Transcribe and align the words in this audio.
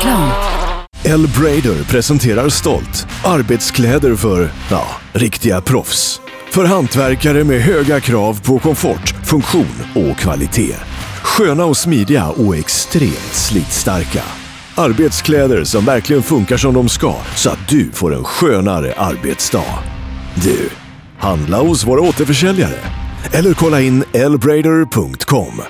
Reklam. 0.00 0.28
L-Brader 1.04 1.84
presenterar 1.84 2.48
stolt 2.48 3.06
arbetskläder 3.24 4.16
för, 4.16 4.50
ja, 4.70 4.86
riktiga 5.12 5.60
proffs. 5.60 6.20
För 6.50 6.64
hantverkare 6.64 7.44
med 7.44 7.60
höga 7.60 8.00
krav 8.00 8.40
på 8.42 8.58
komfort, 8.58 9.14
funktion 9.24 9.82
och 9.94 10.18
kvalitet. 10.18 10.74
Sköna 11.22 11.64
och 11.64 11.76
smidiga 11.76 12.28
och 12.28 12.56
extremt 12.56 13.32
slitstarka. 13.32 14.22
Arbetskläder 14.74 15.64
som 15.64 15.84
verkligen 15.84 16.22
funkar 16.22 16.56
som 16.56 16.74
de 16.74 16.88
ska 16.88 17.14
så 17.36 17.50
att 17.50 17.68
du 17.68 17.90
får 17.92 18.14
en 18.14 18.24
skönare 18.24 18.94
arbetsdag. 18.96 19.78
Du, 20.34 20.68
handla 21.18 21.60
hos 21.60 21.86
våra 21.86 22.00
återförsäljare. 22.00 22.78
Eller 23.32 23.54
kolla 23.54 23.80
in 23.80 24.04
elbrader.com. 24.12 25.62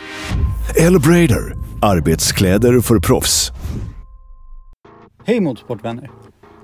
Elbrader, 0.77 1.55
arbetskläder 1.83 2.81
för 2.81 2.99
proffs. 2.99 3.53
Hej 5.31 5.41
motorsportvänner! 5.41 6.11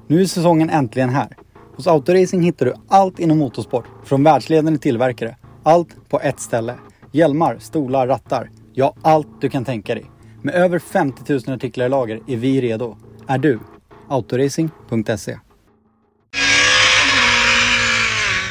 Nu 0.07 0.21
är 0.21 0.25
säsongen 0.25 0.71
äntligen 0.71 1.09
här. 1.09 1.29
Hos 1.77 1.87
Autoracing 1.87 2.43
hittar 2.43 2.67
du 2.67 2.75
allt 2.89 3.19
inom 3.19 3.39
motorsport, 3.39 3.85
från 4.05 4.23
världsledande 4.23 4.79
tillverkare. 4.79 5.37
Allt 5.63 6.09
på 6.09 6.21
ett 6.21 6.41
ställe. 6.41 6.75
Hjälmar, 7.13 7.59
stolar, 7.59 8.07
rattar. 8.07 8.51
Ja, 8.73 8.95
allt 9.03 9.41
du 9.41 9.49
kan 9.49 9.65
tänka 9.65 9.95
dig. 9.95 10.11
Med 10.43 10.55
över 10.55 10.79
50 10.79 11.33
000 11.33 11.57
artiklar 11.57 11.87
i 11.87 11.89
lager 11.89 12.21
är 12.27 12.37
vi 12.37 12.61
redo. 12.61 12.97
Är 13.27 13.39
du? 13.39 13.61
Autoracing.se 14.09 15.39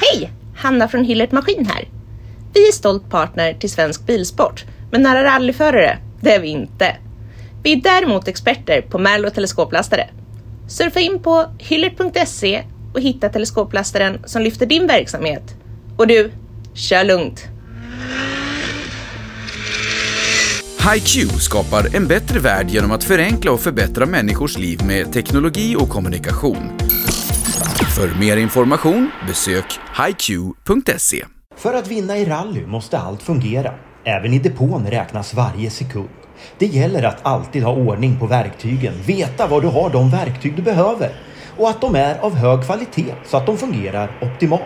Hej! 0.02 0.32
Hanna 0.56 0.88
från 0.88 1.04
Hillert 1.04 1.32
Maskin 1.32 1.66
här. 1.66 1.90
Vi 2.54 2.68
är 2.68 2.72
stolt 2.72 3.10
partner 3.10 3.54
till 3.54 3.70
Svensk 3.70 4.06
Bilsport, 4.06 4.66
men 4.92 5.02
nära 5.02 5.24
rallyförare, 5.24 5.98
det 6.22 6.34
är 6.34 6.40
vi 6.40 6.48
inte. 6.48 6.96
Vi 7.66 7.72
är 7.72 7.82
däremot 7.82 8.28
experter 8.28 8.82
på 8.82 8.98
Merlo 8.98 9.30
teleskoplastare. 9.30 10.10
Surfa 10.68 11.00
in 11.00 11.20
på 11.20 11.46
hyllert.se 11.60 12.64
och 12.94 13.02
hitta 13.02 13.30
teleskoplastaren 13.30 14.20
som 14.26 14.42
lyfter 14.42 14.66
din 14.66 14.88
verksamhet. 14.88 15.56
Och 15.98 16.08
du, 16.08 16.32
kör 16.74 17.04
lugnt! 17.04 17.48
HiQ 20.94 21.32
skapar 21.32 21.96
en 21.96 22.08
bättre 22.08 22.40
värld 22.40 22.70
genom 22.70 22.92
att 22.92 23.04
förenkla 23.04 23.52
och 23.52 23.60
förbättra 23.60 24.06
människors 24.06 24.58
liv 24.58 24.80
med 24.86 25.14
teknologi 25.14 25.76
och 25.76 25.90
kommunikation. 25.90 26.78
För 27.96 28.20
mer 28.20 28.38
information 28.38 29.12
besök 29.28 29.80
hiq.se. 30.08 31.26
För 31.56 31.74
att 31.74 31.88
vinna 31.88 32.18
i 32.18 32.26
rally 32.26 32.66
måste 32.66 32.98
allt 32.98 33.24
fungera. 33.24 33.74
Även 34.04 34.34
i 34.34 34.40
depån 34.40 34.88
räknas 34.88 35.34
varje 35.34 35.70
sekund. 35.70 36.25
Det 36.58 36.66
gäller 36.66 37.04
att 37.04 37.26
alltid 37.26 37.64
ha 37.64 37.72
ordning 37.72 38.20
på 38.20 38.26
verktygen, 38.26 38.94
veta 39.06 39.48
var 39.48 39.62
du 39.62 39.68
har 39.68 39.90
de 39.90 40.10
verktyg 40.10 40.56
du 40.56 40.62
behöver 40.62 41.12
och 41.58 41.70
att 41.70 41.82
de 41.82 41.96
är 41.96 42.18
av 42.18 42.36
hög 42.36 42.64
kvalitet 42.64 43.14
så 43.26 43.38
att 43.38 43.46
de 43.46 43.58
fungerar 43.58 44.12
optimalt. 44.22 44.62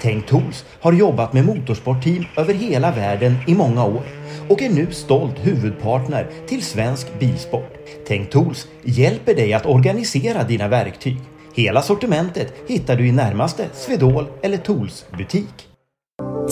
Tänk 0.00 0.26
Tools 0.26 0.64
har 0.80 0.92
jobbat 0.92 1.32
med 1.32 1.44
motorsportteam 1.44 2.24
över 2.36 2.54
hela 2.54 2.90
världen 2.90 3.36
i 3.46 3.54
många 3.54 3.84
år 3.84 4.02
och 4.48 4.62
är 4.62 4.70
nu 4.70 4.86
stolt 4.90 5.34
huvudpartner 5.46 6.26
till 6.48 6.62
svensk 6.62 7.18
bilsport. 7.18 7.72
Tänk 8.06 8.30
Tools 8.30 8.66
hjälper 8.82 9.34
dig 9.34 9.52
att 9.52 9.66
organisera 9.66 10.42
dina 10.42 10.68
verktyg. 10.68 11.18
Hela 11.54 11.82
sortimentet 11.82 12.54
hittar 12.68 12.96
du 12.96 13.06
i 13.06 13.12
närmaste 13.12 13.66
Swedol 13.72 14.26
eller 14.42 14.56
Tools 14.56 15.04
butik. 15.18 15.68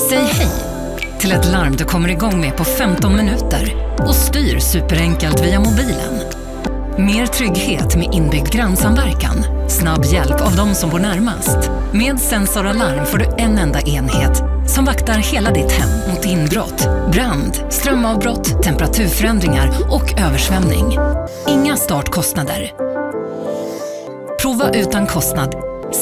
Säg 0.08 0.18
hej 0.18 0.69
till 1.20 1.32
ett 1.32 1.52
larm 1.52 1.76
du 1.76 1.84
kommer 1.84 2.08
igång 2.08 2.40
med 2.40 2.56
på 2.56 2.64
15 2.64 3.16
minuter 3.16 3.94
och 3.98 4.14
styr 4.14 4.58
superenkelt 4.58 5.40
via 5.40 5.60
mobilen. 5.60 6.20
Mer 6.98 7.26
trygghet 7.26 7.96
med 7.96 8.14
inbyggd 8.14 8.52
grannsamverkan. 8.52 9.68
Snabb 9.68 10.04
hjälp 10.04 10.40
av 10.40 10.56
de 10.56 10.74
som 10.74 10.90
bor 10.90 10.98
närmast. 10.98 11.70
Med 11.92 12.20
Sensor 12.20 12.66
Alarm 12.66 13.06
får 13.06 13.18
du 13.18 13.24
en 13.38 13.58
enda 13.58 13.80
enhet 13.80 14.42
som 14.66 14.84
vaktar 14.84 15.14
hela 15.14 15.50
ditt 15.50 15.72
hem 15.72 16.14
mot 16.14 16.24
inbrott, 16.24 16.88
brand, 17.12 17.64
strömavbrott, 17.70 18.62
temperaturförändringar 18.62 19.70
och 19.90 20.20
översvämning. 20.20 20.98
Inga 21.48 21.76
startkostnader. 21.76 22.72
Prova 24.42 24.70
utan 24.70 25.06
kostnad. 25.06 25.54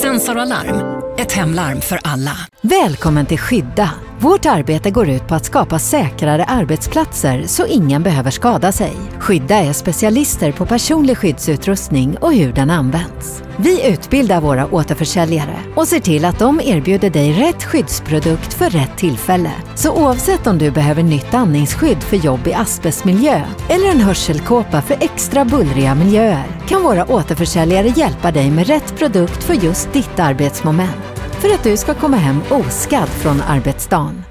Sensor 0.03 0.39
Alarm. 0.39 1.03
Ett 1.19 1.33
hemlarm 1.33 1.81
för 1.81 2.01
alla. 2.03 2.37
Välkommen 2.61 3.27
till 3.27 3.39
Skydda. 3.39 3.91
Vårt 4.21 4.47
arbete 4.47 4.91
går 4.91 5.09
ut 5.09 5.29
på 5.29 5.35
att 5.35 5.45
skapa 5.45 5.79
säkrare 5.79 6.45
arbetsplatser 6.45 7.43
så 7.47 7.67
ingen 7.67 8.03
behöver 8.03 8.31
skada 8.31 8.73
sig. 8.73 8.93
Skydda 9.19 9.55
är 9.55 9.73
specialister 9.73 10.53
på 10.53 10.67
personlig 10.67 11.19
skyddsutrustning 11.19 12.17
och 12.21 12.35
hur 12.35 12.53
den 12.53 12.71
används. 12.71 13.43
Vi 13.57 13.93
utbildar 13.93 14.41
våra 14.41 14.75
återförsäljare 14.75 15.59
och 15.77 15.89
ser 15.89 16.01
till 16.01 16.25
att 16.25 16.39
de 16.39 16.61
erbjuder 16.65 17.11
dig 17.11 17.33
rätt 17.33 17.65
skyddsprodukt 17.65 18.55
för 18.55 18.71
rätt 18.71 18.97
tillfälle. 18.97 19.53
Så 19.75 19.93
oavsett 19.93 20.47
om 20.47 20.59
du 20.59 20.71
behöver 20.71 21.03
nytt 21.03 21.35
andningsskydd 21.35 22.03
för 22.03 22.17
jobb 22.17 22.47
i 22.47 22.55
asbestmiljö 22.55 23.43
eller 23.69 23.91
en 23.91 24.01
hörselkåpa 24.01 24.83
för 24.83 24.97
extra 25.01 25.45
bullriga 25.45 25.95
miljöer 25.95 26.47
kan 26.69 26.83
våra 26.83 27.13
återförsäljare 27.13 27.89
hjälpa 27.89 28.31
dig 28.31 28.51
med 28.51 28.67
rätt 28.67 28.99
produkt 28.99 29.45
för 29.45 29.55
just 29.55 29.93
ditt 29.93 30.19
arbetsmoment 30.19 31.18
för 31.41 31.55
att 31.55 31.65
du 31.65 31.77
ska 31.77 31.95
komma 31.95 32.17
hem 32.17 32.41
oskadd 32.51 33.09
från 33.09 33.41
arbetsdagen. 33.41 34.23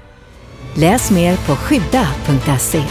Läs 0.74 1.10
mer 1.10 1.36
på 1.36 1.56
skydda.se. 1.56 2.82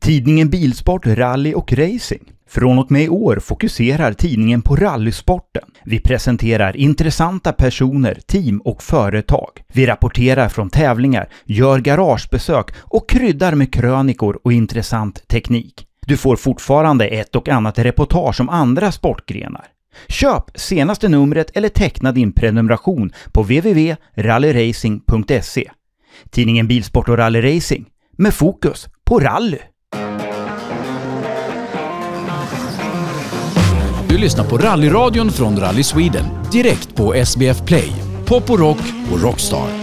Tidningen 0.00 0.50
Bilsport, 0.50 1.06
Rally 1.06 1.54
och 1.54 1.72
Racing. 1.72 2.32
Från 2.48 2.78
och 2.78 2.90
med 2.90 3.02
i 3.02 3.08
år 3.08 3.36
fokuserar 3.36 4.12
tidningen 4.12 4.62
på 4.62 4.76
rallysporten. 4.76 5.62
Vi 5.84 6.00
presenterar 6.00 6.76
intressanta 6.76 7.52
personer, 7.52 8.18
team 8.26 8.60
och 8.60 8.82
företag. 8.82 9.48
Vi 9.72 9.86
rapporterar 9.86 10.48
från 10.48 10.70
tävlingar, 10.70 11.28
gör 11.44 11.78
garagebesök 11.78 12.70
och 12.78 13.08
kryddar 13.08 13.54
med 13.54 13.72
krönikor 13.72 14.38
och 14.44 14.52
intressant 14.52 15.28
teknik. 15.28 15.86
Du 16.06 16.16
får 16.16 16.36
fortfarande 16.36 17.06
ett 17.06 17.36
och 17.36 17.48
annat 17.48 17.78
reportage 17.78 18.40
om 18.40 18.48
andra 18.48 18.92
sportgrenar. 18.92 19.66
Köp 20.08 20.44
senaste 20.54 21.08
numret 21.08 21.50
eller 21.54 21.68
teckna 21.68 22.12
din 22.12 22.32
prenumeration 22.32 23.12
på 23.32 23.42
www.rallyracing.se. 23.42 25.70
Tidningen 26.30 26.68
Bilsport 26.68 27.08
och 27.08 27.18
Rally 27.18 27.56
Racing 27.56 27.88
med 28.18 28.34
fokus 28.34 28.88
på 29.04 29.20
rally. 29.20 29.58
Du 34.08 34.18
lyssnar 34.18 34.44
på 34.44 34.58
rallyradion 34.58 35.30
från 35.30 35.60
Rally 35.60 35.82
Sweden 35.82 36.24
direkt 36.52 36.94
på 36.94 37.14
SBF 37.14 37.66
Play, 37.66 37.92
Pop 38.26 38.50
och 38.50 38.58
Rock 38.58 38.80
och 39.12 39.22
Rockstar. 39.22 39.81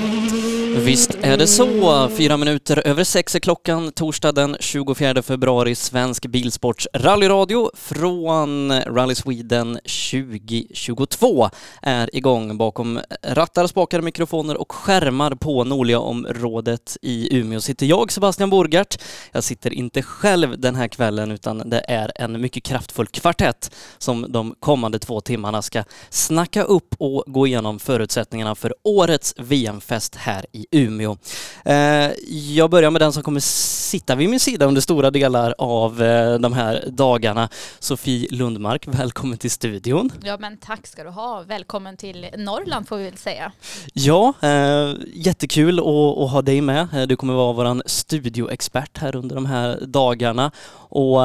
Visst 0.86 1.18
är 1.22 1.38
det 1.38 1.48
så. 1.48 2.10
Fyra 2.10 2.38
minuter 2.38 2.88
över 2.88 3.04
sex 3.04 3.36
är 3.36 3.40
klockan 3.40 3.92
torsdag 3.92 4.32
den 4.32 4.58
24 4.60 5.22
februari. 5.22 5.76
Svensk 5.76 6.26
Bilsports 6.26 6.88
rallyradio 6.94 7.72
från 7.74 8.82
Rally 8.82 9.16
Sweden 9.16 9.80
2022 10.12 11.50
är 11.82 12.16
igång 12.16 12.58
bakom 12.58 13.00
rattar, 13.24 13.68
spakar, 13.68 14.02
mikrofoner 14.02 14.58
och 14.58 14.72
skärmar 14.72 15.36
på 15.36 15.64
Norlia-området 15.64 16.98
i 17.02 17.38
Umeå 17.38 17.62
sitter 17.62 17.86
jag, 17.86 18.12
Sebastian 18.12 18.50
Borgart. 18.50 18.98
Jag 19.32 19.44
sitter 19.44 19.74
inte 19.74 20.02
själv 20.02 20.60
den 20.60 20.76
här 20.76 20.88
kvällen 20.88 21.32
utan 21.32 21.70
det 21.70 21.86
är 21.88 22.12
en 22.16 22.42
mycket 22.42 22.64
kraftfull 22.64 23.08
kvartett 23.08 23.72
som 23.98 24.26
de 24.30 24.56
kommande 24.60 25.00
två 25.00 25.22
timmarna 25.22 25.62
ska 25.62 25.84
snacka 26.10 26.64
upp 26.64 26.96
och 26.98 27.24
gå 27.28 27.48
igenom 27.48 27.80
förutsättningarna 27.80 28.56
för 28.56 28.74
årets 28.84 29.34
VM-fest 29.38 30.16
här 30.16 30.46
i 30.52 30.66
Umeå. 30.72 31.18
Eh, 31.66 32.12
jag 32.30 32.70
börjar 32.70 32.92
med 32.92 33.02
den 33.02 33.14
som 33.14 33.24
kommer 33.24 33.40
sitta 33.40 34.16
vid 34.16 34.30
min 34.30 34.40
sida 34.40 34.66
under 34.66 34.82
stora 34.82 35.12
delar 35.12 35.56
av 35.58 36.02
eh, 36.02 36.40
de 36.40 36.54
här 36.54 36.84
dagarna. 36.88 37.50
Sofie 37.80 38.28
Lundmark, 38.32 38.88
välkommen 38.88 39.38
till 39.38 39.52
studion. 39.52 40.12
Ja 40.24 40.38
men 40.38 40.58
tack 40.58 40.88
ska 40.88 41.04
du 41.04 41.10
ha. 41.10 41.42
Välkommen 41.42 41.98
till 41.98 42.28
Norrland 42.38 42.88
får 42.88 42.98
vi 42.98 43.04
väl 43.04 43.18
säga. 43.18 43.52
Ja, 43.94 44.34
eh, 44.42 44.94
jättekul 45.14 45.80
att, 45.80 45.86
att 45.86 46.32
ha 46.32 46.42
dig 46.42 46.62
med. 46.62 47.06
Du 47.08 47.16
kommer 47.16 47.34
vara 47.34 47.54
vår 47.54 47.82
studioexpert 47.86 48.98
här 48.98 49.16
under 49.16 49.36
de 49.36 49.46
här 49.46 49.80
dagarna. 49.82 50.52
Och 50.90 51.20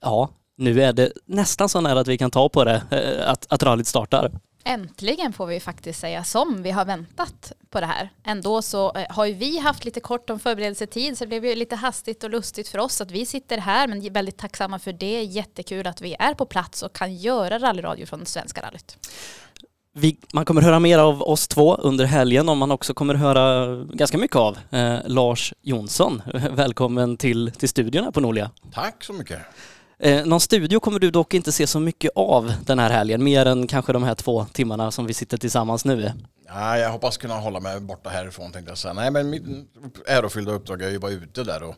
ja, 0.00 0.28
nu 0.58 0.82
är 0.82 0.92
det 0.92 1.12
nästan 1.26 1.68
så 1.68 1.80
nära 1.80 2.00
att 2.00 2.08
vi 2.08 2.18
kan 2.18 2.30
ta 2.30 2.48
på 2.48 2.64
det, 2.64 2.82
att, 3.26 3.46
att 3.52 3.62
rallyt 3.62 3.86
startar. 3.86 4.30
Äntligen 4.68 5.32
får 5.32 5.46
vi 5.46 5.60
faktiskt 5.60 6.00
säga 6.00 6.24
som 6.24 6.62
vi 6.62 6.70
har 6.70 6.84
väntat 6.84 7.52
på 7.70 7.80
det 7.80 7.86
här. 7.86 8.10
Ändå 8.24 8.62
så 8.62 8.92
eh, 8.94 9.04
har 9.08 9.26
ju 9.26 9.34
vi 9.34 9.58
haft 9.58 9.84
lite 9.84 10.00
kort 10.00 10.30
om 10.30 10.38
förberedelsetid 10.38 11.18
så 11.18 11.24
det 11.24 11.28
blev 11.28 11.44
ju 11.44 11.54
lite 11.54 11.76
hastigt 11.76 12.24
och 12.24 12.30
lustigt 12.30 12.68
för 12.68 12.78
oss 12.78 13.00
att 13.00 13.10
vi 13.10 13.26
sitter 13.26 13.58
här 13.58 13.88
men 13.88 14.12
väldigt 14.12 14.36
tacksamma 14.36 14.78
för 14.78 14.92
det. 14.92 15.22
Jättekul 15.22 15.86
att 15.86 16.00
vi 16.00 16.16
är 16.18 16.34
på 16.34 16.46
plats 16.46 16.82
och 16.82 16.92
kan 16.92 17.16
göra 17.16 17.58
rallyradio 17.58 18.06
från 18.06 18.26
Svenska 18.26 18.62
rallyt. 18.62 18.98
Vi, 19.92 20.18
man 20.32 20.44
kommer 20.44 20.62
höra 20.62 20.80
mer 20.80 20.98
av 20.98 21.22
oss 21.22 21.48
två 21.48 21.74
under 21.76 22.04
helgen 22.04 22.48
och 22.48 22.56
man 22.56 22.70
också 22.70 22.94
kommer 22.94 23.14
höra 23.14 23.76
ganska 23.84 24.18
mycket 24.18 24.36
av 24.36 24.58
eh, 24.70 24.98
Lars 25.06 25.54
Jonsson. 25.62 26.22
Välkommen 26.50 27.16
till, 27.16 27.50
till 27.50 27.68
studion 27.68 28.04
här 28.04 28.10
på 28.10 28.20
Norlia. 28.20 28.50
Tack 28.72 29.04
så 29.04 29.12
mycket. 29.12 29.38
Eh, 29.98 30.26
någon 30.26 30.40
studio 30.40 30.80
kommer 30.80 30.98
du 30.98 31.10
dock 31.10 31.34
inte 31.34 31.52
se 31.52 31.66
så 31.66 31.80
mycket 31.80 32.10
av 32.14 32.52
den 32.64 32.78
här 32.78 32.90
helgen, 32.90 33.24
mer 33.24 33.46
än 33.46 33.66
kanske 33.66 33.92
de 33.92 34.02
här 34.02 34.14
två 34.14 34.46
timmarna 34.52 34.90
som 34.90 35.06
vi 35.06 35.14
sitter 35.14 35.36
tillsammans 35.36 35.84
nu. 35.84 36.12
Nej, 36.54 36.80
jag 36.80 36.90
hoppas 36.90 37.16
kunna 37.16 37.34
hålla 37.34 37.60
mig 37.60 37.80
borta 37.80 38.10
härifrån 38.10 38.52
tänkte 38.52 38.70
jag 38.70 38.78
säga. 38.78 38.94
Nej, 38.94 39.10
men 39.10 39.30
mitt 39.30 39.44
ärofyllda 40.06 40.52
uppdrag 40.52 40.82
är 40.82 40.90
ju 40.90 40.96
att 40.96 41.02
vara 41.02 41.12
ute 41.12 41.44
där 41.44 41.62
och 41.62 41.74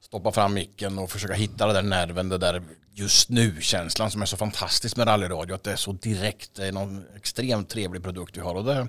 stoppa 0.00 0.32
fram 0.32 0.54
micken 0.54 0.98
och 0.98 1.10
försöka 1.10 1.34
hitta 1.34 1.66
den 1.66 1.74
där 1.74 1.82
nerven, 1.82 2.28
det 2.28 2.38
där 2.38 2.62
just 2.94 3.28
nu-känslan 3.28 4.10
som 4.10 4.22
är 4.22 4.26
så 4.26 4.36
fantastisk 4.36 4.96
med 4.96 5.06
rallyradio. 5.06 5.54
Att 5.54 5.62
det 5.62 5.72
är 5.72 5.76
så 5.76 5.92
direkt, 5.92 6.54
det 6.54 6.66
är 6.66 6.72
någon 6.72 7.04
extremt 7.16 7.68
trevlig 7.68 8.02
produkt 8.02 8.36
vi 8.36 8.40
har. 8.40 8.54
Och 8.54 8.64
det, 8.64 8.88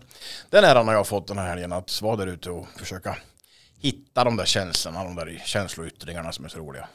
den 0.49 0.63
äran 0.63 0.87
har 0.87 0.95
jag 0.95 1.07
fått 1.07 1.27
den 1.27 1.37
här 1.37 1.47
helgen, 1.47 1.71
att 1.71 2.01
vara 2.01 2.15
där 2.15 2.27
ute 2.27 2.49
och 2.49 2.67
försöka 2.77 3.17
hitta 3.79 4.23
de 4.23 4.37
där 4.37 4.45
känslorna, 4.45 5.03
de 5.03 5.15
där 5.15 5.41
känsloyttringarna 5.45 6.31
som 6.31 6.45
är 6.45 6.49
så 6.49 6.59
roliga. 6.59 6.87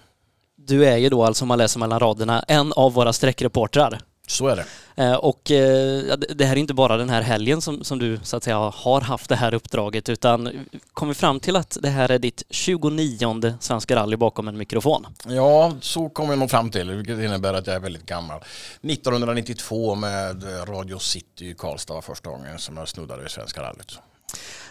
Du 0.69 0.87
är 0.87 0.97
ju 0.97 1.09
då 1.09 1.25
alltså, 1.25 1.45
om 1.45 1.49
man 1.49 1.59
läser 1.59 1.81
mellan 1.81 2.01
raderna, 2.01 2.45
en 2.49 2.73
av 2.73 2.93
våra 2.93 3.13
sträckreportrar. 3.13 4.01
Så 4.27 4.49
är 4.49 4.57
det. 4.57 4.65
Eh, 5.05 5.15
och 5.15 5.51
eh, 5.51 6.17
det 6.17 6.45
här 6.45 6.53
är 6.53 6.61
inte 6.61 6.75
bara 6.75 6.97
den 6.97 7.09
här 7.09 7.23
helgen 7.23 7.61
som, 7.61 7.85
som 7.85 7.99
du 7.99 8.21
så 8.23 8.37
att 8.37 8.45
säga 8.45 8.59
har 8.59 9.01
haft 9.01 9.29
det 9.29 9.37
här 9.37 9.55
uppdraget 9.55 10.09
utan 10.09 10.67
kom 10.93 11.09
vi 11.09 11.15
fram 11.15 11.41
till 11.41 11.57
att 11.57 11.79
det 11.83 11.89
här 11.89 12.11
är 12.11 12.19
ditt 12.19 12.43
29 12.51 13.55
Svenska 13.61 13.97
rally 13.97 14.17
bakom 14.17 14.49
en 14.49 14.59
mikrofon. 14.59 15.07
Ja, 15.27 15.73
så 15.81 16.09
kom 16.09 16.31
jag 16.31 16.39
nog 16.39 16.51
fram 16.51 16.71
till, 16.71 16.91
vilket 16.91 17.19
innebär 17.19 17.55
att 17.55 17.67
jag 17.67 17.77
är 17.77 17.81
väldigt 17.81 18.07
gammal. 18.07 18.41
1992 18.83 19.95
med 19.95 20.45
Radio 20.69 20.99
City 20.99 21.51
i 21.51 21.55
Karlstad 21.55 21.95
var 21.95 22.03
första 22.03 22.31
gången 22.31 22.59
som 22.59 22.77
jag 22.77 22.89
snuddade 22.89 23.23
vid 23.23 23.31
Svenska 23.31 23.63
rallyt. 23.63 23.99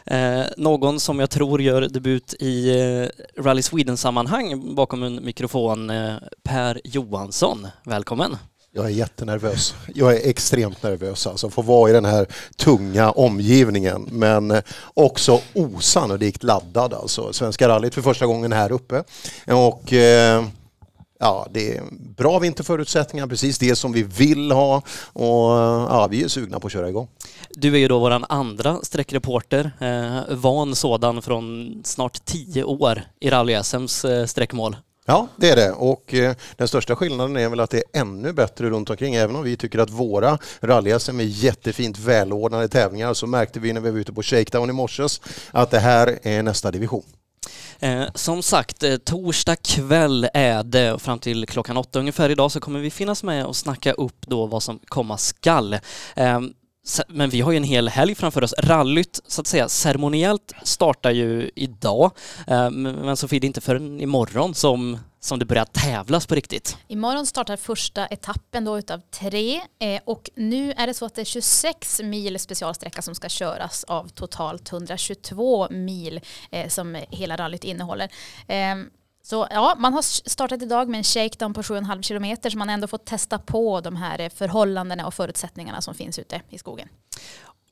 Eh, 0.05 0.45
någon 0.57 0.99
som 0.99 1.19
jag 1.19 1.29
tror 1.29 1.61
gör 1.61 1.81
debut 1.81 2.33
i 2.39 2.79
eh, 2.79 3.41
Rally 3.43 3.61
Sweden-sammanhang 3.61 4.75
bakom 4.75 5.03
en 5.03 5.25
mikrofon, 5.25 5.89
eh, 5.89 6.15
Per 6.43 6.81
Johansson. 6.83 7.67
Välkommen! 7.83 8.37
Jag 8.71 8.85
är 8.85 8.89
jättenervös. 8.89 9.75
Jag 9.95 10.15
är 10.15 10.29
extremt 10.29 10.83
nervös 10.83 11.27
alltså, 11.27 11.49
få 11.49 11.61
vara 11.61 11.89
i 11.89 11.93
den 11.93 12.05
här 12.05 12.27
tunga 12.57 13.11
omgivningen. 13.11 14.07
Men 14.11 14.51
eh, 14.51 14.61
också 14.93 15.41
osannolikt 15.53 16.43
laddad 16.43 16.93
alltså. 16.93 17.33
Svenska 17.33 17.67
rallyt 17.67 17.93
för 17.93 18.01
första 18.01 18.25
gången 18.25 18.53
här 18.53 18.71
uppe. 18.71 19.03
Och 19.47 19.93
eh, 19.93 20.45
ja, 21.19 21.47
det 21.51 21.77
är 21.77 21.83
bra 22.17 22.39
vinterförutsättningar, 22.39 23.27
precis 23.27 23.57
det 23.57 23.75
som 23.75 23.91
vi 23.91 24.03
vill 24.03 24.51
ha. 24.51 24.81
Och 25.13 25.51
ja, 25.89 26.07
vi 26.11 26.23
är 26.23 26.27
sugna 26.27 26.59
på 26.59 26.67
att 26.67 26.73
köra 26.73 26.89
igång. 26.89 27.07
Du 27.49 27.73
är 27.73 27.79
ju 27.79 27.87
då 27.87 27.99
vår 27.99 28.25
andra 28.29 28.79
sträckreporter, 28.83 29.71
eh, 29.79 30.35
van 30.35 30.75
sådan 30.75 31.21
från 31.21 31.75
snart 31.85 32.25
tio 32.25 32.63
år 32.63 33.01
i 33.19 33.29
rally-SMs 33.29 34.05
eh, 34.05 34.25
sträckmål. 34.25 34.75
Ja, 35.09 35.27
det 35.35 35.49
är 35.49 35.55
det. 35.55 35.71
Och 35.71 36.13
eh, 36.13 36.35
den 36.55 36.67
största 36.67 36.95
skillnaden 36.95 37.37
är 37.37 37.49
väl 37.49 37.59
att 37.59 37.69
det 37.69 37.77
är 37.77 38.01
ännu 38.01 38.33
bättre 38.33 38.69
runt 38.69 38.89
omkring. 38.89 39.15
Även 39.15 39.35
om 39.35 39.43
vi 39.43 39.57
tycker 39.57 39.79
att 39.79 39.89
våra 39.89 40.37
rally-SM 40.61 41.19
är 41.19 41.23
jättefint 41.23 41.99
välordnade 41.99 42.67
tävlingar 42.67 43.13
så 43.13 43.27
märkte 43.27 43.59
vi 43.59 43.73
när 43.73 43.81
vi 43.81 43.91
var 43.91 43.99
ute 43.99 44.13
på 44.13 44.23
Shakedown 44.23 44.69
i 44.69 44.73
morse 44.73 45.03
att 45.51 45.71
det 45.71 45.79
här 45.79 46.19
är 46.21 46.43
nästa 46.43 46.71
division. 46.71 47.03
Eh, 47.79 48.03
som 48.15 48.43
sagt, 48.43 48.83
eh, 48.83 48.97
torsdag 48.97 49.55
kväll 49.55 50.29
är 50.33 50.63
det 50.63 50.93
och 50.93 51.01
fram 51.01 51.19
till 51.19 51.45
klockan 51.45 51.77
åtta 51.77 51.99
ungefär 51.99 52.29
idag 52.29 52.51
så 52.51 52.59
kommer 52.59 52.79
vi 52.79 52.91
finnas 52.91 53.23
med 53.23 53.45
och 53.45 53.55
snacka 53.55 53.93
upp 53.93 54.27
då 54.27 54.45
vad 54.45 54.63
som 54.63 54.79
komma 54.87 55.17
skall. 55.17 55.73
Eh, 56.15 56.39
men 57.07 57.29
vi 57.29 57.41
har 57.41 57.51
ju 57.51 57.57
en 57.57 57.63
hel 57.63 57.89
helg 57.89 58.15
framför 58.15 58.43
oss. 58.43 58.53
Rallyt, 58.57 59.19
så 59.27 59.41
att 59.41 59.47
säga, 59.47 59.69
ceremoniellt 59.69 60.53
startar 60.63 61.11
ju 61.11 61.51
idag. 61.55 62.11
Eh, 62.47 62.69
men 62.69 63.17
Sofie, 63.17 63.39
det 63.39 63.45
är 63.45 63.47
inte 63.47 63.61
förrän 63.61 64.01
imorgon 64.01 64.53
som, 64.53 64.97
som 65.27 65.39
det 65.39 65.45
börjar 65.45 65.65
tävlas 65.65 66.27
på 66.27 66.35
riktigt. 66.35 66.77
Imorgon 66.87 67.25
startar 67.25 67.57
första 67.57 68.07
etappen 68.07 68.65
då 68.65 68.77
utav 68.77 69.01
tre 69.11 69.61
eh, 69.79 70.01
och 70.05 70.29
nu 70.35 70.71
är 70.71 70.87
det 70.87 70.93
så 70.93 71.05
att 71.05 71.15
det 71.15 71.21
är 71.21 71.25
26 71.25 72.01
mil 72.03 72.39
specialsträcka 72.39 73.01
som 73.01 73.15
ska 73.15 73.29
köras 73.29 73.83
av 73.83 74.07
totalt 74.07 74.71
122 74.71 75.67
mil 75.69 76.19
eh, 76.51 76.69
som 76.69 76.97
hela 77.09 77.37
rallyt 77.37 77.63
innehåller. 77.63 78.09
Ehm, 78.47 78.89
så 79.23 79.47
ja, 79.49 79.75
man 79.77 79.93
har 79.93 80.01
startat 80.01 80.61
idag 80.61 80.89
med 80.89 80.97
en 80.97 81.03
shakedown 81.03 81.53
på 81.53 81.61
7,5 81.61 82.01
kilometer 82.01 82.49
så 82.49 82.57
man 82.57 82.69
ändå 82.69 82.87
fått 82.87 83.05
testa 83.05 83.39
på 83.39 83.81
de 83.81 83.95
här 83.95 84.19
eh, 84.19 84.29
förhållandena 84.29 85.07
och 85.07 85.13
förutsättningarna 85.13 85.81
som 85.81 85.93
finns 85.93 86.19
ute 86.19 86.41
i 86.49 86.57
skogen. 86.57 86.89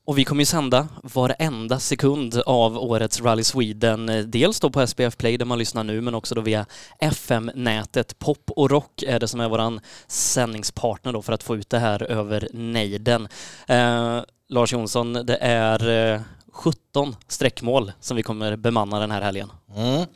Och 0.06 0.18
vi 0.18 0.24
kommer 0.24 0.42
ju 0.42 0.46
sända 0.46 0.88
varenda 1.02 1.78
sekund 1.78 2.42
av 2.46 2.78
årets 2.78 3.20
Rally 3.20 3.44
Sweden. 3.44 4.08
Eh, 4.08 4.24
dels 4.24 4.60
då 4.60 4.70
på 4.70 4.86
SPF 4.86 5.16
Play 5.16 5.36
där 5.36 5.44
man 5.44 5.58
lyssnar 5.58 5.84
nu 5.84 6.00
men 6.00 6.14
också 6.14 6.34
då 6.34 6.40
via 6.40 6.66
FM-nätet. 6.98 8.18
Pop 8.18 8.50
och 8.50 8.70
rock 8.70 9.02
är 9.02 9.20
det 9.20 9.28
som 9.28 9.40
är 9.40 9.48
våran 9.48 9.80
sändningspartner 10.06 11.12
då 11.12 11.22
för 11.22 11.32
att 11.32 11.42
få 11.42 11.56
ut 11.56 11.70
det 11.70 11.78
här 11.78 12.02
över 12.02 12.48
nejden. 12.52 13.28
Eh, 13.66 14.20
Lars 14.48 14.72
Jonsson, 14.72 15.12
det 15.12 15.36
är 15.40 16.12
eh, 16.14 16.20
17 16.52 17.16
sträckmål 17.28 17.92
som 18.00 18.16
vi 18.16 18.22
kommer 18.22 18.56
bemanna 18.56 19.00
den 19.00 19.10
här 19.10 19.22
helgen. 19.22 19.52
Mm. 19.76 20.06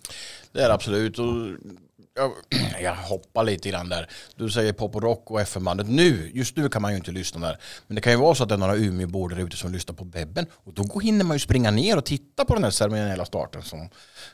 Det 0.53 0.61
är 0.61 0.69
det 0.69 0.75
absolut. 0.75 1.19
Och 1.19 1.27
jag, 2.21 2.33
jag 2.83 2.95
hoppar 2.95 3.45
lite 3.45 3.69
grann 3.69 3.89
där. 3.89 4.09
Du 4.37 4.51
säger 4.51 4.73
pop 4.73 4.97
och 4.97 5.03
rock 5.03 5.31
och 5.31 5.41
FM-bandet. 5.41 5.89
Nu, 5.89 6.31
just 6.35 6.57
nu 6.57 6.69
kan 6.69 6.83
man 6.83 6.91
ju 6.91 6.97
inte 6.97 7.11
lyssna 7.11 7.47
där. 7.47 7.59
Men 7.87 7.95
det 7.95 8.01
kan 8.01 8.13
ju 8.13 8.19
vara 8.19 8.35
så 8.35 8.43
att 8.43 8.49
det 8.49 8.55
är 8.55 8.59
några 8.59 8.77
Umeåbor 8.77 9.29
där 9.29 9.37
ute 9.37 9.57
som 9.57 9.73
lyssnar 9.73 9.95
på 9.95 10.05
webben. 10.05 10.47
Och 10.53 10.73
då 10.73 10.99
hinner 10.99 11.25
man 11.25 11.35
ju 11.35 11.39
springa 11.39 11.71
ner 11.71 11.97
och 11.97 12.05
titta 12.05 12.45
på 12.45 12.55
den 12.55 12.65
här 12.65 12.71
ceremoniella 12.71 13.25
starten 13.25 13.63
som 13.63 13.89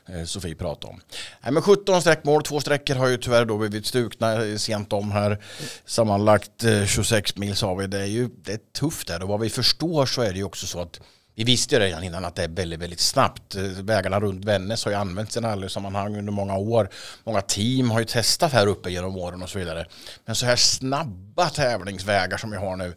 eh, 0.09 0.23
Sofie 0.25 0.55
pratade 0.55 0.93
om. 0.93 1.01
Nej, 1.41 1.51
men 1.51 1.63
17 1.63 2.01
sträckmål, 2.01 2.43
två 2.43 2.59
sträckor 2.59 2.95
har 2.95 3.07
ju 3.07 3.17
tyvärr 3.17 3.45
då 3.45 3.57
blivit 3.57 3.85
stukna 3.85 4.45
eh, 4.45 4.57
sent 4.57 4.93
om 4.93 5.11
här. 5.11 5.43
Sammanlagt 5.85 6.65
26 6.87 7.37
mil 7.37 7.55
sa 7.55 7.75
vi. 7.75 7.87
Det 7.87 7.99
är 7.99 8.05
ju 8.05 8.29
det 8.43 8.53
är 8.53 8.59
tufft 8.79 9.07
där 9.07 9.23
och 9.23 9.29
vad 9.29 9.39
vi 9.39 9.49
förstår 9.49 10.05
så 10.05 10.21
är 10.21 10.31
det 10.31 10.37
ju 10.37 10.43
också 10.43 10.67
så 10.67 10.81
att 10.81 10.99
vi 11.37 11.43
visste 11.43 11.75
ju 11.75 11.81
redan 11.81 12.03
innan 12.03 12.25
att 12.25 12.35
det 12.35 12.43
är 12.43 12.47
väldigt, 12.47 12.79
väldigt 12.79 12.99
snabbt. 12.99 13.55
Eh, 13.55 13.63
vägarna 13.63 14.19
runt 14.19 14.45
Vännäs 14.45 14.85
har 14.85 14.91
ju 14.91 14.97
använts 14.97 15.37
i 15.37 15.39
rallysammanhang 15.39 16.17
under 16.17 16.31
många 16.31 16.57
år. 16.57 16.89
Många 17.23 17.41
team 17.41 17.91
har 17.91 17.99
ju 17.99 18.05
testat 18.05 18.53
här 18.53 18.67
uppe 18.67 18.91
genom 18.91 19.17
åren 19.17 19.43
och 19.43 19.49
så 19.49 19.59
vidare. 19.59 19.85
Men 20.25 20.35
så 20.35 20.45
här 20.45 20.55
snabba 20.55 21.49
tävlingsvägar 21.49 22.37
som 22.37 22.51
vi 22.51 22.57
har 22.57 22.75
nu 22.75 22.95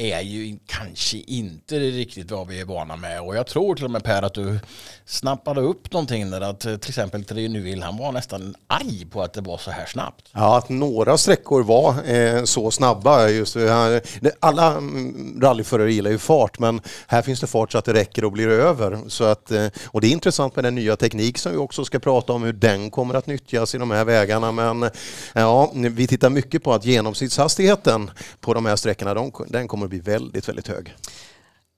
är 0.00 0.20
ju 0.20 0.58
kanske 0.66 1.16
inte 1.16 1.78
riktigt 1.78 2.30
vad 2.30 2.48
vi 2.48 2.60
är 2.60 2.64
vana 2.64 2.96
med. 2.96 3.20
Och 3.20 3.36
jag 3.36 3.46
tror 3.46 3.74
till 3.74 3.84
och 3.84 3.90
med 3.90 4.04
Per 4.04 4.22
att 4.22 4.34
du 4.34 4.58
snappade 5.04 5.60
upp 5.60 5.92
någonting 5.92 6.30
där 6.30 6.40
att 6.40 6.64
eh, 6.64 6.76
till 6.76 6.90
exempel 6.90 7.24
Trinuil 7.24 7.82
han 7.82 7.96
var 7.96 8.12
nästan 8.12 8.54
arg 8.66 9.06
på 9.10 9.22
att 9.22 9.32
det 9.32 9.40
var 9.40 9.58
så 9.58 9.70
här 9.70 9.86
snabbt. 9.86 10.28
Ja, 10.32 10.58
att 10.58 10.68
några 10.68 11.18
sträckor 11.18 11.62
var 11.62 12.10
eh, 12.14 12.44
så 12.44 12.70
snabba. 12.70 13.28
Just, 13.28 13.56
eh, 13.56 13.98
alla 14.40 14.66
mm, 14.70 15.40
rallyförare 15.42 15.92
gillar 15.92 16.10
ju 16.10 16.18
fart 16.18 16.58
men 16.58 16.80
här 17.06 17.22
finns 17.22 17.40
det 17.40 17.46
fart 17.46 17.72
så 17.72 17.78
att 17.78 17.84
det 17.84 17.94
räcker 17.94 18.24
och 18.24 18.32
blir 18.32 18.48
över. 18.48 19.00
Så 19.08 19.24
att, 19.24 19.50
eh, 19.50 19.66
och 19.86 20.00
det 20.00 20.06
är 20.06 20.12
intressant 20.12 20.56
med 20.56 20.64
den 20.64 20.74
nya 20.74 20.96
teknik 20.96 21.38
som 21.38 21.52
vi 21.52 21.58
också 21.58 21.84
ska 21.84 21.98
prata 21.98 22.32
om 22.32 22.42
hur 22.42 22.52
den 22.52 22.90
kommer 22.90 23.14
att 23.14 23.26
nyttjas 23.26 23.74
i 23.74 23.78
de 23.78 23.90
här 23.90 24.04
vägarna. 24.04 24.52
Men 24.52 24.90
ja, 25.32 25.72
vi 25.74 26.06
tittar 26.06 26.30
mycket 26.30 26.62
på 26.62 26.72
att 26.72 26.84
genomsnittshastigheten 26.84 28.10
på 28.40 28.54
de 28.54 28.66
här 28.66 28.76
sträckorna 28.76 29.14
de, 29.14 29.32
den 29.48 29.68
kommer 29.68 29.89
bli 29.90 30.00
väldigt, 30.00 30.48
väldigt 30.48 30.68
hög. 30.68 30.94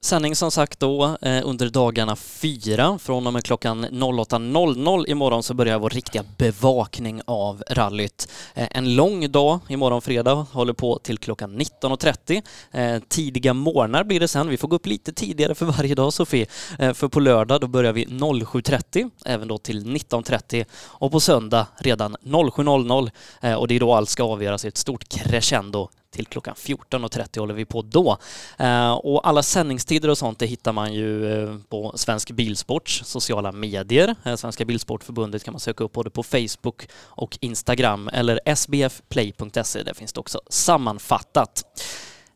Sändning 0.05 0.37
som 0.37 0.51
sagt 0.51 0.81
då 0.81 1.17
eh, 1.23 1.41
under 1.45 1.69
dagarna 1.69 2.17
fyra. 2.17 2.99
Från 2.99 3.27
och 3.27 3.33
med 3.33 3.45
klockan 3.45 3.87
08.00 3.87 5.05
imorgon 5.09 5.43
så 5.43 5.55
börjar 5.55 5.79
vår 5.79 5.91
riktiga 5.91 6.25
bevakning 6.39 7.21
av 7.25 7.63
rallyt. 7.71 8.29
Eh, 8.55 8.69
en 8.71 8.95
lång 8.95 9.31
dag 9.31 9.61
imorgon 9.69 10.03
fredag, 10.03 10.47
håller 10.53 10.73
på 10.73 10.99
till 10.99 11.19
klockan 11.19 11.61
19.30. 11.61 12.43
Eh, 12.71 13.03
tidiga 13.09 13.55
morgnar 13.55 14.05
blir 14.05 14.21
det 14.21 14.29
sen. 14.29 14.49
Vi 14.49 14.57
får 14.57 14.69
gå 14.69 14.77
upp 14.77 14.87
lite 14.87 15.13
tidigare 15.13 15.55
för 15.55 15.67
varje 15.67 15.95
dag 15.95 16.13
Sofie. 16.13 16.47
För 16.79 17.09
på 17.09 17.21
lördag 17.21 17.61
då 17.61 17.67
börjar 17.67 17.93
vi 17.93 18.05
07.30, 18.05 19.11
även 19.25 19.49
då 19.49 19.59
till 19.59 19.87
19.30 19.87 20.65
och 20.75 21.13
på 21.13 21.21
söndag 21.21 21.67
redan 21.79 22.17
07.00 22.17 23.55
och 23.55 23.69
det 23.69 23.75
är 23.75 23.81
då 23.81 23.95
allt 23.95 24.09
ska 24.09 24.23
avgöras 24.23 24.65
i 24.65 24.69
ett 24.69 24.79
stort 24.79 25.09
crescendo 25.09 25.89
till 26.13 26.27
klockan 26.27 26.55
14.30 26.55 27.41
håller 27.41 27.55
vi 27.55 27.65
på 27.65 27.83
då. 27.83 28.19
Eh, 28.59 28.93
och 28.93 29.29
alla 29.29 29.43
sändningstider 29.43 30.09
och 30.09 30.19
sånt 30.19 30.39
det 30.39 30.47
hittar 30.47 30.73
man 30.73 30.95
ju 30.95 31.33
eh, 31.33 31.57
på 31.69 31.93
Svensk 31.95 32.31
Bilsports 32.31 33.03
sociala 33.05 33.53
medier. 33.53 34.17
Eh, 34.25 34.37
Svenska 34.37 34.65
Bilsportförbundet 34.65 35.45
kan 35.45 35.53
man 35.53 35.61
söka 35.61 35.85
upp 35.85 35.93
både 35.93 36.11
på 36.11 36.23
Facebook 36.23 36.89
och 36.95 37.39
Instagram 37.41 38.09
eller 38.13 38.55
sbfplay.se. 38.55 39.83
Där 39.83 39.95
finns 39.95 40.13
det 40.13 40.21
också 40.21 40.41
sammanfattat. 40.51 41.63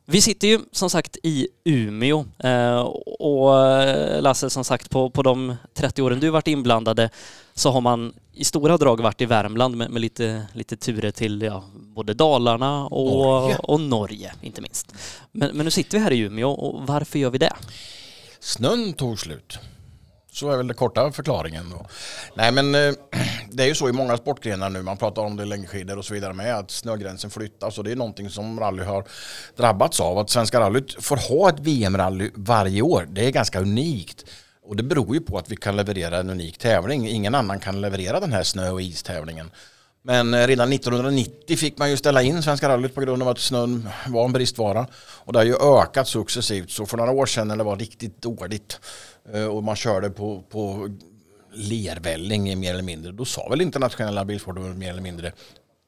Vi 0.04 0.20
sitter 0.20 0.48
ju 0.48 0.60
som 0.72 0.90
sagt 0.90 1.16
i 1.22 1.48
Umeå 1.64 2.24
och 3.18 3.50
Lasse 4.22 4.50
som 4.50 4.64
sagt 4.64 4.90
på, 4.90 5.10
på 5.10 5.22
de 5.22 5.56
30 5.74 6.02
åren 6.02 6.20
du 6.20 6.30
varit 6.30 6.48
inblandade 6.48 7.10
så 7.58 7.70
har 7.70 7.80
man 7.80 8.12
i 8.32 8.44
stora 8.44 8.76
drag 8.76 9.00
varit 9.00 9.20
i 9.20 9.26
Värmland 9.26 9.76
med, 9.76 9.90
med 9.90 10.00
lite, 10.00 10.46
lite 10.52 10.76
turer 10.76 11.10
till 11.10 11.42
ja, 11.42 11.64
både 11.74 12.14
Dalarna 12.14 12.86
och 12.86 13.12
Norge. 13.12 13.56
och 13.56 13.80
Norge 13.80 14.32
inte 14.40 14.60
minst. 14.60 14.94
Men, 15.32 15.56
men 15.56 15.64
nu 15.64 15.70
sitter 15.70 15.98
vi 15.98 16.04
här 16.04 16.12
i 16.12 16.18
Umeå 16.18 16.50
och 16.50 16.86
varför 16.86 17.18
gör 17.18 17.30
vi 17.30 17.38
det? 17.38 17.52
Snön 18.40 18.92
tog 18.92 19.18
slut. 19.18 19.58
Så 20.32 20.50
är 20.50 20.56
väl 20.56 20.66
den 20.66 20.76
korta 20.76 21.12
förklaringen. 21.12 21.70
Då. 21.70 21.86
Nej 22.34 22.52
men 22.52 22.74
eh, 22.74 22.94
det 23.50 23.62
är 23.62 23.66
ju 23.66 23.74
så 23.74 23.88
i 23.88 23.92
många 23.92 24.16
sportgrenar 24.16 24.70
nu, 24.70 24.82
man 24.82 24.96
pratar 24.96 25.22
om 25.22 25.36
det 25.36 25.44
längdskidor 25.44 25.98
och 25.98 26.04
så 26.04 26.14
vidare 26.14 26.32
med 26.32 26.56
att 26.56 26.70
snögränsen 26.70 27.30
flyttas 27.30 27.78
och 27.78 27.84
det 27.84 27.92
är 27.92 27.96
någonting 27.96 28.30
som 28.30 28.60
rally 28.60 28.82
har 28.82 29.04
drabbats 29.56 30.00
av. 30.00 30.18
Att 30.18 30.30
Svenska 30.30 30.60
rallyt 30.60 31.04
får 31.04 31.16
ha 31.16 31.48
ett 31.48 31.60
VM-rally 31.60 32.30
varje 32.34 32.82
år, 32.82 33.06
det 33.10 33.26
är 33.26 33.30
ganska 33.30 33.60
unikt. 33.60 34.24
Och 34.66 34.76
det 34.76 34.82
beror 34.82 35.14
ju 35.14 35.20
på 35.20 35.38
att 35.38 35.50
vi 35.50 35.56
kan 35.56 35.76
leverera 35.76 36.18
en 36.18 36.30
unik 36.30 36.58
tävling. 36.58 37.08
Ingen 37.08 37.34
annan 37.34 37.60
kan 37.60 37.80
leverera 37.80 38.20
den 38.20 38.32
här 38.32 38.42
snö 38.42 38.70
och 38.70 38.82
istävlingen. 38.82 39.50
Men 40.02 40.34
eh, 40.34 40.46
redan 40.46 40.72
1990 40.72 41.56
fick 41.56 41.78
man 41.78 41.90
ju 41.90 41.96
ställa 41.96 42.22
in 42.22 42.42
Svenska 42.42 42.68
rallyt 42.68 42.94
på 42.94 43.00
grund 43.00 43.22
av 43.22 43.28
att 43.28 43.38
snön 43.38 43.88
var 44.06 44.24
en 44.24 44.32
bristvara. 44.32 44.86
Och 44.96 45.32
det 45.32 45.38
har 45.38 45.44
ju 45.44 45.56
ökat 45.56 46.08
successivt. 46.08 46.70
Så 46.70 46.86
för 46.86 46.96
några 46.96 47.10
år 47.10 47.26
sedan 47.26 47.48
när 47.48 47.56
det 47.56 47.64
var 47.64 47.76
riktigt 47.76 48.22
dåligt 48.22 48.80
eh, 49.32 49.44
och 49.44 49.62
man 49.62 49.76
körde 49.76 50.10
på, 50.10 50.42
på 50.50 50.88
lervälling 51.54 52.60
mer 52.60 52.72
eller 52.72 52.82
mindre. 52.82 53.12
Då 53.12 53.24
sa 53.24 53.48
väl 53.48 53.60
internationella 53.60 54.24
bilsportförbundet 54.24 54.78
mer 54.78 54.90
eller 54.90 55.02
mindre 55.02 55.32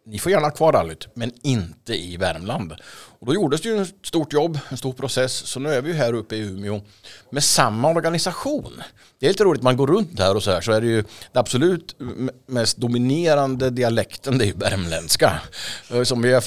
ni 0.09 0.19
får 0.19 0.33
gärna 0.33 0.47
ha 0.47 0.51
kvar 0.51 0.73
rallyt, 0.73 1.09
men 1.15 1.33
inte 1.43 1.95
i 1.95 2.17
Värmland. 2.17 2.75
Och 3.21 3.27
då 3.27 3.35
gjordes 3.35 3.61
det 3.61 3.69
ju 3.69 3.83
ett 3.83 3.95
stort 4.03 4.33
jobb, 4.33 4.59
en 4.69 4.77
stor 4.77 4.93
process, 4.93 5.33
så 5.33 5.61
nu 5.61 5.75
är 5.75 5.83
vi 5.83 5.89
ju 5.89 5.97
här 5.97 6.13
uppe 6.13 6.37
i 6.37 6.41
Umeå 6.41 6.81
med 7.31 7.45
samma 7.45 7.89
organisation. 7.89 8.83
Det 9.19 9.27
är 9.27 9.31
lite 9.31 9.45
roligt, 9.45 9.63
man 9.63 9.77
går 9.77 9.87
runt 9.87 10.19
här 10.19 10.37
och 10.37 10.43
så 10.43 10.51
här 10.51 10.61
så 10.61 10.73
är 10.73 10.81
det 10.81 10.87
ju 10.87 11.05
det 11.33 11.39
absolut 11.39 11.97
mest 12.47 12.77
dominerande 12.77 13.71
dialekten, 13.71 14.39
det 14.39 14.45
är 14.45 14.47
ju 14.47 14.53
värmländska. 14.53 15.41
Eh, 15.91 16.03
som 16.03 16.23
vi 16.23 16.33
har 16.33 16.45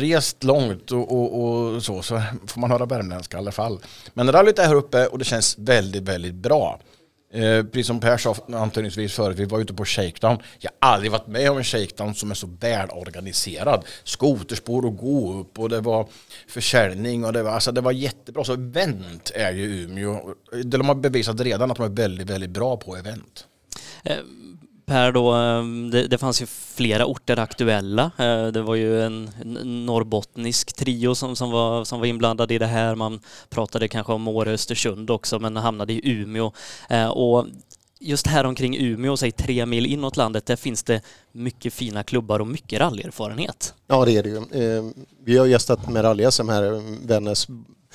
rest 0.00 0.44
långt 0.44 0.92
och, 0.92 1.12
och, 1.12 1.42
och, 1.42 1.82
så, 1.82 2.02
så 2.02 2.22
får 2.46 2.60
man 2.60 2.70
höra 2.70 2.86
värmländska 2.86 3.36
i 3.36 3.40
alla 3.40 3.52
fall. 3.52 3.80
Men 4.14 4.32
rallyt 4.32 4.58
är 4.58 4.66
här 4.66 4.74
uppe 4.74 5.06
och 5.06 5.18
det 5.18 5.24
känns 5.24 5.58
väldigt, 5.58 6.02
väldigt 6.02 6.34
bra. 6.34 6.80
Eh, 7.30 7.64
precis 7.64 7.86
som 7.86 8.00
Per 8.00 8.16
sa 8.16 8.36
antydningsvis 8.52 9.14
förut, 9.14 9.38
vi 9.38 9.44
var 9.44 9.60
ute 9.60 9.74
på 9.74 9.84
shakedown. 9.84 10.38
Jag 10.58 10.70
har 10.80 10.92
aldrig 10.92 11.12
varit 11.12 11.26
med 11.26 11.50
om 11.50 11.58
en 11.58 11.64
shakedown 11.64 12.14
som 12.14 12.30
är 12.30 12.34
så 12.34 12.48
välorganiserad. 12.60 13.84
Skoterspår 14.04 14.88
att 14.88 14.98
gå 14.98 15.40
upp 15.40 15.58
och 15.58 15.68
det 15.68 15.80
var 15.80 16.08
försäljning 16.48 17.24
och 17.24 17.32
det 17.32 17.42
var, 17.42 17.50
alltså 17.50 17.72
det 17.72 17.80
var 17.80 17.92
jättebra. 17.92 18.44
Så 18.44 18.52
event 18.52 19.30
är 19.34 19.52
ju 19.52 19.84
Umeå, 19.84 20.34
de 20.64 20.88
har 20.88 20.94
bevisat 20.94 21.40
redan 21.40 21.70
att 21.70 21.76
de 21.76 21.86
är 21.86 21.96
väldigt, 21.96 22.30
väldigt 22.30 22.50
bra 22.50 22.76
på 22.76 22.96
event. 22.96 23.46
Eh, 24.04 24.16
Per 24.86 25.12
då, 25.12 25.32
ehm, 25.32 25.90
det, 25.90 26.08
det, 26.08 26.18
fanns 26.18 26.42
ju 26.42 26.46
flera 26.46 27.06
orter 27.06 27.38
aktuella. 27.38 28.10
Eh, 28.18 28.46
det 28.46 28.62
var 28.62 28.74
ju 28.74 29.02
en, 29.02 29.24
norrbottnisk 29.86 30.72
trio 30.72 31.14
som, 31.14 31.36
som, 31.36 31.50
var, 31.50 31.84
som 31.84 31.98
var 31.98 32.06
inblandad 32.06 32.52
i 32.52 32.58
det 32.58 32.66
här. 32.66 32.94
Man 32.94 33.20
pratade 33.48 33.88
kanske 33.88 34.12
om 34.12 34.28
Åre 34.28 34.52
Östersund 34.52 35.10
också 35.10 35.38
men 35.38 35.56
hamnade 35.56 35.92
i 35.92 36.00
Umeå. 36.10 36.52
Eh, 36.88 37.08
och 37.08 37.46
just 38.00 38.26
här 38.26 38.44
omkring 38.44 38.76
Umeå, 38.76 39.16
säg 39.16 39.32
tre 39.32 39.66
mil 39.66 39.86
inåt 39.86 40.16
landet, 40.16 40.46
där 40.46 40.56
finns 40.56 40.82
det 40.82 41.00
mycket 41.32 41.74
fina 41.74 42.02
klubbar 42.02 42.40
och 42.40 42.46
mycket 42.46 42.80
rallyerfarenhet. 42.80 43.74
Ja 43.86 44.04
det 44.04 44.16
är 44.16 44.22
det 44.22 44.28
ju. 44.28 44.36
Ehm, 44.36 44.94
vi 45.24 45.38
har 45.38 45.46
gästat 45.46 45.88
med 45.88 46.04
rally-SM 46.04 46.50
här, 46.52 46.82
Vännäs 47.06 47.46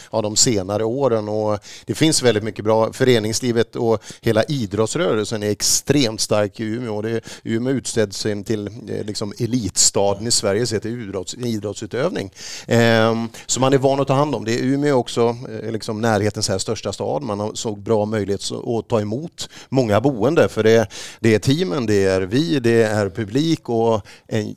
av 0.09 0.23
de 0.23 0.35
senare 0.35 0.83
åren. 0.83 1.29
Och 1.29 1.59
det 1.85 1.95
finns 1.95 2.23
väldigt 2.23 2.43
mycket 2.43 2.65
bra. 2.65 2.93
Föreningslivet 2.93 3.75
och 3.75 4.03
hela 4.21 4.43
idrottsrörelsen 4.43 5.43
är 5.43 5.49
extremt 5.49 6.21
stark 6.21 6.59
i 6.59 6.63
Umeå. 6.63 7.01
Det, 7.01 7.21
Umeå 7.43 7.73
utställs 7.73 8.27
till 8.45 8.67
eh, 8.67 9.05
liksom, 9.05 9.33
elitstaden 9.39 10.27
i 10.27 10.31
Sverige 10.31 10.65
sett 10.65 10.81
till 10.81 11.01
idrotts, 11.01 11.33
idrottsutövning. 11.33 12.31
Ehm, 12.67 13.29
så 13.45 13.59
man 13.59 13.73
är 13.73 13.77
van 13.77 13.99
att 13.99 14.07
ta 14.07 14.13
hand 14.13 14.35
om 14.35 14.45
det. 14.45 14.59
Umeå 14.59 14.89
är 14.89 14.93
också 14.93 15.37
eh, 15.63 15.71
liksom, 15.71 16.01
närhetens 16.01 16.49
här 16.49 16.57
största 16.57 16.93
stad. 16.93 17.23
Man 17.23 17.39
har 17.39 17.53
så 17.53 17.75
bra 17.75 18.05
möjlighet 18.05 18.41
att 18.51 18.87
ta 18.87 19.01
emot 19.01 19.49
många 19.69 20.01
boende 20.01 20.49
för 20.49 20.63
det, 20.63 20.87
det 21.19 21.35
är 21.35 21.39
teamen, 21.39 21.85
det 21.85 22.03
är 22.03 22.21
vi, 22.21 22.59
det 22.59 22.83
är 22.83 23.09
publik 23.09 23.69
och 23.69 24.01
en 24.27 24.55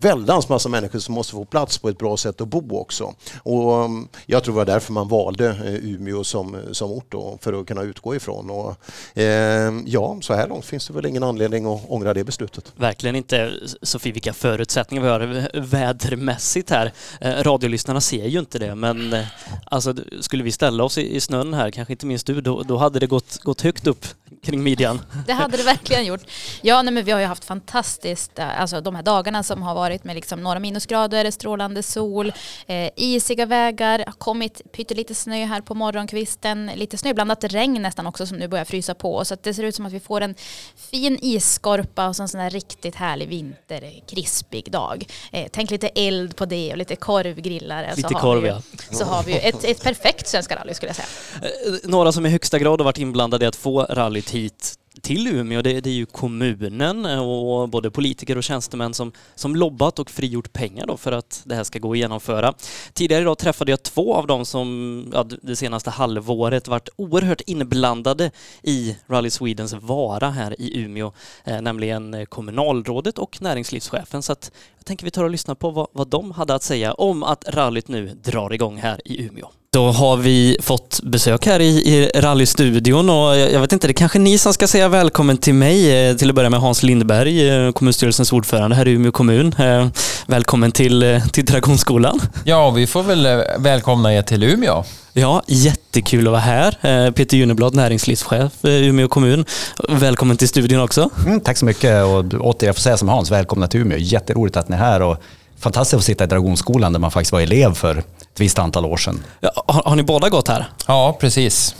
väldans 0.00 0.48
massa 0.48 0.68
människor 0.68 0.98
som 0.98 1.14
måste 1.14 1.32
få 1.32 1.44
plats 1.44 1.78
på 1.78 1.88
ett 1.88 1.98
bra 1.98 2.16
sätt 2.16 2.40
att 2.40 2.48
bo 2.48 2.78
också. 2.78 3.14
Och 3.42 3.84
um, 3.84 4.08
jag 4.26 4.44
tror 4.44 4.54
det 4.54 4.56
var 4.56 4.64
därför 4.64 4.92
man 4.92 5.08
valde 5.08 5.46
eh, 5.48 5.74
Umeå 5.74 6.24
som, 6.24 6.56
som 6.72 6.90
ort 6.90 7.06
då, 7.08 7.38
för 7.40 7.60
att 7.60 7.66
kunna 7.66 7.82
utgå 7.82 8.14
ifrån. 8.14 8.50
Och, 8.50 8.76
eh, 9.18 9.72
ja, 9.86 10.18
så 10.20 10.34
här 10.34 10.48
långt 10.48 10.64
finns 10.64 10.86
det 10.86 10.92
väl 10.92 11.06
ingen 11.06 11.22
anledning 11.22 11.66
att 11.66 11.80
ångra 11.88 12.14
det 12.14 12.24
beslutet. 12.24 12.72
Verkligen 12.76 13.16
inte. 13.16 13.52
Sofie, 13.82 14.12
vilka 14.12 14.32
förutsättningar 14.32 15.02
vi 15.02 15.08
har 15.08 15.60
vädermässigt 15.60 16.70
här. 16.70 16.92
Eh, 17.20 17.30
radiolyssnarna 17.30 18.00
ser 18.00 18.26
ju 18.26 18.38
inte 18.38 18.58
det, 18.58 18.74
men 18.74 19.12
eh, 19.12 19.24
alltså, 19.64 19.94
skulle 20.20 20.44
vi 20.44 20.52
ställa 20.52 20.84
oss 20.84 20.98
i, 20.98 21.16
i 21.16 21.20
snön 21.20 21.54
här, 21.54 21.70
kanske 21.70 21.92
inte 21.92 22.06
minst 22.06 22.26
du, 22.26 22.40
då, 22.40 22.62
då 22.62 22.76
hade 22.76 22.98
det 22.98 23.06
gått, 23.06 23.38
gått 23.38 23.60
högt 23.60 23.86
upp 23.86 24.06
kring 24.42 24.62
midjan. 24.62 25.00
Det 25.26 25.32
hade 25.32 25.56
det 25.56 25.62
verkligen 25.62 26.06
gjort. 26.06 26.20
Ja, 26.62 26.82
nej, 26.82 26.94
men 26.94 27.04
vi 27.04 27.10
har 27.10 27.20
ju 27.20 27.26
haft 27.26 27.44
fantastiskt, 27.44 28.38
alltså 28.38 28.80
de 28.80 28.94
här 28.94 29.02
dagarna 29.02 29.42
som 29.42 29.62
har 29.62 29.74
varit 29.74 29.89
med 30.04 30.14
liksom 30.14 30.42
några 30.42 30.58
minusgrader, 30.58 31.30
strålande 31.30 31.82
sol, 31.82 32.32
eh, 32.66 32.90
isiga 32.96 33.46
vägar, 33.46 34.04
kommit 34.18 34.72
pyttelite 34.72 35.14
snö 35.14 35.44
här 35.44 35.60
på 35.60 35.74
morgonkvisten, 35.74 36.70
lite 36.74 36.98
snöblandat 36.98 37.44
regn 37.44 37.82
nästan 37.82 38.06
också 38.06 38.26
som 38.26 38.38
nu 38.38 38.48
börjar 38.48 38.64
frysa 38.64 38.94
på. 38.94 39.24
Så 39.24 39.36
det 39.42 39.54
ser 39.54 39.62
ut 39.62 39.74
som 39.74 39.86
att 39.86 39.92
vi 39.92 40.00
får 40.00 40.20
en 40.20 40.34
fin 40.76 41.18
isskorpa 41.22 42.08
och 42.08 42.16
så 42.16 42.22
en 42.22 42.28
sån 42.28 42.40
här 42.40 42.50
riktigt 42.50 42.94
härlig 42.94 43.28
vinter, 43.28 43.92
krispig 44.06 44.70
dag. 44.70 45.04
Eh, 45.32 45.46
tänk 45.52 45.70
lite 45.70 45.88
eld 45.88 46.36
på 46.36 46.46
det 46.46 46.72
och 46.72 46.78
lite 46.78 46.96
korvgrillar. 46.96 47.92
Lite 47.96 48.14
korv, 48.14 48.46
ja. 48.46 48.62
Så 48.90 49.04
har 49.04 49.22
vi 49.22 49.32
ju 49.32 49.38
ett, 49.38 49.64
ett 49.64 49.82
perfekt 49.82 50.28
Svenska 50.28 50.56
rally 50.56 50.74
skulle 50.74 50.88
jag 50.88 50.96
säga. 50.96 51.08
Eh, 51.42 51.90
några 51.90 52.12
som 52.12 52.26
i 52.26 52.28
högsta 52.28 52.58
grad 52.58 52.80
har 52.80 52.84
varit 52.84 52.98
inblandade 52.98 53.44
i 53.44 53.48
att 53.48 53.56
få 53.56 53.82
rallyt 53.82 54.30
hit 54.30 54.76
till 55.02 55.26
Umeå, 55.26 55.62
det, 55.62 55.80
det, 55.80 55.90
är 55.90 55.94
ju 55.94 56.06
kommunen 56.06 57.06
eh, 57.06 57.28
och 57.28 57.68
både 57.68 57.90
politiker 57.90 58.36
och 58.36 58.44
tjänstemän 58.44 58.94
som, 58.94 59.12
som 59.34 59.56
lobbat 59.56 59.98
och 59.98 60.10
frigjort 60.10 60.52
pengar 60.52 60.86
då 60.86 60.96
för 60.96 61.12
att 61.12 61.42
det 61.44 61.54
här 61.54 61.64
ska 61.64 61.78
gå 61.78 61.92
att 61.92 61.98
genomföra. 61.98 62.54
Tidigare 62.92 63.22
idag 63.22 63.38
träffade 63.38 63.72
jag 63.72 63.82
två 63.82 64.14
av 64.14 64.26
dem 64.26 64.44
som 64.44 65.04
ja, 65.12 65.26
det 65.42 65.56
senaste 65.56 65.90
halvåret 65.90 66.68
varit 66.68 66.88
oerhört 66.96 67.40
inblandade 67.46 68.30
i 68.62 68.96
Rally 69.06 69.30
Swedens 69.30 69.72
vara 69.72 70.30
här 70.30 70.60
i 70.60 70.80
Umeå, 70.80 71.12
eh, 71.44 71.62
nämligen 71.62 72.26
kommunalrådet 72.26 73.18
och 73.18 73.42
näringslivschefen. 73.42 74.22
Så 74.22 74.32
att 74.32 74.52
jag 74.76 74.86
tänker 74.86 75.04
vi 75.04 75.10
tar 75.10 75.24
och 75.24 75.30
lyssnar 75.30 75.54
på 75.54 75.70
vad, 75.70 75.86
vad 75.92 76.08
de 76.08 76.30
hade 76.30 76.54
att 76.54 76.62
säga 76.62 76.94
om 76.94 77.22
att 77.22 77.48
rallyt 77.48 77.88
nu 77.88 78.06
drar 78.06 78.52
igång 78.52 78.76
här 78.76 79.00
i 79.04 79.26
Umeå. 79.26 79.50
Då 79.72 79.90
har 79.90 80.16
vi 80.16 80.56
fått 80.62 81.00
besök 81.02 81.46
här 81.46 81.60
i, 81.60 81.66
i 81.66 82.10
rallystudion 82.20 83.10
och 83.10 83.36
jag 83.36 83.60
vet 83.60 83.72
inte, 83.72 83.86
det 83.86 83.90
är 83.90 83.94
kanske 83.94 84.18
ni 84.18 84.38
som 84.38 84.54
ska 84.54 84.66
säga 84.66 84.88
välkommen 84.88 85.38
till 85.38 85.54
mig. 85.54 86.08
Eh, 86.08 86.16
till 86.16 86.28
att 86.28 86.34
börja 86.34 86.50
med 86.50 86.60
Hans 86.60 86.82
Lindberg, 86.82 87.48
eh, 87.48 87.72
kommunstyrelsens 87.72 88.32
ordförande 88.32 88.76
här 88.76 88.88
i 88.88 88.90
Umeå 88.90 89.12
kommun. 89.12 89.54
Eh, 89.58 89.88
välkommen 90.26 90.72
till, 90.72 91.20
till 91.32 91.44
Dragonskolan. 91.44 92.20
Ja, 92.44 92.70
vi 92.70 92.86
får 92.86 93.02
väl 93.02 93.42
välkomna 93.58 94.14
er 94.14 94.22
till 94.22 94.42
Umeå. 94.42 94.84
Ja, 95.12 95.42
jättekul 95.46 96.26
att 96.26 96.30
vara 96.30 96.40
här. 96.40 97.10
Peter 97.10 97.36
Juneblad, 97.36 97.74
näringslivschef 97.74 98.64
i 98.64 98.86
Umeå 98.86 99.08
kommun. 99.08 99.44
Välkommen 99.88 100.36
till 100.36 100.48
studion 100.48 100.80
också. 100.80 101.10
Mm, 101.26 101.40
tack 101.40 101.56
så 101.56 101.64
mycket 101.64 102.04
och 102.04 102.46
åter 102.46 102.66
jag 102.66 102.76
får 102.76 102.82
säga 102.82 102.96
som 102.96 103.08
Hans, 103.08 103.30
välkomna 103.30 103.68
till 103.68 103.80
Umeå. 103.80 103.98
Jätteroligt 103.98 104.56
att 104.56 104.68
ni 104.68 104.76
är 104.76 104.80
här 104.80 105.02
och 105.02 105.16
fantastiskt 105.58 105.98
att 105.98 106.04
sitta 106.04 106.24
i 106.24 106.26
Dragonskolan 106.26 106.92
där 106.92 107.00
man 107.00 107.10
faktiskt 107.10 107.32
var 107.32 107.40
elev 107.40 107.74
för 107.74 108.02
ett 108.40 108.44
visst 108.44 108.58
antal 108.58 108.84
år 108.84 108.96
sedan. 108.96 109.24
Ja, 109.40 109.64
har, 109.68 109.82
har, 109.82 109.96
ni 109.96 110.02
båda 110.02 110.28
gått 110.28 110.48
här? 110.48 110.66
Ja, 110.86 111.16
precis. 111.20 111.74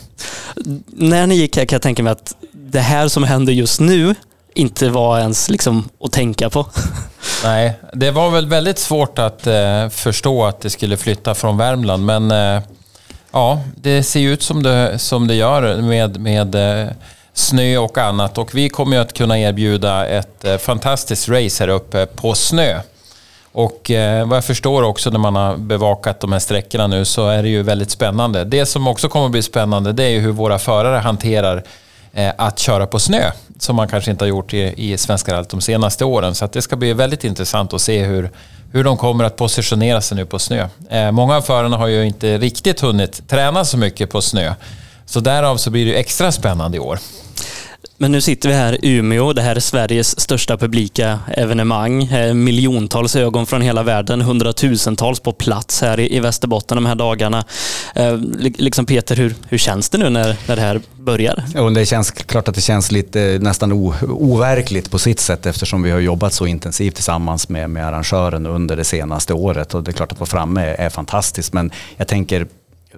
När 0.86 1.26
ni 1.26 1.34
gick 1.34 1.56
här 1.56 1.64
kan 1.64 1.76
jag 1.76 1.82
tänka 1.82 2.02
mig 2.02 2.12
att 2.12 2.34
det 2.52 2.80
här 2.80 3.08
som 3.08 3.24
händer 3.24 3.52
just 3.52 3.80
nu 3.80 4.14
inte 4.54 4.88
var 4.88 5.18
ens 5.18 5.50
liksom 5.50 5.88
att 6.04 6.12
tänka 6.12 6.50
på. 6.50 6.66
Nej, 7.44 7.74
det 7.92 8.10
var 8.10 8.30
väl 8.30 8.46
väldigt 8.46 8.78
svårt 8.78 9.18
att 9.18 9.46
eh, 9.46 9.88
förstå 9.88 10.44
att 10.44 10.60
det 10.60 10.70
skulle 10.70 10.96
flytta 10.96 11.34
från 11.34 11.56
Värmland, 11.56 12.04
men 12.04 12.30
eh, 12.30 12.62
ja, 13.32 13.60
det 13.76 14.02
ser 14.02 14.20
ut 14.20 14.42
som 14.42 14.62
det, 14.62 14.98
som 14.98 15.26
det 15.26 15.34
gör 15.34 15.82
med, 15.82 16.20
med 16.20 16.54
eh, 16.54 16.88
snö 17.34 17.78
och 17.78 17.98
annat 17.98 18.38
och 18.38 18.54
vi 18.54 18.68
kommer 18.68 18.96
ju 18.96 19.02
att 19.02 19.12
kunna 19.12 19.38
erbjuda 19.38 20.06
ett 20.06 20.44
eh, 20.44 20.56
fantastiskt 20.56 21.28
race 21.28 21.64
här 21.64 21.68
uppe 21.68 22.06
på 22.06 22.34
snö. 22.34 22.80
Och 23.52 23.90
eh, 23.90 24.28
vad 24.28 24.36
jag 24.36 24.44
förstår 24.44 24.82
också 24.82 25.10
när 25.10 25.18
man 25.18 25.36
har 25.36 25.56
bevakat 25.56 26.20
de 26.20 26.32
här 26.32 26.38
sträckorna 26.38 26.86
nu 26.86 27.04
så 27.04 27.28
är 27.28 27.42
det 27.42 27.48
ju 27.48 27.62
väldigt 27.62 27.90
spännande. 27.90 28.44
Det 28.44 28.66
som 28.66 28.86
också 28.86 29.08
kommer 29.08 29.26
att 29.26 29.32
bli 29.32 29.42
spännande 29.42 29.92
det 29.92 30.04
är 30.04 30.08
ju 30.08 30.20
hur 30.20 30.32
våra 30.32 30.58
förare 30.58 30.98
hanterar 30.98 31.64
eh, 32.12 32.32
att 32.38 32.58
köra 32.58 32.86
på 32.86 32.98
snö 32.98 33.30
som 33.58 33.76
man 33.76 33.88
kanske 33.88 34.10
inte 34.10 34.24
har 34.24 34.28
gjort 34.28 34.54
i, 34.54 34.92
i 34.92 34.98
Svenska 34.98 35.34
rallyt 35.34 35.48
de 35.48 35.60
senaste 35.60 36.04
åren. 36.04 36.34
Så 36.34 36.46
det 36.46 36.62
ska 36.62 36.76
bli 36.76 36.92
väldigt 36.92 37.24
intressant 37.24 37.72
att 37.72 37.80
se 37.80 38.04
hur, 38.04 38.30
hur 38.72 38.84
de 38.84 38.96
kommer 38.96 39.24
att 39.24 39.36
positionera 39.36 40.00
sig 40.00 40.16
nu 40.16 40.26
på 40.26 40.38
snö. 40.38 40.68
Eh, 40.90 41.10
många 41.10 41.36
av 41.36 41.42
förarna 41.42 41.76
har 41.76 41.86
ju 41.86 42.06
inte 42.06 42.38
riktigt 42.38 42.80
hunnit 42.80 43.28
träna 43.28 43.64
så 43.64 43.76
mycket 43.76 44.10
på 44.10 44.22
snö. 44.22 44.54
Så 45.06 45.20
därav 45.20 45.56
så 45.56 45.70
blir 45.70 45.86
det 45.86 45.94
extra 45.94 46.32
spännande 46.32 46.76
i 46.76 46.80
år. 46.80 46.98
Men 48.02 48.12
nu 48.12 48.20
sitter 48.20 48.48
vi 48.48 48.54
här 48.54 48.84
i 48.84 48.96
Umeå. 48.96 49.32
Det 49.32 49.42
här 49.42 49.56
är 49.56 49.60
Sveriges 49.60 50.20
största 50.20 50.56
publika 50.56 51.18
evenemang. 51.36 52.02
Eh, 52.04 52.34
miljontals 52.34 53.16
ögon 53.16 53.46
från 53.46 53.60
hela 53.60 53.82
världen, 53.82 54.20
hundratusentals 54.20 55.20
på 55.20 55.32
plats 55.32 55.80
här 55.80 56.00
i, 56.00 56.16
i 56.16 56.20
Västerbotten 56.20 56.76
de 56.76 56.86
här 56.86 56.94
dagarna. 56.94 57.44
Eh, 57.94 58.16
liksom 58.38 58.86
Peter, 58.86 59.16
hur, 59.16 59.34
hur 59.48 59.58
känns 59.58 59.88
det 59.88 59.98
nu 59.98 60.10
när, 60.10 60.36
när 60.48 60.56
det 60.56 60.62
här 60.62 60.80
börjar? 60.96 61.44
Jo, 61.54 61.70
det 61.70 61.86
känns 61.86 62.10
klart 62.10 62.48
att 62.48 62.54
det 62.54 62.60
känns 62.60 62.92
lite 62.92 63.22
eh, 63.22 63.40
nästan 63.40 63.72
o, 63.72 63.94
overkligt 64.02 64.90
på 64.90 64.98
sitt 64.98 65.20
sätt 65.20 65.46
eftersom 65.46 65.82
vi 65.82 65.90
har 65.90 66.00
jobbat 66.00 66.32
så 66.32 66.46
intensivt 66.46 66.94
tillsammans 66.94 67.48
med, 67.48 67.70
med 67.70 67.86
arrangören 67.86 68.46
under 68.46 68.76
det 68.76 68.84
senaste 68.84 69.32
året 69.34 69.74
och 69.74 69.82
det 69.84 69.90
är 69.90 69.92
klart 69.92 70.12
att 70.12 70.20
vara 70.20 70.30
framme 70.30 70.60
är, 70.60 70.74
är 70.74 70.90
fantastiskt 70.90 71.52
men 71.52 71.70
jag 71.96 72.08
tänker 72.08 72.46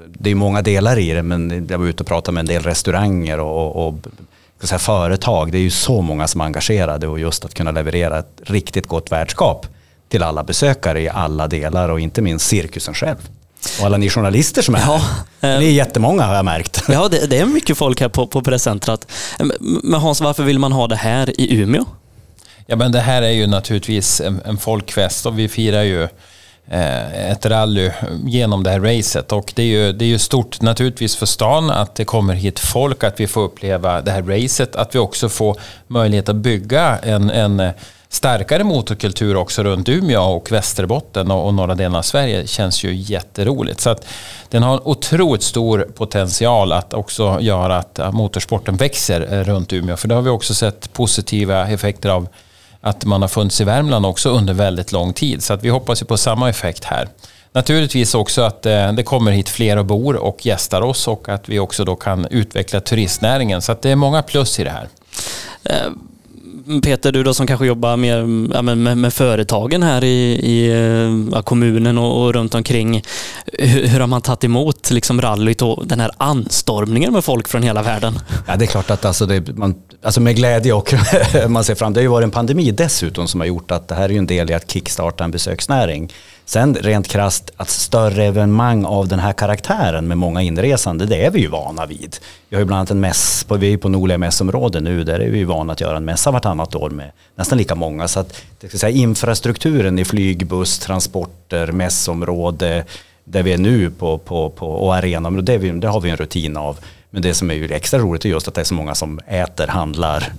det 0.09 0.31
är 0.31 0.35
många 0.35 0.63
delar 0.63 0.99
i 0.99 1.13
det 1.13 1.23
men 1.23 1.67
jag 1.71 1.79
var 1.79 1.87
ute 1.87 2.03
och 2.03 2.07
pratade 2.07 2.35
med 2.35 2.41
en 2.41 2.47
del 2.47 2.63
restauranger 2.63 3.41
och, 3.41 3.87
och 3.87 3.95
ska 4.69 4.79
säga, 4.79 4.79
företag. 4.79 5.53
Det 5.53 5.59
är 5.59 5.63
ju 5.63 5.71
så 5.71 6.01
många 6.01 6.29
som 6.29 6.41
är 6.41 6.45
engagerade 6.45 7.09
och 7.09 7.21
just 7.21 7.45
att 7.45 7.55
kunna 7.55 7.71
leverera 7.71 8.19
ett 8.19 8.41
riktigt 8.47 8.87
gott 8.87 9.13
värdskap 9.13 9.67
till 10.09 10.23
alla 10.23 10.45
besökare 10.45 11.01
i 11.01 11.09
alla 11.09 11.49
delar 11.49 11.89
och 11.89 12.01
inte 12.01 12.23
minst 12.23 12.47
cirkusen 12.47 12.95
själv. 12.95 13.29
Och 13.81 13.87
alla 13.87 13.97
ni 13.97 14.09
journalister 14.09 14.63
som 14.63 14.75
är 14.75 14.81
ja, 14.81 15.03
här. 15.41 15.61
Det 15.61 15.67
är 15.67 15.73
jättemånga 15.73 16.23
har 16.23 16.35
jag 16.35 16.45
märkt. 16.45 16.85
Ja, 16.89 17.09
det, 17.09 17.27
det 17.27 17.39
är 17.39 17.47
mycket 17.47 17.79
folk 17.79 18.01
här 18.01 18.09
på, 18.09 18.27
på 18.27 18.43
presscentrat. 18.43 19.07
Men 19.83 20.01
Hans, 20.01 20.21
varför 20.21 20.43
vill 20.43 20.59
man 20.59 20.73
ha 20.73 20.87
det 20.87 20.97
här 20.97 21.41
i 21.41 21.61
Umeå? 21.61 21.85
Ja, 22.67 22.77
men 22.77 22.93
det 22.93 23.01
här 23.01 23.23
är 23.23 23.31
ju 23.31 23.47
naturligtvis 23.47 24.21
en, 24.21 24.41
en 24.45 24.59
folkfest 24.59 25.27
och 25.27 25.39
vi 25.39 25.49
firar 25.49 25.83
ju 25.83 26.03
Eh, 26.03 26.09
Eh, 26.71 27.31
ett 27.31 27.47
rally 27.47 27.91
genom 28.25 28.63
det 28.63 28.71
här 28.71 28.81
racet. 28.81 29.33
Och 29.33 29.53
det 29.57 29.63
är, 29.63 29.67
ju, 29.67 29.93
det 29.93 30.05
är 30.05 30.09
ju 30.09 30.19
stort 30.19 30.61
naturligtvis 30.61 31.17
för 31.17 31.27
stan 31.27 31.71
att 31.71 31.95
det 31.95 32.05
kommer 32.05 32.35
hit 32.35 32.59
folk, 32.59 33.05
att 33.05 33.21
vi 33.21 33.27
får 33.27 33.41
uppleva 33.41 34.01
det 34.01 34.11
här 34.11 34.23
racet, 34.23 34.77
att 34.77 34.95
vi 34.95 34.99
också 34.99 35.29
får 35.29 35.57
möjlighet 35.87 36.29
att 36.29 36.37
bygga 36.37 36.99
en, 36.99 37.31
en 37.31 37.73
starkare 38.09 38.65
motorkultur 38.65 39.37
också 39.37 39.63
runt 39.63 39.89
Umeå 39.89 40.23
och 40.23 40.53
Västerbotten 40.53 41.31
och, 41.31 41.47
och 41.47 41.55
norra 41.55 41.75
delen 41.75 41.95
av 41.95 42.03
Sverige 42.03 42.47
känns 42.47 42.85
ju 42.85 42.95
jätteroligt. 42.95 43.81
Så 43.81 43.91
att 43.91 44.07
den 44.49 44.63
har 44.63 44.75
en 44.75 44.81
otroligt 44.85 45.43
stor 45.43 45.89
potential 45.95 46.73
att 46.73 46.95
också 46.95 47.39
göra 47.41 47.77
att 47.79 48.15
motorsporten 48.15 48.77
växer 48.77 49.33
eh, 49.33 49.45
runt 49.45 49.73
Umeå. 49.73 49.97
För 49.97 50.09
det 50.09 50.15
har 50.15 50.23
vi 50.23 50.31
också 50.31 50.55
sett 50.55 50.93
positiva 50.93 51.69
effekter 51.69 52.09
av 52.09 52.29
att 52.83 53.05
man 53.05 53.23
har 53.23 53.29
funnits 53.29 53.61
i 53.61 53.65
Värmland 53.65 54.07
också 54.07 54.31
under 54.31 54.55
väldigt 54.55 54.93
lång 54.93 55.13
tid. 55.13 55.43
Så 55.43 55.53
att 55.53 55.65
vi 55.65 55.69
hoppas 55.69 56.03
ju 56.03 56.07
på 56.07 56.17
samma 56.17 56.49
effekt 56.49 56.85
här. 56.85 57.09
Naturligtvis 57.53 58.15
också 58.15 58.43
att 58.43 58.67
eh, 58.67 58.93
det 58.93 59.03
kommer 59.03 59.33
hit 59.33 59.49
fler 59.49 59.77
och 59.77 59.87
bor 59.87 60.17
och 60.17 60.47
gästar 60.47 60.83
oss 60.83 61.09
och 61.09 61.29
att 61.29 61.49
vi 61.49 61.59
också 61.59 61.85
då 61.85 61.97
kan 61.97 62.27
utveckla 62.27 62.81
turistnäringen. 62.81 63.63
Så 63.63 63.73
att 63.73 63.83
det 63.83 63.91
är 63.91 63.97
många 63.97 64.23
plus 64.23 64.61
i 64.61 64.65
det 64.65 64.71
här. 64.71 64.89
Eh, 65.65 65.93
Mm, 66.67 66.81
Peter, 66.81 67.13
du 67.13 67.23
då 67.23 67.35
som 67.35 67.47
kanske 67.47 67.67
jobbar 67.67 67.97
mer 67.97 68.23
med, 68.63 68.79
med, 68.79 68.99
med 68.99 69.15
företagen 69.15 69.83
här 69.83 70.05
i, 70.05 70.33
i 70.33 71.43
kommunen 71.45 71.99
och, 71.99 72.25
och, 72.25 72.35
runt 72.35 72.55
omkring. 72.55 73.03
Hur, 73.53 73.87
hur, 73.87 74.01
har 74.01 74.07
man 74.07 74.23
tagit 74.23 74.45
emot 74.45 74.91
liksom 74.91 75.21
rallyt 75.21 75.63
och 75.63 75.87
den 75.87 76.01
här 76.01 76.11
anstormningen 76.17 77.13
med 77.13 77.25
folk 77.25 77.49
från 77.49 77.63
hela 77.63 77.83
världen? 77.83 78.19
Ja, 78.47 78.57
det 78.57 78.65
är 78.65 78.67
klart 78.67 78.91
att 78.91 79.05
alltså 79.05 79.27
det, 79.27 79.57
man, 79.57 79.75
alltså 80.03 80.21
med 80.21 80.37
glädje 80.37 80.73
och 80.73 80.95
man 81.49 81.65
ser 81.65 81.75
fram. 81.75 81.93
Det 81.93 82.01
har 82.01 82.03
ju 82.03 82.09
varit 82.09 82.25
en 82.25 82.31
pandemi 82.31 82.71
dessutom 82.71 83.29
som 83.29 83.41
har 83.41 83.47
gjort 83.47 83.71
att 83.71 83.89
det 83.89 83.95
här 83.95 84.13
är 84.13 84.19
en 84.19 84.27
del 84.27 84.51
i 84.51 84.55
att 84.55 84.71
kickstarta 84.71 85.25
en 85.25 85.31
besöksnäring. 85.31 86.13
Sen 86.45 86.75
rent 86.75 87.09
krast 87.09 87.51
att 87.57 87.69
större 87.69 88.25
evenemang 88.25 88.85
av 88.85 89.09
den 89.09 89.19
här 89.19 89.33
karaktären 89.33 90.09
med 90.09 90.19
många 90.19 90.43
inresande, 90.43 91.07
det 91.07 91.25
är 91.25 91.31
vi 91.31 91.41
ju 91.41 91.49
vana 91.49 91.87
vid. 91.87 92.17
Vi 92.49 92.57
har 92.57 92.61
ju 92.61 92.67
bland 92.67 92.79
annat 92.79 92.91
en 92.91 93.01
mäss, 93.01 93.45
på, 93.45 93.57
vi 93.57 93.73
är 93.73 93.77
på 93.77 93.89
Norliga 93.89 94.19
mässområde 94.19 94.81
nu, 94.81 95.05
där 95.05 95.21
är 95.21 95.31
vi 95.31 95.39
ju 95.39 95.45
vana 95.45 95.73
att 95.73 95.81
göra 95.81 95.97
en 95.97 96.05
mässa 96.05 96.31
vartannat 96.31 96.75
år 96.75 96.91
med 96.91 97.11
nästan 97.35 97.59
lika 97.59 97.75
många. 97.75 98.09
Så 98.09 98.21
att 98.21 98.43
det 98.61 98.69
ska 98.69 98.79
säga, 98.79 98.97
infrastrukturen 98.97 99.99
i 99.99 100.05
flyg, 100.05 100.47
buss, 100.47 100.79
transporter, 100.79 101.73
mässområde, 101.73 102.85
där 103.25 103.43
vi 103.43 103.53
är 103.53 103.59
nu 103.59 103.91
på, 103.91 104.19
på, 104.19 104.51
på, 104.51 104.69
och 104.69 104.95
arenan, 104.95 105.45
det, 105.45 105.59
det 105.59 105.89
har 105.89 106.01
vi 106.01 106.11
en 106.11 106.17
rutin 106.17 106.57
av. 106.57 106.79
Men 107.11 107.23
det 107.23 107.35
som 107.35 107.51
är 107.51 107.55
ju 107.55 107.73
extra 107.73 107.99
roligt 107.99 108.25
är 108.25 108.29
just 108.29 108.49
att 108.49 108.55
det 108.55 108.61
är 108.61 108.65
så 108.65 108.75
många 108.75 108.95
som 108.95 109.21
äter, 109.27 109.67
handlar. 109.67 110.33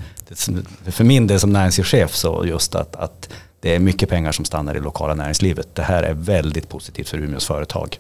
För 0.86 1.04
min 1.04 1.28
del 1.28 1.40
som 1.40 1.54
näringslivschef 1.54 2.16
så 2.16 2.46
just 2.46 2.76
att, 2.76 2.96
att 2.96 3.30
det 3.64 3.76
är 3.76 3.80
mycket 3.80 4.10
pengar 4.10 4.32
som 4.32 4.46
stannar 4.46 4.76
i 4.76 4.80
lokala 4.80 5.14
näringslivet. 5.14 5.76
Det 5.76 5.82
här 5.82 6.04
är 6.04 6.14
väldigt 6.14 6.70
positivt 6.70 7.10
för 7.10 7.18
Umeås 7.18 7.46
företag. 7.46 8.00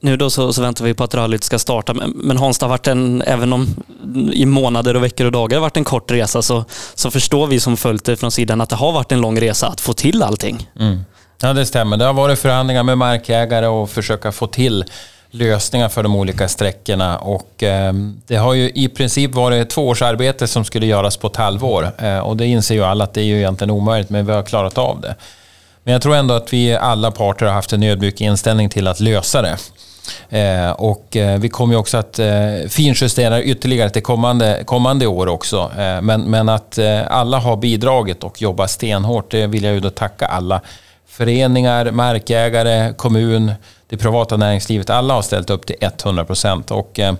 Nu 0.00 0.16
då 0.16 0.30
så, 0.30 0.52
så, 0.52 0.62
väntar 0.62 0.84
vi 0.84 0.94
på 0.94 1.04
att 1.04 1.14
rallyt 1.14 1.44
ska 1.44 1.58
starta, 1.58 1.94
men, 1.94 2.10
men 2.10 2.36
Hans, 2.36 2.58
det 2.58 2.64
har 2.64 2.70
varit 2.70 2.86
en, 2.86 3.22
även 3.22 3.52
om 3.52 3.66
i 4.32 4.46
månader 4.46 4.96
och 4.96 5.04
veckor 5.04 5.26
och 5.26 5.32
dagar 5.32 5.56
har 5.56 5.62
varit 5.62 5.76
en 5.76 5.84
kort 5.84 6.10
resa, 6.10 6.42
så, 6.42 6.64
så 6.94 7.10
förstår 7.10 7.46
vi 7.46 7.60
som 7.60 7.76
följt 7.76 8.04
det 8.04 8.16
från 8.16 8.30
sidan 8.30 8.60
att 8.60 8.68
det 8.68 8.76
har 8.76 8.92
varit 8.92 9.12
en 9.12 9.20
lång 9.20 9.40
resa 9.40 9.68
att 9.68 9.80
få 9.80 9.92
till 9.92 10.22
allting. 10.22 10.70
Mm. 10.80 11.00
Ja, 11.42 11.52
det 11.52 11.66
stämmer. 11.66 11.96
Det 11.96 12.04
har 12.04 12.12
varit 12.12 12.38
förhandlingar 12.38 12.82
med 12.82 12.98
markägare 12.98 13.66
och 13.66 13.90
försöka 13.90 14.32
få 14.32 14.46
till 14.46 14.84
lösningar 15.34 15.88
för 15.88 16.02
de 16.02 16.16
olika 16.16 16.48
sträckorna 16.48 17.18
och 17.18 17.62
eh, 17.62 17.92
det 18.26 18.36
har 18.36 18.54
ju 18.54 18.70
i 18.74 18.88
princip 18.88 19.34
varit 19.34 19.70
två 19.70 19.88
års 19.88 20.02
arbete 20.02 20.46
som 20.46 20.64
skulle 20.64 20.86
göras 20.86 21.16
på 21.16 21.26
ett 21.26 21.36
halvår 21.36 21.92
eh, 21.98 22.18
och 22.18 22.36
det 22.36 22.46
inser 22.46 22.74
ju 22.74 22.84
alla 22.84 23.04
att 23.04 23.14
det 23.14 23.20
är 23.20 23.24
ju 23.24 23.38
egentligen 23.38 23.70
omöjligt 23.70 24.10
men 24.10 24.26
vi 24.26 24.32
har 24.32 24.42
klarat 24.42 24.78
av 24.78 25.00
det. 25.00 25.14
Men 25.84 25.92
jag 25.92 26.02
tror 26.02 26.14
ändå 26.14 26.34
att 26.34 26.52
vi 26.52 26.74
alla 26.74 27.10
parter 27.10 27.46
har 27.46 27.52
haft 27.52 27.72
en 27.72 27.82
ödmjuk 27.82 28.20
inställning 28.20 28.68
till 28.68 28.86
att 28.86 29.00
lösa 29.00 29.42
det. 29.42 29.56
Eh, 30.30 30.70
och 30.70 31.16
eh, 31.16 31.38
vi 31.38 31.48
kommer 31.48 31.74
ju 31.74 31.80
också 31.80 31.96
att 31.96 32.18
eh, 32.18 32.68
finjustera 32.68 33.42
ytterligare 33.42 33.90
till 33.90 34.02
kommande, 34.02 34.62
kommande 34.64 35.06
år 35.06 35.26
också. 35.26 35.72
Eh, 35.78 36.00
men, 36.02 36.22
men 36.22 36.48
att 36.48 36.78
eh, 36.78 37.00
alla 37.06 37.38
har 37.38 37.56
bidragit 37.56 38.24
och 38.24 38.42
jobbat 38.42 38.70
stenhårt, 38.70 39.30
det 39.30 39.46
vill 39.46 39.64
jag 39.64 39.74
ju 39.74 39.80
då 39.80 39.90
tacka 39.90 40.26
alla 40.26 40.60
föreningar, 41.06 41.90
markägare, 41.90 42.92
kommun, 42.92 43.52
det 43.92 43.98
privata 43.98 44.36
näringslivet, 44.36 44.90
alla 44.90 45.14
har 45.14 45.22
ställt 45.22 45.50
upp 45.50 45.66
till 45.66 45.76
100 45.80 46.24
procent. 46.24 46.70
Och 46.70 47.00
eh, 47.00 47.14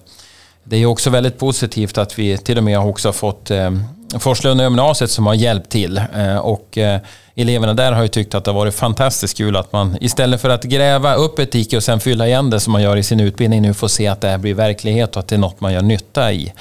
det 0.65 0.77
är 0.77 0.87
också 0.87 1.11
väldigt 1.11 1.39
positivt 1.39 1.99
att 1.99 2.19
vi 2.19 2.39
till 2.39 2.59
och 2.59 2.65
med 2.65 2.79
också 2.79 3.09
har 3.09 3.13
fått 3.13 3.51
eh, 3.51 3.71
Forslunda 4.19 4.65
gymnasiet 4.65 5.11
som 5.11 5.27
har 5.27 5.35
hjälpt 5.35 5.71
till. 5.71 5.99
Eh, 5.99 6.37
och 6.37 6.79
eh, 6.79 7.01
eleverna 7.35 7.75
där 7.75 7.93
har 7.93 8.03
ju 8.03 8.09
tyckt 8.09 8.35
att 8.35 8.45
det 8.45 8.51
har 8.51 8.59
varit 8.59 8.75
fantastiskt 8.75 9.37
kul 9.37 9.57
att 9.57 9.73
man 9.73 9.97
istället 10.01 10.41
för 10.41 10.49
att 10.49 10.65
gräva 10.65 11.15
upp 11.15 11.39
ett 11.39 11.53
dike 11.53 11.77
och 11.77 11.85
sen 11.85 12.01
fylla 12.01 12.27
igen 12.27 12.51
det 12.51 12.61
som 12.61 12.73
man 12.73 12.83
gör 12.83 12.97
i 12.97 13.03
sin 13.03 13.21
utbildning 13.21 13.63
nu 13.63 13.75
får 13.75 13.89
se 13.89 14.07
att 14.07 14.21
det 14.21 14.29
här 14.29 14.39
blir 14.39 14.55
verklighet 14.55 15.17
och 15.17 15.21
att 15.21 15.29
det 15.29 15.37
är 15.37 15.39
något 15.39 15.61
man 15.61 15.73
gör 15.73 15.83
nytta 15.83 16.33
i. 16.33 16.53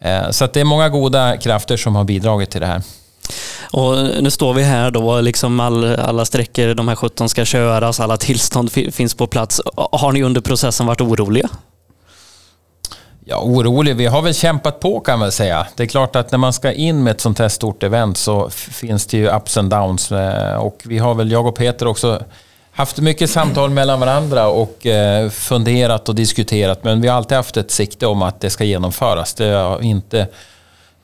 Eh, 0.00 0.30
så 0.30 0.44
att 0.44 0.52
det 0.52 0.60
är 0.60 0.64
många 0.64 0.88
goda 0.88 1.36
krafter 1.36 1.76
som 1.76 1.96
har 1.96 2.04
bidragit 2.04 2.50
till 2.50 2.60
det 2.60 2.66
här. 2.66 2.82
Och 3.72 3.96
nu 3.96 4.30
står 4.30 4.54
vi 4.54 4.62
här 4.62 4.90
då, 4.90 5.20
liksom 5.20 5.60
all, 5.60 5.94
alla 5.94 6.24
sträckor, 6.24 6.74
de 6.74 6.88
här 6.88 6.96
17 6.96 7.28
ska 7.28 7.44
köras, 7.44 8.00
alla 8.00 8.16
tillstånd 8.16 8.72
finns 8.72 9.14
på 9.14 9.26
plats. 9.26 9.60
Har 9.76 10.12
ni 10.12 10.22
under 10.22 10.40
processen 10.40 10.86
varit 10.86 11.00
oroliga? 11.00 11.48
Ja, 13.28 13.40
orolig. 13.42 13.96
Vi 13.96 14.06
har 14.06 14.22
väl 14.22 14.34
kämpat 14.34 14.80
på 14.80 15.00
kan 15.00 15.18
man 15.18 15.32
säga. 15.32 15.66
Det 15.76 15.82
är 15.82 15.86
klart 15.86 16.16
att 16.16 16.30
när 16.30 16.38
man 16.38 16.52
ska 16.52 16.72
in 16.72 17.02
med 17.02 17.10
ett 17.10 17.20
sånt 17.20 17.38
här 17.38 17.48
stort 17.48 17.82
event 17.82 18.16
så 18.16 18.50
finns 18.50 19.06
det 19.06 19.16
ju 19.16 19.36
ups 19.36 19.56
and 19.56 19.70
downs. 19.70 20.12
Eh, 20.12 20.56
och 20.56 20.82
vi 20.84 20.98
har 20.98 21.14
väl, 21.14 21.30
jag 21.30 21.46
och 21.46 21.56
Peter 21.56 21.86
också, 21.86 22.22
haft 22.70 22.98
mycket 22.98 23.30
samtal 23.30 23.70
mellan 23.70 24.00
varandra 24.00 24.48
och 24.48 24.86
eh, 24.86 25.30
funderat 25.30 26.08
och 26.08 26.14
diskuterat. 26.14 26.84
Men 26.84 27.00
vi 27.00 27.08
har 27.08 27.16
alltid 27.16 27.36
haft 27.36 27.56
ett 27.56 27.70
sikte 27.70 28.06
om 28.06 28.22
att 28.22 28.40
det 28.40 28.50
ska 28.50 28.64
genomföras. 28.64 29.34
Det 29.34 29.44
har 29.44 29.82
inte 29.82 30.26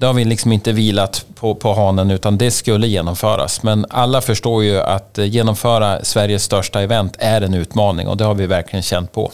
det 0.03 0.07
har 0.07 0.15
vi 0.15 0.25
liksom 0.25 0.53
inte 0.53 0.73
vilat 0.73 1.27
på, 1.35 1.55
på 1.55 1.75
hanen 1.75 2.11
utan 2.11 2.39
det 2.39 2.51
skulle 2.51 2.87
genomföras. 2.87 3.63
Men 3.63 3.87
alla 3.91 4.21
förstår 4.21 4.65
ju 4.65 4.81
att 4.81 5.19
eh, 5.19 5.25
genomföra 5.25 6.05
Sveriges 6.05 6.43
största 6.43 6.81
event 6.81 7.17
är 7.19 7.41
en 7.41 7.55
utmaning 7.55 8.09
och 8.09 8.17
det 8.17 8.25
har 8.25 8.35
vi 8.35 8.47
verkligen 8.47 8.83
känt 8.83 9.13
på. 9.13 9.33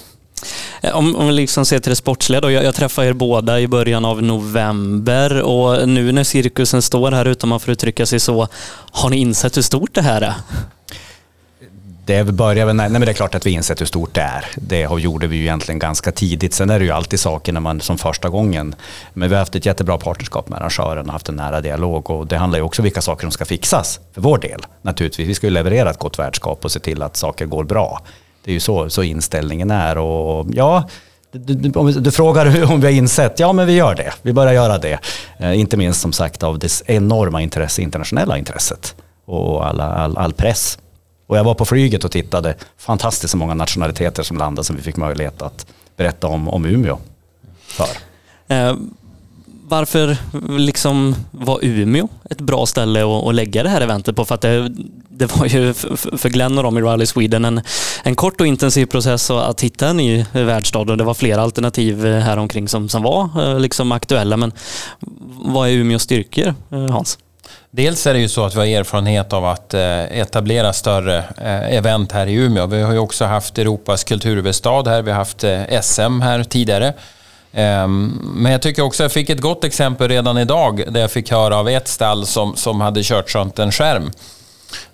Eh, 0.81 0.97
om, 0.97 1.17
om 1.17 1.27
vi 1.27 1.33
liksom 1.33 1.65
ser 1.65 1.79
till 1.79 1.91
det 1.91 1.97
sportsliga 1.97 2.41
då. 2.41 2.51
Jag, 2.51 2.65
jag 2.65 2.75
träffade 2.75 3.09
er 3.09 3.13
båda 3.13 3.61
i 3.61 3.69
början 3.69 4.05
av 4.05 4.23
november 4.23 5.43
och 5.43 5.89
nu 5.89 6.13
när 6.13 6.25
cirkusen 6.25 6.83
står 6.83 7.13
här 7.13 7.25
utan 7.25 7.49
man 7.49 7.61
får 7.61 7.73
uttrycka 7.73 8.07
sig 8.07 8.21
så, 8.21 8.49
har 8.91 9.11
ni 9.11 9.17
insett 9.17 9.57
hur 9.57 9.63
stort 9.63 9.95
det 9.95 10.03
här 10.03 10.21
är? 10.21 10.35
Det 12.09 12.25
börjar 12.25 12.67
väl, 12.67 12.77
nej 12.77 12.91
men 12.91 13.01
det 13.01 13.11
är 13.11 13.13
klart 13.13 13.35
att 13.35 13.47
vi 13.47 13.51
insett 13.51 13.81
hur 13.81 13.87
stort 13.87 14.15
det 14.15 14.21
är. 14.21 14.45
Det 14.57 14.81
gjorde 14.81 15.27
vi 15.27 15.37
ju 15.37 15.43
egentligen 15.43 15.79
ganska 15.79 16.13
tidigt. 16.13 16.55
Sen 16.55 16.71
är 16.71 16.79
det 16.79 16.85
ju 16.85 16.91
alltid 16.91 17.21
saker 17.21 17.53
när 17.53 17.61
man 17.61 17.81
som 17.81 17.99
första 17.99 18.29
gången. 18.29 18.75
Men 19.15 19.29
vi 19.29 19.35
har 19.35 19.41
haft 19.41 19.55
ett 19.55 19.67
jättebra 19.67 19.99
partnerskap 19.99 20.49
med 20.49 20.59
arrangören 20.59 21.07
och 21.07 21.13
haft 21.13 21.29
en 21.29 21.35
nära 21.35 21.61
dialog. 21.61 22.11
Och 22.11 22.27
det 22.27 22.37
handlar 22.37 22.59
ju 22.59 22.65
också 22.65 22.83
om 22.83 22.85
vilka 22.85 23.01
saker 23.01 23.23
som 23.23 23.31
ska 23.31 23.45
fixas 23.45 24.01
för 24.15 24.21
vår 24.21 24.39
del. 24.39 24.61
Naturligtvis, 24.83 25.29
vi 25.29 25.35
ska 25.35 25.47
ju 25.47 25.51
leverera 25.51 25.91
ett 25.91 25.99
gott 25.99 26.19
värdskap 26.19 26.65
och 26.65 26.73
se 26.73 26.81
till 26.81 27.03
att 27.03 27.17
saker 27.17 27.47
går 27.47 27.65
bra. 27.65 28.03
Det 28.45 28.51
är 28.51 28.55
ju 28.55 28.61
så, 28.61 28.91
så 28.91 29.03
inställningen 29.03 29.71
är. 29.71 29.99
Och 29.99 30.47
ja, 30.53 30.89
du, 31.33 31.55
du, 31.55 31.93
du, 31.93 32.11
frågar 32.11 32.73
om 32.73 32.81
vi 32.81 32.87
har 32.87 32.95
insett, 32.95 33.41
ja 33.41 33.53
men 33.53 33.67
vi 33.67 33.73
gör 33.73 33.95
det. 33.95 34.13
Vi 34.23 34.33
börjar 34.33 34.53
göra 34.53 34.79
det. 34.79 34.99
Eh, 35.39 35.61
inte 35.61 35.77
minst 35.77 36.01
som 36.01 36.13
sagt 36.13 36.43
av 36.43 36.59
det 36.59 36.83
enorma 36.87 37.43
intresse, 37.43 37.83
internationella 37.83 38.39
intresset 38.39 38.95
och 39.27 39.67
all, 39.67 39.81
all, 39.81 40.17
all 40.17 40.33
press 40.33 40.79
och 41.29 41.37
jag 41.37 41.45
var 41.45 41.55
på 41.55 41.65
flyget 41.65 42.05
och 42.05 42.11
tittade. 42.11 42.55
Fantastiskt 42.79 43.31
så 43.31 43.37
många 43.37 43.55
nationaliteter 43.55 44.23
som 44.23 44.37
landade 44.39 44.65
som 44.67 44.77
vi 44.77 44.83
fick 44.83 44.97
möjlighet 44.97 45.43
att 45.43 45.67
berätta 45.97 46.27
om, 46.27 46.49
om 46.49 46.65
Umeå 46.65 46.99
för. 47.67 47.89
Eh, 48.49 48.75
Varför 49.71 50.17
liksom 50.59 51.15
var 51.31 51.59
Umeå 51.63 52.09
ett 52.31 52.41
bra 52.41 52.67
ställe 52.67 53.05
att, 53.05 53.27
att 53.27 53.35
lägga 53.35 53.63
det 53.63 53.69
här 53.69 53.81
eventet 53.81 54.17
på? 54.17 54.25
För 54.25 54.35
att 54.35 54.41
det, 54.41 54.69
det 55.09 55.37
var 55.37 55.47
ju 55.47 55.75
för 56.19 56.29
Glenn 56.29 56.59
och 56.59 56.65
dem 56.65 56.79
i 56.79 56.81
Rally 56.81 57.07
Sweden 57.07 57.45
en, 57.45 57.61
en 58.03 58.15
kort 58.17 58.41
och 58.41 58.47
intensiv 58.47 58.87
process 58.87 59.31
att 59.31 59.61
hitta 59.61 59.89
en 59.89 59.97
ny 59.97 60.25
världsstad 60.33 60.79
och 60.79 60.97
det 60.97 61.05
var 61.05 61.15
flera 61.15 61.43
alternativ 61.43 62.07
eh, 62.07 62.21
här 62.21 62.37
omkring 62.37 62.69
som, 62.69 62.89
som 62.89 63.03
var 63.03 63.31
eh, 63.43 63.61
liksom 63.61 63.93
aktuella. 63.93 64.37
Men 64.37 64.53
vad 65.45 65.69
är 65.69 65.73
Umeås 65.73 66.03
styrkor, 66.03 66.55
eh, 66.71 66.91
Hans? 66.91 67.19
Dels 67.71 68.07
är 68.07 68.15
det 68.15 68.21
ju 68.21 68.29
så 68.29 68.45
att 68.45 68.55
vi 68.55 68.59
har 68.59 68.81
erfarenhet 68.81 69.33
av 69.33 69.45
att 69.45 69.75
eh, 69.75 70.19
etablera 70.21 70.73
större 70.73 71.19
eh, 71.19 71.77
event 71.77 72.13
här 72.13 72.27
i 72.27 72.35
Umeå. 72.35 72.67
Vi 72.67 72.83
har 72.83 72.93
ju 72.93 72.99
också 72.99 73.25
haft 73.25 73.59
Europas 73.59 74.05
kulturhuvudstad 74.05 74.83
här, 74.83 75.03
vi 75.03 75.11
har 75.11 75.19
haft 75.19 75.45
eh, 75.45 75.81
SM 75.81 76.21
här 76.21 76.45
tidigare. 76.45 76.93
Ehm, 77.53 78.21
men 78.35 78.53
jag 78.53 78.63
tycker 78.63 78.83
också 78.83 79.03
att 79.03 79.05
jag 79.05 79.13
fick 79.13 79.31
ett 79.31 79.41
gott 79.41 79.65
exempel 79.65 80.09
redan 80.09 80.39
idag 80.39 80.85
där 80.89 81.01
jag 81.01 81.11
fick 81.11 81.31
höra 81.31 81.57
av 81.57 81.69
ett 81.69 81.89
stall 81.89 82.27
som, 82.27 82.57
som 82.57 82.81
hade 82.81 83.03
kört 83.03 83.35
runt 83.35 83.59
en 83.59 83.73
skärm. 83.73 84.11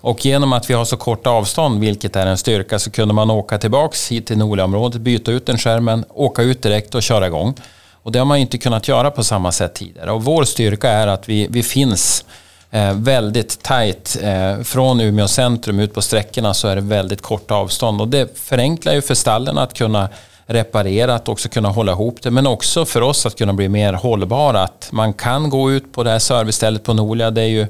Och 0.01 0.27
genom 0.27 0.53
att 0.53 0.71
vi 0.71 0.75
har 0.75 0.85
så 0.85 0.97
korta 0.97 1.31
avstånd, 1.31 1.81
vilket 1.81 2.17
är 2.17 2.27
en 2.27 2.38
styrka, 2.38 2.79
så 2.79 2.90
kunde 2.90 3.14
man 3.14 3.31
åka 3.31 3.59
tillbaks 3.59 4.12
hit 4.12 4.27
till 4.27 4.38
Noliområdet, 4.38 5.01
byta 5.01 5.33
ut 5.33 5.47
den 5.47 5.59
skärmen, 5.59 6.05
åka 6.09 6.43
ut 6.43 6.62
direkt 6.62 6.95
och 6.95 7.03
köra 7.03 7.27
igång. 7.27 7.55
Och 8.03 8.12
det 8.12 8.19
har 8.19 8.27
man 8.27 8.38
inte 8.38 8.59
kunnat 8.59 8.88
göra 8.88 9.11
på 9.11 9.25
samma 9.25 9.53
sätt 9.53 9.75
tidigare. 9.75 10.12
Och 10.12 10.25
vår 10.25 10.45
styrka 10.45 10.90
är 10.90 11.07
att 11.07 11.29
vi, 11.29 11.47
vi 11.51 11.62
finns 11.62 12.25
eh, 12.74 12.94
väldigt 12.94 13.62
tajt. 13.62 14.16
Eh, 14.22 14.62
från 14.62 15.00
Umeå 15.00 15.28
centrum 15.28 15.78
ut 15.78 15.94
på 15.94 16.02
sträckorna 16.02 16.54
så 16.54 16.68
är 16.68 16.74
det 16.74 16.82
väldigt 16.82 17.22
korta 17.22 17.54
avstånd. 17.54 18.00
Och 18.00 18.08
det 18.08 18.38
förenklar 18.38 18.92
ju 18.92 19.02
för 19.02 19.14
stallen 19.14 19.58
att 19.58 19.74
kunna 19.74 20.08
reparera, 20.46 21.14
att 21.14 21.28
också 21.28 21.48
kunna 21.48 21.68
hålla 21.68 21.92
ihop 21.92 22.22
det. 22.22 22.30
Men 22.30 22.46
också 22.46 22.84
för 22.84 23.00
oss 23.00 23.26
att 23.26 23.38
kunna 23.38 23.52
bli 23.52 23.68
mer 23.68 23.92
hållbara. 23.92 24.62
Att 24.62 24.88
man 24.92 25.12
kan 25.12 25.50
gå 25.50 25.72
ut 25.72 25.92
på 25.92 26.02
det 26.02 26.10
här 26.10 26.18
servicestället 26.18 26.84
på 26.84 26.94
Nolia. 26.94 27.30
Det 27.30 27.42
är 27.42 27.46
ju 27.46 27.66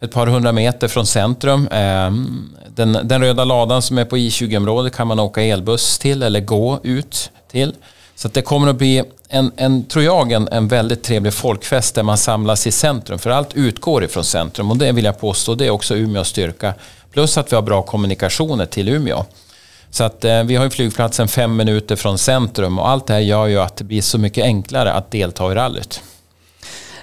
ett 0.00 0.12
par 0.12 0.26
hundra 0.26 0.52
meter 0.52 0.88
från 0.88 1.06
centrum. 1.06 1.68
Eh, 1.68 2.10
den, 2.68 2.98
den 3.02 3.20
röda 3.20 3.44
ladan 3.44 3.82
som 3.82 3.98
är 3.98 4.04
på 4.04 4.16
I20-området 4.16 4.96
kan 4.96 5.06
man 5.06 5.20
åka 5.20 5.42
elbuss 5.42 5.98
till 5.98 6.22
eller 6.22 6.40
gå 6.40 6.80
ut 6.82 7.30
till. 7.50 7.74
Så 8.16 8.28
det 8.28 8.42
kommer 8.42 8.68
att 8.68 8.76
bli, 8.76 9.02
en, 9.28 9.52
en, 9.56 9.84
tror 9.84 10.04
jag, 10.04 10.32
en, 10.32 10.48
en 10.48 10.68
väldigt 10.68 11.02
trevlig 11.02 11.34
folkfest 11.34 11.94
där 11.94 12.02
man 12.02 12.18
samlas 12.18 12.66
i 12.66 12.72
centrum. 12.72 13.18
För 13.18 13.30
allt 13.30 13.54
utgår 13.54 14.04
ifrån 14.04 14.24
centrum 14.24 14.70
och 14.70 14.76
det 14.76 14.92
vill 14.92 15.04
jag 15.04 15.20
påstå, 15.20 15.54
det 15.54 15.66
är 15.66 15.70
också 15.70 15.96
Umeås 15.96 16.28
styrka. 16.28 16.74
Plus 17.12 17.38
att 17.38 17.52
vi 17.52 17.56
har 17.56 17.62
bra 17.62 17.82
kommunikationer 17.82 18.66
till 18.66 18.88
Umeå. 18.88 19.24
Så 19.90 20.04
att 20.04 20.24
eh, 20.24 20.42
vi 20.42 20.56
har 20.56 20.64
ju 20.64 20.70
flygplatsen 20.70 21.28
fem 21.28 21.56
minuter 21.56 21.96
från 21.96 22.18
centrum 22.18 22.78
och 22.78 22.88
allt 22.88 23.06
det 23.06 23.12
här 23.12 23.20
gör 23.20 23.46
ju 23.46 23.60
att 23.60 23.76
det 23.76 23.84
blir 23.84 24.02
så 24.02 24.18
mycket 24.18 24.44
enklare 24.44 24.92
att 24.92 25.10
delta 25.10 25.52
i 25.52 25.54
rallyt. 25.54 26.02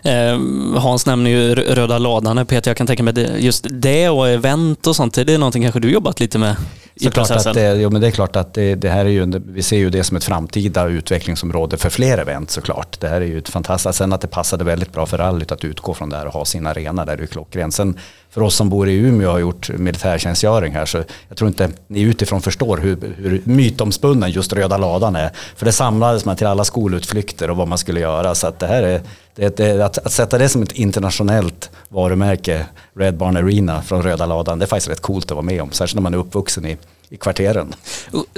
Eh, 0.03 0.39
Hans 0.79 1.05
nämner 1.05 1.31
ju 1.31 1.55
röda 1.55 1.97
ladan 1.97 2.45
Peter, 2.45 2.69
jag 2.69 2.77
kan 2.77 2.87
tänka 2.87 3.03
mig 3.03 3.35
just 3.39 3.65
det 3.69 4.09
och 4.09 4.29
event 4.29 4.87
och 4.87 4.95
sånt, 4.95 5.13
det 5.13 5.33
är 5.33 5.37
någonting 5.37 5.63
kanske 5.63 5.79
du 5.79 5.91
jobbat 5.91 6.19
lite 6.19 6.37
med 6.37 6.55
i 6.95 7.09
processen? 7.09 7.49
Att 7.49 7.55
det, 7.55 7.75
jo, 7.75 7.89
men 7.89 8.01
det 8.01 8.07
är 8.07 8.11
klart 8.11 8.35
att 8.35 8.53
det, 8.53 8.75
det, 8.75 8.89
här 8.89 9.05
är 9.05 9.09
ju, 9.09 9.41
vi 9.45 9.63
ser 9.63 9.77
ju 9.77 9.89
det 9.89 10.03
som 10.03 10.17
ett 10.17 10.23
framtida 10.23 10.87
utvecklingsområde 10.87 11.77
för 11.77 11.89
fler 11.89 12.17
event 12.17 12.51
såklart. 12.51 12.99
Det 12.99 13.07
här 13.07 13.21
är 13.21 13.25
ju 13.25 13.37
ett 13.37 13.49
fantastiskt, 13.49 13.97
sen 13.97 14.13
att 14.13 14.21
det 14.21 14.27
passade 14.27 14.63
väldigt 14.63 14.93
bra 14.93 15.05
för 15.05 15.17
rallyt 15.17 15.51
att 15.51 15.63
utgå 15.63 15.93
från 15.93 16.09
det 16.09 16.17
här 16.17 16.27
och 16.27 16.33
ha 16.33 16.45
sin 16.45 16.67
arena 16.67 17.05
där, 17.05 17.17
det 17.17 17.23
är 17.23 17.27
klockrent. 17.27 17.73
Sen 17.73 17.99
för 18.33 18.41
oss 18.41 18.55
som 18.55 18.69
bor 18.69 18.89
i 18.89 18.93
Umeå 18.93 19.27
och 19.27 19.33
har 19.33 19.39
gjort 19.39 19.69
militärtjänstgöring 19.69 20.73
här 20.73 20.85
så 20.85 21.03
jag 21.27 21.37
tror 21.37 21.47
inte 21.47 21.69
ni 21.87 22.01
utifrån 22.01 22.41
förstår 22.41 22.77
hur, 22.77 23.15
hur 23.17 23.41
mytomspunnen 23.43 24.31
just 24.31 24.53
röda 24.53 24.77
ladan 24.77 25.15
är. 25.15 25.31
För 25.55 25.65
det 25.65 25.71
samlades 25.71 26.25
man 26.25 26.35
till 26.35 26.47
alla 26.47 26.63
skolutflykter 26.63 27.49
och 27.49 27.57
vad 27.57 27.67
man 27.67 27.77
skulle 27.77 27.99
göra 27.99 28.35
så 28.35 28.47
att 28.47 28.59
det 28.59 28.67
här 28.67 28.83
är 28.83 29.01
det, 29.35 29.57
det, 29.57 29.85
att, 29.85 29.97
att 29.97 30.11
sätta 30.11 30.37
det 30.37 30.49
som 30.49 30.61
ett 30.61 30.71
internationellt 30.71 31.69
varumärke, 31.89 32.65
Red 32.95 33.17
Barn 33.17 33.37
Arena 33.37 33.81
från 33.81 34.01
röda 34.01 34.25
ladan, 34.25 34.59
det 34.59 34.65
är 34.65 34.67
faktiskt 34.67 34.91
rätt 34.91 35.01
coolt 35.01 35.25
att 35.25 35.31
vara 35.31 35.45
med 35.45 35.61
om. 35.61 35.71
Särskilt 35.71 35.95
när 35.95 36.01
man 36.01 36.13
är 36.13 36.17
uppvuxen 36.17 36.65
i, 36.65 36.77
i 37.09 37.17
kvarteren. 37.17 37.75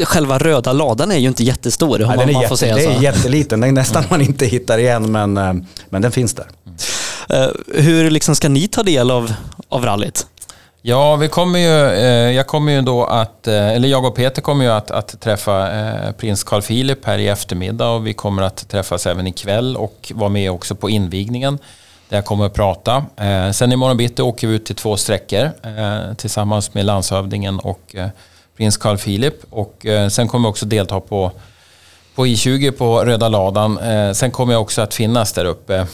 Själva 0.03 0.37
röda 0.37 0.73
ladan 0.73 1.11
är 1.11 1.17
ju 1.17 1.27
inte 1.27 1.43
jättestor, 1.43 1.99
Nej, 1.99 2.17
den 2.17 2.29
är, 2.29 2.41
jätte, 2.41 2.57
säga 2.57 2.75
det 2.75 2.85
är 2.85 3.01
jätteliten, 3.01 3.59
den 3.59 3.69
är 3.69 3.73
nästan 3.73 4.03
man 4.09 4.21
inte 4.21 4.45
hittar 4.45 4.77
igen 4.77 5.11
men, 5.11 5.37
eh, 5.37 5.53
men 5.89 6.01
den 6.01 6.11
finns 6.11 6.33
där. 6.33 6.47
Uh, 7.33 7.47
hur 7.81 8.09
liksom 8.09 8.35
ska 8.35 8.49
ni 8.49 8.67
ta 8.67 8.83
del 8.83 9.11
av, 9.11 9.33
av 9.75 9.85
rallyt? 9.85 10.27
Ja, 10.87 11.15
vi 11.15 11.27
kommer 11.27 11.59
ju, 11.59 11.85
eh, 11.93 12.31
jag 12.31 12.47
kommer 12.47 12.71
ju 12.71 12.81
då 12.81 13.03
att, 13.03 13.47
eh, 13.47 13.67
eller 13.69 13.87
jag 13.87 14.05
och 14.05 14.15
Peter 14.15 14.41
kommer 14.41 14.65
ju 14.65 14.71
att, 14.71 14.91
att 14.91 15.21
träffa 15.21 15.71
eh, 15.71 16.11
prins 16.11 16.43
Carl 16.43 16.61
Philip 16.61 17.05
här 17.05 17.17
i 17.17 17.27
eftermiddag 17.27 17.89
och 17.89 18.07
vi 18.07 18.13
kommer 18.13 18.43
att 18.43 18.69
träffas 18.69 19.07
även 19.07 19.27
ikväll 19.27 19.77
och 19.77 20.11
vara 20.15 20.29
med 20.29 20.51
också 20.51 20.75
på 20.75 20.89
invigningen 20.89 21.59
där 22.09 22.17
jag 22.17 22.25
kommer 22.25 22.45
att 22.45 22.53
prata. 22.53 23.05
Sen 23.53 23.71
imorgon 23.71 23.97
bitti 23.97 24.21
åker 24.21 24.47
vi 24.47 24.55
ut 24.55 24.65
till 24.65 24.75
två 24.75 24.97
sträckor 24.97 25.51
tillsammans 26.15 26.73
med 26.73 26.85
landshövdingen 26.85 27.59
och 27.59 27.95
prins 28.57 28.77
Carl 28.77 28.97
Philip 28.97 29.35
och 29.49 29.85
sen 30.11 30.27
kommer 30.27 30.45
jag 30.45 30.51
också 30.51 30.65
delta 30.65 30.99
på, 30.99 31.31
på 32.15 32.25
I20 32.25 32.71
på 32.71 33.05
röda 33.05 33.29
ladan. 33.29 33.79
Sen 34.15 34.31
kommer 34.31 34.53
jag 34.53 34.61
också 34.61 34.81
att 34.81 34.93
finnas 34.93 35.33
där 35.33 35.45
uppe 35.45 35.87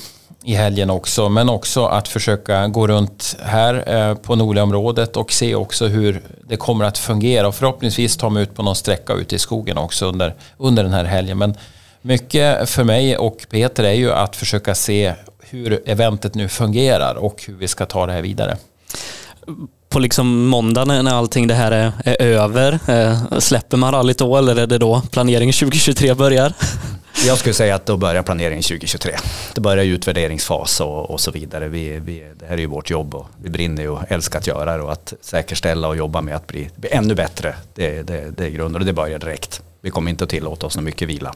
i 0.43 0.53
helgen 0.53 0.89
också. 0.89 1.29
Men 1.29 1.49
också 1.49 1.85
att 1.85 2.07
försöka 2.07 2.67
gå 2.67 2.87
runt 2.87 3.35
här 3.43 3.83
eh, 3.95 4.15
på 4.15 4.35
Noliområdet 4.35 5.17
och 5.17 5.33
se 5.33 5.55
också 5.55 5.87
hur 5.87 6.21
det 6.47 6.57
kommer 6.57 6.85
att 6.85 6.97
fungera. 6.97 7.47
Och 7.47 7.55
förhoppningsvis 7.55 8.17
ta 8.17 8.29
mig 8.29 8.43
ut 8.43 8.55
på 8.55 8.63
någon 8.63 8.75
sträcka 8.75 9.13
ute 9.13 9.35
i 9.35 9.39
skogen 9.39 9.77
också 9.77 10.05
under, 10.05 10.35
under 10.57 10.83
den 10.83 10.93
här 10.93 11.05
helgen. 11.05 11.37
Men 11.37 11.57
mycket 12.01 12.69
för 12.69 12.83
mig 12.83 13.17
och 13.17 13.45
Peter 13.49 13.83
är 13.83 13.93
ju 13.93 14.11
att 14.11 14.35
försöka 14.35 14.75
se 14.75 15.13
hur 15.39 15.81
eventet 15.85 16.35
nu 16.35 16.47
fungerar 16.47 17.15
och 17.15 17.43
hur 17.47 17.53
vi 17.53 17.67
ska 17.67 17.85
ta 17.85 18.05
det 18.05 18.13
här 18.13 18.21
vidare 18.21 18.57
på 19.91 19.99
liksom 19.99 20.47
måndag 20.47 20.85
när 20.85 21.13
allting 21.13 21.47
det 21.47 21.53
här 21.53 21.71
är, 21.71 21.91
är 22.05 22.21
över, 22.21 22.79
eh, 22.87 23.39
släpper 23.39 23.77
man 23.77 23.91
rallyt 23.91 24.17
då 24.17 24.37
eller 24.37 24.55
är 24.55 24.67
det 24.67 24.77
då 24.77 25.01
planeringen 25.11 25.53
2023 25.53 26.13
börjar? 26.13 26.53
Jag 27.27 27.37
skulle 27.37 27.53
säga 27.53 27.75
att 27.75 27.85
då 27.85 27.97
börjar 27.97 28.23
planeringen 28.23 28.63
2023. 28.63 29.15
Det 29.55 29.61
börjar 29.61 29.85
utvärderingsfas 29.85 30.81
och, 30.81 31.09
och 31.09 31.19
så 31.19 31.31
vidare. 31.31 31.67
Vi, 31.67 31.99
vi, 31.99 32.25
det 32.39 32.45
här 32.45 32.53
är 32.53 32.57
ju 32.57 32.65
vårt 32.65 32.89
jobb 32.89 33.15
och 33.15 33.27
vi 33.43 33.49
brinner 33.49 33.81
ju 33.81 33.89
och 33.89 34.01
älskar 34.07 34.39
att 34.39 34.47
göra 34.47 34.77
det 34.77 34.83
och 34.83 34.91
att 34.91 35.13
säkerställa 35.21 35.87
och 35.87 35.97
jobba 35.97 36.21
med 36.21 36.35
att 36.35 36.47
bli, 36.47 36.69
bli 36.75 36.89
ännu 36.91 37.15
bättre. 37.15 37.55
Det, 37.73 38.01
det, 38.01 38.37
det 38.37 38.45
är 38.45 38.49
grunden 38.49 38.81
och 38.81 38.85
det 38.85 38.93
börjar 38.93 39.19
direkt. 39.19 39.61
Vi 39.81 39.89
kommer 39.89 40.11
inte 40.11 40.23
att 40.23 40.29
tillåta 40.29 40.65
oss 40.65 40.73
så 40.73 40.81
mycket 40.81 41.09
vila. 41.09 41.35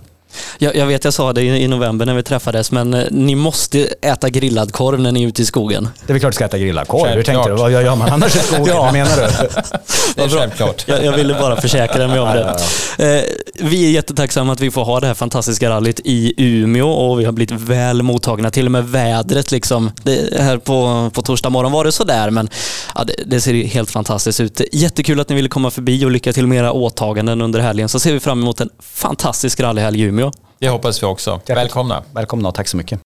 Jag, 0.58 0.76
jag, 0.76 0.86
vet, 0.86 1.04
jag 1.04 1.14
sa 1.14 1.34
det 1.34 1.42
i, 1.42 1.68
november 1.68 2.06
när 2.06 2.14
vi 2.14 2.24
träffades, 2.24 2.72
men 2.72 2.94
eh, 2.94 3.04
ni 3.12 3.36
måste 3.36 3.88
äta 4.02 4.30
grillad 4.30 4.72
korv 4.72 5.00
när 5.00 5.12
ni 5.12 5.24
är 5.24 5.28
ute 5.28 5.42
i 5.42 5.46
skogen. 5.46 5.90
Det 6.06 6.12
är 6.12 6.14
väl 6.14 6.20
klart 6.20 6.30
att 6.30 6.34
vi 6.34 6.36
ska 6.36 6.46
äta 6.46 6.58
grillad 6.58 6.88
korv. 6.88 7.10
Hur 7.10 7.24
tänkte 7.24 7.50
du? 7.50 7.56
Vad 7.56 7.72
gör 7.72 7.96
man 7.96 8.10
annars 8.10 8.36
i 8.36 8.40
skogen? 8.40 8.66
ja. 8.76 8.82
Vad 8.82 8.94
menar 8.94 9.16
du? 9.16 9.48
Det 10.16 10.24
är 10.24 10.30
självklart. 10.30 10.84
Jag, 10.88 11.06
jag 11.06 11.12
ville 11.12 11.34
bara 11.34 11.62
försäkra 11.62 12.08
mig 12.08 12.20
om 12.20 12.28
det. 12.28 12.58
Eh, 12.98 13.24
vi 13.54 13.86
är 13.86 13.92
jättetacksamma 13.92 14.54
att 14.54 14.60
vi 14.60 14.72
får 14.72 14.86
ha 14.86 15.00
det 15.00 15.08
här 15.08 15.14
fantastiska 15.14 15.70
rallyt 15.70 16.00
i 16.04 16.34
Umeå 16.38 16.90
och 16.90 17.20
vi 17.20 17.26
har 17.26 17.32
blivit 17.32 17.62
väl 17.62 18.04
mottagna. 18.04 18.52
Till 18.52 18.66
och 18.66 18.72
med 18.72 18.90
vädret 18.90 19.52
liksom. 19.52 19.92
Det, 20.04 20.42
här 20.42 20.58
på, 20.58 21.10
på 21.14 21.22
torsdag 21.22 21.50
morgon 21.50 21.72
var 21.72 21.86
det 21.86 21.92
sådär, 21.92 22.30
men 22.30 22.50
ja, 22.96 23.04
det, 23.04 23.14
det 23.26 23.42
ser 23.42 23.54
helt 23.54 23.92
fantastiskt 23.92 24.40
ut. 24.40 24.62
Jättekul 24.72 25.20
att 25.20 25.30
ni 25.30 25.36
ville 25.36 25.50
komma 25.50 25.72
förbi 25.72 26.06
och 26.06 26.12
lycka 26.12 26.34
till 26.34 26.48
med 26.48 26.58
era 26.58 26.72
åtaganden 26.72 27.42
under 27.42 27.60
helgen. 27.60 27.90
Så 27.90 28.00
ser 28.00 28.14
vi 28.14 28.20
fram 28.20 28.42
emot 28.42 28.62
en 28.62 28.70
fantastisk 28.80 29.60
rallyhelg 29.60 30.02
i 30.02 30.04
Umeå. 30.04 30.25
Det 30.60 30.70
hoppas 30.70 31.04
vi 31.04 31.08
också. 31.08 31.42
Välkomna. 31.48 32.04
Välkomna 32.14 32.50
och 32.50 32.56
tack 32.56 32.68
så 32.68 32.78
mycket. 32.78 33.00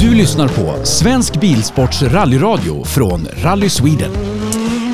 Du 0.00 0.14
lyssnar 0.14 0.48
på 0.48 0.84
Svensk 0.84 1.40
Bilsports 1.40 2.02
rallyradio 2.02 2.84
från 2.84 3.28
Rally 3.42 3.70
Sweden. 3.70 4.10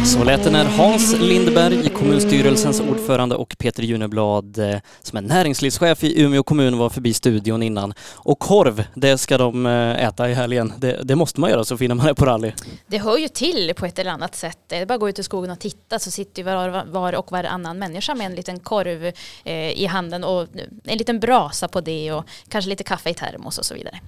Så 0.07 0.25
lät 0.25 0.45
det 0.45 0.51
när 0.51 0.65
Hans 0.65 1.13
Lindberg, 1.21 1.89
kommunstyrelsens 1.89 2.81
ordförande 2.81 3.35
och 3.35 3.57
Peter 3.59 3.83
Juneblad 3.83 4.59
eh, 4.59 4.77
som 5.03 5.17
är 5.19 5.23
näringslivschef 5.23 6.05
i 6.05 6.23
Umeå 6.23 6.43
kommun 6.43 6.79
var 6.79 6.91
förbi 6.91 7.15
studion 7.15 7.63
innan. 7.63 7.95
Och 8.15 8.39
korv, 8.39 8.85
det 8.95 9.19
ska 9.19 9.39
de 9.39 9.67
eh, 9.67 10.05
äta 10.05 10.31
i 10.31 10.35
helgen. 10.35 10.73
Det, 10.79 11.01
det 11.03 11.17
måste 11.17 11.41
man 11.41 11.51
göra 11.51 11.65
så 11.65 11.77
fina 11.77 11.95
man 11.95 12.07
är 12.07 12.15
på 12.15 12.25
rally. 12.25 12.53
Det 12.87 12.99
hör 12.99 13.19
ju 13.19 13.29
till 13.29 13.73
på 13.77 13.87
ett 13.87 13.99
eller 13.99 14.11
annat 14.11 14.35
sätt. 14.35 14.59
Det 14.67 14.77
är 14.77 14.87
bara 14.87 14.95
att 14.95 15.01
gå 15.01 15.09
ut 15.09 15.19
i 15.19 15.23
skogen 15.23 15.51
och 15.51 15.59
titta 15.59 15.99
så 15.99 16.11
sitter 16.11 16.43
var, 16.43 16.85
var 16.93 17.15
och 17.15 17.33
varannan 17.33 17.79
människa 17.79 18.15
med 18.15 18.27
en 18.27 18.35
liten 18.35 18.61
korv 18.61 19.13
eh, 19.45 19.71
i 19.71 19.87
handen 19.87 20.25
och 20.25 20.47
en 20.85 20.99
liten 20.99 21.21
brasa 21.21 21.69
på 21.69 21.81
det 21.81 22.13
och 22.13 22.25
kanske 22.49 22.69
lite 22.69 22.85
kaffe 22.85 23.11
i 23.11 23.15
termos 23.15 23.59
och 23.59 23.65
så 23.65 23.75
vidare. 23.75 24.01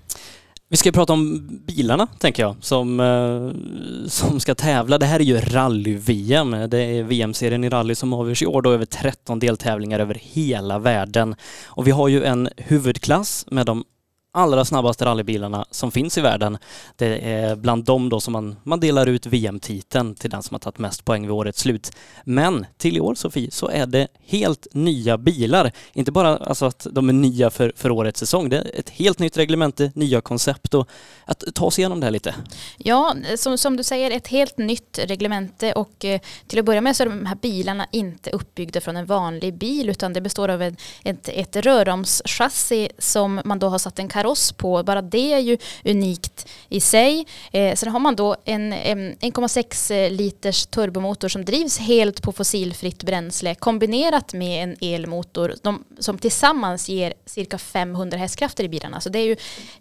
Vi 0.71 0.77
ska 0.77 0.93
prata 0.93 1.13
om 1.13 1.49
bilarna, 1.67 2.07
tänker 2.19 2.43
jag, 2.43 2.57
som, 2.61 3.01
eh, 3.01 4.09
som 4.09 4.41
ska 4.41 4.55
tävla. 4.55 4.99
Det 4.99 5.07
här 5.07 5.21
är 5.21 5.25
ju 5.25 5.41
rally-VM. 5.41 6.51
Det 6.69 6.79
är 6.79 7.03
VM-serien 7.03 7.65
i 7.65 7.69
rally 7.69 7.95
som 7.95 8.13
avgörs 8.13 8.43
i 8.43 8.47
år 8.47 8.63
då 8.63 8.73
över 8.73 8.85
13 8.85 9.39
deltävlingar 9.39 9.99
över 9.99 10.21
hela 10.23 10.79
världen. 10.79 11.35
Och 11.65 11.87
vi 11.87 11.91
har 11.91 12.09
ju 12.09 12.25
en 12.25 12.49
huvudklass 12.57 13.47
med 13.51 13.67
de 13.67 13.85
allra 14.33 14.65
snabbaste 14.65 15.05
rallybilarna 15.05 15.67
som 15.71 15.91
finns 15.91 16.19
i 16.19 16.21
världen. 16.21 16.59
Det 16.97 17.19
är 17.33 17.57
bland 17.57 17.85
dem 17.85 18.09
då 18.09 18.21
som 18.21 18.33
man, 18.33 18.57
man 18.63 18.81
delar 18.81 19.07
ut 19.07 19.27
VM-titeln 19.27 20.15
till 20.15 20.31
den 20.31 20.43
som 20.43 20.55
har 20.55 20.59
tagit 20.59 20.79
mest 20.79 21.05
poäng 21.05 21.23
vid 21.23 21.31
årets 21.31 21.61
slut. 21.61 21.93
Men 22.25 22.67
till 22.77 22.97
i 22.97 23.01
år 23.01 23.15
Sofie 23.15 23.51
så 23.51 23.69
är 23.69 23.87
det 23.87 24.09
helt 24.27 24.67
nya 24.73 25.19
bilar. 25.19 25.73
Inte 25.93 26.13
bara 26.13 26.37
alltså 26.37 26.67
att 26.67 26.87
de 26.91 27.09
är 27.09 27.13
nya 27.13 27.51
för, 27.51 27.73
för 27.77 27.91
årets 27.91 28.21
säsong. 28.21 28.49
Det 28.49 28.57
är 28.57 28.71
ett 28.81 28.91
helt 28.91 29.19
nytt 29.19 29.37
reglemente, 29.37 29.93
nya 29.95 30.21
koncept 30.21 30.75
och 30.75 30.89
att 31.25 31.45
ta 31.55 31.65
oss 31.65 31.79
igenom 31.79 32.01
det 32.01 32.07
här 32.07 32.11
lite. 32.11 32.35
Ja, 32.79 33.17
som, 33.37 33.59
som 33.59 33.77
du 33.77 33.83
säger, 33.83 34.11
ett 34.11 34.29
helt 34.29 34.59
nytt 34.59 34.99
reglemente 34.99 35.73
och 35.73 36.05
eh, 36.05 36.21
till 36.47 36.59
att 36.59 36.65
börja 36.65 36.81
med 36.81 36.97
så 36.97 37.03
är 37.03 37.09
de 37.09 37.27
här 37.27 37.37
bilarna 37.37 37.87
inte 37.93 38.31
uppbyggda 38.31 38.81
från 38.81 38.97
en 38.97 39.07
vanlig 39.07 39.55
bil 39.55 39.89
utan 39.89 40.13
det 40.13 40.21
består 40.21 40.49
av 40.49 40.63
en, 40.63 40.77
ett, 41.05 41.29
ett 41.29 41.57
röromschassi 41.57 42.89
som 42.99 43.41
man 43.45 43.59
då 43.59 43.69
har 43.69 43.79
satt 43.79 43.99
en 43.99 44.09
kaross 44.19 44.53
på. 44.53 44.83
Bara 44.83 45.03
det 45.03 45.33
är 45.33 45.39
ju 45.39 45.59
unikt 45.85 46.47
i 46.69 46.81
sig. 46.81 47.27
Eh, 47.53 47.75
sen 47.75 47.93
har 47.93 48.01
man 48.01 48.17
då 48.17 48.37
en, 48.45 48.73
en 48.73 49.17
1,6 49.17 49.93
eh, 49.93 50.11
liters 50.11 50.67
turbomotor 50.67 51.29
som 51.29 51.45
drivs 51.45 51.79
helt 51.79 52.23
på 52.23 52.33
fossilfritt 52.33 53.03
bränsle 53.03 53.55
kombinerat 53.55 54.33
med 54.33 54.63
en 54.63 54.77
elmotor 54.81 55.55
de, 55.63 55.85
som 55.99 56.19
tillsammans 56.19 56.89
ger 56.89 57.15
cirka 57.27 57.59
500 57.59 58.19
hästkrafter 58.19 58.65
i 58.65 58.69
bilarna. 58.69 59.01
Så 59.01 59.09
det 59.09 59.19
är 59.19 59.27
ju 59.27 59.37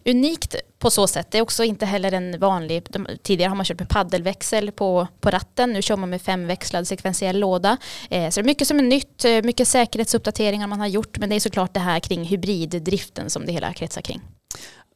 unikt 0.05 0.55
på 0.79 0.89
så 0.89 1.07
sätt. 1.07 1.31
Det 1.31 1.37
är 1.37 1.41
också 1.41 1.63
inte 1.63 1.85
heller 1.85 2.11
en 2.11 2.39
vanlig, 2.39 2.83
de, 2.89 3.07
tidigare 3.23 3.49
har 3.49 3.55
man 3.55 3.65
kört 3.65 3.79
med 3.79 3.89
paddelväxel 3.89 4.71
på, 4.71 5.07
på 5.19 5.29
ratten, 5.29 5.73
nu 5.73 5.81
kör 5.81 5.97
man 5.97 6.09
med 6.09 6.21
femväxlad 6.21 6.87
sekventiell 6.87 7.39
låda. 7.39 7.77
Eh, 8.09 8.29
så 8.29 8.39
det 8.39 8.43
är 8.43 8.45
mycket 8.45 8.67
som 8.67 8.79
är 8.79 8.83
nytt, 8.83 9.25
eh, 9.25 9.41
mycket 9.43 9.67
säkerhetsuppdateringar 9.67 10.67
man 10.67 10.79
har 10.79 10.87
gjort, 10.87 11.17
men 11.17 11.29
det 11.29 11.35
är 11.35 11.39
såklart 11.39 11.73
det 11.73 11.79
här 11.79 11.99
kring 11.99 12.23
hybriddriften 12.23 13.29
som 13.29 13.45
det 13.45 13.51
hela 13.51 13.73
kretsar 13.73 14.01
kring. 14.01 14.21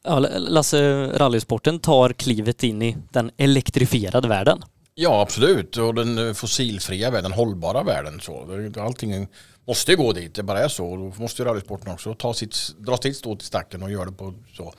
Ja, 0.04 0.18
Lasse, 0.38 1.06
rallysporten 1.18 1.78
tar 1.78 2.12
klivet 2.12 2.62
in 2.62 2.82
i 2.82 2.96
den 3.10 3.30
elektrifierade 3.36 4.28
världen. 4.28 4.62
Ja, 4.94 5.20
absolut. 5.20 5.76
Och 5.76 5.94
den 5.94 6.28
eh, 6.28 6.34
fossilfria 6.34 7.10
världen, 7.10 7.30
den 7.30 7.38
hållbara 7.38 7.82
världen. 7.82 8.20
Så. 8.20 8.70
Allting 8.80 9.28
måste 9.66 9.94
gå 9.94 10.12
dit, 10.12 10.34
det 10.34 10.42
bara 10.42 10.60
är 10.60 10.68
så. 10.68 10.96
Då 10.96 11.22
måste 11.22 11.42
ju 11.42 11.48
rallysporten 11.48 11.92
också 11.92 12.14
ta 12.14 12.34
sitt, 12.34 12.56
dra 12.78 12.96
sitt 12.96 13.16
stå 13.16 13.36
till 13.36 13.46
stacken 13.46 13.82
och 13.82 13.90
göra 13.90 14.04
det 14.04 14.12
på 14.12 14.34
så. 14.56 14.74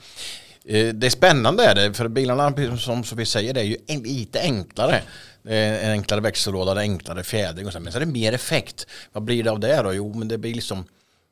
Eh, 0.64 0.88
det 0.94 1.06
är 1.06 1.10
spännande 1.10 1.64
är 1.64 1.74
det, 1.74 1.94
för 1.94 2.08
bilarna 2.08 2.76
som 2.78 3.02
vi 3.16 3.26
säger 3.26 3.54
det 3.54 3.60
är 3.60 3.64
ju 3.64 3.76
lite 3.88 4.40
enklare. 4.40 5.02
En 5.48 5.90
enklare 5.90 6.20
växellåda, 6.20 6.72
en 6.72 6.78
enklare 6.78 7.22
fjädring 7.22 7.66
och 7.66 7.72
så. 7.72 7.80
Men 7.80 7.92
så 7.92 7.98
är 7.98 8.00
det 8.00 8.12
mer 8.12 8.32
effekt. 8.32 8.86
Vad 9.12 9.22
blir 9.22 9.44
det 9.44 9.50
av 9.50 9.60
det 9.60 9.82
då? 9.82 9.94
Jo, 9.94 10.14
men 10.14 10.28
det 10.28 10.38
blir 10.38 10.54
liksom 10.54 10.84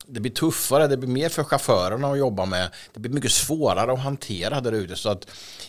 det 0.07 0.19
blir 0.19 0.31
tuffare, 0.31 0.87
det 0.87 0.97
blir 0.97 1.09
mer 1.09 1.29
för 1.29 1.43
chaufförerna 1.43 2.11
att 2.11 2.17
jobba 2.17 2.45
med. 2.45 2.69
Det 2.93 2.99
blir 2.99 3.11
mycket 3.11 3.31
svårare 3.31 3.93
att 3.93 3.99
hantera 3.99 4.61
där 4.61 4.71
ute. 4.71 4.95
Så 4.95 5.09
att 5.09 5.27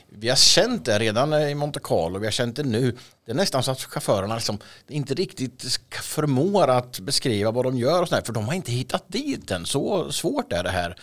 vi 0.09 0.29
har 0.29 0.37
känt 0.37 0.85
det 0.85 0.99
redan 0.99 1.35
i 1.35 1.55
Monte 1.55 1.81
Carlo, 1.83 2.19
vi 2.19 2.27
har 2.27 2.33
känt 2.33 2.57
det 2.57 2.63
nu. 2.63 2.97
Det 3.27 3.33
är 3.33 3.37
nästan 3.37 3.63
så 3.63 3.71
att 3.71 3.83
chaufförerna 3.83 4.35
liksom 4.35 4.59
inte 4.89 5.15
riktigt 5.15 5.65
förmår 5.91 6.69
att 6.69 7.01
beskriva 7.01 7.51
vad 7.51 7.65
de 7.65 7.79
gör 7.79 8.03
och 8.03 8.09
sådär, 8.09 8.23
för 8.23 8.33
de 8.33 8.45
har 8.45 8.55
inte 8.55 8.73
hittat 8.73 9.05
dit 9.09 9.51
än. 9.51 9.67
Så 9.67 10.13
svårt 10.13 10.53
är 10.53 10.63
det 10.63 10.71
här. 10.71 10.97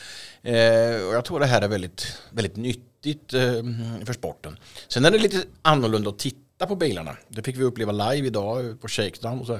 Eh, 0.44 1.08
och 1.08 1.16
jag 1.16 1.26
tror 1.26 1.40
det 1.40 1.46
här 1.46 1.62
är 1.62 1.68
väldigt, 1.68 2.18
väldigt 2.32 2.56
nyttigt 2.56 3.34
eh, 3.34 3.42
för 4.06 4.14
sporten. 4.14 4.58
Sen 4.88 5.06
är 5.06 5.12
det 5.12 5.18
lite 5.18 5.44
annorlunda 5.62 6.10
att 6.10 6.20
titta 6.20 6.51
på 6.66 6.76
bilarna. 6.76 7.18
Det 7.28 7.44
fick 7.44 7.58
vi 7.58 7.64
uppleva 7.64 7.92
live 7.92 8.28
idag 8.28 8.82
på 8.82 8.88
Shakedown. 8.88 9.40
Och 9.40 9.48
så. 9.48 9.60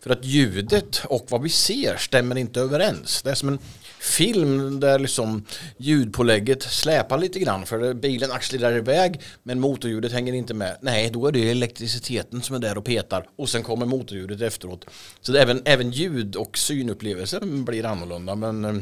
För 0.00 0.10
att 0.10 0.24
ljudet 0.24 1.02
och 1.04 1.26
vad 1.28 1.42
vi 1.42 1.48
ser 1.48 1.96
stämmer 1.96 2.38
inte 2.38 2.60
överens. 2.60 3.22
Det 3.22 3.30
är 3.30 3.34
som 3.34 3.48
en 3.48 3.58
film 4.00 4.80
där 4.80 4.98
liksom 4.98 5.44
ljudpålägget 5.76 6.62
släpar 6.62 7.18
lite 7.18 7.38
grann 7.38 7.66
för 7.66 7.94
bilen 7.94 8.32
accelererar 8.32 8.76
iväg 8.76 9.20
men 9.42 9.60
motorljudet 9.60 10.12
hänger 10.12 10.32
inte 10.32 10.54
med. 10.54 10.76
Nej, 10.80 11.10
då 11.10 11.26
är 11.26 11.32
det 11.32 11.50
elektriciteten 11.50 12.42
som 12.42 12.56
är 12.56 12.60
där 12.60 12.78
och 12.78 12.84
petar 12.84 13.28
och 13.36 13.48
sen 13.48 13.62
kommer 13.62 13.86
motorljudet 13.86 14.40
efteråt. 14.40 14.84
Så 15.20 15.36
även, 15.36 15.62
även 15.64 15.90
ljud 15.90 16.36
och 16.36 16.58
synupplevelsen 16.58 17.64
blir 17.64 17.84
annorlunda 17.84 18.34
men 18.34 18.64
eh, 18.64 18.74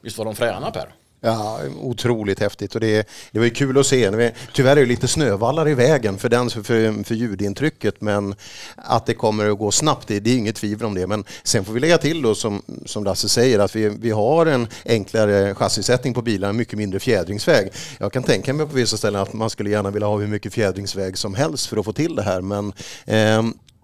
visst 0.00 0.18
var 0.18 0.24
de 0.24 0.36
fräna 0.36 0.70
Per? 0.70 0.94
Ja, 1.22 1.60
otroligt 1.80 2.40
häftigt 2.40 2.74
och 2.74 2.80
det, 2.80 3.08
det 3.32 3.38
var 3.38 3.46
ju 3.46 3.50
kul 3.50 3.78
att 3.78 3.86
se. 3.86 4.32
Tyvärr 4.52 4.76
är 4.76 4.80
det 4.80 4.86
lite 4.86 5.08
snövallar 5.08 5.68
i 5.68 5.74
vägen 5.74 6.18
för, 6.18 6.28
den, 6.28 6.50
för, 6.50 7.04
för 7.04 7.14
ljudintrycket 7.14 8.00
men 8.00 8.34
att 8.76 9.06
det 9.06 9.14
kommer 9.14 9.50
att 9.50 9.58
gå 9.58 9.70
snabbt, 9.70 10.08
det, 10.08 10.20
det 10.20 10.30
är 10.30 10.36
inget 10.36 10.56
tvivel 10.56 10.86
om 10.86 10.94
det. 10.94 11.06
Men 11.06 11.24
sen 11.42 11.64
får 11.64 11.72
vi 11.72 11.80
lägga 11.80 11.98
till 11.98 12.22
då 12.22 12.34
som, 12.34 12.62
som 12.86 13.04
Lasse 13.04 13.28
säger 13.28 13.58
att 13.58 13.76
vi, 13.76 13.88
vi 13.88 14.10
har 14.10 14.46
en 14.46 14.68
enklare 14.84 15.54
chassisättning 15.54 16.14
på 16.14 16.22
bilarna, 16.22 16.52
mycket 16.52 16.78
mindre 16.78 17.00
fjädringsväg. 17.00 17.72
Jag 17.98 18.12
kan 18.12 18.22
tänka 18.22 18.52
mig 18.52 18.66
på 18.66 18.74
vissa 18.74 18.96
ställen 18.96 19.22
att 19.22 19.32
man 19.32 19.50
skulle 19.50 19.70
gärna 19.70 19.90
vilja 19.90 20.08
ha 20.08 20.18
hur 20.18 20.26
mycket 20.26 20.52
fjädringsväg 20.52 21.18
som 21.18 21.34
helst 21.34 21.66
för 21.66 21.76
att 21.76 21.84
få 21.84 21.92
till 21.92 22.16
det 22.16 22.22
här 22.22 22.40
men 22.40 22.72
eh, 23.06 23.42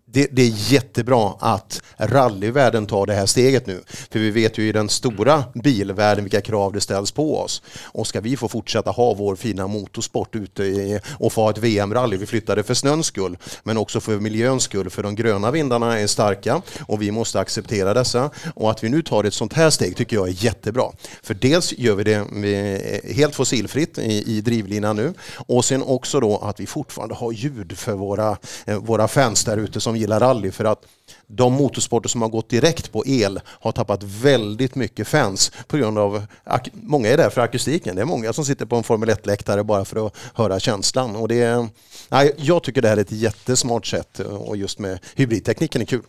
det, 0.08 0.28
det, 0.32 0.42
är 0.42 0.72
jättebra 0.72 1.34
att 1.38 1.82
rallyvärlden 1.98 2.86
tar 2.86 3.06
det 3.06 3.14
här 3.14 3.26
steget 3.26 3.66
nu. 3.66 3.82
För 3.86 4.18
vi 4.18 4.30
vet 4.30 4.58
ju 4.58 4.68
i 4.68 4.72
den 4.72 4.88
stora 4.88 5.44
bilvärlden 5.54 6.24
vilka 6.24 6.40
krav 6.40 6.72
det 6.72 6.80
ställs 6.80 7.12
på 7.12 7.38
oss. 7.38 7.62
Och 7.84 8.06
ska 8.06 8.20
vi 8.20 8.36
få 8.36 8.48
fortsätta 8.48 8.90
ha 8.90 9.14
vår 9.14 9.36
fina 9.36 9.66
motorsport 9.66 10.34
ute 10.34 10.62
i, 10.62 11.00
och 11.18 11.32
få 11.32 11.42
ha 11.42 11.50
ett 11.50 11.58
VM-rally, 11.58 12.16
vi 12.16 12.26
flyttade 12.26 12.62
för 12.62 12.74
snöns 12.74 13.06
skull, 13.06 13.38
men 13.62 13.76
också 13.76 14.00
för 14.00 14.18
miljöns 14.18 14.62
skull, 14.62 14.90
för 14.90 15.02
de 15.02 15.14
gröna 15.14 15.50
vindarna 15.50 15.98
är 15.98 16.06
starka 16.06 16.62
och 16.88 17.02
vi 17.02 17.10
måste 17.10 17.40
acceptera 17.40 17.94
dessa. 17.94 18.30
Och 18.54 18.70
att 18.70 18.84
vi 18.84 18.88
nu 18.88 19.02
tar 19.02 19.24
ett 19.24 19.34
sånt 19.34 19.52
här 19.52 19.70
steg 19.70 19.96
tycker 19.96 20.16
jag 20.16 20.28
är 20.28 20.44
jättebra. 20.44 20.92
För 21.22 21.34
dels 21.34 21.72
gör 21.72 21.94
vi 21.94 22.04
det 22.04 22.14
eh, 22.14 23.14
helt 23.16 23.34
fossilfritt 23.34 23.98
i, 23.98 24.36
i 24.36 24.40
drivlinan 24.40 24.96
nu 24.96 25.14
och 25.46 25.64
sen 25.64 25.82
också 25.82 26.20
då 26.20 26.38
att 26.38 26.60
vi 26.60 26.66
fortfarande 26.66 27.14
har 27.14 27.32
ljud 27.32 27.78
för 27.78 27.92
våra, 27.92 28.36
eh, 28.64 28.78
våra 28.78 29.08
fans 29.08 29.44
där 29.44 29.56
ute 29.56 29.80
som 29.80 29.96
gillar 30.06 30.20
rally 30.20 30.50
för 30.50 30.64
att 30.64 30.86
de 31.26 31.52
motorsporter 31.52 32.08
som 32.08 32.22
har 32.22 32.28
gått 32.28 32.48
direkt 32.48 32.92
på 32.92 33.06
el 33.06 33.40
har 33.46 33.72
tappat 33.72 34.02
väldigt 34.02 34.74
mycket 34.74 35.08
fans 35.08 35.52
på 35.66 35.76
grund 35.76 35.98
av, 35.98 36.26
många 36.72 37.08
är 37.08 37.16
där 37.16 37.30
för 37.30 37.40
akustiken. 37.40 37.96
Det 37.96 38.02
är 38.02 38.06
många 38.06 38.32
som 38.32 38.44
sitter 38.44 38.66
på 38.66 38.76
en 38.76 38.82
Formel 38.82 39.10
1-läktare 39.10 39.64
bara 39.64 39.84
för 39.84 40.06
att 40.06 40.16
höra 40.34 40.60
känslan. 40.60 41.16
Och 41.16 41.28
det, 41.28 41.68
nej, 42.08 42.34
jag 42.36 42.62
tycker 42.62 42.82
det 42.82 42.88
här 42.88 42.96
är 42.96 43.00
ett 43.00 43.12
jättesmart 43.12 43.86
sätt 43.86 44.20
eh, 44.20 44.26
och 44.26 44.56
just 44.56 44.78
med 44.78 44.98
hybridtekniken 45.14 45.82
är 45.82 45.86
kul. 45.86 46.02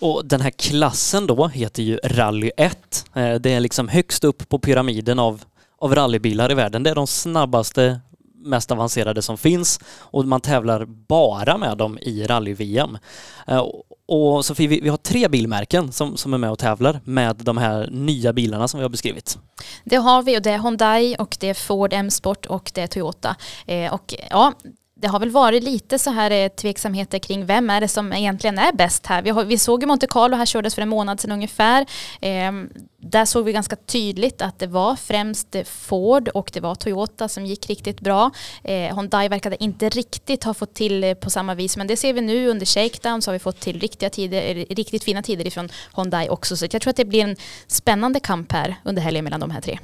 Och 0.00 0.26
den 0.26 0.40
här 0.40 0.50
klassen 0.50 1.26
då 1.26 1.48
heter 1.48 1.82
ju 1.82 1.96
Rally 1.96 2.50
1. 2.56 3.04
Eh, 3.14 3.34
det 3.34 3.52
är 3.52 3.60
liksom 3.60 3.88
högst 3.88 4.24
upp 4.24 4.48
på 4.48 4.58
pyramiden 4.58 5.18
av, 5.18 5.42
av 5.78 5.94
rallybilar 5.94 6.52
i 6.52 6.54
världen. 6.54 6.82
Det 6.82 6.90
är 6.90 6.94
de 6.94 7.06
snabbaste 7.06 8.00
mest 8.40 8.70
avancerade 8.70 9.22
som 9.22 9.38
finns 9.38 9.80
och 10.00 10.24
man 10.24 10.40
tävlar 10.40 10.84
bara 10.84 11.58
med 11.58 11.78
dem 11.78 11.98
i 11.98 12.26
rally-VM. 12.26 12.98
Eh, 13.46 13.66
och 14.12 14.44
Sofie, 14.44 14.68
vi, 14.68 14.88
har 14.88 14.96
tre 14.96 15.28
bilmärken 15.28 15.92
som, 15.92 16.16
som 16.16 16.34
är 16.34 16.38
med 16.38 16.50
och 16.50 16.58
tävlar 16.58 17.00
med 17.04 17.36
de 17.36 17.56
här 17.56 17.88
nya 17.90 18.32
bilarna 18.32 18.68
som 18.68 18.78
vi 18.78 18.84
har 18.84 18.90
beskrivit. 18.90 19.38
Det 19.84 19.96
har 19.96 20.22
vi 20.22 20.38
och 20.38 20.42
det 20.42 20.50
är 20.50 20.58
Hyundai 20.58 21.16
och 21.18 21.36
det 21.40 21.48
är 21.48 21.54
Ford 21.54 21.92
M-sport 21.92 22.46
och 22.46 22.70
det 22.74 22.80
är 22.80 22.86
Toyota. 22.86 23.36
Eh, 23.66 23.94
och 23.94 24.14
ja, 24.30 24.52
det 25.00 25.08
har 25.08 25.20
väl 25.20 25.30
varit 25.30 25.62
lite 25.62 25.98
så 25.98 26.10
här 26.10 26.30
eh, 26.30 26.48
tveksamheter 26.48 27.18
kring 27.18 27.46
vem 27.46 27.70
är 27.70 27.80
det 27.80 27.88
som 27.88 28.12
egentligen 28.12 28.58
är 28.58 28.72
bäst 28.72 29.06
här. 29.06 29.22
Vi, 29.22 29.30
har, 29.30 29.44
vi 29.44 29.58
såg 29.58 29.82
ju 29.82 29.86
Monte 29.86 30.06
Carlo, 30.06 30.36
här 30.36 30.46
kördes 30.46 30.74
för 30.74 30.82
en 30.82 30.88
månad 30.88 31.20
sedan 31.20 31.32
ungefär. 31.32 31.86
Eh, 32.20 32.52
där 32.96 33.24
såg 33.24 33.44
vi 33.44 33.52
ganska 33.52 33.76
tydligt 33.76 34.42
att 34.42 34.58
det 34.58 34.66
var 34.66 34.96
främst 34.96 35.56
Ford 35.64 36.28
och 36.28 36.50
det 36.52 36.60
var 36.60 36.74
Toyota 36.74 37.28
som 37.28 37.46
gick 37.46 37.70
riktigt 37.70 38.00
bra. 38.00 38.30
Eh, 38.64 38.96
Hyundai 38.96 39.28
verkade 39.28 39.64
inte 39.64 39.88
riktigt 39.88 40.44
ha 40.44 40.54
fått 40.54 40.74
till 40.74 41.04
eh, 41.04 41.14
på 41.14 41.30
samma 41.30 41.54
vis 41.54 41.76
men 41.76 41.86
det 41.86 41.96
ser 41.96 42.12
vi 42.12 42.20
nu 42.20 42.48
under 42.48 42.66
shakedown 42.66 43.22
så 43.22 43.30
har 43.30 43.32
vi 43.32 43.38
fått 43.38 43.60
till 43.60 43.80
riktiga 43.80 44.10
tider, 44.10 44.42
eh, 44.42 44.74
riktigt 44.74 45.04
fina 45.04 45.22
tider 45.22 45.46
ifrån 45.46 45.68
Hyundai 45.96 46.28
också. 46.28 46.56
Så 46.56 46.66
jag 46.70 46.82
tror 46.82 46.90
att 46.90 46.96
det 46.96 47.04
blir 47.04 47.24
en 47.24 47.36
spännande 47.66 48.20
kamp 48.20 48.52
här 48.52 48.76
under 48.84 49.02
helgen 49.02 49.24
mellan 49.24 49.40
de 49.40 49.50
här 49.50 49.60
tre. 49.60 49.78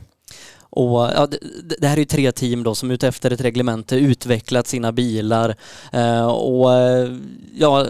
Och, 0.70 1.00
ja, 1.00 1.26
det, 1.26 1.38
det, 1.78 1.86
här 1.86 1.96
är 1.96 2.00
ju 2.00 2.04
tre 2.04 2.32
team 2.32 2.62
då 2.62 2.74
som 2.74 2.90
utefter 2.90 3.30
ett 3.30 3.40
reglemente 3.40 3.96
utvecklat 3.96 4.66
sina 4.66 4.92
bilar. 4.92 5.54
Eh, 5.92 6.26
och 6.26 6.74
eh, 6.74 7.12
ja, 7.54 7.86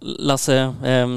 Lasse, 0.00 0.56
eh, 0.84 1.08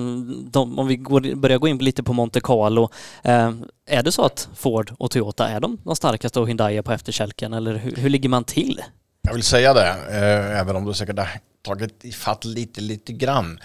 de, 0.52 0.80
om 0.80 0.88
vi 0.88 0.95
går, 0.95 1.36
börjar 1.36 1.58
gå 1.58 1.67
in 1.67 1.78
lite 1.78 2.04
på 2.04 2.13
Monte 2.13 2.41
Carlo. 2.41 2.89
Eh, 3.24 3.52
är 3.86 4.04
det 4.04 4.12
så 4.12 4.22
att 4.22 4.50
Ford 4.56 4.93
och 4.98 5.12
Toyota 5.12 5.48
är 5.48 5.60
de, 5.60 5.78
de 5.84 5.95
starkaste 5.95 6.39
och 6.39 6.48
Hyundai 6.48 6.82
på 6.82 6.91
efterkälken 6.91 7.54
eller 7.54 7.76
hur, 7.76 7.95
hur 7.95 8.10
ligger 8.10 8.30
man 8.30 8.43
till? 8.43 8.82
Jag 9.22 9.34
vill 9.34 9.43
säga 9.43 9.74
det, 9.74 9.88
eh, 10.10 10.60
även 10.60 10.76
om 10.76 10.86
du 10.86 10.93
säkert 10.93 11.17
har 11.17 11.28
tagit 11.62 12.06
ifatt 12.06 12.45
lite, 12.45 12.82
lite 12.82 13.13
grann. 13.13 13.60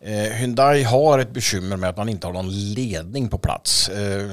Eh, 0.00 0.12
Hyundai 0.12 0.82
har 0.82 1.18
ett 1.18 1.30
bekymmer 1.30 1.76
med 1.76 1.90
att 1.90 1.96
man 1.96 2.08
inte 2.08 2.26
har 2.26 2.34
någon 2.34 2.72
ledning 2.74 3.28
på 3.28 3.38
plats. 3.38 3.88
Eh, 3.88 4.30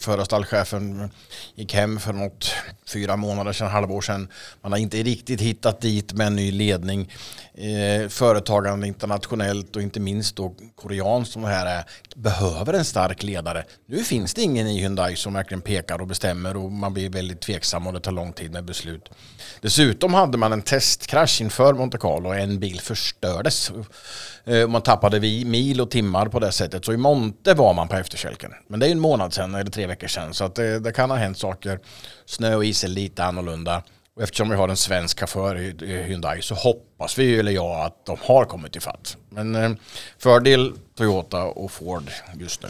Förra 0.00 0.24
stallchefen 0.24 1.10
gick 1.54 1.74
hem 1.74 2.00
för 2.00 2.12
något 2.12 2.54
fyra 2.86 3.16
månader 3.16 3.52
sedan, 3.52 3.70
halvår 3.70 4.00
sedan. 4.00 4.28
Man 4.62 4.72
har 4.72 4.78
inte 4.78 5.02
riktigt 5.02 5.40
hittat 5.40 5.80
dit 5.80 6.12
med 6.12 6.26
en 6.26 6.36
ny 6.36 6.52
ledning. 6.52 7.12
eh, 7.54 8.08
företagande 8.08 8.86
internationellt 8.86 9.76
och 9.76 9.82
inte 9.82 10.00
minst 10.00 10.36
då 10.36 10.54
koreanskt 10.76 11.32
som 11.32 11.42
det 11.42 11.48
här 11.48 11.66
är, 11.66 11.84
behöver 12.16 12.72
en 12.72 12.84
stark 12.84 13.22
ledare. 13.22 13.64
Nu 13.86 14.04
finns 14.04 14.34
det 14.34 14.42
ingen 14.42 14.66
i 14.66 14.80
Hyundai 14.80 15.16
som 15.16 15.32
verkligen 15.32 15.60
pekar 15.62 16.00
och 16.00 16.06
bestämmer 16.06 16.56
och 16.56 16.72
man 16.72 16.94
blir 16.94 17.10
väldigt 17.10 17.40
tveksam 17.40 17.86
och 17.86 17.92
det 17.92 18.00
tar 18.00 18.12
lång 18.12 18.32
tid 18.32 18.52
med 18.52 18.64
beslut. 18.64 19.08
Dessutom 19.60 20.14
hade 20.14 20.38
man 20.38 20.52
en 20.52 20.62
testkrasch 20.62 21.40
inför 21.40 21.74
Monte 21.74 21.98
Carlo 21.98 22.28
och 22.28 22.36
en 22.36 22.60
bil 22.60 22.80
förstördes. 22.80 23.72
Eh, 24.50 24.68
man 24.68 24.82
tappade 24.82 25.18
vi 25.18 25.44
mil 25.44 25.80
och 25.80 25.90
timmar 25.90 26.26
på 26.26 26.38
det 26.38 26.52
sättet. 26.52 26.84
Så 26.84 26.92
i 26.92 26.96
Monte 26.96 27.54
var 27.54 27.74
man 27.74 27.88
på 27.88 27.96
efterkälken. 27.96 28.52
Men 28.68 28.80
det 28.80 28.86
är 28.86 28.88
ju 28.88 28.92
en 28.92 29.00
månad 29.00 29.32
sedan 29.32 29.54
eller 29.54 29.70
tre 29.70 29.86
veckor 29.86 30.06
sedan. 30.06 30.34
Så 30.34 30.44
att 30.44 30.54
det, 30.54 30.78
det 30.78 30.92
kan 30.92 31.10
ha 31.10 31.16
hänt 31.16 31.38
saker. 31.38 31.80
Snö 32.24 32.54
och 32.54 32.64
is 32.64 32.84
är 32.84 32.88
lite 32.88 33.24
annorlunda. 33.24 33.82
Och 34.16 34.22
eftersom 34.22 34.50
vi 34.50 34.56
har 34.56 34.68
en 34.68 34.76
svensk 34.76 35.20
chaufför 35.20 35.56
i 35.82 36.02
Hyundai 36.02 36.42
så 36.42 36.54
hoppas 36.54 37.18
vi, 37.18 37.38
eller 37.38 37.52
jag, 37.52 37.80
att 37.80 38.06
de 38.06 38.16
har 38.20 38.44
kommit 38.44 38.76
i 38.76 38.80
fatt. 38.80 39.16
Men 39.28 39.54
eh, 39.54 39.70
fördel 40.18 40.72
Toyota 40.96 41.44
och 41.44 41.72
Ford 41.72 42.10
just 42.40 42.62
nu. 42.62 42.68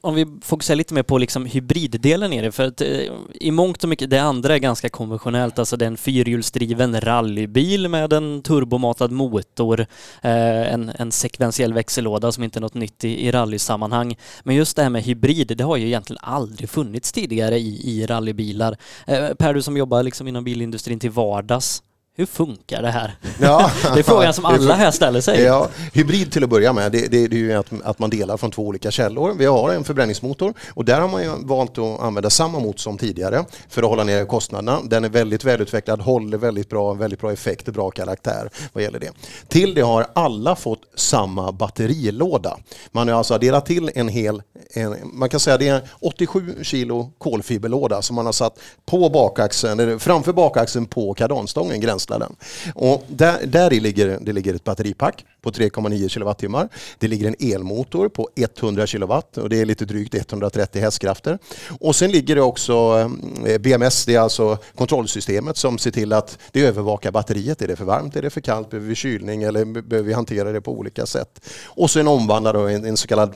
Om 0.00 0.14
vi 0.14 0.26
fokuserar 0.42 0.76
lite 0.76 0.94
mer 0.94 1.02
på 1.02 1.18
liksom 1.18 1.46
hybriddelen 1.46 2.32
i 2.32 2.42
det, 2.42 2.52
för 2.52 2.64
att 2.66 2.80
eh, 2.80 2.88
i 3.34 3.50
mångt 3.50 3.82
och 3.82 3.88
mycket, 3.88 4.10
det 4.10 4.18
andra 4.18 4.54
är 4.54 4.58
ganska 4.58 4.88
konventionellt, 4.88 5.58
alltså 5.58 5.76
det 5.76 5.84
är 5.84 5.86
en 5.86 5.96
fyrhjulsdriven 5.96 7.00
rallybil 7.00 7.88
med 7.88 8.12
en 8.12 8.42
turbomatad 8.42 9.12
motor, 9.12 9.80
eh, 10.22 10.72
en, 10.72 10.92
en 10.98 11.12
sekventiell 11.12 11.72
växellåda 11.72 12.32
som 12.32 12.44
inte 12.44 12.58
är 12.58 12.60
något 12.60 12.74
nytt 12.74 13.04
i, 13.04 13.26
i 13.26 13.30
rallysammanhang. 13.30 14.16
Men 14.42 14.56
just 14.56 14.76
det 14.76 14.82
här 14.82 14.90
med 14.90 15.02
hybrid, 15.02 15.52
det 15.56 15.64
har 15.64 15.76
ju 15.76 15.86
egentligen 15.86 16.20
aldrig 16.22 16.70
funnits 16.70 17.12
tidigare 17.12 17.58
i, 17.58 17.90
i 17.90 18.06
rallybilar. 18.06 18.76
Eh, 19.06 19.28
per, 19.34 19.54
du 19.54 19.62
som 19.62 19.76
jobbar 19.76 20.02
liksom 20.02 20.28
inom 20.28 20.44
bilindustrin 20.44 21.00
till 21.00 21.10
vardags, 21.10 21.82
hur 22.18 22.26
funkar 22.26 22.82
det 22.82 22.90
här? 22.90 23.14
Ja. 23.40 23.70
det 23.94 23.98
är 23.98 24.02
frågan 24.02 24.34
som 24.34 24.44
alla 24.44 24.74
här 24.74 24.90
ställer 24.90 25.20
sig. 25.20 25.42
Ja, 25.42 25.68
hybrid 25.92 26.32
till 26.32 26.44
att 26.44 26.50
börja 26.50 26.72
med, 26.72 26.92
det, 26.92 27.10
det, 27.10 27.28
det 27.28 27.36
är 27.36 27.40
ju 27.40 27.52
att, 27.52 27.66
att 27.84 27.98
man 27.98 28.10
delar 28.10 28.36
från 28.36 28.50
två 28.50 28.66
olika 28.66 28.90
källor. 28.90 29.34
Vi 29.38 29.46
har 29.46 29.70
en 29.70 29.84
förbränningsmotor 29.84 30.54
och 30.74 30.84
där 30.84 31.00
har 31.00 31.08
man 31.08 31.22
ju 31.22 31.30
valt 31.38 31.78
att 31.78 32.00
använda 32.00 32.30
samma 32.30 32.58
motor 32.58 32.78
som 32.78 32.98
tidigare 32.98 33.44
för 33.68 33.82
att 33.82 33.88
hålla 33.88 34.04
ner 34.04 34.24
kostnaderna. 34.24 34.80
Den 34.84 35.04
är 35.04 35.08
väldigt 35.08 35.44
välutvecklad, 35.44 36.00
håller 36.00 36.38
väldigt 36.38 36.68
bra, 36.68 36.94
väldigt 36.94 37.20
bra 37.20 37.32
effekt, 37.32 37.68
bra 37.68 37.90
karaktär 37.90 38.50
vad 38.72 38.82
gäller 38.82 38.98
det. 38.98 39.10
Till 39.48 39.74
det 39.74 39.80
har 39.80 40.06
alla 40.14 40.56
fått 40.56 40.82
samma 40.94 41.52
batterilåda. 41.52 42.58
Man 42.92 43.08
har 43.08 43.14
alltså 43.14 43.38
delat 43.38 43.66
till 43.66 43.90
en 43.94 44.08
hel, 44.08 44.42
en, 44.70 44.96
man 45.12 45.28
kan 45.28 45.40
säga 45.40 45.58
det 45.58 45.68
är 45.68 45.88
87 46.00 46.54
kilo 46.62 47.12
kolfiberlåda 47.18 48.02
som 48.02 48.16
man 48.16 48.26
har 48.26 48.32
satt 48.32 48.58
på 48.86 49.08
bakaxeln, 49.08 49.80
eller 49.80 49.98
framför 49.98 50.32
bakaxeln 50.32 50.86
på 50.86 51.14
kardanstången, 51.14 51.80
gränsladden. 52.08 52.36
Och 52.74 53.04
där, 53.08 53.46
där 53.46 53.72
i 53.72 53.80
ligger, 53.80 54.18
det 54.20 54.32
ligger 54.32 54.54
ett 54.54 54.64
batteripack 54.64 55.24
på 55.42 55.50
3,9 55.50 56.08
kilowattimmar. 56.08 56.68
Det 56.98 57.08
ligger 57.08 57.28
en 57.28 57.54
elmotor 57.54 58.08
på 58.08 58.28
100 58.36 58.86
kilowatt 58.86 59.38
och 59.38 59.48
det 59.48 59.60
är 59.60 59.64
lite 59.64 59.84
drygt 59.84 60.14
130 60.14 60.80
hästkrafter. 60.80 61.38
Och 61.80 61.96
sen 61.96 62.10
ligger 62.10 62.34
det 62.34 62.42
också 62.42 63.08
eh, 63.46 63.58
BMS, 63.58 64.04
det 64.04 64.14
är 64.14 64.20
alltså 64.20 64.58
kontrollsystemet 64.74 65.56
som 65.56 65.78
ser 65.78 65.90
till 65.90 66.12
att 66.12 66.38
det 66.52 66.60
övervakar 66.60 67.10
batteriet. 67.10 67.62
Är 67.62 67.68
det 67.68 67.76
för 67.76 67.84
varmt, 67.84 68.16
är 68.16 68.22
det 68.22 68.30
för 68.30 68.40
kallt, 68.40 68.70
behöver 68.70 68.88
vi 68.88 68.94
kylning 68.94 69.42
eller 69.42 69.64
behöver 69.64 70.08
vi 70.08 70.12
hantera 70.12 70.52
det 70.52 70.60
på 70.60 70.72
olika 70.72 71.06
sätt? 71.06 71.40
Och 71.76 71.90
sen 71.90 72.08
omvandlar 72.08 72.54
då 72.54 72.68
en, 72.68 72.84
en 72.84 72.96
så 72.96 73.08
kallad 73.08 73.34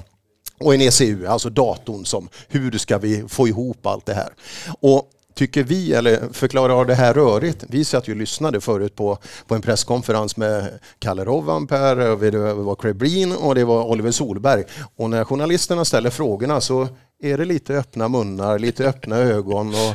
och 0.61 0.75
en 0.75 0.81
ECU, 0.81 1.27
alltså 1.27 1.51
datorn 1.51 2.05
som 2.05 2.29
hur 2.49 2.79
ska 2.79 2.99
vi 2.99 3.25
få 3.29 3.49
ihop 3.49 3.87
allt 3.87 4.07
det 4.07 4.15
här. 4.15 4.33
Och 4.81 5.09
Tycker 5.35 5.63
vi, 5.63 5.93
eller 5.93 6.33
förklarar 6.33 6.85
det 6.85 6.95
här 6.95 7.15
rörigt? 7.15 7.65
Vi 7.69 7.85
satt 7.85 8.09
ju 8.09 8.13
och 8.13 8.19
lyssnade 8.19 8.61
förut 8.61 8.97
på, 8.97 9.19
på 9.47 9.55
en 9.55 9.63
presskonferens 9.63 10.37
med 10.37 10.79
Kalle 10.99 11.25
Rovanper, 11.25 11.97
det 12.31 12.55
var 12.55 12.75
Craig 12.75 12.97
Breen 12.97 13.33
och 13.33 13.55
det 13.55 13.65
var 13.65 13.85
Oliver 13.85 14.11
Solberg. 14.11 14.65
Och 14.97 15.11
när 15.11 15.25
journalisterna 15.25 15.85
ställer 15.85 16.11
frågorna 16.11 16.61
så 16.61 16.89
är 17.23 17.39
det 17.39 17.45
lite 17.45 17.75
öppna 17.75 18.09
munnar, 18.09 18.59
lite 18.59 18.89
öppna 18.89 19.17
ögon. 19.17 19.69
Och, 19.69 19.95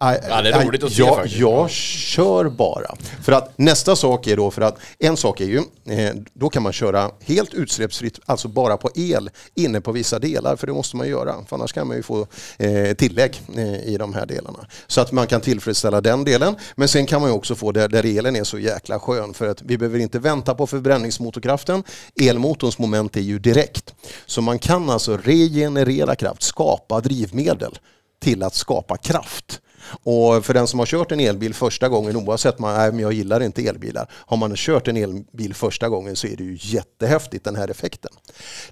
Ja, 0.00 0.42
det 0.42 0.50
är 0.50 0.64
roligt 0.64 0.84
att 0.84 0.92
se 0.92 1.02
jag, 1.02 1.16
faktiskt. 1.16 1.36
jag 1.36 1.70
kör 1.70 2.48
bara. 2.48 2.96
För 3.22 3.32
att 3.32 3.58
nästa 3.58 3.96
sak 3.96 4.26
är 4.26 4.36
då, 4.36 4.50
för 4.50 4.62
att 4.62 4.78
en 4.98 5.16
sak 5.16 5.40
är 5.40 5.44
ju, 5.44 5.58
eh, 5.94 6.14
då 6.34 6.48
kan 6.48 6.62
man 6.62 6.72
köra 6.72 7.10
helt 7.20 7.54
utsläppsfritt, 7.54 8.20
alltså 8.26 8.48
bara 8.48 8.76
på 8.76 8.90
el, 8.94 9.30
inne 9.54 9.80
på 9.80 9.92
vissa 9.92 10.18
delar, 10.18 10.56
för 10.56 10.66
det 10.66 10.72
måste 10.72 10.96
man 10.96 11.08
göra. 11.08 11.44
För 11.48 11.56
annars 11.56 11.72
kan 11.72 11.86
man 11.86 11.96
ju 11.96 12.02
få 12.02 12.26
eh, 12.58 12.94
tillägg 12.94 13.42
eh, 13.56 13.88
i 13.88 13.96
de 13.98 14.14
här 14.14 14.26
delarna. 14.26 14.66
Så 14.86 15.00
att 15.00 15.12
man 15.12 15.26
kan 15.26 15.40
tillfredsställa 15.40 16.00
den 16.00 16.24
delen. 16.24 16.56
Men 16.76 16.88
sen 16.88 17.06
kan 17.06 17.20
man 17.20 17.30
ju 17.30 17.36
också 17.36 17.54
få 17.54 17.72
där, 17.72 17.88
där 17.88 18.18
elen 18.18 18.36
är 18.36 18.44
så 18.44 18.58
jäkla 18.58 19.00
skön, 19.00 19.34
för 19.34 19.48
att 19.48 19.62
vi 19.62 19.78
behöver 19.78 19.98
inte 19.98 20.18
vänta 20.18 20.54
på 20.54 20.66
förbränningsmotorkraften. 20.66 21.82
Elmotorns 22.20 22.78
moment 22.78 23.16
är 23.16 23.20
ju 23.20 23.38
direkt. 23.38 23.94
Så 24.26 24.42
man 24.42 24.58
kan 24.58 24.90
alltså 24.90 25.16
regenerera 25.16 26.14
kraft, 26.14 26.42
skapa 26.42 27.00
drivmedel 27.00 27.78
till 28.20 28.42
att 28.42 28.54
skapa 28.54 28.96
kraft. 28.96 29.60
Och 29.90 30.44
för 30.44 30.54
den 30.54 30.66
som 30.66 30.78
har 30.78 30.86
kört 30.86 31.12
en 31.12 31.20
elbil 31.20 31.54
första 31.54 31.88
gången, 31.88 32.16
oavsett 32.16 32.58
man, 32.58 32.76
nej, 32.76 32.92
men 32.92 33.00
jag 33.00 33.12
gillar 33.12 33.42
inte 33.42 33.66
elbilar, 33.66 34.10
har 34.12 34.36
man 34.36 34.56
kört 34.56 34.88
en 34.88 34.96
elbil 34.96 35.54
första 35.54 35.88
gången 35.88 36.16
så 36.16 36.26
är 36.26 36.36
det 36.36 36.44
ju 36.44 36.58
jättehäftigt 36.60 37.44
den 37.44 37.56
här 37.56 37.68
effekten. 37.68 38.12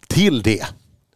Till 0.06 0.42
det 0.42 0.66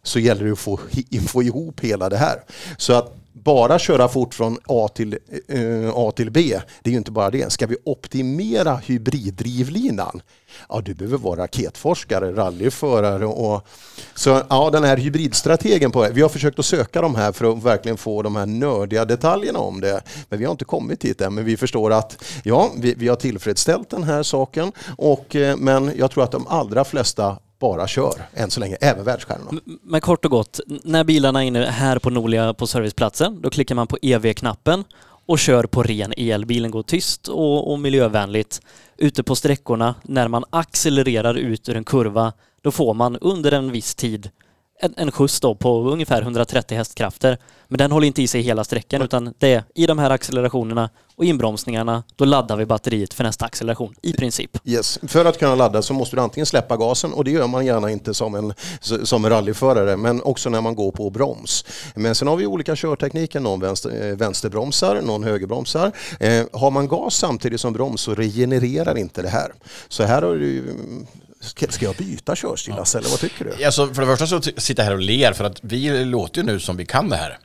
så 0.02 0.18
gäller 0.18 0.44
det 0.44 0.52
att 0.52 0.58
få, 0.58 0.78
få 1.26 1.42
ihop 1.42 1.80
hela 1.80 2.08
det 2.08 2.16
här. 2.16 2.42
Så 2.76 2.92
att 2.92 3.19
bara 3.32 3.78
köra 3.78 4.08
fort 4.08 4.34
från 4.34 4.58
A 4.66 4.88
till, 4.94 5.18
eh, 5.48 5.90
A 5.94 6.12
till 6.16 6.30
B, 6.30 6.60
det 6.82 6.90
är 6.90 6.92
ju 6.92 6.98
inte 6.98 7.10
bara 7.10 7.30
det. 7.30 7.52
Ska 7.52 7.66
vi 7.66 7.76
optimera 7.84 8.76
hybriddrivlinan? 8.76 10.22
Ja, 10.68 10.80
du 10.80 10.94
behöver 10.94 11.18
vara 11.18 11.42
raketforskare, 11.42 12.32
rallyförare 12.32 13.26
och 13.26 13.66
så 14.14 14.42
ja, 14.48 14.70
den 14.70 14.84
här 14.84 14.96
hybridstrategen 14.96 15.90
på. 15.90 16.08
Vi 16.12 16.22
har 16.22 16.28
försökt 16.28 16.58
att 16.58 16.64
söka 16.64 17.02
de 17.02 17.14
här 17.14 17.32
för 17.32 17.52
att 17.52 17.62
verkligen 17.62 17.96
få 17.96 18.22
de 18.22 18.36
här 18.36 18.46
nördiga 18.46 19.04
detaljerna 19.04 19.58
om 19.58 19.80
det. 19.80 20.02
Men 20.28 20.38
vi 20.38 20.44
har 20.44 20.52
inte 20.52 20.64
kommit 20.64 21.04
hit 21.04 21.20
än. 21.20 21.34
Men 21.34 21.44
vi 21.44 21.56
förstår 21.56 21.92
att 21.92 22.24
ja, 22.44 22.70
vi, 22.76 22.94
vi 22.94 23.08
har 23.08 23.16
tillfredsställt 23.16 23.90
den 23.90 24.02
här 24.02 24.22
saken. 24.22 24.72
Och, 24.96 25.36
eh, 25.36 25.56
men 25.56 25.92
jag 25.96 26.10
tror 26.10 26.24
att 26.24 26.32
de 26.32 26.46
allra 26.46 26.84
flesta 26.84 27.36
bara 27.60 27.88
kör 27.88 28.28
än 28.34 28.50
så 28.50 28.60
länge, 28.60 28.76
även 28.80 29.04
världsstjärnorna. 29.04 29.60
Men 29.82 30.00
kort 30.00 30.24
och 30.24 30.30
gott, 30.30 30.60
när 30.66 31.04
bilarna 31.04 31.42
är 31.42 31.46
inne 31.46 31.64
här 31.64 31.98
på 31.98 32.10
Nolia 32.10 32.54
på 32.54 32.66
serviceplatsen, 32.66 33.40
då 33.40 33.50
klickar 33.50 33.74
man 33.74 33.86
på 33.86 33.98
EV-knappen 34.02 34.84
och 35.26 35.38
kör 35.38 35.64
på 35.64 35.82
ren 35.82 36.12
el. 36.16 36.46
Bilen 36.46 36.70
går 36.70 36.82
tyst 36.82 37.28
och, 37.28 37.72
och 37.72 37.78
miljövänligt. 37.78 38.60
Ute 38.96 39.22
på 39.22 39.36
sträckorna, 39.36 39.94
när 40.02 40.28
man 40.28 40.44
accelererar 40.50 41.34
ut 41.34 41.68
ur 41.68 41.76
en 41.76 41.84
kurva, 41.84 42.32
då 42.62 42.70
får 42.70 42.94
man 42.94 43.16
under 43.16 43.52
en 43.52 43.72
viss 43.72 43.94
tid 43.94 44.30
en, 44.80 44.94
en 44.96 45.12
skjuts 45.12 45.40
då 45.40 45.54
på 45.54 45.90
ungefär 45.90 46.22
130 46.22 46.76
hästkrafter. 46.76 47.38
Men 47.68 47.78
den 47.78 47.92
håller 47.92 48.06
inte 48.06 48.22
i 48.22 48.26
sig 48.26 48.40
hela 48.40 48.64
sträckan 48.64 49.02
utan 49.02 49.34
det 49.38 49.54
är 49.54 49.64
i 49.74 49.86
de 49.86 49.98
här 49.98 50.10
accelerationerna 50.10 50.90
och 51.16 51.24
inbromsningarna, 51.24 52.02
då 52.16 52.24
laddar 52.24 52.56
vi 52.56 52.66
batteriet 52.66 53.14
för 53.14 53.24
nästa 53.24 53.44
acceleration 53.44 53.94
i 54.02 54.12
princip. 54.12 54.58
Yes. 54.64 54.98
För 55.02 55.24
att 55.24 55.38
kunna 55.38 55.54
ladda 55.54 55.82
så 55.82 55.94
måste 55.94 56.16
du 56.16 56.22
antingen 56.22 56.46
släppa 56.46 56.76
gasen 56.76 57.12
och 57.12 57.24
det 57.24 57.30
gör 57.30 57.46
man 57.46 57.66
gärna 57.66 57.90
inte 57.90 58.14
som 58.14 58.34
en, 58.34 58.54
som 58.80 59.24
en 59.24 59.30
rallyförare 59.30 59.96
men 59.96 60.22
också 60.22 60.50
när 60.50 60.60
man 60.60 60.74
går 60.74 60.92
på 60.92 61.10
broms. 61.10 61.64
Men 61.94 62.14
sen 62.14 62.28
har 62.28 62.36
vi 62.36 62.46
olika 62.46 62.76
körtekniker, 62.76 63.40
någon 63.40 63.60
vänster, 63.60 64.10
eh, 64.10 64.16
vänsterbromsar, 64.16 65.02
någon 65.02 65.24
högerbromsar. 65.24 65.92
Eh, 66.20 66.44
har 66.52 66.70
man 66.70 66.88
gas 66.88 67.14
samtidigt 67.14 67.60
som 67.60 67.72
broms 67.72 68.00
så 68.00 68.14
regenererar 68.14 68.98
inte 68.98 69.22
det 69.22 69.28
här. 69.28 69.52
Så 69.88 70.02
här 70.02 70.22
har 70.22 70.34
du 70.34 70.76
Ska, 71.42 71.66
ska 71.68 71.84
jag 71.84 71.94
byta 71.94 72.36
körstil 72.36 72.74
Lasse, 72.74 72.98
eller 72.98 73.08
vad 73.08 73.18
tycker 73.20 73.44
du? 73.44 73.64
Alltså, 73.64 73.94
för 73.94 74.02
det 74.02 74.16
första 74.16 74.26
så 74.26 74.42
sitter 74.42 74.82
jag 74.82 74.88
här 74.88 74.94
och 74.94 75.02
ler 75.02 75.32
för 75.32 75.44
att 75.44 75.58
vi 75.62 76.04
låter 76.04 76.40
ju 76.40 76.46
nu 76.46 76.60
som 76.60 76.76
vi 76.76 76.86
kan 76.86 77.08
det 77.08 77.16
här. 77.16 77.38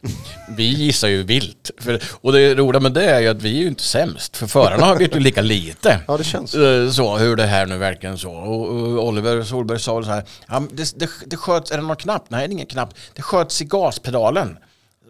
Vi 0.58 0.64
gissar 0.64 1.08
ju 1.08 1.24
vilt. 1.24 1.72
För, 1.78 2.02
och 2.22 2.34
det 2.34 2.56
roliga 2.56 2.80
med 2.80 2.92
det 2.92 3.06
är 3.06 3.20
ju 3.20 3.28
att 3.28 3.42
vi 3.42 3.58
är 3.58 3.62
ju 3.62 3.68
inte 3.68 3.84
sämst. 3.84 4.38
För 4.38 4.48
förarna 4.48 4.96
vet 4.96 5.16
ju 5.16 5.20
lika 5.20 5.42
lite. 5.42 6.00
Ja, 6.08 6.18
det 6.18 6.24
känns 6.24 6.52
så. 6.96 7.18
hur 7.18 7.36
det 7.36 7.46
här 7.46 7.66
nu 7.66 7.78
verkligen 7.78 8.18
så. 8.18 8.32
Och, 8.32 8.68
och 8.68 9.08
Oliver 9.08 9.44
Solberg 9.44 9.80
sa 9.80 10.04
så 10.04 10.10
här, 10.10 10.24
ja, 10.48 10.64
det, 10.72 11.00
det, 11.00 11.10
det 11.26 11.38
sköts, 11.38 11.72
är 11.72 11.78
det 11.78 11.84
någon 11.84 11.96
knapp? 11.96 12.26
Nej, 12.30 12.48
det 12.48 12.52
är 12.52 12.54
ingen 12.54 12.66
knapp. 12.66 12.94
Det 13.14 13.22
sköts 13.22 13.62
i 13.62 13.66
gaspedalen. 13.66 14.58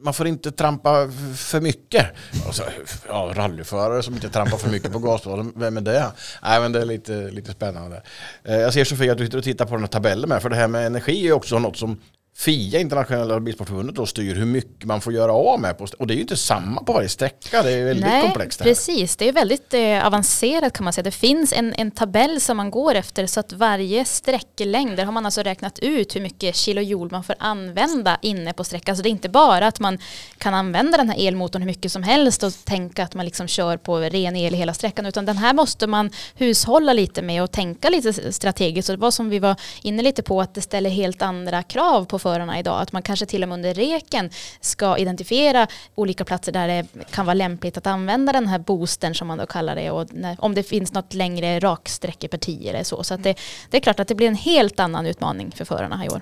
Man 0.02 0.14
får 0.14 0.28
inte 0.28 0.52
trampa 0.52 1.10
för 1.36 1.62
mycket. 1.62 2.06
Och 2.48 2.56
så, 2.56 2.64
ja, 3.08 3.32
rallyförare 3.36 4.04
som 4.04 4.14
inte 4.14 4.30
trampar 4.30 4.58
för 4.58 4.70
mycket 4.70 4.92
på 4.92 5.00
gaspedalen, 5.00 5.54
vem 5.56 5.78
är 5.78 5.82
det? 5.82 6.12
Nej, 6.44 6.62
men 6.62 6.72
det 6.72 6.82
är 6.82 6.86
lite, 6.86 7.32
lite 7.32 7.52
spännande. 7.52 8.04
Eh, 8.44 8.56
jag 8.56 8.74
ser 8.74 8.84
Sofia 8.84 9.12
att 9.12 9.18
du 9.18 9.26
sitter 9.26 9.38
och 9.38 9.44
tittar 9.44 9.66
på 9.66 9.72
den 9.72 9.82
här 9.82 9.88
tabellen 9.88 10.30
med, 10.30 10.42
för 10.42 10.50
det 10.50 10.56
här 10.56 10.68
med 10.68 10.86
energi 10.86 11.28
är 11.28 11.32
också 11.32 11.60
något 11.60 11.78
som 11.78 12.02
FIA, 12.38 12.80
Internationella 12.80 13.40
Bilsportförbundet, 13.40 13.96
då 13.96 14.06
styr 14.06 14.36
hur 14.36 14.46
mycket 14.46 14.86
man 14.86 15.02
får 15.02 15.14
göra 15.14 15.34
av 15.34 15.60
med. 15.60 15.78
På, 15.78 15.88
och 16.00 16.08
det 16.08 16.14
är 16.14 16.16
ju 16.16 16.22
inte 16.22 16.38
samma 16.38 16.84
på 16.84 16.94
varje 16.94 17.10
sträcka, 17.10 17.64
det 17.64 17.72
är 17.72 17.86
väldigt 17.86 18.06
Nej, 18.06 18.22
komplext. 18.22 18.60
Det 18.60 18.66
här. 18.66 18.72
precis. 18.72 19.16
Det 19.16 19.28
är 19.28 19.34
väldigt 19.34 19.74
eh, 19.74 20.08
avancerat 20.08 20.74
kan 20.74 20.84
man 20.84 20.94
säga. 20.94 21.04
Det 21.04 21.12
finns 21.12 21.54
en, 21.54 21.74
en 21.74 21.92
tabell 21.92 22.42
som 22.42 22.58
man 22.58 22.72
går 22.72 22.96
efter 22.96 23.26
så 23.26 23.40
att 23.40 23.54
varje 23.54 24.06
sträcklängd, 24.06 24.98
där 24.98 25.06
har 25.06 25.12
man 25.12 25.26
alltså 25.26 25.42
räknat 25.42 25.80
ut 25.80 26.16
hur 26.16 26.22
mycket 26.22 26.56
kilojoule 26.56 27.12
man 27.12 27.24
får 27.24 27.36
använda 27.40 28.18
inne 28.22 28.54
på 28.54 28.64
sträckan. 28.64 28.98
Så 28.98 29.04
det 29.04 29.10
är 29.10 29.12
inte 29.12 29.30
bara 29.30 29.68
att 29.68 29.80
man 29.80 29.98
kan 30.38 30.54
använda 30.54 30.98
den 30.98 31.10
här 31.10 31.28
elmotorn 31.28 31.62
hur 31.62 31.68
mycket 31.68 31.92
som 31.92 32.04
helst 32.04 32.44
och 32.44 32.54
tänka 32.64 33.04
att 33.04 33.14
man 33.14 33.26
liksom 33.26 33.48
kör 33.48 33.78
på 33.78 33.98
ren 33.98 34.36
el 34.36 34.54
hela 34.54 34.74
sträckan, 34.74 35.06
utan 35.06 35.26
den 35.26 35.38
här 35.38 35.54
måste 35.54 35.88
man 35.88 36.12
hushålla 36.36 36.94
lite 36.94 37.22
med 37.22 37.44
och 37.44 37.52
tänka 37.52 37.90
lite 37.90 38.34
strategiskt. 38.34 38.90
Och 38.90 38.96
det 38.96 39.02
var 39.02 39.12
som 39.12 39.30
vi 39.30 39.40
var 39.40 39.56
inne 39.82 40.04
lite 40.04 40.24
på, 40.24 40.42
att 40.42 40.54
det 40.54 40.62
ställer 40.62 40.90
helt 40.90 41.22
andra 41.22 41.64
krav 41.64 42.06
på 42.06 42.20
förarna 42.26 42.60
idag. 42.60 42.82
Att 42.82 42.92
man 42.92 43.02
kanske 43.02 43.26
till 43.26 43.44
och 43.44 43.50
med 43.50 43.56
under 43.56 43.74
reken 43.74 44.30
ska 44.62 44.98
identifiera 44.98 45.68
olika 45.96 46.26
platser 46.26 46.52
där 46.52 46.68
det 46.68 46.86
kan 47.12 47.26
vara 47.26 47.34
lämpligt 47.34 47.78
att 47.78 47.88
använda 47.88 48.34
den 48.34 48.48
här 48.48 48.60
boosten 48.60 49.16
som 49.16 49.28
man 49.28 49.38
då 49.38 49.46
kallar 49.46 49.76
det. 49.76 49.92
Och 49.92 50.14
när, 50.14 50.36
om 50.40 50.56
det 50.56 50.64
finns 50.64 50.94
något 50.94 51.14
längre 51.14 51.60
raksträckeparti 51.60 52.68
eller 52.68 52.84
så. 52.84 53.04
Så 53.04 53.14
att 53.14 53.24
det, 53.24 53.36
det 53.70 53.78
är 53.78 53.82
klart 53.82 54.00
att 54.00 54.08
det 54.08 54.16
blir 54.16 54.28
en 54.28 54.36
helt 54.36 54.80
annan 54.80 55.06
utmaning 55.06 55.52
för 55.52 55.66
förarna 55.66 56.06
i 56.06 56.10
år. 56.10 56.22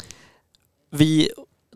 Vi 0.92 1.30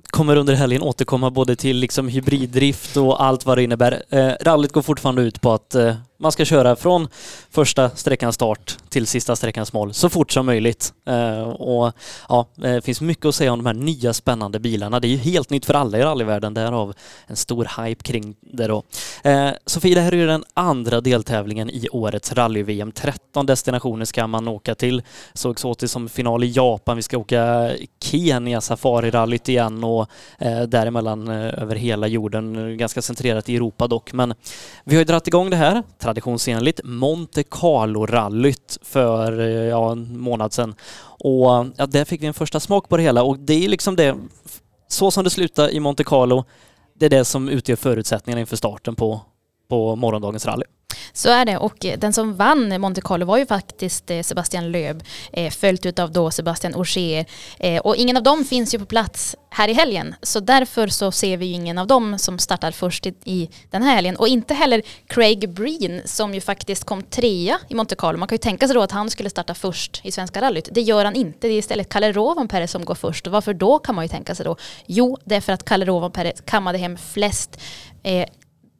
kommer 0.10 0.36
under 0.36 0.54
helgen 0.54 0.82
återkomma 0.82 1.32
både 1.32 1.56
till 1.56 1.78
liksom 1.78 2.08
hybriddrift 2.08 2.98
och 2.98 3.24
allt 3.24 3.46
vad 3.46 3.58
det 3.58 3.64
innebär. 3.64 4.04
Eh, 4.10 4.32
rallyt 4.42 4.72
går 4.72 4.82
fortfarande 4.82 5.22
ut 5.22 5.42
på 5.42 5.54
att 5.54 5.76
eh, 5.76 5.96
man 6.18 6.32
ska 6.32 6.45
köra 6.45 6.76
från 6.76 7.07
första 7.49 7.89
sträckans 7.89 8.36
start 8.36 8.78
till 8.89 9.07
sista 9.07 9.36
sträckans 9.36 9.74
mål 9.74 9.93
så 9.93 10.09
fort 10.09 10.32
som 10.32 10.45
möjligt. 10.45 10.93
Eh, 11.05 11.41
och 11.49 11.93
ja, 12.30 12.47
eh, 12.57 12.61
det 12.61 12.82
finns 12.82 13.01
mycket 13.01 13.26
att 13.26 13.36
säga 13.36 13.53
om 13.53 13.59
de 13.59 13.65
här 13.65 13.74
nya 13.74 14.13
spännande 14.13 14.59
bilarna. 14.59 14.99
Det 14.99 15.07
är 15.07 15.09
ju 15.09 15.18
helt 15.18 15.49
nytt 15.49 15.65
för 15.65 15.74
alla 15.74 15.97
i 15.97 16.01
rallyvärlden, 16.01 16.53
därav 16.53 16.93
en 17.28 17.36
stor 17.36 17.84
hype 17.84 18.03
kring 18.03 18.36
det 18.41 18.68
då. 18.68 18.84
Eh, 19.24 19.49
Sofie, 19.65 19.95
det 19.95 20.01
här 20.01 20.11
är 20.11 20.18
ju 20.18 20.28
den 20.28 20.43
andra 20.53 21.01
deltävlingen 21.01 21.70
i 21.70 21.89
årets 21.91 22.34
rally-VM. 22.34 22.91
13 22.91 23.45
destinationer 23.45 24.05
ska 24.05 24.28
man 24.28 24.47
åka 24.47 24.76
till. 24.76 25.01
Sågs 25.34 25.65
åt 25.65 25.89
som 25.89 26.09
final 26.09 26.43
i 26.43 26.51
Japan. 26.51 26.95
Vi 26.95 27.03
ska 27.03 27.18
åka 27.18 27.72
Kenya 27.99 28.59
Safari-rallyt 28.59 29.49
igen 29.49 29.84
och 29.84 30.09
eh, 30.39 30.61
däremellan 30.61 31.28
över 31.28 31.76
hela 31.76 32.07
jorden. 32.07 32.78
Ganska 32.78 33.01
centrerat 33.01 33.49
i 33.49 33.55
Europa 33.55 33.88
dock. 33.88 34.13
Men 34.13 34.34
vi 34.84 34.95
har 34.95 35.01
ju 35.01 35.05
dragit 35.05 35.28
igång 35.28 35.49
det 35.49 35.55
här 35.55 35.84
traditionsenligt 36.08 36.80
Monte 36.84 37.43
Carlo-rallyt 37.43 38.78
för 38.82 39.39
eh, 39.39 39.47
ja, 39.47 39.91
en 39.91 40.20
månad 40.20 40.53
sedan. 40.53 40.76
Och 40.99 41.66
ja, 41.78 41.86
där 41.86 42.05
fick 42.05 42.22
vi 42.22 42.28
en 42.28 42.34
första 42.34 42.60
smak 42.60 42.89
på 42.89 42.97
det 42.97 43.03
hela 43.03 43.24
och 43.24 43.39
det 43.39 43.66
är 43.66 43.70
liksom 43.70 43.95
det, 43.95 44.16
så 44.88 45.12
som 45.12 45.24
det 45.24 45.30
slutar 45.30 45.70
i 45.70 45.80
Monte 45.80 46.03
Carlo, 46.03 46.43
det 46.93 47.05
är 47.05 47.10
det 47.10 47.26
som 47.26 47.49
utgör 47.49 47.76
förutsättningarna 47.76 48.39
inför 48.39 48.55
starten 48.55 48.95
på, 48.95 49.22
på 49.70 49.95
morgondagens 49.95 50.45
rally. 50.45 50.66
Så 51.18 51.30
är 51.30 51.46
det 51.46 51.58
och 51.58 51.86
den 51.98 52.14
som 52.14 52.36
vann 52.36 52.82
Monte 52.82 53.02
Carlo 53.02 53.26
var 53.26 53.38
ju 53.38 53.46
faktiskt 53.46 54.12
eh, 54.12 54.22
Sebastian 54.22 54.72
Löb 54.72 55.04
eh, 55.34 55.52
följt 55.52 56.00
av 56.00 56.12
då 56.12 56.32
Sebastian 56.32 56.76
Ogier 56.76 57.26
eh, 57.60 57.82
och 57.82 57.96
ingen 57.96 58.18
av 58.18 58.24
dem 58.24 58.46
finns 58.46 58.74
ju 58.74 58.80
på 58.80 58.86
plats 58.86 59.36
här 59.50 59.68
i 59.68 59.74
helgen 59.74 60.16
så 60.22 60.40
därför 60.40 60.88
så 60.88 61.12
ser 61.12 61.38
vi 61.38 61.46
ju 61.46 61.54
ingen 61.54 61.78
av 61.78 61.88
dem 61.88 62.20
som 62.20 62.40
startar 62.40 62.72
först 62.72 63.06
i, 63.06 63.14
i 63.24 63.50
den 63.70 63.84
här 63.84 63.96
helgen 63.96 64.16
och 64.16 64.28
inte 64.28 64.54
heller 64.54 64.82
Craig 65.08 65.54
Breen 65.54 66.02
som 66.06 66.34
ju 66.34 66.42
faktiskt 66.42 66.84
kom 66.84 67.04
trea 67.04 67.60
i 67.70 67.76
Monte 67.76 67.96
Carlo. 67.96 68.20
Man 68.20 68.28
kan 68.28 68.36
ju 68.36 68.40
tänka 68.40 68.68
sig 68.68 68.74
då 68.74 68.82
att 68.82 68.92
han 68.92 69.10
skulle 69.10 69.30
starta 69.30 69.54
först 69.54 70.02
i 70.04 70.12
Svenska 70.12 70.42
rallyt. 70.42 70.70
Det 70.72 70.82
gör 70.82 71.06
han 71.06 71.16
inte. 71.16 71.48
Det 71.48 71.54
är 71.54 71.58
istället 71.60 71.90
Kalle 71.90 72.12
Rovanperä 72.12 72.68
som 72.68 72.86
går 72.86 72.96
först 72.96 73.28
och 73.28 73.34
varför 73.34 73.54
då 73.54 73.80
kan 73.80 73.96
man 73.96 74.06
ju 74.06 74.10
tänka 74.10 74.36
sig 74.36 74.46
då? 74.46 74.56
Jo, 74.86 75.18
det 75.26 75.36
är 75.36 75.42
för 75.42 75.54
att 75.54 75.66
Kalle 75.66 75.86
Rovanperä 75.86 76.34
kammade 76.46 76.78
hem 76.78 76.98
flest 76.98 77.60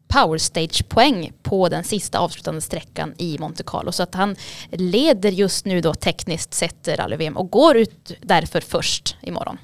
power 0.08 0.28
powerstage-poäng 0.28 1.32
på 1.44 1.70
den 1.70 1.84
sista 1.84 2.20
avslutande 2.20 2.62
sträckan 2.62 3.14
i 3.18 3.38
Monte 3.40 3.64
Carlo. 3.64 3.92
Så 3.92 4.04
att 4.04 4.16
han 4.16 4.36
leder 4.72 5.32
just 5.32 5.66
nu 5.66 5.82
då 5.82 5.94
tekniskt 5.94 6.54
sett 6.54 6.88
rally-VM 6.88 7.38
och 7.38 7.50
går 7.50 7.78
ut 7.78 8.12
därför 8.22 8.62
först 8.62 9.16
imorgon. 9.22 9.58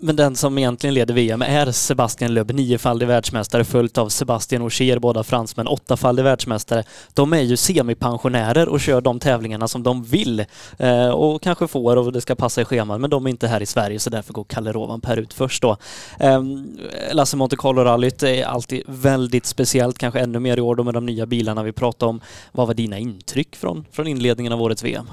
Men 0.00 0.16
den 0.16 0.36
som 0.36 0.58
egentligen 0.58 0.94
leder 0.94 1.14
VM 1.14 1.42
är 1.42 1.72
Sebastian 1.72 2.34
Loeb, 2.34 2.50
niofaldig 2.50 3.06
världsmästare 3.06 3.64
följt 3.64 3.98
av 3.98 4.08
Sebastian 4.08 4.62
Ogier, 4.62 4.98
båda 4.98 5.24
fransmän, 5.24 5.66
åttafaldig 5.66 6.22
världsmästare. 6.22 6.84
De 7.14 7.32
är 7.32 7.40
ju 7.40 7.56
semipensionärer 7.56 8.68
och 8.68 8.80
kör 8.80 9.00
de 9.00 9.20
tävlingarna 9.20 9.68
som 9.68 9.82
de 9.82 10.04
vill 10.04 10.44
eh, 10.78 11.08
och 11.08 11.42
kanske 11.42 11.68
får 11.68 11.96
och 11.96 12.12
det 12.12 12.20
ska 12.20 12.34
passa 12.34 12.60
i 12.60 12.64
schemat, 12.64 13.00
men 13.00 13.10
de 13.10 13.26
är 13.26 13.30
inte 13.30 13.48
här 13.48 13.60
i 13.60 13.66
Sverige 13.66 13.98
så 13.98 14.10
därför 14.10 14.32
går 14.32 14.44
Kalle 14.44 14.72
Rovanper 14.72 15.16
ut 15.16 15.34
först 15.34 15.62
då. 15.62 15.76
Eh, 16.20 16.42
Lasse 17.12 17.36
Monte 17.36 17.56
Carlo-rallyt 17.56 18.22
är 18.22 18.44
alltid 18.44 18.82
väldigt 18.86 19.46
speciellt, 19.46 19.98
kanske 19.98 20.20
ännu 20.20 20.38
mer 20.38 20.56
i 20.56 20.60
år 20.60 20.76
då 20.76 20.84
med 20.84 20.94
de 20.94 21.06
nya 21.06 21.26
bilarna 21.26 21.62
vi 21.62 21.72
pratade 21.72 22.10
om. 22.10 22.20
Vad 22.52 22.66
var 22.66 22.74
dina 22.74 22.98
intryck 22.98 23.56
från, 23.56 23.84
från 23.92 24.06
inledningen 24.06 24.52
av 24.52 24.62
årets 24.62 24.84
VM? 24.84 25.10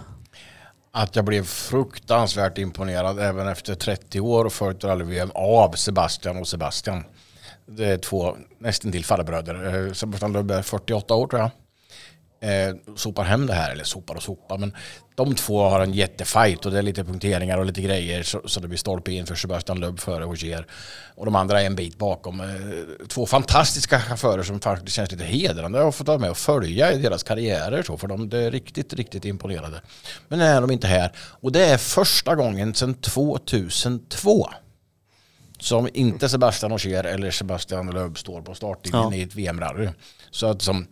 Att 0.97 1.15
jag 1.15 1.25
blev 1.25 1.43
fruktansvärt 1.43 2.57
imponerad 2.57 3.19
även 3.19 3.47
efter 3.47 3.75
30 3.75 4.19
år 4.19 4.45
och 4.45 4.53
följt 4.53 4.83
rally-VM 4.83 5.31
av 5.33 5.71
Sebastian 5.71 6.37
och 6.37 6.47
Sebastian. 6.47 7.03
Det 7.65 7.85
är 7.85 7.97
två 7.97 8.37
nästan 8.59 8.91
till 8.91 9.05
farbröder. 9.05 9.93
Sebastian 9.93 10.33
Löb 10.33 10.65
48 10.65 11.15
år 11.15 11.27
tror 11.27 11.41
jag 11.41 11.49
eh, 12.39 12.95
sopar 12.95 13.23
hem 13.23 13.47
det 13.47 13.53
här, 13.53 13.71
eller 13.71 13.83
sopar 13.83 14.15
och 14.15 14.23
sopar, 14.23 14.57
men 14.57 14.73
de 15.15 15.35
två 15.35 15.69
har 15.69 15.79
en 15.79 15.93
jättefight 15.93 16.65
och 16.65 16.71
det 16.71 16.77
är 16.77 16.81
lite 16.81 17.03
punkteringar 17.03 17.57
och 17.57 17.65
lite 17.65 17.81
grejer 17.81 18.23
så, 18.23 18.41
så 18.45 18.59
det 18.59 18.67
blir 18.67 18.77
stolpe 18.77 19.11
in 19.11 19.25
för 19.25 19.35
Sebastian 19.35 19.79
Löb 19.79 19.99
före 19.99 20.25
Ogier. 20.25 20.67
Och 21.15 21.25
de 21.25 21.35
andra 21.35 21.61
är 21.61 21.65
en 21.65 21.75
bit 21.75 21.97
bakom. 21.97 22.39
Eh, 22.39 22.47
två 23.07 23.25
fantastiska 23.25 23.99
chaufförer 23.99 24.43
som 24.43 24.59
faktiskt 24.59 24.95
känns 24.95 25.11
lite 25.11 25.23
hedrande 25.23 25.87
att 25.87 25.95
få 25.95 26.03
vara 26.03 26.17
med 26.17 26.29
och 26.29 26.37
följa 26.37 26.91
i 26.91 26.97
deras 26.97 27.23
karriärer 27.23 27.83
så, 27.83 27.97
för 27.97 28.07
de 28.07 28.21
är 28.21 28.51
riktigt, 28.51 28.93
riktigt 28.93 29.25
imponerade. 29.25 29.81
Men 30.27 30.39
nu 30.39 30.45
är 30.45 30.61
de 30.61 30.71
inte 30.71 30.87
här. 30.87 31.11
Och 31.17 31.51
det 31.51 31.65
är 31.65 31.77
första 31.77 32.35
gången 32.35 32.73
sedan 32.73 32.93
2002 32.93 34.49
som 35.59 35.89
inte 35.93 36.29
Sebastian 36.29 36.71
Ogier 36.71 37.03
eller 37.03 37.31
Sebastian 37.31 37.91
Löb 37.91 38.17
står 38.17 38.41
på 38.41 38.55
startlinjen 38.55 39.11
ja. 39.11 39.17
i 39.17 39.21
ett 39.21 39.35
VM-rally. 39.35 39.89
Så 40.31 40.47
att 40.47 40.61
som, 40.61 40.87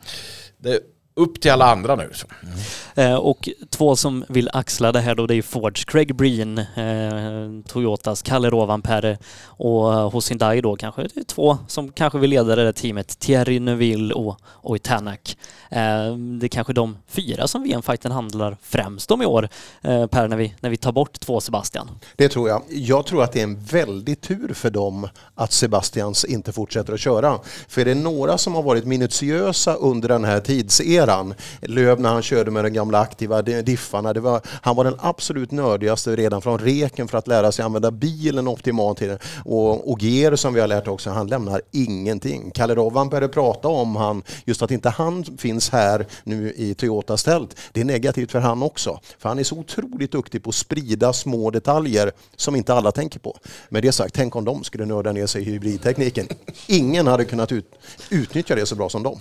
det 0.58 0.80
upp 1.16 1.42
till 1.42 1.52
alla 1.52 1.66
andra 1.66 1.96
nu. 1.96 2.12
Mm. 2.44 3.12
Eh, 3.12 3.18
och 3.18 3.50
två 3.70 3.96
som 3.96 4.26
vill 4.30 4.50
axla 4.54 4.92
det 4.92 5.00
här 5.00 5.16
då, 5.16 5.28
det 5.28 5.36
är 5.36 5.42
Fords 5.42 5.86
Craig 5.86 6.16
Breen, 6.16 6.58
eh, 6.58 7.68
Toyotas 7.68 8.22
Kalle 8.22 8.50
Rovanperä 8.50 9.18
och 9.46 9.94
eh, 9.94 10.12
hos 10.12 10.32
Hyundai 10.32 10.62
då 10.62 10.76
kanske 10.76 11.02
det 11.02 11.18
är 11.18 11.24
två 11.24 11.58
som 11.68 11.92
kanske 11.92 12.20
vill 12.20 12.30
leda 12.30 12.56
det 12.56 12.64
där 12.64 12.72
teamet, 12.72 13.20
Thierry 13.20 13.60
Neuville 13.60 14.14
och 14.14 14.38
Oj 14.62 14.80
Tanak. 14.80 15.38
Eh, 15.74 16.16
det 16.18 16.46
är 16.46 16.48
kanske 16.48 16.74
de 16.74 16.98
fyra 17.08 17.48
som 17.48 17.64
VM-fighten 17.64 18.12
handlar 18.12 18.58
främst 18.62 19.12
om 19.12 19.22
i 19.22 19.26
år, 19.26 19.50
eh, 19.82 20.08
Per, 20.08 20.28
när 20.28 20.38
vi, 20.38 20.56
när 20.60 20.70
vi 20.70 20.78
tar 20.78 20.92
bort 20.92 21.20
två 21.20 21.42
Sebastian. 21.42 21.90
Det 22.16 22.30
tror 22.30 22.50
jag. 22.50 22.62
Jag 22.70 23.06
tror 23.06 23.24
att 23.24 23.32
det 23.32 23.40
är 23.40 23.44
en 23.44 23.64
väldig 23.64 24.22
tur 24.22 24.54
för 24.54 24.70
dem 24.70 25.08
att 25.36 25.52
Sebastians 25.52 26.26
inte 26.26 26.52
fortsätter 26.52 26.94
att 26.94 27.00
köra. 27.00 27.40
För 27.68 27.82
är 27.82 27.86
det 27.86 27.96
några 27.96 28.38
som 28.38 28.56
har 28.56 28.64
varit 28.64 28.86
minutiösa 28.86 29.74
under 29.74 30.10
den 30.10 30.24
här 30.24 30.40
tidseran. 30.40 31.34
Löv 31.62 32.00
när 32.00 32.10
han 32.10 32.22
körde 32.22 32.52
med 32.52 32.66
de 32.66 32.70
gamla 32.70 33.00
aktiva 33.00 33.42
diffarna. 33.42 34.14
Det 34.14 34.20
var, 34.20 34.42
han 34.46 34.76
var 34.76 34.84
den 34.84 34.96
absolut 35.00 35.52
nördigaste 35.52 36.16
redan 36.16 36.42
från 36.42 36.60
reken 36.60 37.08
för 37.08 37.18
att 37.18 37.28
lära 37.28 37.52
sig 37.52 37.66
använda 37.66 37.92
bilen 37.92 38.48
optimalt. 38.48 39.02
Och 39.46 39.92
Ogier 39.92 40.36
som 40.36 40.54
vi 40.54 40.60
har 40.60 40.68
lärt 40.68 40.88
också, 40.88 41.10
han 41.10 41.28
lämnar 41.28 41.62
ingenting. 41.72 42.52
Kalle 42.52 42.76
Rovan 42.76 43.10
började 43.10 43.28
prata 43.28 43.68
om 43.68 43.96
han, 43.96 44.24
just 44.46 44.62
att 44.62 44.72
inte 44.72 44.90
han 44.90 45.24
finns 45.38 45.63
här 45.70 46.08
nu 46.24 46.54
i 46.56 46.74
Toyotas 46.74 47.24
tält. 47.24 47.56
Det 47.72 47.82
är 47.82 47.86
negativt 47.86 48.32
för 48.32 48.40
han 48.40 48.64
också. 48.64 49.00
För 49.20 49.30
han 49.30 49.40
är 49.40 49.44
så 49.44 49.58
otroligt 49.58 50.12
duktig 50.12 50.44
på 50.44 50.50
att 50.50 50.56
sprida 50.56 51.14
små 51.14 51.52
detaljer 51.52 52.12
som 52.36 52.56
inte 52.56 52.74
alla 52.74 52.92
tänker 52.92 53.20
på. 53.20 53.38
Med 53.70 53.84
det 53.84 53.92
sagt, 53.92 54.14
tänk 54.14 54.36
om 54.36 54.46
de 54.46 54.64
skulle 54.64 54.86
nörda 54.86 55.12
ner 55.12 55.28
sig 55.28 55.42
i 55.42 55.46
hybridtekniken. 55.46 56.28
Ingen 56.68 57.08
hade 57.08 57.26
kunnat 57.26 57.52
ut, 57.52 57.66
utnyttja 58.10 58.56
det 58.56 58.66
så 58.66 58.76
bra 58.76 58.90
som 58.90 59.04
de. 59.04 59.20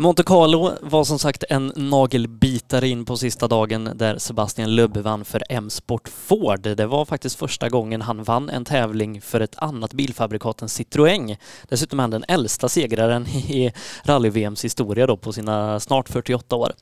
Monte 0.00 0.22
Carlo 0.22 0.72
var 0.80 1.04
som 1.04 1.18
sagt 1.18 1.44
en 1.48 1.72
nagelbitare 1.76 2.88
in 2.88 3.04
på 3.04 3.16
sista 3.16 3.48
dagen 3.48 3.90
där 3.94 4.18
Sebastian 4.18 4.74
Lubb 4.74 4.96
vann 4.96 5.24
för 5.24 5.42
M-Sport 5.48 6.08
Ford. 6.08 6.60
Det 6.60 6.86
var 6.86 7.04
faktiskt 7.04 7.38
första 7.38 7.68
gången 7.68 8.02
han 8.02 8.22
vann 8.22 8.50
en 8.50 8.64
tävling 8.64 9.20
för 9.20 9.40
ett 9.40 9.58
annat 9.58 9.92
bilfabrikat 9.92 10.62
än 10.62 10.68
Citroën. 10.68 11.36
Dessutom 11.68 12.00
är 12.00 12.02
han 12.02 12.10
den 12.10 12.24
äldsta 12.28 12.68
segraren 12.68 13.26
i 13.26 13.72
rally-VMs 14.04 14.64
historia 14.64 15.06
då 15.06 15.16
på 15.16 15.32
sina 15.32 15.80
snart 15.80 16.08
48 16.08 16.56
år. 16.56 16.72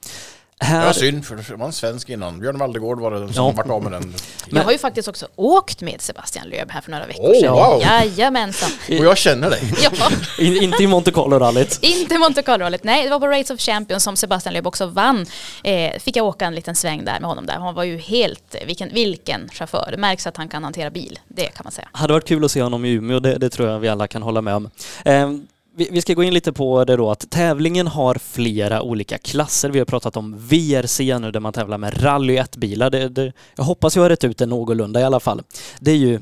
Här... 0.60 0.80
Det 0.80 0.86
var 0.86 0.92
synd 0.92 1.26
för 1.26 1.36
det 1.36 1.56
var 1.56 1.66
en 1.66 1.72
svensk 1.72 2.08
innan. 2.08 2.40
Björn 2.40 2.58
Valdegård 2.58 3.00
var 3.00 3.10
det 3.10 3.18
den 3.18 3.32
som 3.32 3.44
Ja. 3.46 3.52
vart 3.56 3.70
av 3.70 3.82
med 3.82 3.92
den. 3.92 4.14
Jag 4.50 4.62
har 4.64 4.72
ju 4.72 4.78
faktiskt 4.78 5.08
också 5.08 5.26
åkt 5.36 5.80
med 5.80 6.00
Sebastian 6.00 6.46
Löb 6.48 6.70
här 6.70 6.80
för 6.80 6.90
några 6.90 7.06
veckor 7.06 7.30
Oh, 7.30 7.40
sedan. 7.40 7.52
wow. 7.52 7.82
Jajamensan. 7.82 8.70
Och 8.88 9.04
jag 9.04 9.18
känner 9.18 9.50
dig. 9.50 9.72
Ja. 9.82 10.10
In, 10.38 10.62
inte 10.62 10.82
i 10.82 10.86
Monte 10.86 11.10
Carlo-rallyt. 11.10 11.78
Inte 11.82 12.18
Monte 12.18 12.42
Carlo-rallyt, 12.42 12.84
nej 12.84 13.04
det 13.04 13.10
var 13.10 13.20
på 13.20 13.26
Race 13.26 13.54
of 13.54 13.60
Champions 13.60 14.04
som 14.04 14.16
Sebastian 14.16 14.52
Löb 14.54 14.66
också 14.66 14.86
vann. 14.86 15.26
Eh, 15.64 15.98
fick 15.98 16.16
jag 16.16 16.26
åka 16.26 16.44
en 16.46 16.54
liten 16.54 16.74
sväng 16.74 17.04
där 17.04 17.20
med 17.20 17.28
honom 17.28 17.46
där. 17.46 17.54
Han 17.54 17.74
var 17.74 17.84
ju 17.84 17.98
helt, 17.98 18.56
vilken, 18.66 18.88
vilken 18.94 19.48
chaufför. 19.48 19.88
Det 19.90 19.96
märks 19.96 20.26
att 20.26 20.36
han 20.36 20.48
kan 20.48 20.64
hantera 20.64 20.90
bil, 20.90 21.18
det 21.28 21.46
kan 21.46 21.64
man 21.64 21.72
säga. 21.72 21.88
Hade 21.92 22.12
varit 22.12 22.28
kul 22.28 22.44
att 22.44 22.50
se 22.50 22.62
honom 22.62 22.84
i 22.84 22.90
Umeå, 22.90 23.20
det, 23.20 23.38
det 23.38 23.50
tror 23.50 23.68
jag 23.68 23.78
vi 23.78 23.88
alla 23.88 24.06
kan 24.06 24.22
hålla 24.22 24.40
med 24.42 24.54
om. 24.54 24.70
Eh, 25.04 25.30
vi, 25.76 25.88
vi 25.90 26.00
ska 26.00 26.14
gå 26.14 26.22
in 26.22 26.34
lite 26.34 26.52
på 26.52 26.84
det 26.84 26.96
då 26.96 27.10
att 27.10 27.30
tävlingen 27.30 27.86
har 27.86 28.14
flera 28.14 28.82
olika 28.82 29.18
klasser. 29.18 29.70
Vi 29.70 29.78
har 29.78 29.86
pratat 29.86 30.16
om 30.16 30.36
VRC 30.38 31.18
nu 31.18 31.30
där 31.30 31.40
man 31.40 31.52
tävlar 31.52 31.78
med 31.78 32.02
rally 32.02 32.38
1-bilar. 32.38 32.90
Det, 32.90 33.08
det, 33.08 33.32
jag 33.56 33.64
hoppas 33.64 33.96
jag 33.96 34.02
har 34.02 34.10
rätt 34.10 34.24
ut 34.24 34.38
det 34.38 34.46
någorlunda 34.46 35.00
i 35.00 35.04
alla 35.04 35.20
fall. 35.20 35.42
Det 35.80 35.90
är 35.90 35.96
ju 35.96 36.20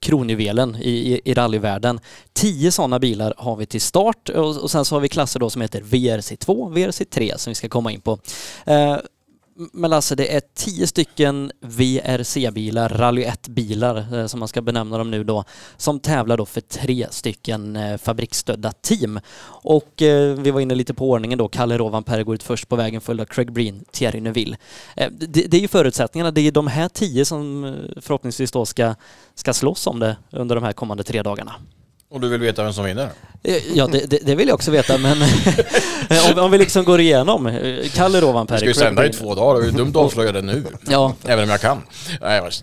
kronjuvelen 0.00 0.76
i, 0.80 0.90
i, 0.90 1.20
i 1.24 1.34
rallyvärlden. 1.34 2.00
Tio 2.32 2.72
sådana 2.72 2.98
bilar 2.98 3.34
har 3.36 3.56
vi 3.56 3.66
till 3.66 3.80
start 3.80 4.28
och, 4.28 4.62
och 4.62 4.70
sen 4.70 4.84
så 4.84 4.94
har 4.94 5.00
vi 5.00 5.08
klasser 5.08 5.40
då 5.40 5.50
som 5.50 5.62
heter 5.62 5.80
VRC2, 5.80 6.72
VRC3 6.74 7.36
som 7.36 7.50
vi 7.50 7.54
ska 7.54 7.68
komma 7.68 7.92
in 7.92 8.00
på. 8.00 8.18
Eh, 8.64 8.96
men 9.72 9.90
Lasse, 9.90 10.14
det 10.14 10.34
är 10.34 10.42
tio 10.54 10.86
stycken 10.86 11.52
VRC-bilar, 11.60 12.88
Rally 12.88 13.24
1-bilar 13.24 14.14
eh, 14.14 14.26
som 14.26 14.40
man 14.40 14.48
ska 14.48 14.62
benämna 14.62 14.98
dem 14.98 15.10
nu 15.10 15.24
då, 15.24 15.44
som 15.76 16.00
tävlar 16.00 16.36
då 16.36 16.46
för 16.46 16.60
tre 16.60 17.06
stycken 17.10 17.76
eh, 17.76 17.96
fabriksstödda 17.96 18.72
team. 18.72 19.20
Och 19.46 20.02
eh, 20.02 20.34
vi 20.34 20.50
var 20.50 20.60
inne 20.60 20.74
lite 20.74 20.94
på 20.94 21.10
ordningen 21.10 21.38
då, 21.38 21.48
Kalle 21.48 21.78
Rovanperä 21.78 22.22
går 22.22 22.34
ut 22.34 22.42
först 22.42 22.68
på 22.68 22.76
vägen 22.76 23.00
följd 23.00 23.20
av 23.20 23.24
Craig 23.24 23.52
Breen, 23.52 23.84
Thierry 23.92 24.20
Neuville. 24.20 24.56
Eh, 24.96 25.10
det, 25.10 25.42
det 25.42 25.56
är 25.56 25.60
ju 25.60 25.68
förutsättningarna, 25.68 26.30
det 26.30 26.40
är 26.40 26.52
de 26.52 26.66
här 26.66 26.88
tio 26.88 27.24
som 27.24 27.64
eh, 27.64 27.72
förhoppningsvis 28.00 28.52
då 28.52 28.66
ska, 28.66 28.94
ska 29.34 29.54
slåss 29.54 29.86
om 29.86 29.98
det 29.98 30.16
under 30.30 30.54
de 30.54 30.64
här 30.64 30.72
kommande 30.72 31.04
tre 31.04 31.22
dagarna. 31.22 31.54
Och 32.10 32.20
du 32.20 32.28
vill 32.28 32.40
veta 32.40 32.62
vem 32.64 32.72
som 32.72 32.84
vinner? 32.84 33.10
Eh, 33.42 33.56
Ja, 33.74 33.86
det, 33.86 34.10
det, 34.10 34.18
det 34.22 34.34
vill 34.34 34.48
jag 34.48 34.54
också 34.54 34.70
veta, 34.70 34.98
men 34.98 35.18
om, 36.36 36.38
om 36.44 36.50
vi 36.50 36.58
liksom 36.58 36.84
går 36.84 37.00
igenom. 37.00 37.46
eh, 37.46 37.88
Kalle 37.94 38.20
Rovanperä. 38.20 38.56
Vi 38.56 38.58
ska 38.58 38.66
ju 38.68 38.74
sända 38.74 39.06
i 39.06 39.12
två 39.12 39.34
dagar, 39.34 39.62
det 39.62 39.68
är 39.68 39.72
dumt 39.72 39.88
att 39.90 39.96
avslöja 39.96 40.32
det 40.32 40.42
nu. 40.42 40.64
Ja. 40.88 41.14
Även 41.24 41.44
om 41.44 41.50
jag 41.50 41.60
kan. 41.60 41.82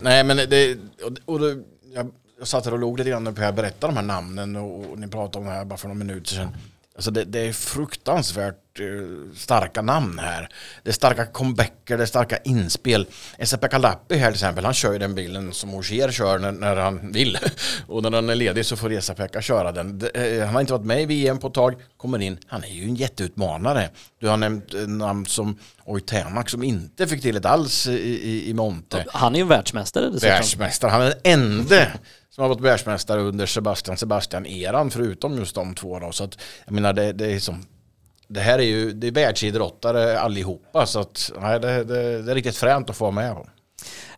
Nej, 0.02 0.24
men 0.24 0.38
det... 0.38 0.78
Och, 1.26 1.40
det 1.40 1.58
jag, 1.96 2.12
jag 2.40 2.48
satt 2.48 2.66
här 2.66 2.74
och 2.74 2.80
låg 2.80 2.98
lite 2.98 3.10
grann 3.10 3.24
när 3.24 3.32
Per 3.32 3.52
berättade 3.52 3.94
de 3.94 3.98
här 3.98 4.04
namnen 4.06 4.56
och, 4.56 4.92
och 4.92 5.00
ni 5.00 5.08
pratade 5.08 5.38
om 5.38 5.46
det 5.46 5.52
här 5.58 5.66
bara 5.66 5.78
för 5.78 5.88
några 5.88 6.00
minuter 6.00 6.30
sedan. 6.36 6.48
Alltså 6.96 7.12
det, 7.12 7.24
det 7.24 7.40
är 7.40 7.54
fruktansvärt 7.54 8.80
eh, 8.80 9.36
starka 9.36 9.82
namn 9.82 10.20
här. 10.20 10.50
Det 10.84 10.90
är 10.90 10.94
starka 10.94 11.26
comebacker, 11.26 11.98
det 11.98 12.04
är 12.04 12.08
starka 12.08 12.38
inspel. 12.38 13.08
Esa-Pekka 13.38 13.78
Lappi 13.78 14.16
här 14.16 14.28
till 14.28 14.36
exempel, 14.36 14.66
han 14.66 14.74
kör 14.74 14.94
ju 14.94 15.00
den 15.00 15.16
bilen 15.16 15.54
som 15.54 15.74
Ogier 15.74 16.12
kör 16.12 16.40
när, 16.40 16.52
när 16.52 16.76
han 16.76 17.12
vill. 17.12 17.38
Och 17.88 18.04
när 18.04 18.12
han 18.12 18.30
är 18.30 18.36
ledig 18.36 18.66
så 18.66 18.76
får 18.76 18.92
Esa-Pekka 18.92 19.42
köra 19.42 19.72
den. 19.72 20.00
Det, 20.00 20.10
eh, 20.10 20.46
han 20.46 20.54
har 20.54 20.62
inte 20.62 20.74
varit 20.74 20.86
med 20.86 21.02
i 21.02 21.06
VM 21.06 21.40
på 21.40 21.48
ett 21.48 21.54
tag, 21.54 21.76
kommer 21.98 22.22
in. 22.22 22.38
Han 22.48 22.64
är 22.64 22.74
ju 22.74 22.84
en 22.84 22.96
jätteutmanare. 22.96 23.90
Du 24.20 24.28
har 24.28 24.38
nämnt 24.38 24.74
eh, 24.74 24.80
namn 24.80 25.26
som 25.26 25.58
Oj 25.86 26.02
Tänak 26.02 26.50
som 26.50 26.64
inte 26.64 27.08
fick 27.08 27.22
till 27.22 27.42
det 27.42 27.50
alls 27.50 27.88
i, 27.88 27.92
i, 27.94 28.50
i 28.50 28.54
Monte. 28.54 29.06
Han 29.08 29.36
är 29.36 29.40
ju 29.40 29.46
världsmästare 29.46 30.06
dessutom. 30.06 30.30
Världsmästare. 30.30 30.92
Han 30.92 31.02
är 31.02 31.06
den 31.06 31.20
enda 31.24 31.88
som 32.36 32.42
har 32.42 32.50
varit 32.50 32.62
världsmästare 32.62 33.22
under 33.22 33.46
Sebastian 33.46 33.98
Sebastian-eran 33.98 34.90
förutom 34.90 35.38
just 35.38 35.56
de 35.56 35.76
två. 35.76 36.00
Då. 36.00 36.12
Så 36.12 36.24
att, 36.24 36.38
jag 36.66 36.74
menar, 36.74 36.94
det, 36.94 37.14
det 37.14 37.34
är 37.34 37.40
som 37.40 37.66
det 38.28 38.40
här 38.40 38.60
är 38.60 38.64
ju 38.64 38.92
det 38.92 39.08
är 39.08 39.12
världsidrottare 39.12 40.20
allihopa 40.20 40.86
så 40.86 41.00
att 41.00 41.32
nej, 41.42 41.60
det, 41.60 41.84
det, 41.84 42.22
det 42.22 42.32
är 42.32 42.36
riktigt 42.36 42.58
fränt 42.58 42.90
att 42.90 42.98
få 42.98 43.12
med. 43.12 43.36
På. 43.36 43.48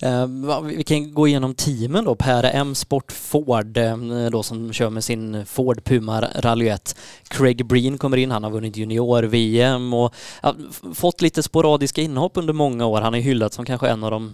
Eh, 0.02 0.28
vi 0.64 0.84
kan 0.84 1.14
gå 1.14 1.28
igenom 1.28 1.56
teamen 1.56 2.06
då. 2.06 2.16
Per 2.16 2.44
M 2.44 2.76
Sport 2.76 3.12
Ford 3.12 3.78
eh, 3.78 3.98
då 4.32 4.44
som 4.44 4.74
kör 4.74 4.90
med 4.90 5.04
sin 5.04 5.46
Ford 5.46 5.84
Puma 5.84 6.22
Rally 6.22 6.68
1. 6.68 6.96
Craig 7.28 7.66
Breen 7.66 7.98
kommer 7.98 8.18
in, 8.18 8.32
han 8.32 8.44
har 8.44 8.52
vunnit 8.52 8.78
junior-VM 8.78 9.94
och 9.94 10.14
ja, 10.44 10.56
fått 10.94 11.22
lite 11.22 11.44
sporadiska 11.44 12.02
inhopp 12.02 12.38
under 12.38 12.54
många 12.54 12.86
år. 12.86 13.02
Han 13.02 13.16
är 13.16 13.20
hyllad 13.20 13.54
som 13.54 13.66
kanske 13.66 13.90
en 13.90 14.04
av 14.04 14.12
de 14.12 14.34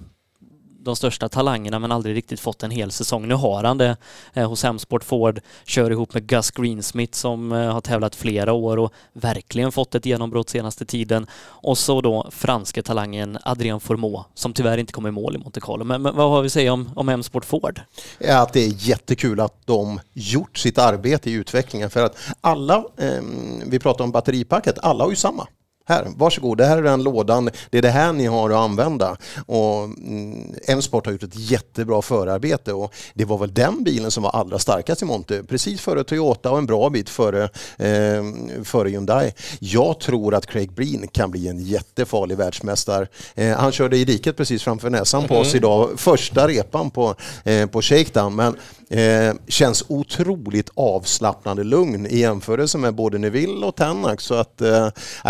de 0.83 0.95
största 0.95 1.29
talangerna 1.29 1.79
men 1.79 1.91
aldrig 1.91 2.15
riktigt 2.15 2.39
fått 2.39 2.63
en 2.63 2.71
hel 2.71 2.91
säsong. 2.91 3.27
Nu 3.27 3.33
har 3.33 3.63
han 3.63 3.77
det 3.77 3.97
eh, 4.33 4.49
hos 4.49 4.63
Hemsport 4.63 5.03
Ford, 5.03 5.39
kör 5.65 5.91
ihop 5.91 6.13
med 6.13 6.27
Gus 6.27 6.51
Greensmith 6.51 7.17
som 7.17 7.51
eh, 7.51 7.73
har 7.73 7.81
tävlat 7.81 8.15
flera 8.15 8.53
år 8.53 8.77
och 8.77 8.93
verkligen 9.13 9.71
fått 9.71 9.95
ett 9.95 10.05
genombrott 10.05 10.49
senaste 10.49 10.85
tiden. 10.85 11.27
Och 11.43 11.77
så 11.77 12.01
då 12.01 12.29
franske 12.31 12.81
talangen 12.81 13.37
Adrien 13.43 13.79
Formaux 13.79 14.29
som 14.33 14.53
tyvärr 14.53 14.77
inte 14.77 14.93
kom 14.93 15.07
i 15.07 15.11
mål 15.11 15.35
i 15.35 15.37
Monte 15.37 15.61
Carlo. 15.61 15.83
Men, 15.83 16.01
men 16.01 16.15
vad 16.15 16.29
har 16.29 16.41
vi 16.41 16.45
att 16.45 16.51
säga 16.51 16.73
om, 16.73 16.89
om 16.95 17.07
Hemsport 17.07 17.45
Ford? 17.45 17.81
Ja, 18.19 18.41
att 18.41 18.53
det 18.53 18.65
är 18.65 18.73
jättekul 18.75 19.39
att 19.39 19.65
de 19.65 19.99
gjort 20.13 20.57
sitt 20.57 20.77
arbete 20.77 21.29
i 21.29 21.33
utvecklingen 21.33 21.89
för 21.89 22.05
att 22.05 22.17
alla, 22.41 22.75
eh, 22.97 23.21
vi 23.65 23.79
pratar 23.79 24.03
om 24.03 24.11
batteripacket, 24.11 24.79
alla 24.79 25.03
har 25.03 25.09
ju 25.09 25.15
samma. 25.15 25.47
Här, 25.85 26.07
varsågod, 26.15 26.57
det 26.57 26.65
här 26.65 26.77
är 26.77 26.81
den 26.81 27.03
lådan, 27.03 27.49
det 27.69 27.77
är 27.77 27.81
det 27.81 27.89
här 27.89 28.13
ni 28.13 28.25
har 28.25 28.49
att 28.49 28.55
använda. 28.55 29.17
Och 29.45 29.83
mm, 29.83 30.53
M-Sport 30.67 31.05
har 31.05 31.13
gjort 31.13 31.23
ett 31.23 31.35
jättebra 31.51 32.01
förarbete 32.01 32.73
och 32.73 32.93
det 33.13 33.25
var 33.25 33.37
väl 33.37 33.53
den 33.53 33.83
bilen 33.83 34.11
som 34.11 34.23
var 34.23 34.31
allra 34.31 34.59
starkast 34.59 35.01
i 35.01 35.05
Monte, 35.05 35.43
precis 35.43 35.81
före 35.81 36.03
Toyota 36.03 36.51
och 36.51 36.57
en 36.57 36.65
bra 36.65 36.89
bit 36.89 37.09
före, 37.09 37.43
eh, 37.77 38.23
före 38.63 38.89
Hyundai. 38.89 39.33
Jag 39.59 39.99
tror 39.99 40.35
att 40.35 40.45
Craig 40.45 40.71
Breen 40.71 41.07
kan 41.07 41.31
bli 41.31 41.47
en 41.47 41.59
jättefarlig 41.59 42.37
världsmästare. 42.37 43.07
Eh, 43.35 43.57
han 43.57 43.71
körde 43.71 43.97
i 43.97 44.05
diket 44.05 44.37
precis 44.37 44.63
framför 44.63 44.89
näsan 44.89 45.27
på 45.27 45.35
oss 45.37 45.47
Mhm. 45.53 45.57
idag, 45.57 45.89
första 45.97 46.47
repan 46.47 46.91
på, 46.91 47.15
eh, 47.43 47.65
på 47.65 47.81
shakedown, 47.81 48.35
men 48.35 48.55
eh, 48.91 49.33
känns 49.47 49.83
otroligt 49.87 50.69
avslappnande 50.73 51.63
lugn 51.63 52.05
i 52.05 52.19
jämförelse 52.19 52.77
med 52.77 52.95
både 52.95 53.17
Neville 53.17 53.65
och 53.65 53.75
Tanak. 53.75 54.21
Så 54.21 54.33
att 54.33 54.61
eh, 54.61 54.89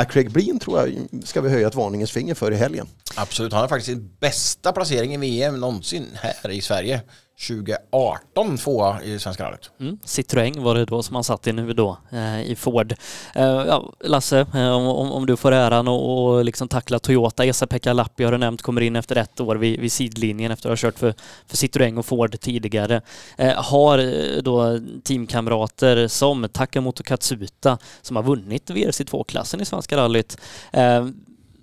Craig 0.09 0.31
Breen 0.31 0.59
tror 0.59 0.79
jag 0.79 1.07
ska 1.23 1.41
vi 1.41 1.49
höja 1.49 1.67
ett 1.67 1.75
varningens 1.75 2.11
finger 2.11 2.35
för 2.35 2.51
i 2.51 2.55
helgen. 2.55 2.87
Absolut, 3.15 3.53
han 3.53 3.61
har 3.61 3.67
faktiskt 3.67 3.87
sin 3.87 4.15
bästa 4.19 4.71
placering 4.71 5.13
i 5.13 5.17
VM 5.17 5.59
någonsin 5.59 6.07
här 6.13 6.51
i 6.51 6.61
Sverige. 6.61 7.01
2018 7.47 8.57
tvåa 8.57 9.03
i 9.03 9.19
Svenska 9.19 9.43
rallyt. 9.43 9.71
Mm. 9.79 9.97
Citroën 10.05 10.63
var 10.63 10.75
det 10.75 10.85
då 10.85 11.03
som 11.03 11.15
han 11.15 11.23
satt 11.23 11.47
i 11.47 11.53
nu 11.53 11.73
då 11.73 11.97
eh, 12.11 12.41
i 12.41 12.55
Ford. 12.55 12.93
Eh, 13.35 13.43
ja, 13.43 13.93
Lasse, 13.99 14.39
eh, 14.39 14.71
om, 14.71 15.11
om, 15.11 15.25
du 15.25 15.37
får 15.37 15.51
äran 15.51 15.87
och, 15.87 16.33
och 16.33 16.45
liksom 16.45 16.67
tackla 16.67 16.99
Toyota, 16.99 17.45
Esa-Pekka 17.45 17.93
Lappi 17.93 18.23
har 18.23 18.31
du 18.31 18.37
nämnt, 18.37 18.61
kommer 18.61 18.81
in 18.81 18.95
efter 18.95 19.15
ett 19.15 19.39
år 19.39 19.55
vid, 19.55 19.79
vid 19.79 19.91
sidlinjen 19.91 20.51
efter 20.51 20.69
att 20.69 20.81
ha 20.81 20.89
kört 20.89 20.99
för, 20.99 21.13
för 21.47 21.57
Citroën 21.57 21.97
och 21.97 22.05
Ford 22.05 22.39
tidigare. 22.39 23.01
Eh, 23.37 23.63
har 23.63 23.97
eh, 23.97 24.41
då 24.41 24.79
teamkamrater 25.03 26.07
som 26.07 26.49
Takamoto 26.53 27.03
Katsuta 27.03 27.77
som 28.01 28.15
har 28.15 28.23
vunnit 28.23 28.69
VRC2-klassen 28.69 29.61
i 29.61 29.65
Svenska 29.65 29.97
rallyt. 29.97 30.37
Eh, 30.71 31.05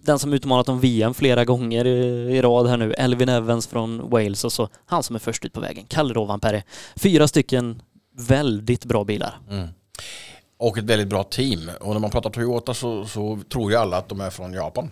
den 0.08 0.18
som 0.18 0.32
utmanat 0.32 0.68
om 0.68 0.80
VM 0.80 1.14
flera 1.14 1.44
gånger 1.44 1.84
i, 1.84 1.98
i 2.36 2.42
rad 2.42 2.66
här 2.68 2.76
nu, 2.76 2.92
Elvin 2.92 3.28
Evans 3.28 3.66
från 3.66 4.10
Wales 4.10 4.44
och 4.44 4.52
så 4.52 4.68
han 4.86 5.02
som 5.02 5.16
är 5.16 5.20
först 5.20 5.44
ut 5.44 5.52
på 5.52 5.60
vägen, 5.60 5.84
Kalle 5.88 6.14
Rovanperä. 6.14 6.62
Fyra 6.96 7.28
stycken 7.28 7.82
väldigt 8.16 8.84
bra 8.84 9.04
bilar. 9.04 9.38
Mm. 9.50 9.68
Och 10.58 10.78
ett 10.78 10.84
väldigt 10.84 11.08
bra 11.08 11.22
team. 11.22 11.70
Och 11.80 11.92
när 11.92 12.00
man 12.00 12.10
pratar 12.10 12.30
Toyota 12.30 12.74
så, 12.74 13.04
så 13.04 13.40
tror 13.52 13.70
ju 13.70 13.76
alla 13.76 13.96
att 13.96 14.08
de 14.08 14.20
är 14.20 14.30
från 14.30 14.52
Japan. 14.52 14.90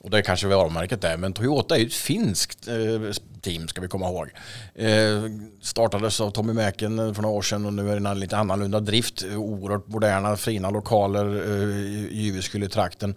Och 0.00 0.10
det 0.10 0.22
kanske 0.22 0.46
varumärket 0.46 1.04
är, 1.04 1.16
men 1.16 1.32
Toyota 1.32 1.76
är 1.76 1.78
ju 1.78 1.86
ett 1.86 1.94
finskt 1.94 2.68
eh, 2.68 2.74
team 3.42 3.68
ska 3.68 3.80
vi 3.80 3.88
komma 3.88 4.08
ihåg. 4.08 4.28
Eh, 4.74 5.22
startades 5.62 6.20
av 6.20 6.30
Tommy 6.30 6.52
Mäken 6.52 6.98
eh, 6.98 7.14
för 7.14 7.22
några 7.22 7.36
år 7.36 7.42
sedan 7.42 7.66
och 7.66 7.72
nu 7.72 7.90
är 7.90 8.00
det 8.00 8.08
en 8.08 8.20
lite 8.20 8.36
annorlunda 8.36 8.80
drift. 8.80 9.24
Eh, 9.24 9.38
oerhört 9.38 9.88
moderna, 9.88 10.36
fina 10.36 10.70
lokaler 10.70 11.26
eh, 11.26 11.78
i 11.78 12.08
Jyväskylä-trakten. 12.12 13.14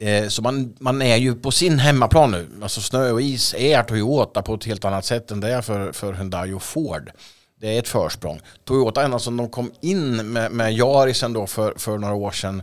Eh, 0.00 0.28
så 0.28 0.42
man, 0.42 0.74
man 0.78 1.02
är 1.02 1.16
ju 1.16 1.34
på 1.34 1.50
sin 1.50 1.78
hemmaplan 1.78 2.30
nu. 2.30 2.48
Alltså 2.62 2.80
snö 2.80 3.10
och 3.10 3.22
is 3.22 3.54
är 3.54 3.82
Toyota 3.82 4.42
på 4.42 4.54
ett 4.54 4.64
helt 4.64 4.84
annat 4.84 5.04
sätt 5.04 5.30
än 5.30 5.40
det 5.40 5.52
är 5.52 5.62
för, 5.62 5.92
för 5.92 6.12
Hyundai 6.12 6.52
och 6.52 6.62
Ford. 6.62 7.10
Det 7.60 7.74
är 7.74 7.78
ett 7.78 7.88
försprång. 7.88 8.40
Toyota 8.64 9.02
ända 9.02 9.18
som 9.18 9.36
de 9.36 9.48
kom 9.48 9.72
in 9.80 10.32
med, 10.32 10.52
med 10.52 10.72
Yarisen 10.72 11.32
då 11.32 11.46
för, 11.46 11.74
för 11.76 11.98
några 11.98 12.14
år 12.14 12.30
sedan 12.30 12.62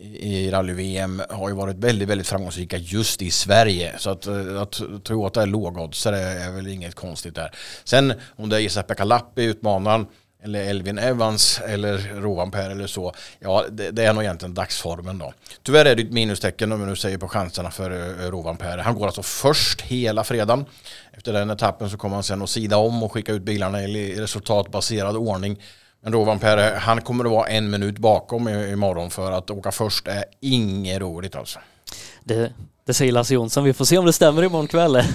i 0.00 0.50
rally-VM 0.50 1.22
har 1.30 1.48
ju 1.48 1.54
varit 1.54 1.76
väldigt, 1.76 2.08
väldigt 2.08 2.26
framgångsrika 2.26 2.76
just 2.76 3.22
i 3.22 3.30
Sverige. 3.30 3.94
Så 3.98 4.10
att, 4.10 4.26
eh, 4.26 4.62
att 4.62 4.80
Toyota 5.02 5.42
är 5.42 5.46
lågoddsare 5.46 6.18
är 6.18 6.52
väl 6.52 6.66
inget 6.66 6.94
konstigt 6.94 7.34
där. 7.34 7.50
Sen 7.84 8.12
om 8.36 8.48
det 8.48 8.62
är 8.62 8.66
Esa-Pekka 8.66 9.22
utmanaren, 9.36 10.06
eller 10.44 10.64
Elvin 10.64 10.98
Evans 10.98 11.60
eller 11.68 12.20
Rovanper 12.20 12.70
eller 12.70 12.86
så. 12.86 13.12
Ja, 13.38 13.64
det, 13.70 13.90
det 13.90 14.04
är 14.04 14.12
nog 14.12 14.22
egentligen 14.22 14.54
dagsformen 14.54 15.18
då. 15.18 15.32
Tyvärr 15.62 15.84
är 15.84 15.94
det 15.96 16.02
ett 16.02 16.12
minustecken 16.12 16.72
om 16.72 16.80
vi 16.80 16.86
nu 16.86 16.96
säger 16.96 17.18
på 17.18 17.28
chanserna 17.28 17.70
för 17.70 17.90
eh, 17.90 18.30
Rovanper. 18.30 18.78
Han 18.78 18.94
går 18.94 19.06
alltså 19.06 19.22
först 19.22 19.80
hela 19.80 20.24
fredagen. 20.24 20.64
Efter 21.12 21.32
den 21.32 21.50
etappen 21.50 21.90
så 21.90 21.96
kommer 21.96 22.14
han 22.14 22.22
sen 22.22 22.42
att 22.42 22.50
sida 22.50 22.76
om 22.76 23.02
och 23.02 23.12
skicka 23.12 23.32
ut 23.32 23.42
bilarna 23.42 23.82
i 23.82 24.20
resultatbaserad 24.20 25.16
ordning. 25.16 25.58
Men 26.04 26.12
Rovanperä, 26.12 26.78
han 26.78 27.00
kommer 27.00 27.24
att 27.24 27.30
vara 27.30 27.46
en 27.46 27.70
minut 27.70 27.98
bakom 27.98 28.48
imorgon 28.48 29.10
för 29.10 29.32
att 29.32 29.50
åka 29.50 29.72
först 29.72 30.08
är 30.08 30.24
inget 30.40 31.00
roligt 31.00 31.36
alltså. 31.36 31.58
Det, 32.24 32.52
det 32.86 32.94
säger 32.94 33.12
Lasse 33.12 33.34
Jonsson. 33.34 33.64
Vi 33.64 33.72
får 33.72 33.84
se 33.84 33.98
om 33.98 34.06
det 34.06 34.12
stämmer 34.12 34.44
imorgon 34.44 34.66
kväll. 34.66 35.02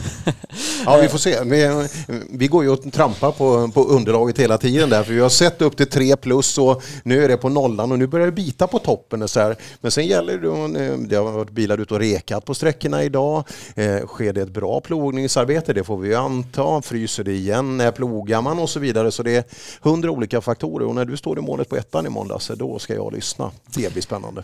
Ja, 0.85 0.97
vi 1.01 1.07
får 1.07 1.17
se. 1.17 1.43
Vi, 1.43 1.87
vi 2.29 2.47
går 2.47 2.63
ju 2.63 2.69
och 2.69 2.93
trampar 2.93 3.31
på, 3.31 3.71
på 3.73 3.83
underlaget 3.83 4.39
hela 4.39 4.57
tiden 4.57 4.89
där, 4.89 5.03
för 5.03 5.13
vi 5.13 5.19
har 5.19 5.29
sett 5.29 5.61
upp 5.61 5.77
till 5.77 5.89
3 5.89 6.15
plus 6.15 6.57
och 6.57 6.83
nu 7.03 7.23
är 7.23 7.27
det 7.27 7.37
på 7.37 7.49
nollan 7.49 7.91
och 7.91 7.99
nu 7.99 8.07
börjar 8.07 8.25
det 8.25 8.31
bita 8.31 8.67
på 8.67 8.79
toppen. 8.79 9.21
Och 9.21 9.29
så 9.29 9.39
här. 9.39 9.55
Men 9.81 9.91
sen 9.91 10.07
gäller 10.07 10.37
det, 10.37 10.85
eh, 10.85 10.97
det 10.97 11.15
har 11.15 11.31
varit 11.31 11.51
bilar 11.51 11.77
ute 11.77 11.93
och 11.93 11.99
rekat 11.99 12.45
på 12.45 12.53
sträckorna 12.53 13.03
idag. 13.03 13.43
Eh, 13.75 14.05
sker 14.05 14.33
det 14.33 14.41
ett 14.41 14.49
bra 14.49 14.81
plogningsarbete, 14.81 15.73
det 15.73 15.83
får 15.83 15.97
vi 15.97 16.07
ju 16.09 16.15
anta. 16.15 16.81
Fryser 16.81 17.23
det 17.23 17.33
igen, 17.33 17.77
när 17.77 17.91
plogar 17.91 18.41
man 18.41 18.59
och 18.59 18.69
så 18.69 18.79
vidare. 18.79 19.11
Så 19.11 19.23
det 19.23 19.35
är 19.35 19.43
hundra 19.81 20.11
olika 20.11 20.41
faktorer 20.41 20.85
och 20.85 20.95
när 20.95 21.05
du 21.05 21.17
står 21.17 21.39
i 21.39 21.41
målet 21.41 21.69
på 21.69 21.75
ettan 21.75 22.05
i 22.05 22.09
måndags, 22.09 22.51
då 22.55 22.79
ska 22.79 22.93
jag 22.95 23.13
lyssna. 23.13 23.51
Det 23.75 23.93
blir 23.93 24.01
spännande. 24.01 24.43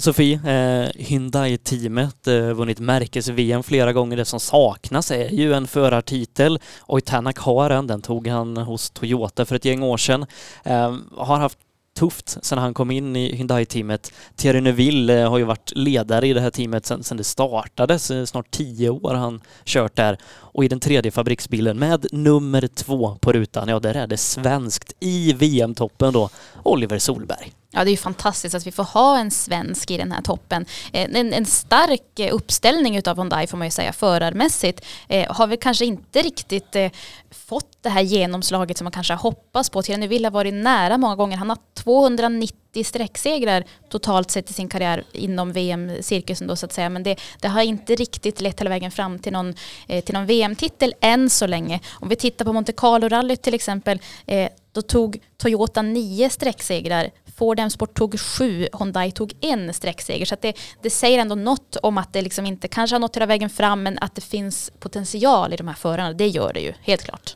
Sofie, 0.00 0.34
eh, 0.34 0.90
Hyundai-teamet 0.94 2.26
eh, 2.26 2.52
vunnit 2.52 2.80
märkes-VM 2.80 3.62
flera 3.62 3.92
gånger. 3.92 4.16
Det 4.16 4.24
som 4.24 4.40
saknas 4.40 5.10
är 5.10 5.28
ju 5.28 5.52
en 5.52 5.66
förartitel. 5.66 6.58
Oitanak 6.86 7.38
har 7.38 7.70
en, 7.70 7.86
den 7.86 8.02
tog 8.02 8.28
han 8.28 8.56
hos 8.56 8.90
Toyota 8.90 9.44
för 9.44 9.56
ett 9.56 9.64
gäng 9.64 9.82
år 9.82 9.96
sedan. 9.96 10.26
Eh, 10.64 10.96
har 11.16 11.38
haft 11.38 11.58
tufft 11.96 12.44
sedan 12.44 12.58
han 12.58 12.74
kom 12.74 12.90
in 12.90 13.16
i 13.16 13.36
Hyundai-teamet. 13.36 14.12
Thierry 14.36 14.60
Neuville 14.60 15.22
eh, 15.22 15.30
har 15.30 15.38
ju 15.38 15.44
varit 15.44 15.72
ledare 15.76 16.26
i 16.26 16.32
det 16.32 16.40
här 16.40 16.50
teamet 16.50 16.86
sedan 16.86 17.16
det 17.16 17.24
startades, 17.24 18.10
eh, 18.10 18.24
snart 18.24 18.50
tio 18.50 18.90
år 18.90 19.14
har 19.14 19.20
han 19.20 19.40
kört 19.64 19.96
där. 19.96 20.18
Och 20.26 20.64
i 20.64 20.68
den 20.68 20.80
tredje 20.80 21.10
fabriksbilen 21.10 21.78
med 21.78 22.06
nummer 22.12 22.66
två 22.66 23.16
på 23.20 23.32
rutan, 23.32 23.68
ja 23.68 23.80
där 23.80 23.94
är 23.94 24.06
det 24.06 24.16
svenskt 24.16 24.92
i 25.00 25.32
VM-toppen 25.32 26.12
då, 26.12 26.30
Oliver 26.62 26.98
Solberg. 26.98 27.52
Ja, 27.72 27.84
det 27.84 27.90
är 27.90 27.92
ju 27.92 27.96
fantastiskt 27.96 28.54
att 28.54 28.66
vi 28.66 28.72
får 28.72 28.84
ha 28.84 29.18
en 29.18 29.30
svensk 29.30 29.90
i 29.90 29.96
den 29.96 30.12
här 30.12 30.22
toppen. 30.22 30.66
Eh, 30.92 31.08
en, 31.14 31.32
en 31.32 31.46
stark 31.46 32.18
eh, 32.18 32.34
uppställning 32.34 32.96
utav 32.96 33.16
Hyundai 33.16 33.46
får 33.46 33.58
man 33.58 33.66
ju 33.66 33.70
säga 33.70 33.92
förarmässigt. 33.92 34.84
Eh, 35.08 35.32
har 35.32 35.46
vi 35.46 35.56
kanske 35.56 35.84
inte 35.84 36.22
riktigt 36.22 36.76
eh, 36.76 36.90
fått 37.30 37.82
det 37.82 37.88
här 37.88 38.00
genomslaget 38.00 38.78
som 38.78 38.84
man 38.84 38.92
kanske 38.92 39.12
har 39.12 39.18
hoppats 39.18 39.70
på. 39.70 39.82
Thierry 39.82 40.00
Neuville 40.00 40.26
har 40.26 40.32
varit 40.32 40.54
nära 40.54 40.98
många 40.98 41.16
gånger. 41.16 41.36
Han 41.36 41.50
har 41.50 41.58
290 41.74 42.84
sträcksegrar 42.84 43.64
totalt 43.88 44.30
sett 44.30 44.50
i 44.50 44.52
sin 44.52 44.68
karriär 44.68 45.04
inom 45.12 45.52
VM-cirkusen 45.52 46.46
då 46.46 46.56
så 46.56 46.66
att 46.66 46.72
säga. 46.72 46.88
Men 46.88 47.02
det, 47.02 47.20
det, 47.40 47.48
har 47.48 47.62
inte 47.62 47.94
riktigt 47.94 48.40
lett 48.40 48.60
hela 48.60 48.70
vägen 48.70 48.90
fram 48.90 49.18
till 49.18 49.32
någon, 49.32 49.54
eh, 49.88 50.04
till 50.04 50.14
någon 50.14 50.26
VM-titel 50.26 50.94
än 51.00 51.30
så 51.30 51.46
länge. 51.46 51.80
Om 51.90 52.08
vi 52.08 52.16
tittar 52.16 52.44
på 52.44 52.52
Monte 52.52 52.72
Carlo-rallyt 52.72 53.42
till 53.42 53.54
exempel, 53.54 54.00
eh, 54.26 54.48
då 54.72 54.82
tog 54.82 55.20
Toyota 55.36 55.82
nio 55.82 56.30
sträcksegrar 56.30 57.10
Ford 57.40 57.60
M-sport 57.60 57.94
tog 57.94 58.20
sju, 58.20 58.68
Hyundai 58.78 59.10
tog 59.10 59.32
en 59.40 59.74
sträckseger. 59.74 60.26
Så 60.26 60.36
det, 60.40 60.56
det, 60.82 60.90
säger 60.90 61.18
ändå 61.18 61.34
något 61.34 61.76
om 61.82 61.98
att 61.98 62.12
det 62.12 62.22
liksom 62.22 62.46
inte 62.46 62.68
kanske 62.68 62.94
har 62.94 63.00
nått 63.00 63.16
hela 63.16 63.26
vägen 63.26 63.50
fram 63.50 63.82
men 63.82 63.98
att 63.98 64.14
det 64.14 64.20
finns 64.20 64.72
potential 64.78 65.52
i 65.52 65.56
de 65.56 65.68
här 65.68 65.74
förarna. 65.74 66.12
Det 66.12 66.28
gör 66.28 66.52
det 66.52 66.60
ju, 66.60 66.74
helt 66.82 67.02
klart 67.02 67.34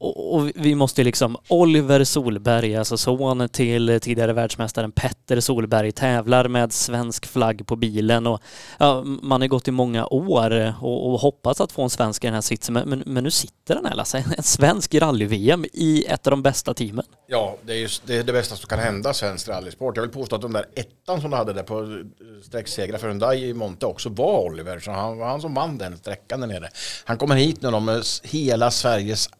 och, 0.00 0.50
vi 0.54 0.74
måste 0.74 1.04
liksom, 1.04 1.36
Oliver 1.48 2.04
Solberg, 2.04 2.76
alltså 2.76 2.98
son 2.98 3.48
till 3.48 4.00
tidigare 4.00 4.32
världsmästaren 4.32 4.92
Petter 4.92 5.40
Solberg, 5.40 5.92
tävlar 5.92 6.48
med 6.48 6.72
svensk 6.72 7.26
flagg 7.26 7.66
på 7.66 7.76
bilen 7.76 8.26
och 8.26 8.40
ja, 8.78 9.02
man 9.04 9.40
har 9.40 9.48
gått 9.48 9.68
i 9.68 9.70
många 9.70 10.06
år 10.06 10.74
och, 10.82 11.12
och 11.12 11.20
hoppats 11.20 11.60
att 11.60 11.72
få 11.72 11.82
en 11.82 11.90
svensk 11.90 12.24
i 12.24 12.26
den 12.26 12.34
här 12.34 12.40
sitsen, 12.40 12.74
men, 12.74 12.88
men, 12.88 13.02
men 13.06 13.24
nu 13.24 13.30
sitter 13.30 13.74
den 13.74 13.86
här 13.86 13.94
Lasse, 13.94 14.24
en 14.36 14.42
svensk 14.42 14.94
rally-VM 14.94 15.64
i 15.72 16.04
ett 16.08 16.26
av 16.26 16.30
de 16.30 16.42
bästa 16.42 16.74
teamen. 16.74 17.04
Ja, 17.26 17.56
det 17.62 17.72
är 17.72 17.76
just, 17.76 18.02
det, 18.06 18.16
är 18.16 18.22
det 18.22 18.32
bästa 18.32 18.56
som 18.56 18.68
kan 18.68 18.78
hända 18.78 19.14
svensk 19.14 19.48
rallysport. 19.48 19.96
Jag 19.96 20.02
vill 20.02 20.12
påstå 20.12 20.36
att 20.36 20.42
den 20.42 20.52
där 20.52 20.66
ettan 20.74 21.20
som 21.20 21.30
du 21.30 21.36
hade 21.36 21.52
där 21.52 21.62
på 21.62 21.80
eh, 21.80 21.86
sträcksegrar 22.42 22.98
för 22.98 23.08
Hyundai 23.08 23.48
i 23.48 23.54
Monte 23.54 23.86
också 23.86 24.08
var 24.08 24.40
Oliver, 24.40 24.78
så 24.78 24.90
han 24.90 25.18
var 25.18 25.26
han 25.26 25.40
som 25.40 25.54
vann 25.54 25.78
den 25.78 25.96
sträckan 25.96 26.40
där 26.40 26.46
nere. 26.46 26.68
Han 27.04 27.18
kommer 27.18 27.36
hit 27.36 27.62
nu 27.62 27.80
med 27.80 28.02
hela 28.22 28.70
Sveriges 28.70 29.30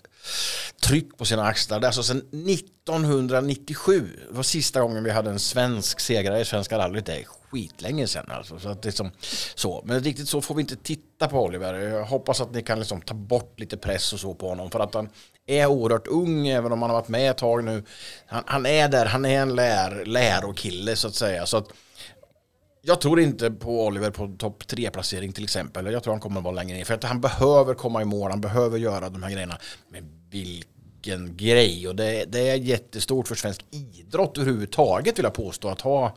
tryck 0.82 1.18
på 1.18 1.24
sina 1.24 1.44
axlar. 1.44 1.80
Det 1.80 1.84
är 1.84 1.88
alltså 1.88 2.02
sedan 2.02 2.18
1997 2.18 4.08
det 4.28 4.36
var 4.36 4.42
sista 4.42 4.80
gången 4.80 5.04
vi 5.04 5.10
hade 5.10 5.30
en 5.30 5.38
svensk 5.38 6.00
segrare 6.00 6.40
i 6.40 6.44
Svenska 6.44 6.78
rallyt. 6.78 7.06
Det 7.06 7.20
är 7.20 7.24
skitlänge 7.24 8.06
sedan 8.06 8.26
alltså. 8.30 8.58
Så 8.58 8.68
att 8.68 8.82
det 8.82 8.88
är 8.88 8.92
som, 8.92 9.10
så. 9.54 9.82
Men 9.84 10.00
riktigt 10.00 10.28
så 10.28 10.40
får 10.40 10.54
vi 10.54 10.60
inte 10.60 10.76
titta 10.76 11.28
på 11.28 11.44
Oliver. 11.44 11.74
Jag 11.74 12.04
hoppas 12.04 12.40
att 12.40 12.54
ni 12.54 12.62
kan 12.62 12.78
liksom 12.78 13.00
ta 13.00 13.14
bort 13.14 13.60
lite 13.60 13.76
press 13.76 14.12
och 14.12 14.20
så 14.20 14.34
på 14.34 14.48
honom. 14.48 14.70
För 14.70 14.80
att 14.80 14.94
han 14.94 15.08
är 15.46 15.66
oerhört 15.66 16.06
ung, 16.06 16.48
även 16.48 16.72
om 16.72 16.82
han 16.82 16.90
har 16.90 17.00
varit 17.00 17.08
med 17.08 17.30
ett 17.30 17.38
tag 17.38 17.64
nu. 17.64 17.84
Han, 18.26 18.42
han 18.46 18.66
är 18.66 18.88
där, 18.88 19.06
han 19.06 19.24
är 19.24 19.42
en 19.42 19.54
lär, 19.54 20.04
lärokille 20.04 20.96
så 20.96 21.08
att 21.08 21.14
säga. 21.14 21.46
Så 21.46 21.56
att, 21.56 21.68
jag 22.88 23.00
tror 23.00 23.20
inte 23.20 23.50
på 23.50 23.86
Oliver 23.86 24.10
på 24.10 24.36
topp 24.38 24.66
tre 24.66 24.90
placering 24.90 25.32
till 25.32 25.44
exempel. 25.44 25.92
Jag 25.92 26.02
tror 26.02 26.14
han 26.14 26.20
kommer 26.20 26.40
att 26.40 26.44
vara 26.44 26.54
längre 26.54 26.76
ner. 26.76 26.84
För 26.84 26.94
att 26.94 27.04
han 27.04 27.20
behöver 27.20 27.74
komma 27.74 28.02
i 28.02 28.04
mål, 28.04 28.30
han 28.30 28.40
behöver 28.40 28.78
göra 28.78 29.08
de 29.08 29.22
här 29.22 29.30
grejerna. 29.30 29.58
Men 29.88 30.04
vilken 30.30 31.36
grej 31.36 31.88
och 31.88 31.96
det, 31.96 32.24
det 32.24 32.50
är 32.50 32.56
jättestort 32.56 33.28
för 33.28 33.34
svensk 33.34 33.64
idrott 33.70 34.38
överhuvudtaget 34.38 35.18
vill 35.18 35.24
jag 35.24 35.34
påstå 35.34 35.68
att 35.68 35.80
ha 35.80 36.16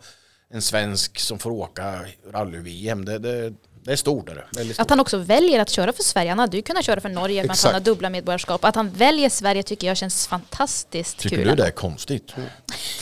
en 0.49 0.61
svensk 0.61 1.19
som 1.19 1.39
får 1.39 1.51
åka 1.51 2.05
rally-VM. 2.31 3.05
Det, 3.05 3.19
det, 3.19 3.53
det 3.83 3.91
är 3.91 3.95
stort. 3.95 4.29
Är 4.29 4.35
det. 4.35 4.63
Stort. 4.63 4.79
Att 4.79 4.89
han 4.89 4.99
också 4.99 5.17
väljer 5.17 5.59
att 5.59 5.69
köra 5.69 5.93
för 5.93 6.03
Sverige. 6.03 6.29
Han 6.29 6.39
hade 6.39 6.57
ju 6.57 6.63
kunnat 6.63 6.85
köra 6.85 7.01
för 7.01 7.09
Norge, 7.09 7.43
men 7.43 7.55
han 7.63 7.73
har 7.73 7.79
dubbla 7.79 8.09
medborgarskap. 8.09 8.65
Att 8.65 8.75
han 8.75 8.89
väljer 8.89 9.29
Sverige 9.29 9.63
tycker 9.63 9.87
jag 9.87 9.97
känns 9.97 10.27
fantastiskt 10.27 11.17
tycker 11.17 11.35
kul. 11.35 11.43
Tycker 11.45 11.55
du 11.55 11.61
det 11.61 11.67
är 11.67 11.71
konstigt? 11.71 12.33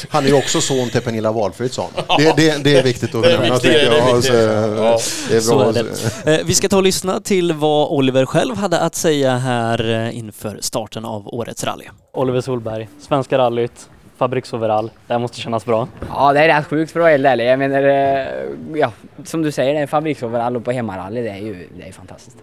Han 0.09 0.23
är 0.23 0.27
ju 0.27 0.33
också 0.33 0.61
son 0.61 0.89
till 0.89 1.01
Pernilla 1.01 1.31
Wahlfridsson. 1.31 1.91
Det, 2.17 2.33
det, 2.37 2.63
det 2.63 2.77
är 2.77 2.83
viktigt 2.83 3.15
att 3.15 3.21
nämna 3.21 3.57
tycker 3.59 3.85
jag. 3.85 4.09
Alltså, 4.09 4.31
det 4.31 5.35
är 5.35 5.55
bra. 5.55 5.71
Det. 5.71 6.39
Eh, 6.39 6.45
vi 6.45 6.55
ska 6.55 6.69
ta 6.69 6.77
och 6.77 6.83
lyssna 6.83 7.19
till 7.19 7.53
vad 7.53 7.89
Oliver 7.89 8.25
själv 8.25 8.55
hade 8.57 8.79
att 8.79 8.95
säga 8.95 9.37
här 9.37 9.89
eh, 9.89 10.17
inför 10.17 10.57
starten 10.61 11.05
av 11.05 11.27
årets 11.27 11.63
rally. 11.63 11.85
Oliver 12.13 12.41
Solberg, 12.41 12.89
Svenska 13.01 13.37
rallyt, 13.37 13.89
fabriksoverall. 14.19 14.91
Det 15.07 15.13
här 15.13 15.19
måste 15.19 15.39
kännas 15.39 15.65
bra. 15.65 15.87
Ja, 16.09 16.33
det 16.33 16.39
är 16.39 16.47
rätt 16.57 16.65
sjukt 16.65 16.91
för 16.91 16.99
att 16.99 17.03
vara 17.03 17.11
helt 17.11 17.25
ärlig. 17.25 17.45
Jag 17.45 17.59
menar, 17.59 17.83
eh, 17.83 18.79
ja, 18.79 18.91
som 19.23 19.41
du 19.41 19.51
säger, 19.51 19.73
det 19.73 19.79
är 19.79 19.87
fabriksoverall 19.87 20.55
och 20.55 20.65
på 20.65 20.71
hemmarally, 20.71 21.21
det 21.21 21.29
är 21.29 21.37
ju 21.37 21.67
det 21.77 21.87
är 21.87 21.91
fantastiskt. 21.91 22.37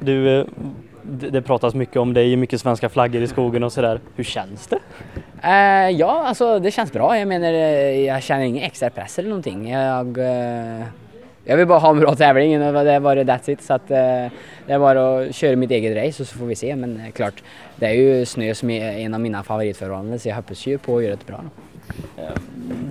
Du, 0.00 0.40
eh, 0.40 0.46
det 1.02 1.42
pratas 1.42 1.74
mycket 1.74 1.96
om 1.96 2.14
dig, 2.14 2.36
mycket 2.36 2.60
svenska 2.60 2.88
flaggor 2.88 3.22
i 3.22 3.26
skogen 3.26 3.62
och 3.62 3.72
sådär. 3.72 4.00
Hur 4.14 4.24
känns 4.24 4.66
det? 4.66 4.78
Uh, 5.44 5.90
ja, 5.90 6.24
alltså 6.26 6.58
det 6.58 6.70
känns 6.70 6.92
bra. 6.92 7.18
Jag 7.18 7.28
menar, 7.28 7.48
jag 7.48 8.22
känner 8.22 8.44
ingen 8.44 8.64
extra 8.64 8.90
press 8.90 9.18
eller 9.18 9.28
någonting. 9.28 9.70
Jag, 9.70 10.18
uh, 10.18 10.84
jag 11.48 11.56
vill 11.56 11.66
bara 11.66 11.78
ha 11.78 11.90
en 11.90 12.00
bra 12.00 12.14
tävling 12.14 12.62
och 12.62 12.72
det 12.72 12.92
är 12.92 13.00
bara 13.00 13.24
that's 13.24 13.50
it. 13.50 13.62
Så 13.62 13.74
att, 13.74 13.90
eh, 13.90 13.96
det 14.66 14.72
är 14.72 14.78
bara 14.78 15.20
att 15.20 15.34
köra 15.34 15.56
mitt 15.56 15.70
eget 15.70 15.96
race 15.96 16.22
och 16.22 16.28
så 16.28 16.38
får 16.38 16.46
vi 16.46 16.54
se. 16.54 16.76
Men 16.76 17.00
eh, 17.00 17.10
klart, 17.10 17.42
det 17.76 17.86
är 17.86 17.92
ju 17.92 18.26
snö 18.26 18.54
som 18.54 18.70
är 18.70 18.98
en 18.98 19.14
av 19.14 19.20
mina 19.20 19.42
favoritförhållanden 19.42 20.18
så 20.18 20.28
jag 20.28 20.36
hoppas 20.36 20.66
ju 20.66 20.78
på 20.78 20.96
att 20.96 21.04
göra 21.04 21.16
det 21.16 21.26
bra. 21.26 21.44
Eh, 22.18 22.40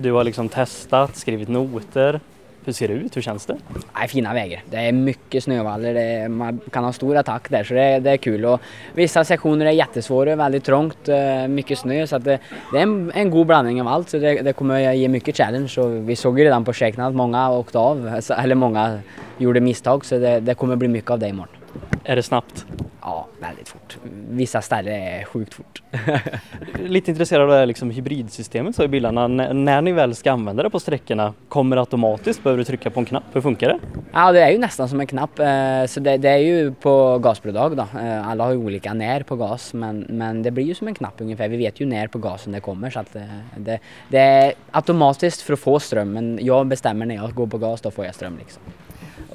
du 0.00 0.12
har 0.12 0.24
liksom 0.24 0.48
testat, 0.48 1.16
skrivit 1.16 1.48
noter. 1.48 2.20
Hur 2.66 2.72
ser 2.72 2.88
det 2.88 2.94
ut? 2.94 3.16
Hur 3.16 3.22
känns 3.22 3.46
det? 3.46 3.56
Nej, 3.98 4.08
fina 4.08 4.34
vägar. 4.34 4.62
Det 4.70 4.76
är 4.76 4.92
mycket 4.92 5.44
snövallar. 5.44 5.94
Är, 5.94 6.28
man 6.28 6.60
kan 6.70 6.84
ha 6.84 6.92
stor 6.92 7.16
attack 7.16 7.50
där 7.50 7.64
så 7.64 7.74
det, 7.74 7.82
är, 7.82 8.00
det 8.00 8.10
är 8.10 8.16
kul. 8.16 8.44
Och 8.44 8.60
vissa 8.94 9.24
sektioner 9.24 9.66
är 9.66 9.70
jättesvåra, 9.70 10.36
väldigt 10.36 10.64
trångt, 10.64 11.08
eh, 11.08 11.48
mycket 11.48 11.78
snö. 11.78 12.06
Så 12.06 12.18
det, 12.18 12.38
det, 12.72 12.78
är 12.78 12.82
en, 12.82 13.12
en, 13.14 13.30
god 13.30 13.46
blandning 13.46 13.80
av 13.80 13.88
allt. 13.88 14.08
Så 14.08 14.18
det, 14.18 14.42
det 14.42 14.52
kommer 14.52 14.92
ge 14.92 15.08
mycket 15.08 15.36
challenge. 15.36 15.74
Och 15.78 16.08
vi 16.08 16.16
såg 16.16 16.38
ju 16.38 16.44
redan 16.44 16.64
på 16.64 16.72
sträckan 16.72 17.04
att 17.04 17.14
många 17.14 17.50
åkte 17.50 17.78
av, 17.78 18.20
eller 18.38 18.54
många 18.54 18.98
gjorde 19.38 19.60
misstag. 19.60 20.04
Så 20.04 20.18
det, 20.18 20.40
det 20.40 20.54
kommer 20.54 20.76
bli 20.76 20.88
mycket 20.88 21.10
av 21.10 21.18
det 21.18 21.28
imorgon. 21.28 21.55
Är 22.04 22.16
det 22.16 22.22
snabbt? 22.22 22.66
Ja, 23.06 23.26
väldigt 23.40 23.68
fort. 23.68 23.98
Vissa 24.30 24.62
ställen 24.62 24.92
är 24.92 25.24
sjukt 25.24 25.54
fort. 25.54 25.82
Lite 26.80 27.10
intresserad 27.10 27.42
av 27.42 27.48
det 27.48 27.54
här 27.54 27.66
liksom 27.66 27.90
hybridsystemet 27.90 28.76
så 28.76 28.84
i 28.84 28.88
bilarna. 28.88 29.24
N 29.24 29.64
när 29.64 29.82
ni 29.82 29.92
väl 29.92 30.14
ska 30.14 30.32
använda 30.32 30.62
det 30.62 30.70
på 30.70 30.80
sträckorna, 30.80 31.34
kommer 31.48 31.76
det 31.76 31.80
automatiskt? 31.82 32.42
Behöver 32.42 32.58
du 32.58 32.64
trycka 32.64 32.90
på 32.90 33.00
en 33.00 33.06
knapp? 33.06 33.24
Hur 33.32 33.40
funkar 33.40 33.68
det? 33.68 33.78
Ja, 34.12 34.32
det 34.32 34.40
är 34.40 34.50
ju 34.50 34.58
nästan 34.58 34.88
som 34.88 35.00
en 35.00 35.06
knapp. 35.06 35.38
Eh, 35.38 35.86
så 35.86 36.00
det, 36.00 36.16
det 36.16 36.28
är 36.28 36.36
ju 36.36 36.74
på 36.74 37.18
gasbidrag 37.18 37.76
då. 37.76 37.82
Eh, 38.00 38.28
alla 38.28 38.44
har 38.44 38.50
ju 38.50 38.56
olika 38.58 38.94
när 38.94 39.22
på 39.22 39.36
gas, 39.36 39.74
men, 39.74 40.06
men 40.08 40.42
det 40.42 40.50
blir 40.50 40.64
ju 40.64 40.74
som 40.74 40.88
en 40.88 40.94
knapp 40.94 41.20
ungefär. 41.20 41.48
Vi 41.48 41.56
vet 41.56 41.80
ju 41.80 41.86
när 41.86 42.06
på 42.06 42.18
gasen 42.18 42.52
det 42.52 42.60
kommer 42.60 42.90
så 42.90 43.00
att 43.00 43.16
eh, 43.16 43.22
det, 43.56 43.78
det 44.08 44.18
är 44.18 44.52
automatiskt 44.70 45.42
för 45.42 45.52
att 45.52 45.60
få 45.60 45.80
ström, 45.80 46.12
men 46.12 46.38
jag 46.42 46.66
bestämmer 46.66 47.06
när 47.06 47.14
jag 47.14 47.34
går 47.34 47.46
på 47.46 47.58
gas, 47.58 47.80
då 47.80 47.90
får 47.90 48.04
jag 48.04 48.14
ström 48.14 48.38
liksom. 48.38 48.62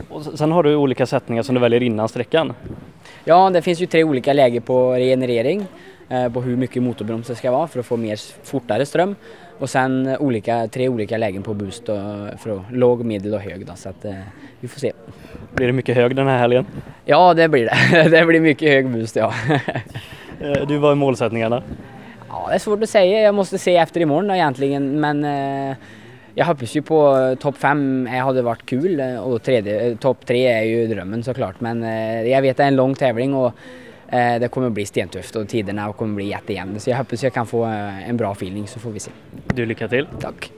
Och 0.10 0.24
sen 0.24 0.52
har 0.52 0.64
du 0.64 0.76
olika 0.76 1.06
sättningar 1.06 1.43
som 1.43 1.56
du 1.56 1.62
väljer 1.62 1.84
innan 1.84 2.10
sträckan. 2.10 2.54
Ja, 3.24 3.49
det 3.49 3.62
finns 3.62 3.82
ju 3.82 3.86
tre 3.86 4.04
olika 4.04 4.34
läger 4.34 4.60
på 4.60 4.93
regenerering 4.93 5.66
eh, 6.10 6.30
på 6.30 6.41
hur 6.41 6.58
mycket 6.58 6.84
motorbroms 6.84 7.28
det 7.28 7.36
ska 7.36 7.52
vara 7.52 7.68
för 7.68 7.80
att 7.80 7.86
få 7.86 7.97
mer 7.97 8.20
fortare 8.43 8.86
ström. 8.86 9.16
Och 9.60 9.70
sen 9.70 10.18
olika, 10.20 10.68
tre 10.68 10.89
olika 10.89 11.18
lägen 11.18 11.43
på 11.43 11.54
boost 11.54 11.89
och, 11.89 11.97
för 12.39 12.62
låg, 12.72 13.06
medel 13.06 13.34
och 13.34 13.39
hög. 13.39 13.66
Då, 13.66 13.74
så 13.76 13.89
att, 13.89 14.06
eh, 14.06 14.14
vi 14.60 14.68
får 14.68 14.80
se. 14.80 14.91
Blir 15.54 15.68
det 15.68 15.74
mycket 15.74 15.95
hög 15.95 16.16
den 16.16 16.28
här 16.28 16.38
helgen? 16.38 16.66
Ja, 17.06 17.34
det 17.34 17.47
blir 17.47 17.66
det. 17.66 18.10
det 18.10 18.26
blir 18.26 18.39
mycket 18.39 18.70
hög 18.70 18.89
boost, 18.89 19.16
ja. 19.16 19.34
Eh, 20.43 20.68
du, 20.68 20.78
vad 20.78 20.91
är 20.91 20.95
målsättningarna? 20.95 21.64
Ja, 22.30 22.45
det 22.49 22.56
är 22.56 22.60
svårt 22.60 22.84
att 22.84 22.89
säga. 22.89 23.22
Jag 23.22 23.36
måste 23.36 23.58
se 23.58 23.78
efter 23.78 24.02
imorgon 24.02 24.28
då, 24.28 24.34
egentligen. 24.34 24.99
Men 24.99 25.24
eh, 25.26 25.78
jag 26.36 26.46
hoppas 26.46 26.76
ju 26.76 26.82
på 26.82 27.18
eh, 27.18 27.36
topp 27.36 27.58
fem 27.58 28.08
eh, 28.08 28.26
hade 28.26 28.42
varit 28.42 28.66
kul 28.66 29.00
eh, 29.00 29.16
och 29.16 29.44
tredje, 29.44 29.88
eh, 29.88 29.98
topp 29.98 30.26
tre 30.26 30.48
är 30.48 30.64
ju 30.64 30.88
drömmen 30.88 31.24
såklart. 31.24 31.56
Men 31.60 31.84
eh, 31.84 32.22
jag 32.22 32.42
vet 32.42 32.52
att 32.52 32.58
det 32.58 32.64
är 32.64 32.68
en 32.68 32.76
lång 32.76 32.96
tävling 32.96 33.34
och 33.34 33.54
eh, 34.10 34.40
det 34.40 34.48
kommer 34.52 34.70
bli 34.70 34.86
stentufft 34.86 35.36
och 35.36 35.48
tiderna 35.48 35.94
kommer 35.94 36.16
bli 36.16 36.26
jättejämna. 36.30 36.80
Så 36.80 36.90
jag 36.90 36.98
hoppas 36.98 37.24
jag 37.24 37.34
kan 37.34 37.48
få 37.48 37.66
eh, 37.66 38.10
en 38.10 38.18
bra 38.18 38.32
feeling 38.32 38.68
så 38.68 38.80
får 38.80 38.90
vi 38.92 39.00
se. 39.00 39.12
Du, 39.54 39.66
lycka 39.66 39.88
till. 39.88 40.08
Tack. 40.22 40.52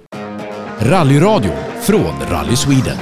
Rallyradio 0.80 1.52
från 1.82 2.14
Rally 2.32 2.56
Sweden. 2.56 2.98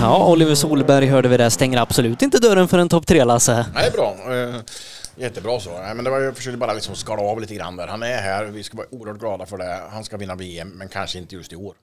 Ja, 0.00 0.30
Oliver 0.32 0.54
Solberg 0.54 1.06
hörde 1.06 1.28
vi 1.28 1.36
där, 1.36 1.48
stänger 1.48 1.78
absolut 1.80 2.22
inte 2.22 2.38
dörren 2.38 2.68
för 2.68 2.78
en 2.78 2.88
topp 2.88 3.06
tre, 3.06 3.24
Lasse. 3.24 3.66
Nej, 3.74 3.90
bra. 3.94 4.14
Jättebra 5.16 5.60
så. 5.60 5.70
Nej, 5.70 5.94
men 5.94 6.04
det 6.04 6.10
var, 6.10 6.20
jag 6.20 6.36
försökte 6.36 6.58
bara 6.58 6.72
liksom 6.72 6.94
skala 6.94 7.22
av 7.22 7.40
lite 7.40 7.54
grann 7.54 7.76
där. 7.76 7.86
Han 7.86 8.02
är 8.02 8.16
här, 8.16 8.44
vi 8.44 8.62
ska 8.62 8.76
vara 8.76 8.86
oerhört 8.90 9.20
glada 9.20 9.46
för 9.46 9.58
det. 9.58 9.80
Han 9.90 10.04
ska 10.04 10.16
vinna 10.16 10.34
VM, 10.34 10.68
men 10.68 10.88
kanske 10.88 11.18
inte 11.18 11.34
just 11.34 11.52
i 11.52 11.56
år. 11.56 11.74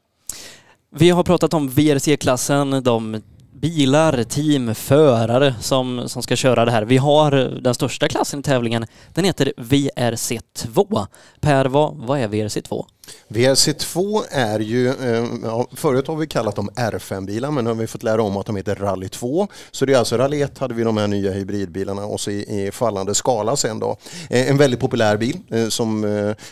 Vi 0.90 1.10
har 1.10 1.24
pratat 1.24 1.54
om 1.54 1.70
VRC-klassen, 1.70 2.84
de 2.84 3.22
bilar, 3.54 4.24
team, 4.24 4.76
förare 4.76 5.56
som, 5.62 6.10
som 6.10 6.24
ska 6.24 6.36
köra 6.36 6.66
det 6.66 6.72
här. 6.72 6.84
Vi 6.84 6.98
har 6.98 7.32
den 7.62 7.76
största 7.76 8.08
klassen 8.08 8.40
i 8.40 8.44
tävlingen. 8.44 8.86
Den 9.14 9.26
heter 9.26 9.54
VRC2. 9.58 11.08
Per, 11.42 11.66
vad, 11.66 11.96
vad 11.96 12.20
är 12.20 12.28
VRC2? 12.28 12.86
VRC2 13.34 14.24
är 14.30 14.60
ju, 14.60 14.88
eh, 14.88 15.26
ja, 15.43 15.68
förut 15.74 16.08
har 16.08 16.16
vi 16.16 16.28
kallat 16.28 16.56
dem 16.56 16.70
R5-bilar 16.76 17.51
men 17.51 17.64
nu 17.64 17.70
har 17.70 17.76
vi 17.76 17.88
fått 17.88 18.04
lära 18.04 18.22
om 18.22 18.38
att 18.38 18.45
de 18.45 18.56
heter 18.56 18.76
Rally 18.76 19.10
2. 19.10 19.47
Så 19.72 19.86
det 19.86 19.93
är 19.93 19.97
alltså 19.97 20.18
Rally 20.18 20.41
1 20.41 20.58
hade 20.58 20.74
vi 20.74 20.84
de 20.84 20.97
här 20.97 21.08
nya 21.08 21.32
hybridbilarna 21.32 22.06
och 22.06 22.20
så 22.20 22.32
i, 22.32 22.66
i 22.66 22.72
fallande 22.72 23.16
skala 23.16 23.56
sen 23.56 23.80
då. 23.80 23.97
Eh, 24.30 24.49
en 24.49 24.58
väldigt 24.58 24.80
populär 24.80 25.18
bil 25.18 25.39
eh, 25.49 25.68
som 25.68 26.04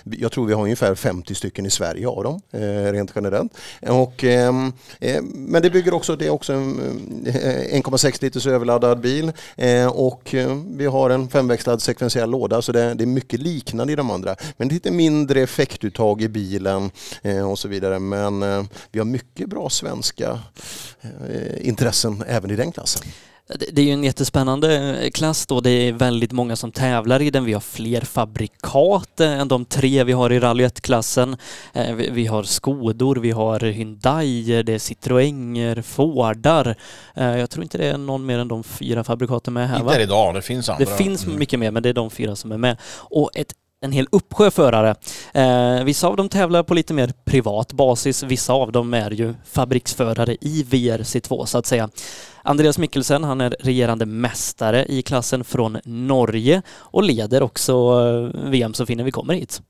jag 0.04 0.32
tror 0.32 0.46
vi 0.46 0.54
har 0.54 0.64
ungefär 0.64 0.96
50 0.96 1.36
stycken 1.36 1.66
i 1.66 1.70
Sverige 1.70 2.08
av 2.08 2.24
dem 2.24 2.42
rent 2.92 3.12
generellt. 3.16 3.52
Och, 3.82 4.24
ehm, 4.24 4.74
men 5.34 5.62
det 5.62 5.70
bygger 5.70 5.94
också, 5.94 6.16
det 6.16 6.26
är 6.26 6.30
också 6.30 6.54
en 6.54 6.80
1,6 7.26 8.22
liters 8.22 8.48
överladdad 8.48 9.00
bil 9.00 9.32
och 9.92 10.36
vi 10.68 10.86
har 10.86 11.10
en 11.10 11.30
femväxlad 11.30 11.82
sekventiell 11.82 12.30
låda 12.30 12.62
så 12.62 12.72
det, 12.72 12.94
det 12.94 13.04
är 13.04 13.06
mycket 13.06 13.40
liknande 13.40 13.94
i 13.94 13.96
de 13.96 14.12
andra. 14.12 14.36
Men 14.58 14.68
lite 14.68 14.92
mindre 14.92 15.42
effektuttag 15.42 16.22
i 16.22 16.30
bilen 16.30 16.41
eh, 17.24 17.50
och 17.52 17.60
så 17.60 17.68
vidare. 17.68 18.00
Men 18.00 18.44
eh, 18.44 18.64
vi 18.92 19.00
har 19.00 19.06
mycket 19.06 19.50
bra 19.50 19.70
svenska 19.70 20.40
eh, 21.02 21.68
intressen 21.68 22.24
även 22.28 22.52
i 22.52 22.56
den 22.56 22.72
klassen. 22.72 23.02
Det 23.72 23.82
är 23.82 23.86
ju 23.86 23.92
en 23.92 24.04
jättespännande 24.04 25.10
klass 25.14 25.46
då. 25.46 25.62
Det 25.62 25.70
är 25.70 25.94
väldigt 25.94 26.32
många 26.32 26.56
som 26.56 26.72
tävlar 26.72 27.22
i 27.22 27.30
den. 27.30 27.46
Vi 27.46 27.54
har 27.54 27.60
fler 27.60 28.02
fabrikat 28.02 29.20
än 29.20 29.48
de 29.48 29.66
tre 29.66 30.04
vi 30.04 30.12
har 30.12 30.32
i 30.32 30.40
Rally 30.40 30.66
1-klassen. 30.66 31.38
Eh, 31.74 31.94
vi- 31.96 32.26
har 32.26 32.44
Skodor, 32.44 33.16
vi 33.16 33.32
har 33.32 33.60
Hyundai, 33.60 34.64
det 34.64 34.74
är 34.74 34.80
Citroënger, 34.80 35.82
Fordar. 35.82 36.76
Jag 37.16 37.50
tror 37.50 37.64
inte 37.64 37.78
det 37.78 37.86
är 37.90 37.98
någon 37.98 38.26
mer 38.26 38.40
än 38.40 38.48
de 38.48 38.64
fyra 38.64 39.04
fabrikaten 39.04 39.54
med 39.54 39.70
här 39.70 39.76
Inte 39.76 39.86
va? 39.86 40.00
idag, 40.00 40.36
det 40.36 40.42
finns 40.42 40.70
andra. 40.70 40.86
Det 40.86 40.98
finns 40.98 41.26
Mm. 41.26 41.40
mycket 41.40 41.60
mer, 41.60 41.72
men 41.72 41.84
det 41.84 41.90
är 41.90 41.94
de 41.94 42.10
fyra 42.10 42.36
som 42.36 42.52
är 42.52 42.58
med. 42.58 42.78
Och 42.96 43.30
ett 43.36 43.54
en 43.82 43.92
hel 43.92 44.08
uppsjö 44.12 44.52
förare. 44.52 44.96
Eh, 45.34 45.84
vissa 45.84 46.08
av 46.08 46.16
dem 46.16 46.30
tävlar 46.30 46.64
på 46.64 46.74
lite 46.74 46.94
mer 46.94 47.14
privat 47.26 47.74
basis, 47.74 48.24
vissa 48.24 48.54
av 48.54 48.72
dem 48.72 48.94
är 48.94 49.12
ju 49.12 49.34
fabriksförare 49.46 50.38
i 50.42 50.64
VRC2 50.64 51.46
så 51.46 51.58
att 51.58 51.66
säga. 51.66 51.90
Andreas 52.44 52.78
Mikkelsen, 52.78 53.24
han 53.24 53.42
är 53.42 53.56
regerande 53.60 54.06
mästare 54.06 54.86
i 54.86 55.02
klassen 55.02 55.44
från 55.44 55.80
Norge 55.84 56.62
och 56.72 57.04
leder 57.04 57.44
också 57.44 57.74
eh, 57.74 58.50
VM 58.50 58.74
så 58.74 58.86
finner 58.86 59.04
vi 59.04 59.12
kommer 59.12 59.34
hit. 59.34 59.62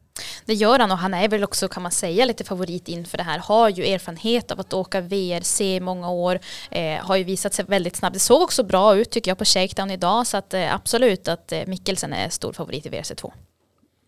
Det 0.45 0.53
gör 0.53 0.79
han 0.79 0.91
och 0.91 0.97
han 0.97 1.13
är 1.13 1.29
väl 1.29 1.43
också 1.43 1.67
kan 1.67 1.83
man 1.83 1.91
säga 1.91 2.25
lite 2.25 2.43
favorit 2.43 2.87
inför 2.87 3.17
det 3.17 3.23
här. 3.23 3.39
Har 3.39 3.69
ju 3.69 3.85
erfarenhet 3.85 4.51
av 4.51 4.59
att 4.59 4.73
åka 4.73 5.01
VRC 5.01 5.75
i 5.75 5.79
många 5.79 6.09
år. 6.09 6.39
Eh, 6.71 7.05
har 7.05 7.15
ju 7.15 7.23
visat 7.23 7.53
sig 7.53 7.65
väldigt 7.65 7.95
snabbt. 7.95 8.13
Det 8.13 8.19
såg 8.19 8.41
också 8.41 8.63
bra 8.63 8.95
ut 8.95 9.09
tycker 9.09 9.31
jag 9.31 9.37
på 9.37 9.45
Shakedown 9.45 9.91
idag 9.91 10.27
så 10.27 10.37
att 10.37 10.53
eh, 10.53 10.75
absolut 10.75 11.27
att 11.27 11.51
eh, 11.51 11.61
Mikkelsen 11.67 12.13
är 12.13 12.29
stor 12.29 12.53
favorit 12.53 12.85
i 12.85 12.89
VRC2. 12.89 13.31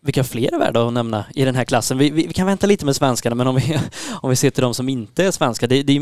Vilka 0.04 0.24
fler 0.24 0.54
är 0.54 0.58
värda 0.58 0.86
att 0.86 0.92
nämna 0.92 1.24
i 1.34 1.44
den 1.44 1.54
här 1.54 1.64
klassen? 1.64 1.98
Vi, 1.98 2.10
vi, 2.10 2.26
vi 2.26 2.32
kan 2.32 2.46
vänta 2.46 2.66
lite 2.66 2.84
med 2.84 2.96
svenskarna, 2.96 3.34
men 3.36 3.46
om 3.46 3.56
vi, 3.56 3.78
om 4.22 4.30
vi 4.30 4.36
ser 4.36 4.50
till 4.50 4.62
de 4.62 4.74
som 4.74 4.88
inte 4.88 5.24
är 5.24 5.30
svenska, 5.30 5.66
det, 5.66 5.82
det 5.82 5.96
är 5.96 6.00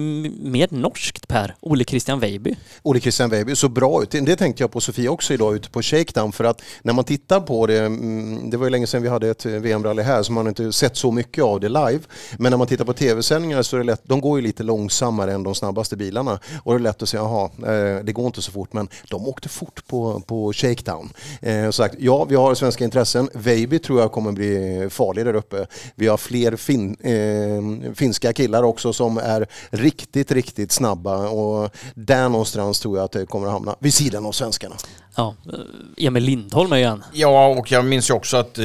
mer 0.49 0.69
norskt 0.71 1.29
Per, 1.29 1.55
Ole 1.61 1.85
Christian 1.85 2.21
Weiby. 2.21 2.57
Ole 2.83 3.01
Christian 3.01 3.31
Weiby 3.31 3.57
så 3.57 3.69
bra 3.69 4.03
ut. 4.03 4.11
Det 4.11 4.37
tänkte 4.37 4.63
jag 4.63 4.73
på 4.73 4.81
Sofia 4.81 5.11
också 5.11 5.35
idag 5.35 5.55
ute 5.55 5.71
på 5.71 5.83
Shakedown 5.83 6.33
för 6.33 6.45
att 6.45 6.63
när 6.83 6.93
man 6.93 7.05
tittar 7.05 7.41
på 7.41 7.67
det, 7.67 7.79
mm, 7.79 8.51
det 8.51 8.57
var 8.57 8.67
ju 8.67 8.71
länge 8.71 8.87
sedan 8.87 9.03
vi 9.03 9.09
hade 9.09 9.29
ett 9.29 9.47
VM-rally 9.47 10.03
här 10.03 10.23
så 10.23 10.33
man 10.33 10.45
har 10.45 10.49
inte 10.49 10.73
sett 10.73 10.97
så 10.97 11.11
mycket 11.11 11.45
av 11.45 11.61
det 11.61 11.69
live. 11.69 12.01
Men 12.39 12.51
när 12.51 12.57
man 12.57 12.67
tittar 12.67 12.85
på 12.85 12.93
tv-sändningar 12.93 13.63
så 13.63 13.77
är 13.77 13.79
det 13.79 13.87
lätt, 13.87 14.03
de 14.05 14.21
går 14.21 14.39
ju 14.39 14.47
lite 14.47 14.63
långsammare 14.63 15.33
än 15.33 15.43
de 15.43 15.55
snabbaste 15.55 15.97
bilarna 15.97 16.39
och 16.63 16.73
det 16.73 16.77
är 16.77 16.83
lätt 16.83 17.03
att 17.03 17.09
säga, 17.09 17.23
jaha, 17.23 17.45
eh, 17.45 18.05
det 18.05 18.13
går 18.13 18.27
inte 18.27 18.43
så 18.43 18.53
fort 18.53 18.73
men 18.73 18.89
de 19.11 19.29
åkte 19.29 19.49
fort 19.49 19.87
på, 19.87 20.21
på 20.27 20.53
Shakedown. 20.53 21.13
Eh, 21.41 21.65
så 21.65 21.73
sagt, 21.73 21.95
ja, 21.99 22.25
vi 22.25 22.35
har 22.35 22.55
svenska 22.55 22.85
intressen. 22.85 23.29
Weiby 23.35 23.79
tror 23.79 23.92
jag 24.01 24.13
kommer 24.13 24.33
bli 24.33 24.89
farlig 24.91 25.25
där 25.25 25.35
uppe. 25.35 25.67
Vi 25.95 26.07
har 26.07 26.17
fler 26.17 26.57
fin, 26.57 26.97
eh, 27.01 27.93
finska 27.95 28.33
killar 28.33 28.63
också 28.63 28.93
som 28.93 29.19
är 29.19 29.47
riktigt, 29.71 30.33
riktigt 30.33 30.73
snabba 30.73 31.29
och 31.29 31.71
där 31.95 32.29
någonstans 32.29 32.81
tror 32.81 32.97
jag 32.97 33.05
att 33.05 33.13
det 33.13 33.27
kommer 33.27 33.47
att 33.47 33.53
hamna 33.53 33.77
vid 33.79 33.95
sidan 33.95 34.27
av 34.27 34.33
svenskarna. 34.33 34.75
Ja, 35.17 35.35
eh, 35.53 36.07
Emil 36.07 36.23
Lindholm 36.25 36.73
är 36.73 36.77
ju 36.77 36.85
en. 36.85 37.05
Ja, 37.13 37.47
och 37.47 37.73
jag 37.73 37.85
minns 37.85 38.11
ju 38.11 38.15
också 38.15 38.37
att 38.37 38.59
eh, 38.59 38.65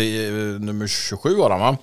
nummer 0.59 0.87
27 0.87 1.35
var 1.35 1.49
han 1.49 1.59
va? 1.59 1.77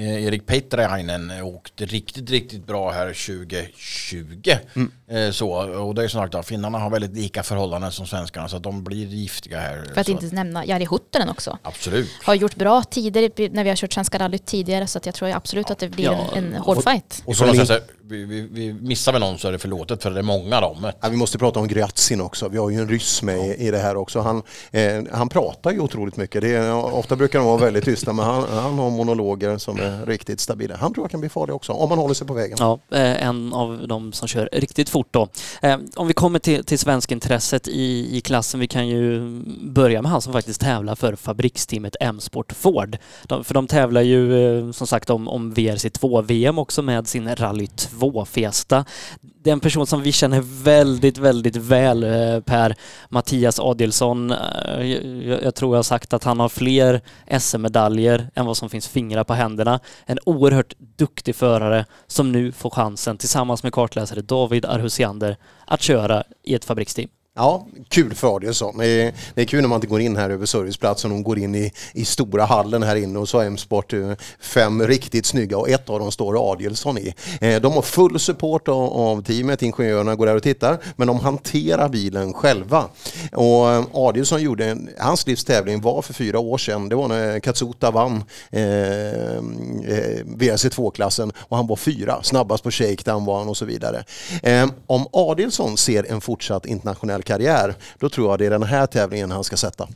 Eh, 0.00 0.24
Erik 0.24 0.46
Petrainen 0.46 1.30
åkte 1.42 1.86
riktigt, 1.86 2.30
riktigt 2.30 2.66
bra 2.66 2.90
här 2.90 3.06
2020. 3.06 4.50
Mm. 4.76 4.92
Eh, 5.08 5.30
så, 5.30 5.50
och 5.82 5.94
det 5.94 6.04
är 6.04 6.08
sagt, 6.08 6.34
ja, 6.34 6.42
finnarna 6.42 6.78
har 6.78 6.90
väldigt 6.90 7.16
lika 7.16 7.42
förhållanden 7.42 7.92
som 7.92 8.06
svenskarna 8.06 8.48
så 8.48 8.56
att 8.56 8.62
de 8.62 8.84
blir 8.84 9.06
giftiga 9.06 9.60
här. 9.60 9.84
För 9.94 10.00
att 10.00 10.06
så. 10.06 10.12
inte 10.12 10.34
nämna 10.34 10.66
Jari 10.66 10.84
Huttunen 10.84 11.28
också. 11.28 11.58
Absolut. 11.62 12.08
Har 12.24 12.34
gjort 12.34 12.54
bra 12.54 12.82
tider 12.82 13.50
när 13.50 13.64
vi 13.64 13.70
har 13.70 13.76
kört 13.76 13.92
Svenska 13.92 14.18
rallyt 14.18 14.46
tidigare 14.46 14.86
så 14.86 14.98
att 14.98 15.06
jag 15.06 15.14
tror 15.14 15.28
absolut 15.28 15.70
att 15.70 15.78
det 15.78 15.88
blir 15.88 16.04
Ja, 16.04 16.30
en, 16.34 16.54
en 16.54 16.54
hård 16.54 16.82
fight. 16.82 17.22
Och 17.24 17.36
så 17.36 17.54
säga 17.54 17.66
så 17.66 17.78
vi, 18.10 18.24
vi, 18.24 18.48
vi 18.52 18.72
missar 18.72 19.12
vi 19.12 19.18
någon 19.18 19.38
så 19.38 19.48
är 19.48 19.52
det 19.52 19.58
förlåtet 19.58 20.02
för 20.02 20.10
det 20.10 20.18
är 20.18 20.22
många 20.22 20.60
de. 20.60 20.92
Ja, 21.00 21.08
vi 21.08 21.16
måste 21.16 21.38
prata 21.38 21.60
om 21.60 21.68
Gryatsin 21.68 22.20
också. 22.20 22.48
Vi 22.48 22.58
har 22.58 22.70
ju 22.70 22.76
en 22.76 22.88
ryss 22.88 23.22
med 23.22 23.38
i, 23.38 23.66
i 23.66 23.70
det 23.70 23.78
här 23.78 23.96
också. 23.96 24.20
Han, 24.20 24.42
eh, 24.70 25.02
han 25.12 25.28
pratar 25.28 25.70
ju 25.70 25.80
otroligt 25.80 26.16
mycket. 26.16 26.42
Det 26.42 26.54
är, 26.54 26.72
ofta 26.74 27.16
brukar 27.16 27.38
de 27.38 27.48
vara 27.48 27.56
väldigt 27.56 27.84
tysta 27.84 28.12
men 28.12 28.24
han, 28.24 28.44
han 28.48 28.78
har 28.78 28.90
monologer 28.90 29.58
som 29.58 29.80
är 29.80 30.06
riktigt 30.06 30.40
stabila. 30.40 30.76
Han 30.76 30.94
tror 30.94 31.04
jag 31.04 31.10
kan 31.10 31.20
bli 31.20 31.28
farlig 31.28 31.56
också 31.56 31.72
om 31.72 31.88
man 31.88 31.98
håller 31.98 32.14
sig 32.14 32.26
på 32.26 32.34
vägen. 32.34 32.56
Ja, 32.60 32.78
eh, 32.92 33.26
en 33.26 33.52
av 33.52 33.88
de 33.88 34.12
som 34.12 34.28
kör 34.28 34.48
riktigt 34.52 34.88
fort 34.88 35.08
då. 35.10 35.28
Eh, 35.62 35.76
Om 35.96 36.06
vi 36.06 36.14
kommer 36.14 36.38
till, 36.38 36.64
till 36.64 36.78
svenskintresset 36.78 37.68
i, 37.68 38.16
i 38.16 38.20
klassen, 38.20 38.60
vi 38.60 38.68
kan 38.68 38.88
ju 38.88 39.20
börja 39.62 40.02
med 40.02 40.10
han 40.10 40.22
som 40.22 40.32
faktiskt 40.32 40.60
tävlar 40.60 40.94
för 40.94 41.16
fabriksteamet 41.16 41.96
M-Sport 42.00 42.52
Ford. 42.52 42.96
De, 43.24 43.44
för 43.44 43.54
de 43.54 43.66
tävlar 43.66 44.00
ju 44.00 44.58
eh, 44.58 44.72
som 44.72 44.86
sagt 44.86 45.10
om, 45.10 45.28
om 45.28 45.54
VRC2-VM 45.54 46.58
också 46.58 46.82
med 46.82 47.08
sin 47.08 47.36
Rally 47.36 47.68
2-Fiesta. 48.00 48.84
Det 49.20 49.50
är 49.50 49.52
en 49.52 49.60
person 49.60 49.86
som 49.86 50.02
vi 50.02 50.12
känner 50.12 50.40
väldigt, 50.62 51.18
väldigt 51.18 51.56
väl, 51.56 52.04
eh, 52.04 52.40
Per. 52.40 52.74
Mattias 53.08 53.60
Adielsson. 53.60 54.30
Eh, 54.30 54.86
jag, 55.28 55.42
jag 55.42 55.54
tror 55.54 55.74
jag 55.74 55.78
har 55.78 55.82
sagt 55.82 56.12
att 56.12 56.24
han 56.24 56.40
har 56.40 56.48
fler 56.48 57.00
SM-medaljer 57.38 58.30
än 58.34 58.46
vad 58.46 58.56
som 58.56 58.70
finns 58.70 58.88
fingrar 58.88 59.24
på 59.24 59.34
händerna. 59.34 59.80
En 60.06 60.18
oerhört 60.24 60.74
duktig 60.96 61.36
förare 61.36 61.86
som 62.06 62.32
nu 62.32 62.52
får 62.52 62.70
chansen 62.70 63.18
tillsammans 63.18 63.62
med 63.62 63.72
kartläsare 63.72 64.20
David 64.20 64.64
Arhusiander 64.64 65.36
att 65.66 65.82
köra 65.82 66.24
i 66.44 66.54
ett 66.54 66.64
fabriksteam. 66.64 67.08
Ja, 67.34 67.66
kul 67.88 68.14
för 68.14 68.36
Adielsson. 68.36 68.78
Det 68.78 68.86
är, 68.86 69.12
det 69.34 69.40
är 69.40 69.44
kul 69.44 69.60
när 69.60 69.68
man 69.68 69.76
inte 69.76 69.86
går 69.86 70.00
in 70.00 70.16
här 70.16 70.30
över 70.30 70.46
serviceplatsen 70.46 71.12
och 71.12 71.22
går 71.22 71.38
in 71.38 71.54
i, 71.54 71.72
i 71.94 72.04
stora 72.04 72.44
hallen 72.44 72.82
här 72.82 72.96
inne 72.96 73.18
och 73.18 73.28
så 73.28 73.38
har 73.38 73.44
M-sport 73.44 73.92
eh, 73.92 74.12
fem 74.40 74.86
riktigt 74.86 75.26
snygga 75.26 75.58
och 75.58 75.68
ett 75.68 75.90
av 75.90 75.98
dem 75.98 76.12
står 76.12 76.52
Adielsson 76.52 76.98
i. 76.98 77.14
Eh, 77.40 77.60
de 77.60 77.72
har 77.72 77.82
full 77.82 78.20
support 78.20 78.68
av, 78.68 78.92
av 78.92 79.22
teamet, 79.22 79.62
ingenjörerna 79.62 80.14
går 80.14 80.26
där 80.26 80.36
och 80.36 80.42
tittar, 80.42 80.78
men 80.96 81.06
de 81.06 81.20
hanterar 81.20 81.88
bilen 81.88 82.32
själva. 82.32 82.84
Och 83.32 83.70
eh, 83.70 83.84
Adielsson 83.92 84.42
gjorde, 84.42 84.66
en, 84.66 84.90
hans 84.98 85.26
livs 85.26 85.44
tävling 85.44 85.80
var 85.80 86.02
för 86.02 86.14
fyra 86.14 86.38
år 86.38 86.58
sedan, 86.58 86.88
det 86.88 86.94
var 86.94 87.08
när 87.08 87.40
Katsuta 87.40 87.90
vann 87.90 88.24
eh, 88.50 88.62
eh, 88.62 90.24
VRC2-klassen 90.24 91.32
och 91.38 91.56
han 91.56 91.66
var 91.66 91.76
fyra, 91.76 92.22
snabbast 92.22 92.64
på 92.64 92.70
shakedown 92.70 93.24
var 93.24 93.38
han 93.38 93.48
och 93.48 93.56
så 93.56 93.64
vidare. 93.64 94.04
Eh, 94.42 94.66
om 94.86 95.06
Adielsson 95.12 95.76
ser 95.76 96.12
en 96.12 96.20
fortsatt 96.20 96.66
internationell 96.66 97.19
karriär, 97.22 97.74
då 97.98 98.08
tror 98.08 98.30
jag 98.30 98.38
det 98.38 98.46
är 98.46 98.50
den 98.50 98.62
här 98.62 98.86
tävlingen 98.86 99.30
han 99.30 99.44
ska 99.44 99.56
sätta. 99.56 99.88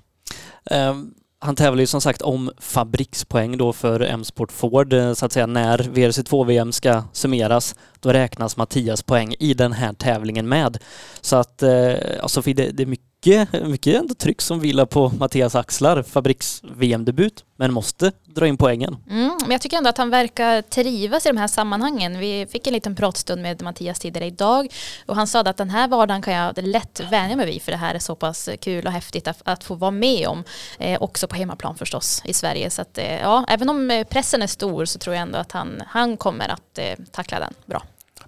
Um. 0.70 1.14
Han 1.44 1.56
tävlar 1.56 1.80
ju 1.80 1.86
som 1.86 2.00
sagt 2.00 2.22
om 2.22 2.50
fabrikspoäng 2.58 3.56
då 3.56 3.72
för 3.72 4.00
M-Sport 4.00 4.52
Ford 4.52 4.92
eh, 4.92 5.12
så 5.12 5.26
att 5.26 5.32
säga 5.32 5.46
när 5.46 5.78
VRC2-VM 5.78 6.72
ska 6.72 7.02
summeras. 7.12 7.76
Då 8.00 8.12
räknas 8.12 8.56
Mattias 8.56 9.02
poäng 9.02 9.34
i 9.38 9.54
den 9.54 9.72
här 9.72 9.92
tävlingen 9.92 10.48
med. 10.48 10.78
Så 11.20 11.36
att, 11.36 11.62
eh, 11.62 11.88
alltså, 11.88 12.16
ja, 12.20 12.28
Sofie, 12.28 12.54
det, 12.54 12.70
det 12.70 12.82
är 12.82 12.86
mycket 12.86 13.06
mycket, 13.24 13.68
mycket 13.68 14.00
ändå 14.00 14.14
tryck 14.14 14.42
som 14.42 14.60
vilar 14.60 14.86
på 14.86 15.08
Mattias 15.08 15.54
axlar. 15.54 16.02
Fabriks-VM-debut, 16.02 17.44
men 17.56 17.72
måste 17.72 18.12
dra 18.24 18.46
in 18.46 18.56
poängen. 18.56 18.96
Mm, 19.10 19.32
men 19.40 19.50
jag 19.50 19.60
tycker 19.60 19.76
ändå 19.76 19.90
att 19.90 19.98
han 19.98 20.10
verkar 20.10 20.62
trivas 20.62 21.26
i 21.26 21.28
de 21.28 21.36
här 21.36 21.48
sammanhangen. 21.48 22.18
Vi 22.18 22.46
fick 22.50 22.66
en 22.66 22.72
liten 22.72 22.96
pratstund 22.96 23.42
med 23.42 23.62
Mattias 23.62 23.98
tidigare 23.98 24.26
idag 24.26 24.72
och 25.06 25.16
han 25.16 25.26
sa 25.26 25.40
att 25.40 25.56
den 25.56 25.70
här 25.70 25.88
vardagen 25.88 26.22
kan 26.22 26.34
jag 26.34 26.58
lätt 26.58 27.00
vänja 27.10 27.36
mig 27.36 27.46
vid 27.46 27.62
för 27.62 27.72
det 27.72 27.78
här 27.78 27.94
är 27.94 27.98
så 27.98 28.14
pass 28.14 28.48
kul 28.60 28.86
och 28.86 28.92
häftigt 28.92 29.28
att, 29.28 29.42
att 29.44 29.64
få 29.64 29.74
vara 29.74 29.90
med 29.90 30.28
om. 30.28 30.44
Eh, 30.78 31.02
också 31.02 31.28
på 31.28 31.36
hemmaplan 31.36 31.76
förstås 31.76 32.22
i 32.24 32.32
Sverige. 32.32 32.70
Så 32.70 32.82
att, 32.82 32.98
eh, 32.98 33.20
ja, 33.20 33.44
även 33.48 33.68
om 33.68 33.90
eh, 33.90 34.04
pressen 34.04 34.42
är 34.42 34.46
stor 34.46 34.84
så 34.84 34.98
tror 34.98 35.16
jag 35.16 35.22
ändå 35.22 35.38
att 35.38 35.52
han, 35.52 35.82
han 35.86 36.16
kommer 36.16 36.48
att 36.48 36.78
eh, 36.78 37.04
tackla 37.12 37.40
den 37.40 37.54
bra. 37.66 37.82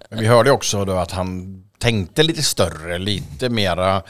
Men 0.09 0.19
vi 0.19 0.27
hörde 0.27 0.51
också 0.51 0.85
då 0.85 0.93
att 0.93 1.11
han 1.11 1.63
tänkte 1.79 2.23
lite 2.23 2.43
större, 2.43 2.97
lite 2.97 3.49
mera 3.49 4.03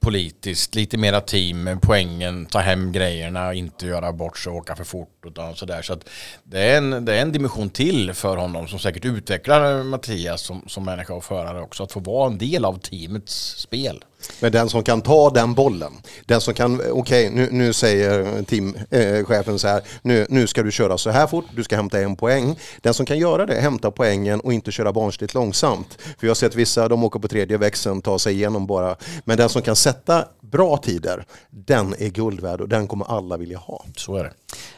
politiskt, 0.00 0.74
lite 0.74 0.96
mera 0.96 1.20
team, 1.20 1.78
poängen, 1.82 2.46
ta 2.46 2.58
hem 2.58 2.92
grejerna, 2.92 3.54
inte 3.54 3.86
göra 3.86 4.12
bort 4.12 4.38
sig 4.38 4.50
och 4.50 4.56
åka 4.56 4.76
för 4.76 4.84
fort 4.84 5.26
utan 5.26 5.54
sådär. 5.54 5.82
Så 5.82 5.92
att 5.92 6.08
det, 6.44 6.60
är 6.60 6.78
en, 6.78 7.04
det 7.04 7.14
är 7.14 7.22
en 7.22 7.32
dimension 7.32 7.70
till 7.70 8.12
för 8.12 8.36
honom 8.36 8.68
som 8.68 8.78
säkert 8.78 9.04
utvecklar 9.04 9.82
Mattias 9.82 10.42
som, 10.42 10.62
som 10.66 10.84
människa 10.84 11.14
och 11.14 11.24
förare 11.24 11.62
också, 11.62 11.82
att 11.82 11.92
få 11.92 12.00
vara 12.00 12.26
en 12.26 12.38
del 12.38 12.64
av 12.64 12.78
teamets 12.78 13.56
spel. 13.56 14.04
Men 14.40 14.52
den 14.52 14.68
som 14.68 14.82
kan 14.82 15.02
ta 15.02 15.30
den 15.30 15.54
bollen, 15.54 15.92
den 16.26 16.40
som 16.40 16.54
kan, 16.54 16.74
okej 16.74 16.90
okay, 16.92 17.30
nu, 17.30 17.48
nu 17.50 17.72
säger 17.72 18.42
teamchefen 18.42 19.54
eh, 19.54 19.58
så 19.58 19.68
här, 19.68 19.82
nu, 20.02 20.26
nu 20.28 20.46
ska 20.46 20.62
du 20.62 20.72
köra 20.72 20.98
så 20.98 21.10
här 21.10 21.26
fort, 21.26 21.44
du 21.56 21.64
ska 21.64 21.76
hämta 21.76 22.00
en 22.00 22.16
poäng. 22.16 22.58
Den 22.80 22.94
som 22.94 23.06
kan 23.06 23.18
göra 23.18 23.46
det, 23.46 23.60
hämta 23.60 23.90
poängen 23.90 24.40
och 24.40 24.52
inte 24.52 24.72
köra 24.72 24.92
barnsligt 24.92 25.34
långsamt. 25.34 25.98
För 26.18 26.26
jag 26.26 26.30
har 26.30 26.34
sett 26.34 26.54
vissa, 26.54 26.88
de 26.88 27.04
åker 27.04 27.20
på 27.20 27.28
tredje 27.28 27.56
växeln, 27.56 28.02
tar 28.02 28.18
sig 28.18 28.34
igenom 28.34 28.66
bara. 28.66 28.96
Men 29.24 29.36
den 29.36 29.48
som 29.48 29.62
kan 29.62 29.76
sätta 29.76 30.24
bra 30.54 30.76
tider, 30.76 31.24
den 31.50 31.94
är 31.98 32.08
guld 32.08 32.40
värd 32.40 32.60
och 32.60 32.68
den 32.68 32.88
kommer 32.88 33.16
alla 33.16 33.36
vilja 33.36 33.58
ha. 33.58 33.84
Så 33.96 34.16
är 34.16 34.24
det. 34.24 34.30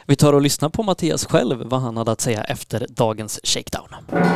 Vi 0.05 0.15
tar 0.15 0.33
och 0.33 0.41
lyssnar 0.41 0.69
på 0.69 0.83
Mattias 0.83 1.25
själv, 1.25 1.63
vad 1.65 1.81
han 1.81 1.97
hade 1.97 2.11
att 2.11 2.21
säga 2.21 2.43
efter 2.43 2.85
dagens 2.89 3.39
shakedown. 3.43 3.87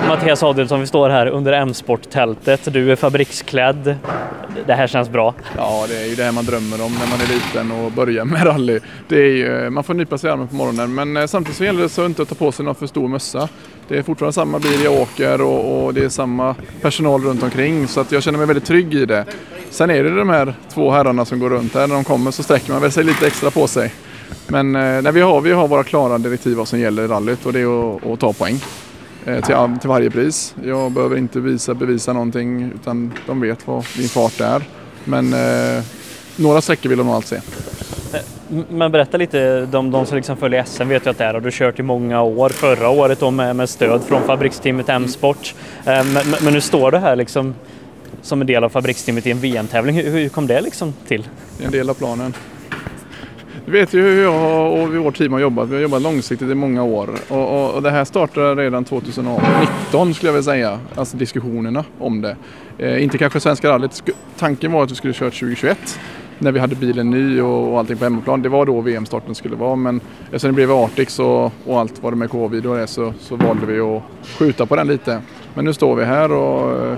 Mattias 0.07 0.43
Adelsson, 0.43 0.79
vi 0.79 0.87
står 0.87 1.09
här 1.09 1.27
under 1.27 1.53
M-sport-tältet. 1.53 2.73
Du 2.73 2.91
är 2.91 2.95
fabriksklädd. 2.95 3.95
Det 4.65 4.73
här 4.73 4.87
känns 4.87 5.09
bra. 5.09 5.33
Ja, 5.57 5.85
det 5.87 5.97
är 5.97 6.05
ju 6.05 6.15
det 6.15 6.23
här 6.23 6.31
man 6.31 6.45
drömmer 6.45 6.85
om 6.85 6.93
när 6.93 7.07
man 7.07 7.21
är 7.21 7.27
liten 7.33 7.71
och 7.71 7.91
börjar 7.91 8.25
med 8.25 8.45
rally. 8.45 8.79
Det 9.07 9.15
är 9.15 9.35
ju, 9.35 9.69
man 9.69 9.83
får 9.83 9.93
nypa 9.93 10.17
sig 10.17 10.29
i 10.29 10.33
armen 10.33 10.47
på 10.47 10.55
morgonen, 10.55 10.95
men 10.95 11.17
eh, 11.17 11.25
samtidigt 11.25 11.57
så 11.57 11.63
gäller 11.63 11.81
det 11.81 11.89
så 11.89 12.05
inte 12.05 12.21
att 12.21 12.29
ta 12.29 12.35
på 12.35 12.51
sig 12.51 12.65
någon 12.65 12.75
för 12.75 12.87
stor 12.87 13.07
mössa. 13.07 13.49
Det 13.91 13.97
är 13.97 14.03
fortfarande 14.03 14.33
samma 14.33 14.59
bil 14.59 14.83
jag 14.83 14.93
åker 14.93 15.41
och, 15.41 15.85
och 15.85 15.93
det 15.93 16.03
är 16.03 16.09
samma 16.09 16.55
personal 16.81 17.23
runt 17.23 17.43
omkring 17.43 17.87
så 17.87 17.99
att 17.99 18.11
jag 18.11 18.23
känner 18.23 18.37
mig 18.37 18.47
väldigt 18.47 18.65
trygg 18.65 18.93
i 18.93 19.05
det. 19.05 19.25
Sen 19.69 19.89
är 19.89 20.03
det 20.03 20.15
de 20.15 20.29
här 20.29 20.53
två 20.73 20.91
herrarna 20.91 21.25
som 21.25 21.39
går 21.39 21.49
runt 21.49 21.73
här. 21.73 21.87
När 21.87 21.95
de 21.95 22.03
kommer 22.03 22.31
så 22.31 22.43
sträcker 22.43 22.71
man 22.71 22.81
väl 22.81 22.91
sig 22.91 23.03
lite 23.03 23.27
extra 23.27 23.51
på 23.51 23.67
sig. 23.67 23.93
Men 24.47 24.75
eh, 24.75 25.01
nej, 25.01 25.11
vi, 25.11 25.21
har, 25.21 25.41
vi 25.41 25.51
har 25.51 25.67
våra 25.67 25.83
klara 25.83 26.17
direktiv 26.17 26.57
vad 26.57 26.67
som 26.67 26.79
gäller 26.79 27.03
i 27.03 27.07
rallyt 27.07 27.45
och 27.45 27.53
det 27.53 27.59
är 27.59 27.95
att, 27.95 28.05
att 28.05 28.19
ta 28.19 28.33
poäng. 28.33 28.59
Eh, 29.25 29.45
till, 29.45 29.79
till 29.79 29.89
varje 29.89 30.09
pris. 30.09 30.55
Jag 30.63 30.91
behöver 30.91 31.17
inte 31.17 31.39
visa, 31.39 31.73
bevisa 31.73 32.13
någonting 32.13 32.71
utan 32.75 33.13
de 33.27 33.41
vet 33.41 33.67
vad 33.67 33.85
min 33.97 34.09
fart 34.09 34.41
är. 34.41 34.63
Men 35.03 35.33
eh, 35.33 35.83
några 36.35 36.61
sträckor 36.61 36.89
vill 36.89 36.97
de 36.97 37.07
nog 37.07 37.15
allt 37.15 37.27
se. 37.27 37.39
Men 38.69 38.91
berätta 38.91 39.17
lite, 39.17 39.65
de, 39.65 39.91
de 39.91 40.05
som 40.05 40.15
liksom 40.15 40.37
följer 40.37 40.63
SM 40.63 40.87
vet 40.87 41.05
ju 41.05 41.09
att 41.09 41.17
det 41.17 41.23
är, 41.23 41.33
har 41.33 41.41
du 41.41 41.51
kört 41.51 41.79
i 41.79 41.83
många 41.83 42.21
år. 42.21 42.49
Förra 42.49 42.89
året 42.89 43.19
då 43.19 43.31
med, 43.31 43.55
med 43.55 43.69
stöd 43.69 44.03
från 44.03 44.23
fabriksteamet 44.23 44.89
M-sport. 44.89 45.55
Eh, 45.85 45.85
men, 45.85 46.35
men, 46.43 46.53
nu 46.53 46.61
står 46.61 46.91
du 46.91 46.97
här 46.97 47.15
liksom 47.15 47.55
som 48.21 48.41
en 48.41 48.47
del 48.47 48.63
av 48.63 48.69
fabriksteamet 48.69 49.27
i 49.27 49.31
en 49.31 49.39
VM-tävling. 49.39 49.95
Hur, 49.95 50.11
hur 50.11 50.29
kom 50.29 50.47
det 50.47 50.61
liksom 50.61 50.93
till? 51.07 51.27
Det 51.57 51.63
är 51.63 51.65
en 51.65 51.71
del 51.71 51.89
av 51.89 51.93
planen. 51.93 52.33
Du 53.65 53.71
vet 53.71 53.93
ju 53.93 54.01
hur 54.01 54.23
jag 54.23 54.73
och 54.73 54.95
vårt 54.95 55.17
team 55.17 55.33
har 55.33 55.39
jobbat. 55.39 55.69
Vi 55.69 55.75
har 55.75 55.81
jobbat 55.81 56.01
långsiktigt 56.01 56.49
i 56.49 56.55
många 56.55 56.83
år. 56.83 57.09
Och, 57.27 57.65
och, 57.65 57.73
och 57.73 57.81
det 57.81 57.91
här 57.91 58.05
startade 58.05 58.55
redan 58.55 58.85
2019 58.85 60.13
skulle 60.13 60.27
jag 60.29 60.33
vilja 60.33 60.43
säga. 60.43 60.79
Alltså 60.95 61.17
diskussionerna 61.17 61.85
om 61.99 62.21
det. 62.21 62.35
Eh, 62.77 63.03
inte 63.03 63.17
kanske 63.17 63.39
Svenska 63.39 63.69
rallyt. 63.69 64.03
Tanken 64.37 64.71
var 64.71 64.83
att 64.83 64.91
vi 64.91 64.95
skulle 64.95 65.13
köra 65.13 65.29
2021 65.29 65.99
när 66.41 66.51
vi 66.51 66.59
hade 66.59 66.75
bilen 66.75 67.09
ny 67.09 67.41
och, 67.41 67.71
och 67.71 67.79
allting 67.79 67.97
på 67.97 68.03
hemmaplan. 68.03 68.41
Det 68.41 68.49
var 68.49 68.65
då 68.65 68.81
VM-starten 68.81 69.35
skulle 69.35 69.55
vara 69.55 69.75
men 69.75 70.01
eftersom 70.25 70.49
det 70.49 70.53
blev 70.55 70.71
Artix 70.71 71.19
och, 71.19 71.53
och 71.65 71.79
allt 71.79 72.03
vad 72.03 72.13
det 72.13 72.17
med 72.17 72.29
covid 72.29 72.65
och 72.65 72.75
det 72.75 72.87
så, 72.87 73.13
så 73.19 73.35
valde 73.35 73.65
vi 73.65 73.79
att 73.79 74.03
skjuta 74.37 74.65
på 74.65 74.75
den 74.75 74.87
lite. 74.87 75.21
Men 75.53 75.65
nu 75.65 75.73
står 75.73 75.95
vi 75.95 76.05
här 76.05 76.31
och 76.31 76.83
eh, 76.83 76.97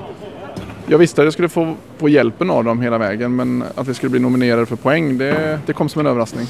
jag 0.87 0.97
visste 0.97 1.21
att 1.21 1.25
jag 1.25 1.33
skulle 1.33 1.49
få, 1.49 1.75
få 1.97 2.09
hjälpen 2.09 2.49
av 2.49 2.63
dem 2.63 2.81
hela 2.81 2.97
vägen 2.97 3.35
men 3.35 3.63
att 3.75 3.87
vi 3.87 3.93
skulle 3.93 4.09
bli 4.09 4.19
nominerade 4.19 4.65
för 4.65 4.75
poäng 4.75 5.17
det, 5.17 5.59
det 5.65 5.73
kom 5.73 5.89
som 5.89 5.99
en 5.99 6.07
överraskning. 6.07 6.47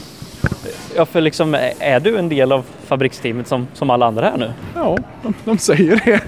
Ja, 0.96 1.06
för 1.06 1.22
liksom, 1.22 1.56
är 1.80 2.00
du 2.00 2.18
en 2.18 2.30
del 2.30 2.52
av 2.52 2.66
fabriksteamet 2.86 3.48
som, 3.48 3.68
som 3.74 3.90
alla 3.90 4.06
andra 4.06 4.30
här 4.30 4.38
nu? 4.38 4.54
Ja, 4.76 4.98
de, 5.24 5.34
de 5.44 5.58
säger 5.58 6.02
det. 6.06 6.22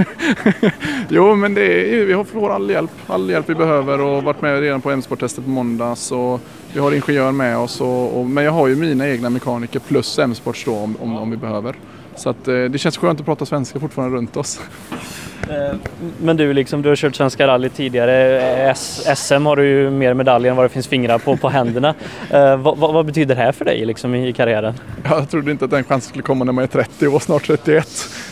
jo, 1.09 1.35
men 1.35 1.53
det 1.53 1.95
är, 1.95 2.05
vi 2.05 2.23
får 2.23 2.49
all 2.49 2.69
hjälp, 2.69 2.91
all 3.07 3.29
hjälp 3.29 3.49
vi 3.49 3.55
behöver 3.55 4.01
och 4.01 4.23
varit 4.23 4.41
med 4.41 4.59
redan 4.59 4.81
på 4.81 4.91
M-sporttestet 4.91 5.43
på 5.43 5.49
måndags. 5.49 6.11
Och 6.11 6.41
vi 6.73 6.79
har 6.79 6.91
ingenjör 6.91 7.31
med 7.31 7.57
oss, 7.57 7.81
och, 7.81 8.19
och, 8.19 8.25
men 8.25 8.43
jag 8.43 8.51
har 8.51 8.67
ju 8.67 8.75
mina 8.75 9.07
egna 9.07 9.29
mekaniker 9.29 9.79
plus 9.79 10.19
M-sports 10.19 10.65
då 10.65 10.75
om, 10.75 10.97
om, 11.01 11.17
om 11.17 11.31
vi 11.31 11.37
behöver. 11.37 11.75
Så 12.15 12.29
att, 12.29 12.47
eh, 12.47 12.63
det 12.63 12.77
känns 12.77 12.97
skönt 12.97 13.19
att 13.19 13.25
prata 13.25 13.45
svenska 13.45 13.79
fortfarande 13.79 14.17
runt 14.17 14.37
oss. 14.37 14.59
Eh, 15.49 15.75
men 16.21 16.37
du, 16.37 16.53
liksom, 16.53 16.81
du 16.81 16.89
har 16.89 16.95
kört 16.95 17.15
Svenska 17.15 17.47
rally 17.47 17.69
tidigare. 17.69 18.41
Eh, 18.41 18.69
S 18.69 19.07
SM 19.15 19.45
har 19.45 19.55
du 19.55 19.67
ju 19.67 19.89
mer 19.89 20.13
medaljer 20.13 20.51
än 20.51 20.57
vad 20.57 20.65
det 20.65 20.69
finns 20.69 20.87
fingrar 20.87 21.17
på, 21.17 21.37
på 21.37 21.49
händerna. 21.49 21.95
Eh, 22.29 22.57
vad, 22.57 22.77
vad, 22.77 23.05
betyder 23.05 23.35
det 23.35 23.41
här 23.41 23.51
för 23.51 23.65
dig 23.65 23.85
liksom, 23.85 24.15
i 24.15 24.33
karriären? 24.33 24.73
Jag 25.03 25.29
trodde 25.29 25.51
inte 25.51 25.65
att 25.65 25.71
den 25.71 25.83
chansen 25.83 26.09
skulle 26.09 26.23
komma 26.23 26.45
när 26.45 26.53
man 26.53 26.63
är 26.63 26.67
30 26.67 27.07
och 27.07 27.21
snart 27.21 27.47
31. 27.47 27.87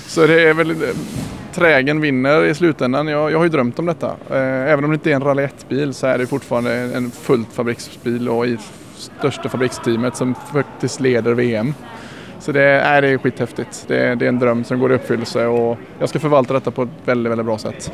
Så 0.08 0.28
det 0.28 0.50
är 0.50 0.54
väl 0.54 0.72
eh, 0.72 0.78
trägen 1.54 2.02
vinner 2.02 2.46
i 2.46 2.56
slutändan. 2.56 3.08
Jag, 3.08 3.32
jag 3.32 3.38
har 3.38 3.44
ju 3.44 3.50
drömt 3.50 3.80
om 3.80 3.86
detta. 3.86 4.08
Eh, 4.30 4.72
även 4.72 4.84
om 4.84 4.92
det 4.92 4.96
inte 4.96 5.12
är 5.12 5.16
en 5.16 5.24
Rally 5.24 5.44
1-bil 5.44 5.94
så 5.94 6.08
är 6.08 6.18
det 6.18 6.28
fortfarande 6.28 6.74
en 6.74 7.12
fullt 7.12 7.54
fabriksbil 7.54 8.30
och 8.30 8.48
i 8.48 8.58
största 8.96 9.50
fabriksteamet 9.50 10.16
som 10.16 10.36
faktiskt 10.54 11.00
leder 11.00 11.34
VM. 11.34 11.74
Så 12.44 12.52
det 12.52 12.62
är, 12.62 13.02
det 13.02 13.08
är 13.08 13.18
skithäftigt. 13.18 13.86
Det 13.88 13.98
är, 13.98 14.16
det 14.16 14.26
är 14.26 14.30
en 14.30 14.40
dröm 14.40 14.64
som 14.64 14.80
går 14.80 14.92
i 14.92 14.96
uppfyllelse 14.96 15.46
och 15.46 15.78
jag 16.00 16.10
ska 16.10 16.20
förvalta 16.20 16.54
detta 16.54 16.72
på 16.72 16.84
ett 16.84 16.90
väldigt, 17.06 17.32
väldigt 17.32 17.46
bra 17.46 17.58
sätt. 17.58 17.92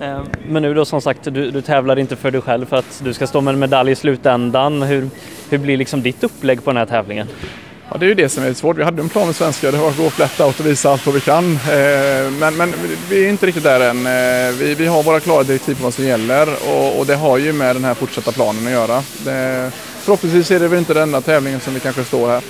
Eh, 0.00 0.22
men 0.48 0.62
nu 0.62 0.74
då 0.74 0.84
som 0.84 1.00
sagt, 1.00 1.24
du, 1.24 1.50
du 1.50 1.62
tävlar 1.62 1.98
inte 1.98 2.16
för 2.16 2.30
dig 2.30 2.40
själv 2.40 2.66
för 2.66 2.76
att 2.76 3.00
du 3.04 3.12
ska 3.12 3.26
stå 3.26 3.40
med 3.40 3.54
en 3.54 3.60
medalj 3.60 3.90
i 3.90 3.94
slutändan. 3.94 4.82
Hur, 4.82 5.08
hur 5.50 5.58
blir 5.58 5.76
liksom 5.76 6.02
ditt 6.02 6.24
upplägg 6.24 6.64
på 6.64 6.70
den 6.70 6.76
här 6.76 6.86
tävlingen? 6.86 7.26
Ja, 7.90 7.96
det 7.98 8.06
är 8.06 8.08
ju 8.08 8.14
det 8.14 8.28
som 8.28 8.44
är 8.44 8.52
svårt. 8.52 8.78
Vi 8.78 8.82
hade 8.82 9.02
en 9.02 9.08
plan 9.08 9.26
med 9.26 9.36
svenska, 9.36 9.70
det 9.70 9.78
var 9.78 9.88
att 9.88 9.96
gå 9.96 10.10
flat 10.10 10.40
out 10.40 10.60
och 10.60 10.66
visa 10.66 10.90
allt 10.90 11.06
vad 11.06 11.14
vi 11.14 11.20
kan. 11.20 11.44
Eh, 11.54 12.30
men, 12.40 12.56
men 12.56 12.72
vi 13.10 13.24
är 13.24 13.28
inte 13.28 13.46
riktigt 13.46 13.64
där 13.64 13.80
än. 13.90 14.06
Eh, 14.06 14.54
vi, 14.58 14.74
vi 14.74 14.86
har 14.86 15.02
våra 15.02 15.20
klara 15.20 15.42
direktiv 15.42 15.74
på 15.74 15.82
vad 15.82 15.94
som 15.94 16.04
gäller 16.04 16.48
och, 16.68 16.98
och 16.98 17.06
det 17.06 17.16
har 17.16 17.38
ju 17.38 17.52
med 17.52 17.76
den 17.76 17.84
här 17.84 17.94
fortsatta 17.94 18.32
planen 18.32 18.66
att 18.66 18.72
göra. 18.72 19.02
Det, 19.24 19.70
förhoppningsvis 20.00 20.50
är 20.50 20.60
det 20.60 20.68
väl 20.68 20.78
inte 20.78 20.94
den 20.94 21.02
enda 21.02 21.20
tävlingen 21.20 21.60
som 21.60 21.74
vi 21.74 21.80
kanske 21.80 22.04
står 22.04 22.28
här. 22.28 22.42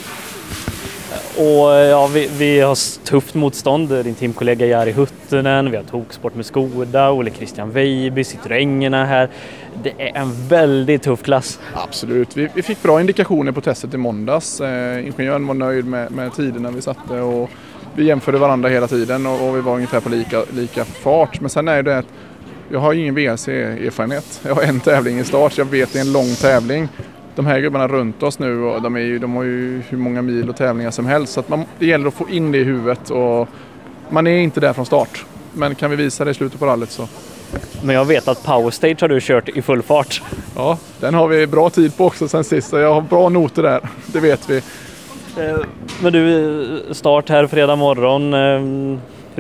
Och 1.41 1.75
eh, 1.75 1.89
ja, 1.89 2.07
vi, 2.07 2.31
vi, 2.39 2.61
har 2.61 3.05
tufft 3.05 3.35
motstånd. 3.35 3.89
Din 4.05 4.15
teamkollega 4.15 4.67
Jari 4.67 4.93
Huttunen, 4.93 5.71
vi 5.71 5.77
har 5.77 5.85
Toksport 5.85 6.35
med 6.35 6.47
Skoda, 6.47 7.11
Ole 7.11 7.31
Christian 7.31 7.71
Weiby, 7.71 8.25
Citroengerna 8.25 9.05
här. 9.05 9.31
Det 9.83 9.91
är 9.99 10.17
en 10.17 10.49
väldigt 10.49 11.03
tuff 11.03 11.23
klass. 11.23 11.59
Absolut. 11.75 12.37
Vi, 12.37 12.49
vi 12.55 12.63
fick 12.63 12.83
bra 12.83 13.01
indikationer 13.01 13.53
på 13.53 13.61
testet 13.61 13.95
i 13.95 13.97
måndags. 13.97 14.61
Eh, 14.61 15.07
ingenjören 15.07 15.47
var 15.47 15.55
nöjd 15.55 15.85
med, 15.85 16.13
med 16.13 16.35
tiderna 16.35 16.71
vi 16.71 16.83
satte 16.83 17.21
och 17.21 17.51
vi 17.95 18.05
jämförde 18.05 18.39
varandra 18.39 18.69
hela 18.69 18.89
tiden 18.89 19.27
och, 19.27 19.49
och 19.49 19.57
vi 19.57 19.61
var 19.61 19.75
ungefär 19.75 20.01
på 20.01 20.09
lika, 20.09 20.45
lika 20.51 20.85
fart. 20.85 21.41
Men 21.41 21.51
sen 21.51 21.69
är 21.69 21.83
det 21.83 21.99
att 21.99 22.07
jag 22.73 22.81
har 22.81 22.95
ingen 22.95 23.15
VRC-erfarenhet. 23.15 24.41
Jag 24.47 24.55
har 24.55 24.63
en 24.63 24.81
tävling 24.81 25.19
i 25.19 25.25
start, 25.25 25.53
så 25.53 25.61
jag 25.61 25.67
vet 25.67 25.89
att 25.89 25.93
det 25.93 25.99
är 25.99 26.05
en 26.05 26.13
lång 26.13 26.35
tävling 26.35 26.89
de 27.35 27.47
här 27.47 27.61
gubbarna 27.61 27.89
runt 27.89 28.23
oss 28.23 28.39
nu, 28.39 28.63
och 28.63 28.83
de, 28.83 28.97
är 28.97 29.01
ju, 29.01 29.19
de 29.19 29.35
har 29.35 29.43
ju 29.43 29.83
hur 29.89 29.99
många 29.99 30.23
mil 30.23 30.49
och 30.49 30.57
tävlingar 30.57 30.91
som 30.91 31.07
helst. 31.07 31.33
Så 31.33 31.41
att 31.41 31.49
man, 31.49 31.65
det 31.79 31.87
gäller 31.87 32.09
att 32.09 32.15
få 32.15 32.29
in 32.29 32.53
det 32.53 32.59
i 32.59 32.65
huvudet 32.65 33.11
och 33.11 33.49
man 34.09 34.27
är 34.27 34.39
inte 34.39 34.61
där 34.61 34.73
från 34.73 34.87
start. 34.87 35.25
Men 35.53 35.75
kan 35.75 35.91
vi 35.91 35.97
visa 35.97 36.25
det 36.25 36.31
i 36.31 36.35
slutet 36.35 36.61
på 36.61 36.67
rallyt 36.67 36.91
så. 36.91 37.09
Men 37.83 37.95
jag 37.95 38.05
vet 38.05 38.29
att 38.29 38.45
Powerstage 38.45 39.01
har 39.01 39.09
du 39.09 39.21
kört 39.21 39.49
i 39.49 39.63
full 39.63 39.83
fart. 39.83 40.23
Ja, 40.57 40.79
den 41.01 41.15
har 41.15 41.29
vi 41.29 41.47
bra 41.47 41.71
tid 41.71 41.97
på 41.97 42.07
också 42.07 42.29
sen 42.29 42.45
sist. 42.45 42.73
Jag 42.73 42.95
har 42.95 43.01
bra 43.01 43.29
noter 43.29 43.63
där, 43.63 43.81
det 44.07 44.21
vet 44.21 44.51
vi. 44.51 44.57
Eh, 45.37 45.57
men 46.03 46.13
du, 46.13 46.83
start 46.91 47.29
här 47.29 47.47
fredag 47.47 47.77
morgon. 47.77 48.35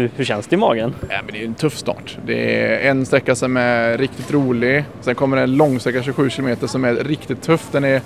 Hur, 0.01 0.11
hur, 0.17 0.25
känns 0.25 0.47
det 0.47 0.55
i 0.55 0.57
magen? 0.57 0.95
Ja, 1.09 1.17
men 1.25 1.35
det 1.35 1.43
är 1.43 1.47
en 1.47 1.55
tuff 1.55 1.77
start. 1.77 2.19
Det 2.27 2.63
är 2.63 2.91
en 2.91 3.07
sträcka 3.07 3.35
som 3.35 3.57
är 3.57 3.99
riktigt 3.99 4.33
rolig. 4.33 4.85
Sen 5.01 5.15
kommer 5.15 5.37
en 5.37 5.57
långsträcka 5.57 6.03
27 6.03 6.31
km 6.31 6.57
som 6.69 6.85
är 6.85 6.95
riktigt 6.95 7.43
tuff. 7.43 7.69
Den 7.73 7.85
är, 7.85 8.03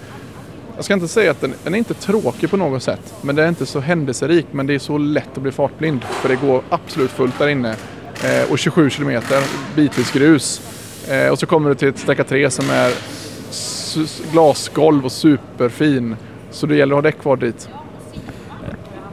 jag 0.77 0.85
ska 0.85 0.95
inte 0.95 1.09
säga 1.09 1.31
att 1.31 1.41
den, 1.41 1.55
den, 1.65 1.75
är 1.75 1.79
inte 1.79 1.95
tråkig 1.95 2.51
på 2.51 2.57
något 2.57 2.83
sätt. 2.83 3.15
Men 3.23 3.37
den 3.37 3.45
är 3.45 3.49
inte 3.49 3.67
så 3.67 3.81
händelserik. 3.81 4.47
Men 4.51 4.67
det 4.67 4.75
är 4.75 4.79
så 4.79 4.99
lätt 4.99 5.29
att 5.35 5.43
bli 5.43 5.53
fartblind. 5.53 6.05
För 6.05 6.29
det 6.29 6.37
går 6.37 6.63
absolut 6.69 7.11
fullt 7.11 7.39
där 7.39 7.49
inne. 7.49 7.77
Eh, 8.25 8.53
och 8.53 8.59
27 8.59 8.91
km, 8.91 9.23
bitvis 9.77 10.13
grus. 10.13 10.63
Eh, 11.09 11.29
och 11.29 11.39
så 11.39 11.47
kommer 11.47 11.69
du 11.69 11.75
till 11.75 11.95
sträcka 11.95 12.25
3 12.25 12.51
som 12.51 12.71
är 12.71 12.93
glasgolv 14.33 15.05
och 15.05 15.13
superfin. 15.13 16.17
Så 16.51 16.67
det 16.67 16.77
gäller 16.77 16.95
att 16.95 17.05
ha 17.05 17.11
däck 17.11 17.21
kvar 17.21 17.37
dit. 17.37 17.69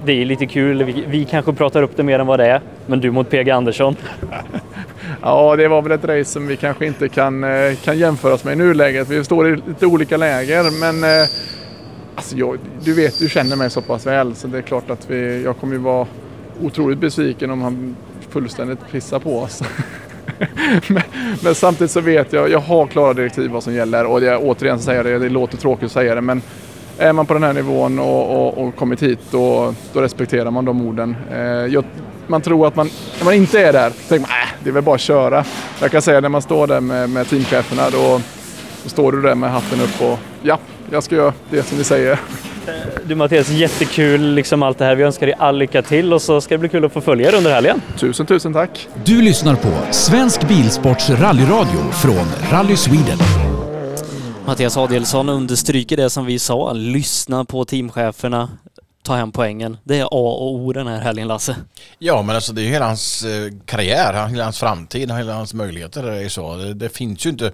Det 0.06 0.12
är 0.22 0.26
lite 0.26 0.46
kul, 0.46 0.84
vi, 0.84 1.06
vi 1.08 1.26
kanske 1.26 1.54
pratar 1.54 1.84
upp 1.84 1.98
det 1.98 2.04
mer 2.04 2.20
än 2.20 2.28
vad 2.28 2.40
det 2.40 2.46
är. 2.46 2.62
Men 2.86 3.00
du 3.00 3.12
mot 3.12 3.30
PG 3.30 3.50
Andersson. 3.50 3.96
Ja, 5.22 5.56
det 5.56 5.68
var 5.68 5.82
väl 5.82 5.92
ett 5.92 6.06
race 6.06 6.26
som 6.32 6.48
vi 6.48 6.58
kanske 6.58 6.86
inte 6.86 7.10
kan, 7.10 7.44
eh, 7.44 7.76
kan 7.84 7.98
jämföra 7.98 8.34
oss 8.34 8.44
med 8.44 8.54
i 8.54 8.56
nuläget. 8.56 9.10
Vi 9.10 9.24
står 9.24 9.48
i 9.48 9.56
lite 9.68 9.86
olika 9.86 10.18
läger, 10.18 10.80
men 10.80 11.04
eh, 11.04 11.28
alltså 12.16 12.36
jag, 12.38 12.58
du 12.84 12.94
vet, 12.94 13.20
du 13.20 13.30
känner 13.30 13.56
mig 13.56 13.70
så 13.70 13.82
pass 13.82 14.06
väl 14.06 14.36
så 14.36 14.48
det 14.48 14.58
är 14.58 14.62
klart 14.62 14.90
att 14.90 15.10
vi, 15.10 15.44
jag 15.44 15.58
kommer 15.58 15.74
ju 15.74 15.80
vara 15.80 16.08
otroligt 16.62 17.00
besviken 17.00 17.52
om 17.52 17.62
han 17.62 17.96
fullständigt 18.30 18.80
pissar 18.92 19.20
på 19.20 19.40
oss. 19.40 19.64
men, 20.88 21.04
men 21.44 21.56
samtidigt 21.56 21.92
så 21.92 22.02
vet 22.02 22.34
jag, 22.34 22.50
jag 22.50 22.60
har 22.60 22.88
klara 22.88 23.14
direktiv 23.14 23.52
vad 23.52 23.64
som 23.64 23.74
gäller 23.74 24.06
och 24.06 24.24
jag, 24.24 24.44
återigen 24.44 24.80
så 24.80 24.86
säger 24.86 25.04
jag 25.04 25.22
det, 25.22 25.26
det 25.28 25.34
låter 25.34 25.58
tråkigt 25.58 25.86
att 25.86 25.92
säga 25.92 26.16
det 26.16 26.22
men 26.22 26.42
är 27.02 27.14
man 27.14 27.26
på 27.26 27.34
den 27.34 27.44
här 27.44 27.54
nivån 27.54 28.00
och, 28.00 28.36
och, 28.36 28.58
och 28.58 28.76
kommit 28.76 29.04
hit 29.04 29.20
då, 29.32 29.74
då 29.94 30.02
respekterar 30.02 30.52
man 30.52 30.66
de 30.66 30.88
orden. 30.88 31.16
Eh, 31.32 31.40
jag, 31.40 31.84
man 32.28 32.42
tror 32.42 32.68
att 32.68 32.76
man, 32.76 32.90
när 33.18 33.26
man 33.26 33.34
inte 33.34 33.62
är 33.62 33.74
där, 33.74 33.90
tänker 33.90 34.20
man 34.20 34.30
äh, 34.30 34.64
det 34.64 34.70
är 34.70 34.74
väl 34.74 34.84
bara 34.84 34.96
att 34.96 35.02
köra. 35.02 35.46
Jag 35.82 35.92
kan 35.92 36.02
säga 36.02 36.22
när 36.22 36.30
man 36.30 36.42
står 36.42 36.68
där 36.68 36.82
med, 36.82 37.10
med 37.10 37.28
teamcheferna 37.28 37.90
då, 37.90 38.22
då 38.84 38.90
står 38.90 39.12
du 39.12 39.22
där 39.22 39.36
med 39.36 39.52
hatten 39.52 39.82
upp 39.82 40.02
och 40.02 40.20
ja, 40.42 40.60
jag 40.92 41.04
ska 41.04 41.16
göra 41.16 41.34
det 41.50 41.64
som 41.64 41.78
ni 41.78 41.84
säger. 41.84 42.20
Du 43.06 43.16
Mattias, 43.16 43.50
jättekul 43.50 44.34
liksom 44.34 44.64
allt 44.64 44.78
det 44.78 44.86
här. 44.86 44.96
Vi 44.96 45.04
önskar 45.04 45.28
dig 45.28 45.36
all 45.40 45.58
lycka 45.58 45.82
till 45.82 46.14
och 46.14 46.22
så 46.22 46.42
ska 46.42 46.54
det 46.54 46.60
bli 46.60 46.70
kul 46.70 46.86
att 46.86 46.94
få 46.94 47.02
följa 47.02 47.30
er 47.30 47.36
under 47.36 47.54
helgen. 47.54 47.82
Tusen, 47.98 48.26
tusen 48.26 48.54
tack. 48.54 48.88
Du 49.04 49.22
lyssnar 49.22 49.56
på 49.56 49.72
Svensk 49.92 50.48
Bilsports 50.48 51.10
rallyradio 51.10 51.92
från 51.92 52.28
Rally 52.52 52.76
Sweden. 52.78 53.18
Mattias 54.52 54.78
Adielsson 54.78 55.30
understryker 55.30 55.98
det 55.98 56.10
som 56.10 56.26
vi 56.26 56.40
sa. 56.40 56.74
Lyssna 56.74 57.46
på 57.46 57.66
teamcheferna. 57.66 58.50
Ta 59.04 59.16
hem 59.16 59.32
poängen. 59.32 59.78
Det 59.84 60.00
är 60.00 60.04
A 60.04 60.08
och 60.12 60.56
O 60.56 60.74
den 60.74 60.88
här 60.88 61.00
helgen, 61.00 61.28
Lasse. 61.28 61.56
Ja, 62.00 62.22
men 62.22 62.36
alltså 62.36 62.54
det 62.54 62.62
är 62.62 62.64
ju 62.64 62.70
hela 62.70 62.86
hans 62.86 63.24
eh, 63.24 63.52
karriär, 63.66 64.28
hela 64.28 64.44
hans 64.44 64.60
framtid, 64.60 65.12
hela 65.12 65.34
hans 65.34 65.54
möjligheter. 65.54 66.04
Det, 66.04 66.24
är 66.24 66.30
så. 66.30 66.56
Det, 66.56 66.74
det 66.74 66.90
finns 66.90 67.26
ju 67.26 67.30
inte... 67.30 67.52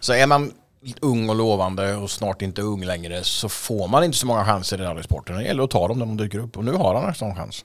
Så 0.00 0.12
är 0.12 0.26
man 0.26 0.52
ung 1.00 1.28
och 1.28 1.36
lovande 1.36 1.94
och 1.94 2.10
snart 2.10 2.42
inte 2.42 2.62
ung 2.62 2.84
längre 2.84 3.24
så 3.24 3.48
får 3.48 3.88
man 3.88 4.04
inte 4.04 4.18
så 4.18 4.26
många 4.26 4.44
chanser 4.44 4.80
i 4.80 4.84
rallysporten. 4.84 5.36
Det 5.36 5.44
gäller 5.44 5.62
att 5.62 5.70
ta 5.70 5.88
dem 5.88 5.98
när 5.98 6.06
de 6.06 6.16
dyker 6.16 6.38
upp 6.38 6.56
och 6.56 6.64
nu 6.64 6.72
har 6.72 6.94
han 6.94 7.08
en 7.08 7.14
sån 7.14 7.36
chans. 7.36 7.64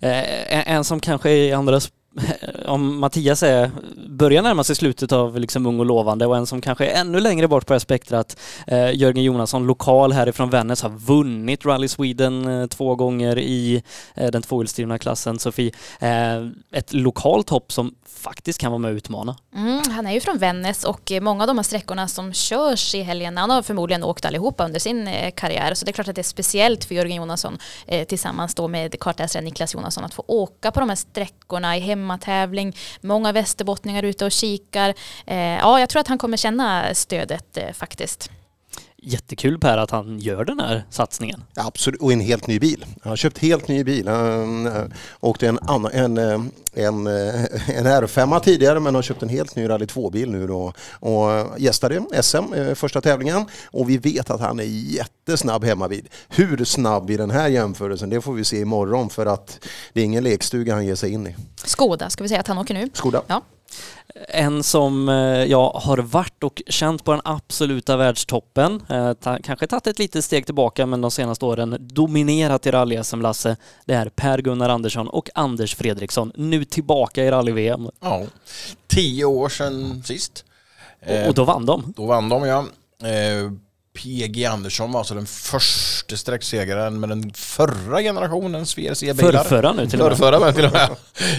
Eh, 0.00 0.70
en, 0.70 0.84
som 0.84 1.00
kanske 1.00 1.30
i 1.30 1.52
andra 1.52 1.80
om 2.66 3.00
Mattias 3.00 3.42
är, 3.42 3.70
börjar 4.08 4.42
närma 4.42 4.64
sig 4.64 4.76
slutet 4.76 5.12
av 5.12 5.38
liksom 5.38 5.66
ung 5.66 5.80
och 5.80 5.86
lovande 5.86 6.26
och 6.26 6.36
en 6.36 6.46
som 6.46 6.60
kanske 6.60 6.86
är 6.86 7.00
ännu 7.00 7.20
längre 7.20 7.48
bort 7.48 7.66
på 7.66 7.72
det 7.72 7.74
här 7.74 7.78
spektrat, 7.78 8.36
eh, 8.66 8.94
Jörgen 8.94 9.24
Jonasson, 9.24 9.66
lokal 9.66 10.12
härifrån 10.12 10.50
Vännäs, 10.50 10.82
har 10.82 10.90
vunnit 10.90 11.66
Rally 11.66 11.88
Sweden 11.88 12.46
eh, 12.46 12.66
två 12.66 12.94
gånger 12.94 13.38
i 13.38 13.82
eh, 14.14 14.30
den 14.30 14.42
tvåhjulsdrivna 14.42 14.98
klassen. 14.98 15.38
Sofie, 15.38 15.72
eh, 16.00 16.46
ett 16.72 16.92
lokalt 16.92 17.50
hopp 17.50 17.72
som 17.72 17.94
faktiskt 18.24 18.60
kan 18.60 18.72
vara 18.72 18.78
med 18.78 18.90
och 18.90 18.96
utmana. 18.96 19.36
Mm, 19.54 19.82
han 19.90 20.06
är 20.06 20.12
ju 20.12 20.20
från 20.20 20.38
Vännäs 20.38 20.84
och 20.84 21.12
eh, 21.12 21.20
många 21.20 21.42
av 21.42 21.46
de 21.46 21.58
här 21.58 21.62
sträckorna 21.62 22.08
som 22.08 22.32
körs 22.32 22.94
i 22.94 23.02
helgen, 23.02 23.36
han 23.36 23.50
har 23.50 23.62
förmodligen 23.62 24.04
åkt 24.04 24.24
allihopa 24.24 24.64
under 24.64 24.80
sin 24.80 25.08
eh, 25.08 25.30
karriär. 25.30 25.74
Så 25.74 25.84
det 25.84 25.90
är 25.90 25.92
klart 25.92 26.08
att 26.08 26.14
det 26.14 26.20
är 26.20 26.22
speciellt 26.22 26.84
för 26.84 26.94
Jörgen 26.94 27.16
Jonasson 27.16 27.58
eh, 27.86 28.06
tillsammans 28.06 28.54
då 28.54 28.68
med 28.68 29.00
kartläsaren 29.00 29.44
Niklas 29.44 29.74
Jonasson 29.74 30.04
att 30.04 30.14
få 30.14 30.24
åka 30.26 30.70
på 30.70 30.80
de 30.80 30.88
här 30.88 30.96
sträckorna 30.96 31.76
i 31.76 31.80
hemmatävling. 32.04 32.76
Många 33.00 33.32
västerbottningar 33.32 34.02
ute 34.02 34.24
och 34.24 34.32
kikar. 34.32 34.94
Eh, 35.26 35.36
ja, 35.36 35.80
jag 35.80 35.88
tror 35.88 36.00
att 36.00 36.08
han 36.08 36.18
kommer 36.18 36.36
känna 36.36 36.94
stödet 36.94 37.56
eh, 37.56 37.72
faktiskt. 37.72 38.30
Jättekul 39.06 39.58
Per 39.58 39.78
att 39.78 39.90
han 39.90 40.18
gör 40.18 40.44
den 40.44 40.60
här 40.60 40.84
satsningen. 40.90 41.44
Absolut, 41.54 42.00
och 42.00 42.12
en 42.12 42.20
helt 42.20 42.46
ny 42.46 42.58
bil. 42.58 42.84
Han 43.02 43.10
har 43.10 43.16
köpt 43.16 43.38
helt 43.38 43.68
ny 43.68 43.84
bil. 43.84 44.08
Han 44.08 44.66
äh, 44.66 44.82
åkte 45.20 45.48
en, 45.48 45.58
annan, 45.58 45.92
en, 45.92 46.18
eh, 46.18 46.40
en, 46.74 47.06
eh, 47.06 47.44
en 47.68 47.86
R5 47.86 48.40
tidigare 48.40 48.80
men 48.80 48.94
har 48.94 49.02
köpt 49.02 49.22
en 49.22 49.28
helt 49.28 49.56
ny 49.56 49.68
Rally 49.68 49.84
2-bil 49.84 50.30
nu 50.30 50.46
då 50.46 50.72
och 50.90 51.28
gästade 51.58 52.02
SM 52.22 52.52
eh, 52.54 52.74
första 52.74 53.00
tävlingen 53.00 53.44
och 53.66 53.90
vi 53.90 53.98
vet 53.98 54.30
att 54.30 54.40
han 54.40 54.60
är 54.60 54.64
jättesnabb 54.64 55.64
hemma 55.64 55.88
vid. 55.88 56.08
Hur 56.28 56.64
snabb 56.64 57.10
i 57.10 57.16
den 57.16 57.30
här 57.30 57.48
jämförelsen 57.48 58.10
det 58.10 58.20
får 58.20 58.32
vi 58.32 58.44
se 58.44 58.60
imorgon 58.60 59.10
för 59.10 59.26
att 59.26 59.58
det 59.92 60.00
är 60.00 60.04
ingen 60.04 60.24
lekstuga 60.24 60.74
han 60.74 60.86
ger 60.86 60.94
sig 60.94 61.12
in 61.12 61.26
i. 61.26 61.36
Skoda 61.56 62.10
ska 62.10 62.22
vi 62.24 62.28
säga 62.28 62.40
att 62.40 62.48
han 62.48 62.58
åker 62.58 62.74
nu. 62.74 62.90
Skoda. 62.94 63.22
Ja. 63.26 63.42
En 64.28 64.62
som 64.62 65.08
eh, 65.08 65.14
jag 65.44 65.70
har 65.70 65.98
varit 65.98 66.44
och 66.44 66.62
känt 66.66 67.04
på 67.04 67.12
den 67.12 67.20
absoluta 67.24 67.96
världstoppen, 67.96 68.82
eh, 68.88 69.12
ta, 69.12 69.38
kanske 69.42 69.66
tagit 69.66 69.86
ett 69.86 69.98
litet 69.98 70.24
steg 70.24 70.46
tillbaka 70.46 70.86
men 70.86 71.00
de 71.00 71.10
senaste 71.10 71.44
åren 71.44 71.76
dominerat 71.80 72.66
i 72.66 72.70
rally-SM 72.70 73.20
Lasse, 73.20 73.56
det 73.84 73.94
är 73.94 74.08
Per-Gunnar 74.08 74.68
Andersson 74.68 75.08
och 75.08 75.30
Anders 75.34 75.74
Fredriksson, 75.74 76.32
nu 76.34 76.64
tillbaka 76.64 77.24
i 77.24 77.30
rally-VM. 77.30 77.90
Ja, 78.00 78.22
tio 78.86 79.24
år 79.24 79.48
sedan 79.48 80.02
sist. 80.04 80.44
Och, 81.06 81.28
och 81.28 81.34
då 81.34 81.44
vann 81.44 81.66
de. 81.66 81.92
Då 81.96 82.06
vann 82.06 82.28
de 82.28 82.46
ja. 82.46 82.64
PG 83.98 84.44
Andersson 84.44 84.92
var 84.92 85.00
alltså 85.00 85.14
den 85.14 85.26
första 85.26 86.16
sträcksegraren 86.16 87.00
med 87.00 87.08
den 87.08 87.32
förra 87.32 88.02
generationens 88.02 88.78
VRC-bilar. 88.78 89.32
Förrförra 89.42 89.72
nu 89.72 89.86
till 89.86 90.00
och 90.00 90.08
med. 90.08 90.18
Förrförra 90.18 90.52
till 90.52 90.64
och 90.64 90.72
med. 90.72 90.90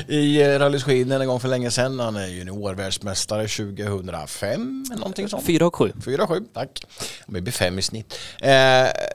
I 0.08 0.42
eh, 0.42 0.60
Rally 0.60 0.80
Sweden 0.80 1.22
en 1.22 1.28
gång 1.28 1.40
för 1.40 1.48
länge 1.48 1.72
sedan. 1.72 2.00
Han 2.00 2.16
är 2.16 2.28
juniorvärldsmästare 2.28 3.48
2005, 3.48 4.86
någonting 4.98 5.30
sånt. 5.30 5.46
4 5.46 5.68
och 5.68 5.76
7. 5.76 5.92
4 6.06 6.24
och 6.24 6.30
7, 6.30 6.44
tack. 6.54 6.86
Det 7.28 7.42
blir 7.42 7.54
fem 7.54 7.80
i 7.80 7.82
snitt. 7.82 8.20
Eh, 8.42 8.50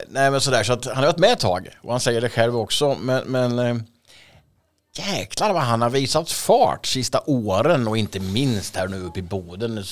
nej 0.09 0.31
men 0.31 0.41
sådär, 0.41 0.63
så 0.63 0.73
att 0.73 0.85
han 0.85 0.95
har 0.95 1.05
varit 1.05 1.17
med 1.17 1.31
ett 1.31 1.39
tag. 1.39 1.69
Och 1.81 1.91
han 1.91 1.99
säger 1.99 2.21
det 2.21 2.29
själv 2.29 2.57
också. 2.57 2.95
Men, 2.99 3.23
men 3.27 3.59
eh, 3.59 3.75
jäklar 5.09 5.53
vad 5.53 5.61
han 5.61 5.81
har 5.81 5.89
visat 5.89 6.31
fart 6.31 6.85
sista 6.85 7.21
åren 7.25 7.87
och 7.87 7.97
inte 7.97 8.19
minst 8.19 8.75
här 8.75 8.87
nu 8.87 9.03
uppe 9.03 9.19
i 9.19 9.23
Boden, 9.23 9.83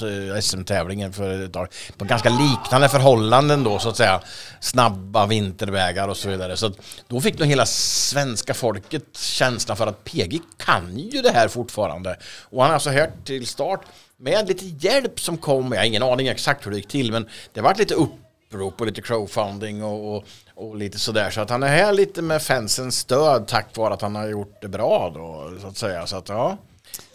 SM-tävlingen 0.41 1.13
för 1.13 1.45
ett 1.45 1.53
tag, 1.53 1.67
på 1.97 2.05
ganska 2.05 2.29
liknande 2.29 2.89
förhållanden 2.89 3.63
då 3.63 3.79
så 3.79 3.89
att 3.89 3.97
säga. 3.97 4.21
Snabba 4.59 5.25
vintervägar 5.25 6.07
och 6.07 6.17
så 6.17 6.29
vidare. 6.29 6.57
Så 6.57 6.71
då 7.07 7.21
fick 7.21 7.39
nog 7.39 7.47
hela 7.47 7.65
svenska 7.65 8.53
folket 8.53 9.03
känslan 9.17 9.77
för 9.77 9.87
att 9.87 10.03
PG 10.03 10.41
kan 10.57 10.97
ju 10.97 11.21
det 11.21 11.31
här 11.31 11.47
fortfarande. 11.47 12.17
Och 12.43 12.61
han 12.61 12.69
har 12.69 12.73
alltså 12.73 12.89
hört 12.89 13.25
till 13.25 13.47
start 13.47 13.81
med 14.17 14.47
lite 14.47 14.65
hjälp 14.65 15.19
som 15.19 15.37
kom, 15.37 15.71
jag 15.71 15.79
har 15.79 15.85
ingen 15.85 16.03
aning 16.03 16.27
exakt 16.27 16.65
hur 16.65 16.71
det 16.71 16.77
gick 16.77 16.87
till 16.87 17.11
men 17.11 17.29
det 17.53 17.61
var 17.61 17.75
lite 17.75 17.93
upprop 17.93 18.81
och 18.81 18.87
lite 18.87 19.01
crowdfunding 19.01 19.83
och, 19.83 20.15
och 20.15 20.25
och 20.59 20.75
lite 20.75 20.99
sådär. 20.99 21.29
Så 21.29 21.41
att 21.41 21.49
han 21.49 21.63
är 21.63 21.67
här 21.67 21.93
lite 21.93 22.21
med 22.21 22.41
fansens 22.41 22.97
stöd 22.97 23.47
tack 23.47 23.77
vare 23.77 23.93
att 23.93 24.01
han 24.01 24.15
har 24.15 24.27
gjort 24.27 24.61
det 24.61 24.67
bra 24.67 25.11
då 25.15 25.53
så 25.61 25.67
att 25.67 25.77
säga. 25.77 26.07
Så 26.07 26.15
att 26.15 26.29
ja, 26.29 26.57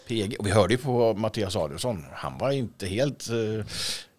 PG. 0.07 0.35
Och 0.39 0.47
vi 0.47 0.51
hörde 0.51 0.73
ju 0.73 0.77
på 0.77 1.13
Mattias 1.13 1.55
Adielsson. 1.55 2.05
Han 2.13 2.37
var 2.37 2.51
inte 2.51 2.87
helt 2.87 3.29
eh, 3.29 3.65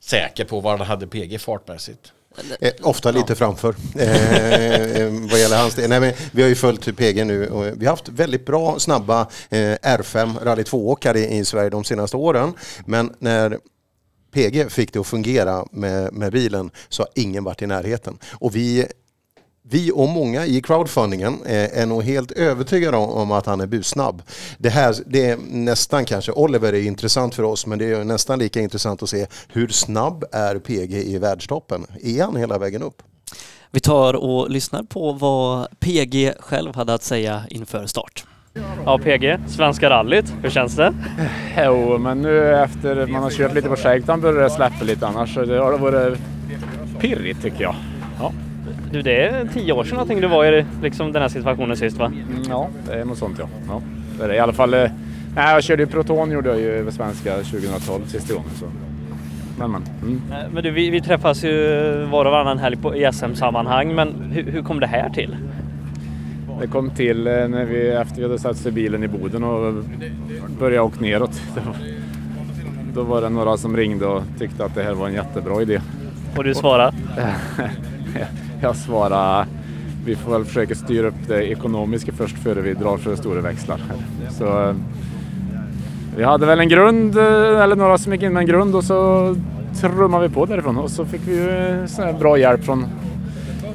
säker 0.00 0.44
på 0.44 0.60
var 0.60 0.78
han 0.78 0.86
hade 0.86 1.06
PG 1.06 1.40
fartmässigt. 1.40 2.12
Eh, 2.60 2.72
ofta 2.82 3.10
lite 3.10 3.34
framför 3.34 3.68
eh, 3.68 5.28
vad 5.30 5.40
gäller 5.40 5.58
hans 5.58 5.74
del. 5.74 5.88
Nej, 5.88 6.00
men 6.00 6.12
vi 6.32 6.42
har 6.42 6.48
ju 6.48 6.54
följt 6.54 6.96
PG 6.96 7.26
nu 7.26 7.48
och 7.48 7.66
vi 7.66 7.86
har 7.86 7.92
haft 7.92 8.08
väldigt 8.08 8.46
bra 8.46 8.78
snabba 8.78 9.20
eh, 9.48 9.58
R5 9.58 10.44
Rally 10.44 10.62
2-åkare 10.62 11.18
i 11.18 11.44
Sverige 11.44 11.70
de 11.70 11.84
senaste 11.84 12.16
åren. 12.16 12.52
Men 12.86 13.14
när 13.18 13.58
PG 14.34 14.72
fick 14.72 14.92
det 14.92 14.98
att 14.98 15.06
fungera 15.06 15.66
med, 15.70 16.12
med 16.12 16.32
bilen 16.32 16.70
så 16.88 17.02
har 17.02 17.10
ingen 17.14 17.44
varit 17.44 17.62
i 17.62 17.66
närheten. 17.66 18.18
Och 18.32 18.56
vi 18.56 18.86
vi 19.70 19.92
och 19.94 20.08
många 20.08 20.46
i 20.46 20.62
crowdfundingen 20.62 21.38
är 21.46 21.86
nog 21.86 22.02
helt 22.02 22.32
övertygade 22.32 22.96
om 22.96 23.32
att 23.32 23.46
han 23.46 23.60
är 23.60 23.66
busnabb. 23.66 24.22
Det 24.58 24.68
här 24.68 24.94
det 25.06 25.30
är 25.30 25.36
nästan 25.50 26.04
kanske, 26.04 26.32
Oliver 26.32 26.72
är 26.72 26.82
intressant 26.82 27.34
för 27.34 27.42
oss, 27.42 27.66
men 27.66 27.78
det 27.78 27.92
är 27.92 28.04
nästan 28.04 28.38
lika 28.38 28.60
intressant 28.60 29.02
att 29.02 29.08
se 29.08 29.26
hur 29.48 29.68
snabb 29.68 30.24
är 30.32 30.58
PG 30.58 30.92
i 30.94 31.18
världstoppen? 31.18 31.86
Är 32.02 32.22
han 32.22 32.36
hela 32.36 32.58
vägen 32.58 32.82
upp? 32.82 33.02
Vi 33.70 33.80
tar 33.80 34.14
och 34.14 34.50
lyssnar 34.50 34.82
på 34.82 35.12
vad 35.12 35.66
PG 35.80 36.32
själv 36.40 36.74
hade 36.74 36.94
att 36.94 37.02
säga 37.02 37.42
inför 37.50 37.86
start. 37.86 38.24
Ja, 38.84 38.98
PG, 38.98 39.38
Svenska 39.48 39.90
rallyt, 39.90 40.32
hur 40.42 40.50
känns 40.50 40.76
det? 40.76 40.94
Jo, 41.64 41.98
men 41.98 42.22
nu 42.22 42.54
efter 42.54 43.06
man 43.06 43.22
har 43.22 43.30
kört 43.30 43.54
lite 43.54 43.68
på 43.68 43.76
Shakedown 43.76 44.20
börjar 44.20 44.42
det 44.42 44.50
släppa 44.50 44.84
lite 44.84 45.06
annars. 45.06 45.34
Det 45.34 45.58
har 45.58 45.78
varit 45.78 46.18
pirrigt 47.00 47.42
tycker 47.42 47.62
jag. 47.62 47.74
Ja. 48.20 48.32
Du, 48.92 49.02
det 49.02 49.26
är 49.26 49.48
tio 49.54 49.72
år 49.72 49.84
sedan 49.84 49.94
någonting 49.94 50.20
du 50.20 50.26
var 50.26 50.44
i 50.44 50.64
liksom, 50.82 51.12
den 51.12 51.22
här 51.22 51.28
situationen 51.28 51.76
sist 51.76 51.96
va? 51.96 52.06
Mm, 52.06 52.42
ja, 52.48 52.68
det 52.86 52.92
är 52.92 53.04
något 53.04 53.18
sånt 53.18 53.38
ja. 53.38 53.48
ja. 53.68 53.82
Det 54.18 54.24
är 54.24 54.28
det. 54.28 54.34
I 54.36 54.38
alla 54.38 54.52
fall, 54.52 54.74
eh, 54.74 54.90
nej, 55.34 55.54
jag 55.54 55.64
körde 55.64 55.82
ju 55.82 55.86
Proton 55.86 56.30
gjorde 56.30 56.48
jag 56.48 56.60
ju 56.60 56.90
svenska 56.90 57.34
2012 57.36 58.06
sista 58.06 58.34
gången. 58.34 58.50
Så. 58.60 58.66
Men, 59.58 59.70
men. 59.70 59.82
Mm. 60.02 60.22
Eh, 60.32 60.50
Men 60.52 60.62
du, 60.62 60.70
vi, 60.70 60.90
vi 60.90 61.00
träffas 61.00 61.44
ju 61.44 61.50
var 62.10 62.24
och 62.24 62.32
varannan 62.32 62.58
helg 62.58 62.76
på, 62.76 62.96
i 62.96 63.12
SM-sammanhang, 63.12 63.94
men 63.94 64.14
hur, 64.32 64.42
hur 64.42 64.62
kom 64.62 64.80
det 64.80 64.86
här 64.86 65.10
till? 65.10 65.36
Det 66.60 66.66
kom 66.66 66.90
till 66.90 67.26
eh, 67.26 67.32
när 67.48 67.64
vi, 67.64 67.88
efter 67.88 68.16
vi 68.16 68.22
hade 68.22 68.38
satt 68.38 68.56
sig 68.56 68.68
i 68.68 68.74
bilen 68.74 69.04
i 69.04 69.08
Boden 69.08 69.44
och 69.44 69.74
började 70.58 70.80
åka 70.80 71.00
neråt. 71.00 71.40
Då 72.94 73.02
var 73.02 73.20
det 73.20 73.28
några 73.28 73.56
som 73.56 73.76
ringde 73.76 74.06
och 74.06 74.22
tyckte 74.38 74.64
att 74.64 74.74
det 74.74 74.82
här 74.82 74.94
var 74.94 75.08
en 75.08 75.14
jättebra 75.14 75.62
idé. 75.62 75.80
Och 76.36 76.44
du 76.44 76.54
svarar? 76.54 76.94
jag 78.60 78.76
svarar 78.76 79.46
vi 80.06 80.16
får 80.16 80.32
väl 80.32 80.44
försöka 80.44 80.74
styra 80.74 81.06
upp 81.06 81.28
det 81.28 81.44
ekonomiska 81.44 82.12
först 82.12 82.38
före 82.38 82.60
vi 82.60 82.74
drar 82.74 82.96
för 82.96 83.16
stora 83.16 83.40
växlar. 83.40 83.80
Så, 84.30 84.44
eh, 84.44 84.74
vi 86.16 86.24
hade 86.24 86.46
väl 86.46 86.60
en 86.60 86.68
grund, 86.68 87.18
eh, 87.18 87.62
eller 87.62 87.76
några 87.76 87.98
som 87.98 88.12
gick 88.12 88.22
in 88.22 88.32
med 88.32 88.40
en 88.40 88.46
grund 88.46 88.74
och 88.74 88.84
så 88.84 89.36
trummade 89.80 90.28
vi 90.28 90.34
på 90.34 90.46
därifrån 90.46 90.78
och 90.78 90.90
så 90.90 91.04
fick 91.04 91.20
vi 91.24 91.36
ju 91.36 91.50
eh, 91.50 91.86
sån 91.86 92.04
här 92.04 92.12
bra 92.12 92.38
hjälp 92.38 92.64
från, 92.64 92.86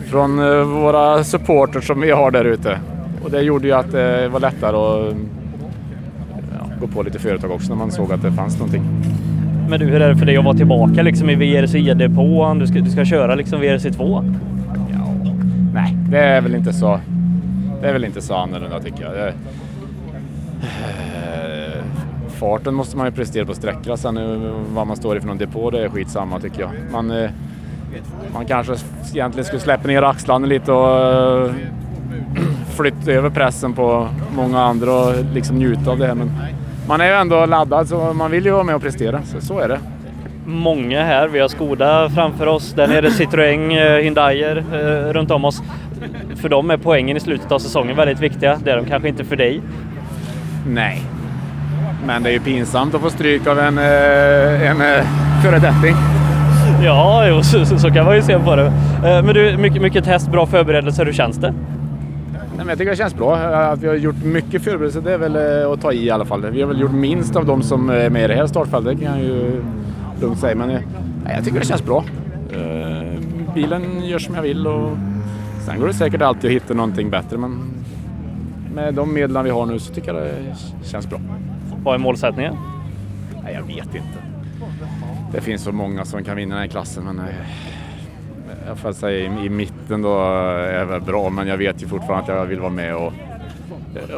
från 0.09 0.37
våra 0.81 1.23
supporters 1.23 1.87
som 1.87 2.01
vi 2.01 2.11
har 2.11 2.31
där 2.31 2.45
ute. 2.45 2.79
Och 3.23 3.31
det 3.31 3.41
gjorde 3.41 3.67
ju 3.67 3.73
att 3.73 3.91
det 3.91 4.29
var 4.29 4.39
lättare 4.39 4.77
att 4.77 5.15
ja, 6.59 6.69
gå 6.81 6.87
på 6.87 7.03
lite 7.03 7.19
företag 7.19 7.51
också 7.51 7.69
när 7.69 7.75
man 7.75 7.91
såg 7.91 8.13
att 8.13 8.21
det 8.21 8.31
fanns 8.31 8.59
någonting. 8.59 8.83
Men 9.69 9.79
du, 9.79 9.85
hur 9.85 10.01
är 10.01 10.09
det 10.09 10.15
för 10.15 10.25
dig 10.25 10.37
att 10.37 10.45
vara 10.45 10.57
tillbaka 10.57 11.01
liksom 11.01 11.29
i 11.29 11.35
VRC-depån? 11.35 12.59
Du 12.59 12.67
ska, 12.67 12.79
du 12.79 12.89
ska 12.89 13.05
köra 13.05 13.35
liksom 13.35 13.61
VRC2? 13.61 14.35
Nej, 15.73 15.97
det 16.09 16.19
är 16.19 16.41
väl 16.41 16.55
inte 16.55 16.73
så. 16.73 16.99
Det 17.81 17.87
är 17.87 17.93
väl 17.93 18.05
inte 18.05 18.21
så 18.21 18.35
annorlunda 18.35 18.79
tycker 18.79 19.03
jag. 19.03 19.13
Det, 19.13 19.33
eh, 20.61 21.83
farten 22.29 22.73
måste 22.73 22.97
man 22.97 23.05
ju 23.05 23.11
prestera 23.11 23.45
på 23.45 23.53
sträckorna. 23.53 23.97
Sen 23.97 24.17
eh, 24.17 24.51
vad 24.73 24.87
man 24.87 24.95
står 24.95 25.17
i 25.17 25.19
för 25.19 25.27
någon 25.27 25.37
depå, 25.37 25.69
det 25.69 25.83
är 25.83 25.89
skitsamma 25.89 26.39
tycker 26.39 26.61
jag. 26.61 26.71
Man, 26.91 27.11
eh, 27.11 27.29
man 28.33 28.45
kanske 28.45 28.75
egentligen 29.13 29.45
skulle 29.45 29.61
släppa 29.61 29.87
ner 29.87 30.01
axlarna 30.03 30.47
lite 30.47 30.71
och 30.71 31.49
flytta 32.69 33.11
över 33.11 33.29
pressen 33.29 33.73
på 33.73 34.07
många 34.35 34.61
andra 34.61 34.93
och 34.93 35.13
liksom 35.33 35.55
njuta 35.55 35.91
av 35.91 35.97
det 35.97 36.07
här. 36.07 36.15
Men 36.15 36.31
man 36.87 37.01
är 37.01 37.05
ju 37.05 37.13
ändå 37.13 37.45
laddad 37.45 37.87
så 37.87 38.13
man 38.13 38.31
vill 38.31 38.45
ju 38.45 38.51
vara 38.51 38.63
med 38.63 38.75
och 38.75 38.81
prestera, 38.81 39.21
så, 39.23 39.41
så 39.41 39.59
är 39.59 39.67
det 39.67 39.79
många 40.51 41.03
här. 41.03 41.27
Vi 41.27 41.39
har 41.39 41.47
Skoda 41.47 42.09
framför 42.09 42.47
oss, 42.47 42.73
där 42.73 42.87
nere 42.87 43.09
Citroën, 43.09 43.71
eh, 43.71 44.03
Hyundaier 44.03 44.63
eh, 44.73 45.13
runt 45.13 45.31
om 45.31 45.45
oss. 45.45 45.61
För 46.35 46.49
dem 46.49 46.71
är 46.71 46.77
poängen 46.77 47.17
i 47.17 47.19
slutet 47.19 47.51
av 47.51 47.59
säsongen 47.59 47.95
väldigt 47.95 48.19
viktiga. 48.19 48.57
Det 48.63 48.71
är 48.71 48.77
de 48.77 48.85
kanske 48.85 49.09
inte 49.09 49.23
för 49.23 49.35
dig. 49.35 49.61
Nej, 50.67 51.01
men 52.05 52.23
det 52.23 52.29
är 52.29 52.33
ju 52.33 52.39
pinsamt 52.39 52.95
att 52.95 53.01
få 53.01 53.09
stryk 53.09 53.47
av 53.47 53.59
en, 53.59 53.77
eh, 53.77 54.71
en 54.71 55.05
föredetting. 55.43 55.95
Ja, 56.83 57.27
jo, 57.27 57.43
så, 57.43 57.65
så, 57.65 57.91
kan 57.91 58.05
man 58.05 58.15
ju 58.15 58.21
se 58.21 58.39
på 58.39 58.55
det. 58.55 58.71
Men 59.01 59.27
du, 59.27 59.57
mycket, 59.57 59.81
mycket 59.81 60.05
test, 60.05 60.31
bra 60.31 60.45
förberedelser. 60.45 61.05
Hur 61.05 61.13
känns 61.13 61.37
det? 61.37 61.53
Nej, 62.57 62.65
jag 62.67 62.77
tycker 62.77 62.91
det 62.91 62.97
känns 62.97 63.15
bra. 63.15 63.35
Att 63.35 63.79
vi 63.79 63.87
har 63.87 63.95
gjort 63.95 64.23
mycket 64.23 64.61
förberedelser, 64.61 65.01
det 65.01 65.13
är 65.13 65.17
väl 65.17 65.73
att 65.73 65.81
ta 65.81 65.91
i 65.91 66.05
i 66.05 66.09
alla 66.09 66.25
fall. 66.25 66.45
Vi 66.51 66.61
har 66.61 66.67
väl 66.67 66.81
gjort 66.81 66.91
minst 66.91 67.35
av 67.35 67.45
de 67.45 67.63
som 67.63 67.89
är 67.89 68.09
med 68.09 68.23
i 68.23 68.27
det 68.27 68.35
här 68.35 68.47
startfältet 68.47 69.01
kan 69.01 69.11
jag 69.11 69.23
ju 69.23 69.61
lugnt 70.21 70.39
säga. 70.39 70.55
Men 70.55 70.67
nej, 70.67 70.83
jag 71.35 71.45
tycker 71.45 71.59
det 71.59 71.65
känns 71.65 71.85
bra. 71.85 72.03
Uh, 72.55 73.19
bilen 73.55 74.05
gör 74.05 74.19
som 74.19 74.35
jag 74.35 74.41
vill 74.41 74.67
och 74.67 74.97
sen 75.65 75.79
går 75.79 75.87
det 75.87 75.93
säkert 75.93 76.21
alltid 76.21 76.49
att 76.49 76.55
hitta 76.63 76.73
någonting 76.73 77.09
bättre. 77.09 77.37
Men 77.37 77.73
med 78.75 78.93
de 78.93 79.13
medlen 79.13 79.43
vi 79.43 79.49
har 79.49 79.65
nu 79.65 79.79
så 79.79 79.93
tycker 79.93 80.13
jag 80.13 80.23
det 80.23 80.55
känns 80.87 81.09
bra. 81.09 81.19
Vad 81.83 81.95
är 81.95 81.99
målsättningen? 81.99 82.55
Nej, 83.43 83.53
jag 83.53 83.63
vet 83.63 83.95
inte. 83.95 84.23
Det 85.33 85.41
finns 85.41 85.63
så 85.63 85.71
många 85.71 86.05
som 86.05 86.23
kan 86.23 86.37
vinna 86.37 86.55
den 86.55 86.61
här 86.61 86.69
klassen 86.69 87.03
men 87.03 87.15
nej, 87.15 87.35
jag 88.67 88.77
får 88.77 88.91
säga 88.91 89.19
i, 89.19 89.45
i 89.45 89.49
mitten 89.49 90.01
då 90.01 90.23
är 90.23 90.85
väl 90.85 91.01
bra 91.01 91.29
men 91.29 91.47
jag 91.47 91.57
vet 91.57 91.83
ju 91.83 91.87
fortfarande 91.87 92.33
att 92.33 92.39
jag 92.39 92.45
vill 92.45 92.59
vara 92.59 92.71
med 92.71 92.95
och, 92.95 93.13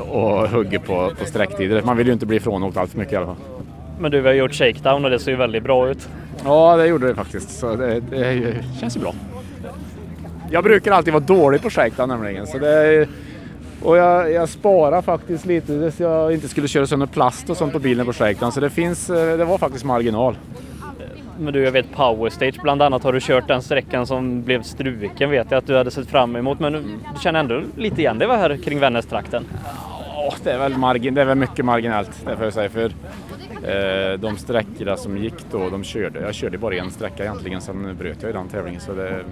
och 0.09 0.49
hugga 0.49 0.79
på, 0.79 1.11
på 1.19 1.25
sträcktider. 1.25 1.81
Man 1.81 1.97
vill 1.97 2.07
ju 2.07 2.13
inte 2.13 2.25
bli 2.25 2.37
ifrånåkt 2.37 2.77
allt 2.77 2.91
för 2.91 2.99
mycket 2.99 3.13
i 3.13 3.15
alla 3.15 3.25
fall. 3.25 3.52
Men 3.99 4.11
du, 4.11 4.21
vi 4.21 4.27
har 4.27 4.35
gjort 4.35 4.53
shakedown 4.53 5.05
och 5.05 5.11
det 5.11 5.19
ser 5.19 5.31
ju 5.31 5.37
väldigt 5.37 5.63
bra 5.63 5.89
ut. 5.89 6.09
Ja, 6.45 6.77
det 6.77 6.87
gjorde 6.87 7.07
det 7.07 7.15
faktiskt. 7.15 7.59
Så 7.59 7.75
det, 7.75 7.99
det 7.99 8.55
känns 8.79 8.95
ju 8.95 8.99
bra. 8.99 9.13
Jag 10.51 10.63
brukar 10.63 10.91
alltid 10.91 11.13
vara 11.13 11.23
dålig 11.23 11.61
på 11.61 11.69
shakedown 11.69 12.09
nämligen. 12.09 12.47
Så 12.47 12.57
det, 12.57 13.07
och 13.83 13.97
jag, 13.97 14.31
jag 14.31 14.49
sparar 14.49 15.01
faktiskt 15.01 15.45
lite 15.45 15.91
så 15.91 16.03
jag 16.03 16.33
inte 16.33 16.47
skulle 16.47 16.67
köra 16.67 16.87
sönder 16.87 17.07
plast 17.07 17.49
och 17.49 17.57
sånt 17.57 17.73
på 17.73 17.79
bilen 17.79 18.05
på 18.05 18.13
shakedown. 18.13 18.51
Så 18.51 18.59
det 18.59 18.69
finns, 18.69 19.09
eh, 19.09 19.37
det 19.37 19.45
var 19.45 19.57
faktiskt 19.57 19.85
marginal. 19.85 20.35
Men 21.39 21.53
du, 21.53 21.63
jag 21.63 21.71
vet 21.71 21.91
Power 21.95 22.29
Stage 22.29 22.61
bland 22.61 22.81
annat 22.81 23.03
har 23.03 23.13
du 23.13 23.19
kört 23.21 23.47
den 23.47 23.61
sträckan 23.61 24.07
som 24.07 24.43
blev 24.43 24.63
struken 24.63 25.29
vet 25.29 25.51
jag 25.51 25.57
att 25.57 25.67
du 25.67 25.77
hade 25.77 25.91
sett 25.91 26.07
fram 26.07 26.35
emot. 26.35 26.59
Men 26.59 26.73
du 26.73 26.81
känner 27.21 27.39
ändå 27.39 27.61
lite 27.77 28.01
igen 28.01 28.19
det 28.19 28.27
var 28.27 28.37
här 28.37 28.57
kring 28.57 28.79
Vännästrakten? 28.79 29.45
Ja, 30.07 30.33
det 30.43 30.51
är 30.51 30.57
väl, 30.57 30.77
margin, 30.77 31.13
det 31.13 31.21
är 31.21 31.25
väl 31.25 31.37
mycket 31.37 31.65
marginellt 31.65 32.11
det 32.25 32.35
får 32.35 32.43
jag 32.43 32.53
säga. 32.53 32.69
För 32.69 32.91
de 34.19 34.37
sträckorna 34.37 34.97
som 34.97 35.17
gick 35.17 35.51
då, 35.51 35.69
de 35.69 35.83
körde, 35.83 36.19
jag 36.19 36.35
körde 36.35 36.57
bara 36.57 36.75
en 36.75 36.91
sträcka 36.91 37.23
egentligen, 37.23 37.61
sen 37.61 37.95
bröt 37.99 38.21
jag 38.21 38.29
i 38.29 38.33
den 38.33 38.47
tävlingen. 38.47 38.81
Så 38.81 38.93
det, 38.93 39.23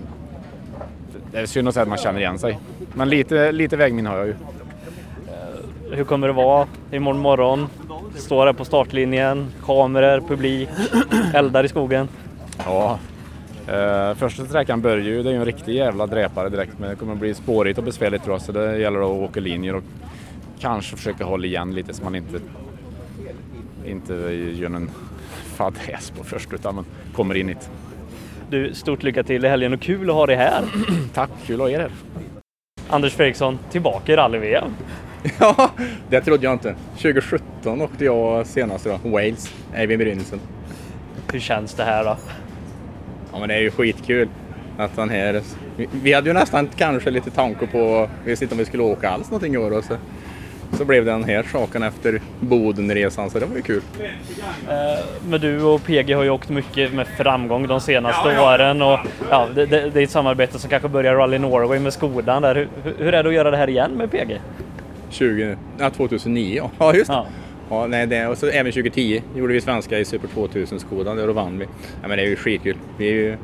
det 1.31 1.39
är 1.39 1.45
synd 1.45 1.67
att 1.67 1.73
säga 1.73 1.81
att 1.81 1.89
man 1.89 1.97
känner 1.97 2.19
igen 2.19 2.39
sig. 2.39 2.59
Men 2.93 3.09
lite, 3.09 3.51
lite 3.51 3.77
vägminne 3.77 4.09
har 4.09 4.17
jag 4.17 4.27
ju. 4.27 4.31
Eh, 4.31 5.97
hur 5.97 6.03
kommer 6.03 6.27
det 6.27 6.33
vara 6.33 6.67
imorgon 6.91 7.21
morgon? 7.21 7.67
Står 8.15 8.45
här 8.45 8.53
på 8.53 8.65
startlinjen, 8.65 9.47
kameror, 9.65 10.21
publik, 10.27 10.69
eldar 11.33 11.63
i 11.63 11.67
skogen. 11.67 12.07
Ja, 12.65 12.99
Uh, 13.61 14.15
första 14.15 14.45
sträckan 14.45 14.81
börjar 14.81 15.05
ju, 15.05 15.23
det 15.23 15.29
är 15.29 15.33
ju 15.33 15.39
en 15.39 15.45
riktig 15.45 15.75
jävla 15.75 16.07
dräpare 16.07 16.49
direkt 16.49 16.79
men 16.79 16.89
det 16.89 16.95
kommer 16.95 17.15
bli 17.15 17.33
spårigt 17.33 17.77
och 17.77 17.83
besvärligt 17.83 18.23
tror 18.23 18.33
jag 18.33 18.41
så 18.41 18.51
det 18.51 18.77
gäller 18.77 18.99
att 18.99 19.29
åka 19.29 19.39
linjer 19.39 19.75
och 19.75 19.83
kanske 20.59 20.95
försöka 20.95 21.25
hålla 21.25 21.45
igen 21.45 21.75
lite 21.75 21.93
så 21.93 22.03
man 22.03 22.15
inte 22.15 22.39
inte 23.85 24.13
gör 24.59 24.75
en 24.75 24.89
fadäs 25.55 26.11
på 26.17 26.23
först 26.23 26.53
utan 26.53 26.75
man 26.75 26.85
kommer 27.13 27.35
in 27.35 27.47
det. 27.47 27.69
Du, 28.49 28.73
stort 28.73 29.03
lycka 29.03 29.23
till 29.23 29.45
i 29.45 29.47
helgen 29.47 29.73
och 29.73 29.81
kul 29.81 30.09
att 30.09 30.15
ha 30.15 30.25
dig 30.25 30.35
här. 30.35 30.63
Tack, 31.13 31.29
kul 31.45 31.55
att 31.55 31.61
ha 31.61 31.69
er 31.69 31.79
här. 31.79 31.91
Anders 32.89 33.13
Fredriksson, 33.13 33.59
tillbaka 33.71 34.13
i 34.13 34.15
rally-VM. 34.15 34.71
Ja, 35.39 35.71
det 36.09 36.21
trodde 36.21 36.43
jag 36.43 36.53
inte. 36.53 36.75
2017 36.95 37.81
åkte 37.81 38.05
jag 38.05 38.47
senast 38.47 38.85
då, 38.85 39.09
Wales, 39.09 39.53
Eivind 39.73 39.99
Brynäsen. 39.99 40.39
Hur 41.31 41.39
känns 41.39 41.73
det 41.73 41.83
här 41.83 42.03
då? 42.03 42.17
Ja 43.33 43.39
men 43.39 43.49
det 43.49 43.55
är 43.55 43.61
ju 43.61 43.71
skitkul 43.71 44.29
att 44.77 44.97
han 44.97 45.09
här... 45.09 45.41
Vi 46.03 46.13
hade 46.13 46.29
ju 46.29 46.33
nästan 46.33 46.69
kanske 46.77 47.11
lite 47.11 47.29
tanke 47.29 47.67
på, 47.67 48.09
vi 48.23 48.29
visste 48.29 48.45
inte 48.45 48.55
om 48.55 48.59
vi 48.59 48.65
skulle 48.65 48.83
åka 48.83 49.09
alls 49.09 49.31
någonting 49.31 49.53
i 49.53 49.57
år 49.57 49.81
så 49.81 49.93
så 50.73 50.85
blev 50.85 51.05
den 51.05 51.23
här 51.23 51.43
saken 51.43 51.83
efter 51.83 52.21
Bodenresan 52.39 53.29
så 53.29 53.39
det 53.39 53.45
var 53.45 53.55
ju 53.55 53.61
kul. 53.61 53.81
Eh, 54.69 55.05
men 55.29 55.41
du 55.41 55.61
och 55.63 55.83
PG 55.83 56.13
har 56.13 56.23
ju 56.23 56.29
åkt 56.29 56.49
mycket 56.49 56.93
med 56.93 57.07
framgång 57.07 57.67
de 57.67 57.81
senaste 57.81 58.29
ja, 58.29 58.53
åren 58.53 58.81
och 58.81 58.99
ja, 59.29 59.47
det, 59.55 59.65
det, 59.65 59.89
det, 59.89 59.99
är 59.99 60.03
ett 60.03 60.09
samarbete 60.09 60.59
som 60.59 60.69
kanske 60.69 60.89
börjar 60.89 61.15
Rally 61.15 61.37
Norway 61.37 61.79
med 61.79 61.93
Skodan 61.93 62.41
där. 62.41 62.55
Hur, 62.55 62.67
hur 62.97 63.13
är 63.13 63.23
det 63.23 63.29
att 63.29 63.35
göra 63.35 63.51
det 63.51 63.57
här 63.57 63.69
igen 63.69 63.91
med 63.91 64.11
PG? 64.11 64.41
20, 65.09 65.57
ja, 65.77 65.89
2009 65.89 66.69
ja, 66.79 66.93
just 66.95 67.09
ja. 67.09 67.25
Ja, 67.69 67.87
nej, 67.87 68.07
det, 68.07 68.27
och 68.27 68.37
så 68.37 68.47
även 68.47 68.71
2010 68.71 69.21
gjorde 69.35 69.53
vi 69.53 69.61
svenska 69.61 69.99
i 69.99 70.05
Super 70.05 70.27
2000 70.27 70.79
Skodan, 70.79 71.17
där 71.17 71.27
då 71.27 71.33
vann 71.33 71.59
vi. 71.59 71.65
Ja, 72.01 72.07
men 72.07 72.17
det 72.17 72.23
är 72.23 72.27
ju 72.27 72.35
skitkul. 72.35 72.77
Vi 72.97 73.09
är 73.09 73.13
ju 73.13 73.37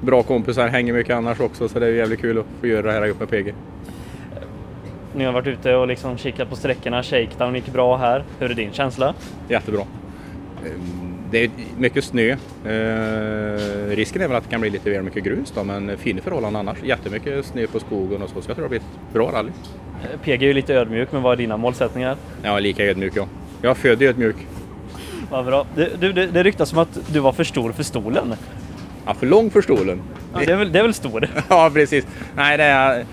bra 0.00 0.22
kompisar, 0.22 0.68
hänger 0.68 0.92
mycket 0.92 1.16
annars 1.16 1.40
också 1.40 1.68
så 1.68 1.78
det 1.78 1.86
är 1.86 1.90
jävligt 1.90 2.20
kul 2.20 2.38
att 2.38 2.46
få 2.60 2.66
göra 2.66 2.82
det 2.82 2.92
här 2.92 3.06
ihop 3.06 3.20
med 3.20 3.30
PG. 3.30 3.54
Ni 5.18 5.24
har 5.24 5.32
varit 5.32 5.46
ute 5.46 5.74
och 5.74 5.88
liksom 5.88 6.18
kikat 6.18 6.50
på 6.50 6.56
sträckorna. 6.56 7.02
Shakedown 7.02 7.54
gick 7.54 7.66
bra 7.66 7.96
här. 7.96 8.24
Hur 8.38 8.50
är 8.50 8.54
din 8.54 8.72
känsla? 8.72 9.14
Jättebra. 9.48 9.82
Ehm, 10.66 11.14
det 11.30 11.44
är 11.44 11.50
mycket 11.78 12.04
snö. 12.04 12.36
Ehm, 12.66 13.96
risken 13.96 14.22
är 14.22 14.28
väl 14.28 14.36
att 14.36 14.44
det 14.44 14.50
kan 14.50 14.60
bli 14.60 14.70
lite 14.70 14.90
väl 14.90 15.02
mycket 15.02 15.24
grus 15.24 15.52
då, 15.54 15.64
men 15.64 15.98
fina 15.98 16.20
förhållanden 16.20 16.60
annars. 16.60 16.82
Jättemycket 16.82 17.44
snö 17.44 17.66
på 17.66 17.80
skogen 17.80 18.22
och 18.22 18.30
så, 18.30 18.42
så 18.42 18.50
jag 18.50 18.56
tror 18.56 18.64
det 18.64 18.68
blir 18.68 18.78
ett 18.78 19.12
bra 19.12 19.30
rally. 19.32 19.50
PG 20.24 20.42
är 20.42 20.46
ju 20.46 20.52
lite 20.52 20.74
ödmjuk, 20.74 21.12
men 21.12 21.22
vad 21.22 21.32
är 21.32 21.36
dina 21.36 21.56
målsättningar? 21.56 22.16
Ja, 22.42 22.58
lika 22.58 22.84
ödmjuk 22.84 23.12
ja. 23.16 23.26
Jag 23.62 23.70
är 23.70 23.74
född 23.74 24.02
ödmjuk. 24.02 24.36
Vad 25.30 25.44
bra. 25.44 25.66
Du, 25.74 25.90
du, 26.00 26.12
det, 26.12 26.26
det 26.26 26.42
ryktas 26.42 26.68
som 26.68 26.78
att 26.78 26.98
du 27.12 27.20
var 27.20 27.32
för 27.32 27.44
stor 27.44 27.72
för 27.72 27.82
stolen. 27.82 28.34
Ja, 29.06 29.14
för 29.14 29.26
lång 29.26 29.50
för 29.50 29.62
stolen. 29.62 30.02
Ja, 30.34 30.40
det, 30.46 30.52
är 30.52 30.56
väl, 30.56 30.72
det 30.72 30.78
är 30.78 30.82
väl 30.82 30.94
stor? 30.94 31.28
ja, 31.48 31.70
precis. 31.74 32.06
Nej, 32.36 32.56
det 32.56 32.64
är 32.64 33.04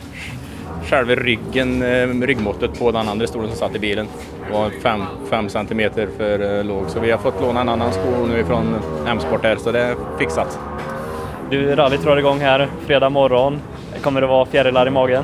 själva 0.86 1.16
ryggen, 1.16 1.82
eh, 1.82 2.28
ryggmåttet 2.28 2.80
på 2.80 2.92
den 2.92 3.08
andra 3.08 3.28
stolen 3.28 3.50
som 3.50 3.58
satt 3.58 3.76
i 3.76 3.80
bilen 3.80 4.08
var 4.52 4.70
5 5.30 5.50
cm 5.50 5.92
för 6.18 6.58
eh, 6.58 6.64
låg. 6.64 6.90
Så 6.90 7.00
vi 7.00 7.12
har 7.12 7.18
fått 7.18 7.42
låna 7.42 7.62
en 7.62 7.70
annan 7.70 7.94
sko 7.94 8.26
nu 8.30 8.44
från 8.44 8.76
M-sport 9.08 9.44
här, 9.44 9.56
så 9.56 9.72
det 9.72 9.80
är 9.80 9.96
fixat. 10.20 10.60
Du, 11.50 11.76
rallyt 11.76 12.04
drar 12.04 12.18
igång 12.18 12.40
här 12.40 12.68
fredag 12.86 13.10
morgon. 13.10 13.60
Kommer 14.02 14.22
det 14.22 14.28
vara 14.28 14.46
fjärilar 14.46 14.88
i 14.88 14.90
magen? 14.90 15.24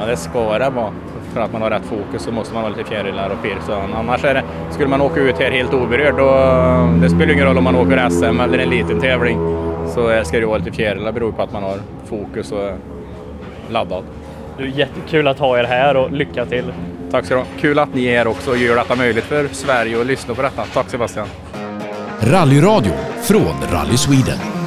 Ja, 0.00 0.06
det 0.06 0.16
ska 0.16 0.58
det 0.58 0.70
vara. 0.70 0.92
För 1.32 1.40
att 1.40 1.52
man 1.52 1.62
har 1.62 1.70
rätt 1.70 1.84
fokus 1.84 2.22
så 2.22 2.32
måste 2.32 2.54
man 2.54 2.62
ha 2.62 2.70
lite 2.70 2.84
fjärilar 2.84 3.30
och 3.30 3.42
pirr. 3.42 3.58
Annars 3.94 4.24
är 4.24 4.34
det, 4.34 4.42
skulle 4.70 4.88
man 4.88 5.00
åka 5.00 5.20
ut 5.20 5.38
här 5.38 5.50
helt 5.50 5.74
oberörd, 5.74 6.14
då, 6.16 6.30
det 7.02 7.08
spelar 7.08 7.32
ingen 7.32 7.46
roll 7.46 7.58
om 7.58 7.64
man 7.64 7.76
åker 7.76 8.08
SM 8.08 8.40
eller 8.40 8.58
en 8.58 8.70
liten 8.70 9.00
tävling, 9.00 9.38
så 9.88 10.24
ska 10.24 10.40
det 10.40 10.46
vara 10.46 10.58
lite 10.58 10.72
fjärilar 10.72 11.12
beroende 11.12 11.36
på 11.36 11.42
att 11.42 11.52
man 11.52 11.62
har 11.62 11.78
fokus 12.08 12.52
och 12.52 12.62
är 13.70 13.84
laddad. 14.58 14.74
Du, 14.74 14.80
jättekul 14.80 15.28
att 15.28 15.38
ha 15.38 15.58
er 15.58 15.64
här 15.64 15.96
och 15.96 16.12
lycka 16.12 16.46
till! 16.46 16.72
Tack 17.10 17.26
så 17.26 17.34
du 17.34 17.40
ha. 17.40 17.46
Kul 17.60 17.78
att 17.78 17.94
ni 17.94 18.04
är 18.04 18.18
här 18.18 18.26
också 18.26 18.50
och 18.50 18.56
gör 18.56 18.76
detta 18.76 18.96
möjligt 18.96 19.24
för 19.24 19.48
Sverige 19.52 20.00
att 20.00 20.06
lyssna 20.06 20.34
på 20.34 20.42
detta. 20.42 20.64
Tack 20.64 20.90
Sebastian! 20.90 21.26
Rallyradio 22.20 22.92
från 23.22 23.54
Rally 23.72 23.96
Sweden. 23.96 24.63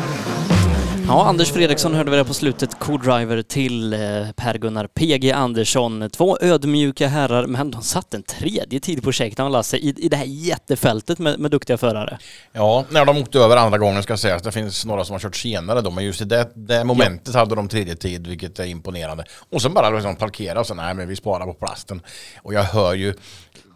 Ja, 1.08 1.26
Anders 1.26 1.52
Fredriksson 1.52 1.94
hörde 1.94 2.12
vi 2.12 2.18
där 2.18 2.24
på 2.24 2.34
slutet, 2.34 2.80
co-driver 2.80 3.42
till 3.42 3.94
eh, 3.94 4.00
Per-Gunnar 4.36 4.88
PG 4.88 5.32
Andersson. 5.32 6.10
Två 6.10 6.38
ödmjuka 6.42 7.08
herrar, 7.08 7.48
men 7.48 7.72
de 7.72 7.82
satt 7.82 8.14
en 8.14 8.24
tredje 8.24 8.80
tid 8.80 9.04
på 9.04 9.12
shakedown, 9.12 9.52
Lasse, 9.52 9.78
i, 9.78 9.94
i 9.98 10.10
det 10.10 10.18
här 10.18 10.26
jättefältet 10.26 11.20
med, 11.20 11.40
med 11.40 11.52
duktiga 11.52 11.78
förare. 11.78 12.18
Ja, 12.52 12.86
när 12.90 13.06
de 13.06 13.18
åkte 13.18 13.40
över 13.40 13.58
andra 13.58 13.78
gången 13.78 14.04
ska 14.04 14.18
sägas. 14.18 14.42
Det 14.42 14.52
finns 14.52 14.86
några 14.86 15.06
som 15.06 15.14
har 15.14 15.20
kört 15.20 15.36
senare 15.36 15.82
då, 15.82 15.92
men 15.92 16.06
just 16.06 16.22
i 16.22 16.26
det, 16.26 16.52
det 16.56 16.84
momentet 16.84 17.36
hade 17.36 17.56
de 17.56 17.68
tredje 17.68 17.96
tid, 17.96 18.28
vilket 18.28 18.60
är 18.60 18.66
imponerande. 18.66 19.26
Och 19.52 19.62
sen 19.62 19.74
bara 19.74 19.90
liksom 19.90 20.16
parkera 20.16 20.60
och 20.60 20.68
så, 20.68 20.74
nej 20.74 20.94
men 20.94 21.08
vi 21.08 21.16
sparar 21.16 21.46
på 21.46 21.54
plasten. 21.54 22.02
Och 22.42 22.54
jag 22.54 22.64
hör 22.64 22.94
ju 22.94 23.14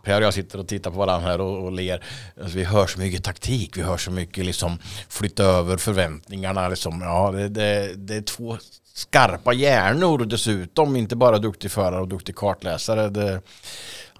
Per 0.04 0.22
och 0.22 0.26
jag 0.26 0.34
sitter 0.34 0.60
och 0.60 0.68
tittar 0.68 0.92
på 0.92 0.98
varandra 0.98 1.30
här 1.30 1.42
och, 1.42 1.66
och 1.66 1.72
ler. 1.72 2.04
Alltså, 2.42 2.58
vi 2.58 2.64
hör 2.64 2.88
så 2.88 3.00
mycket 3.00 3.24
taktik, 3.24 3.78
vi 3.78 3.82
hör 3.82 3.98
så 3.98 4.12
mycket 4.12 4.46
liksom 4.46 4.78
flytta 5.10 5.44
över 5.44 5.78
förväntningarna. 5.78 6.70
Liksom. 6.70 7.02
Ja, 7.02 7.32
det, 7.32 7.50
det, 7.50 7.94
det 7.96 8.16
är 8.16 8.22
två 8.22 8.58
skarpa 8.94 9.54
hjärnor 9.54 10.26
dessutom, 10.26 10.96
inte 10.96 11.16
bara 11.16 11.38
duktig 11.38 11.72
förare 11.72 12.02
och 12.02 12.08
duktig 12.08 12.36
kartläsare. 12.36 13.10
Det, 13.10 13.42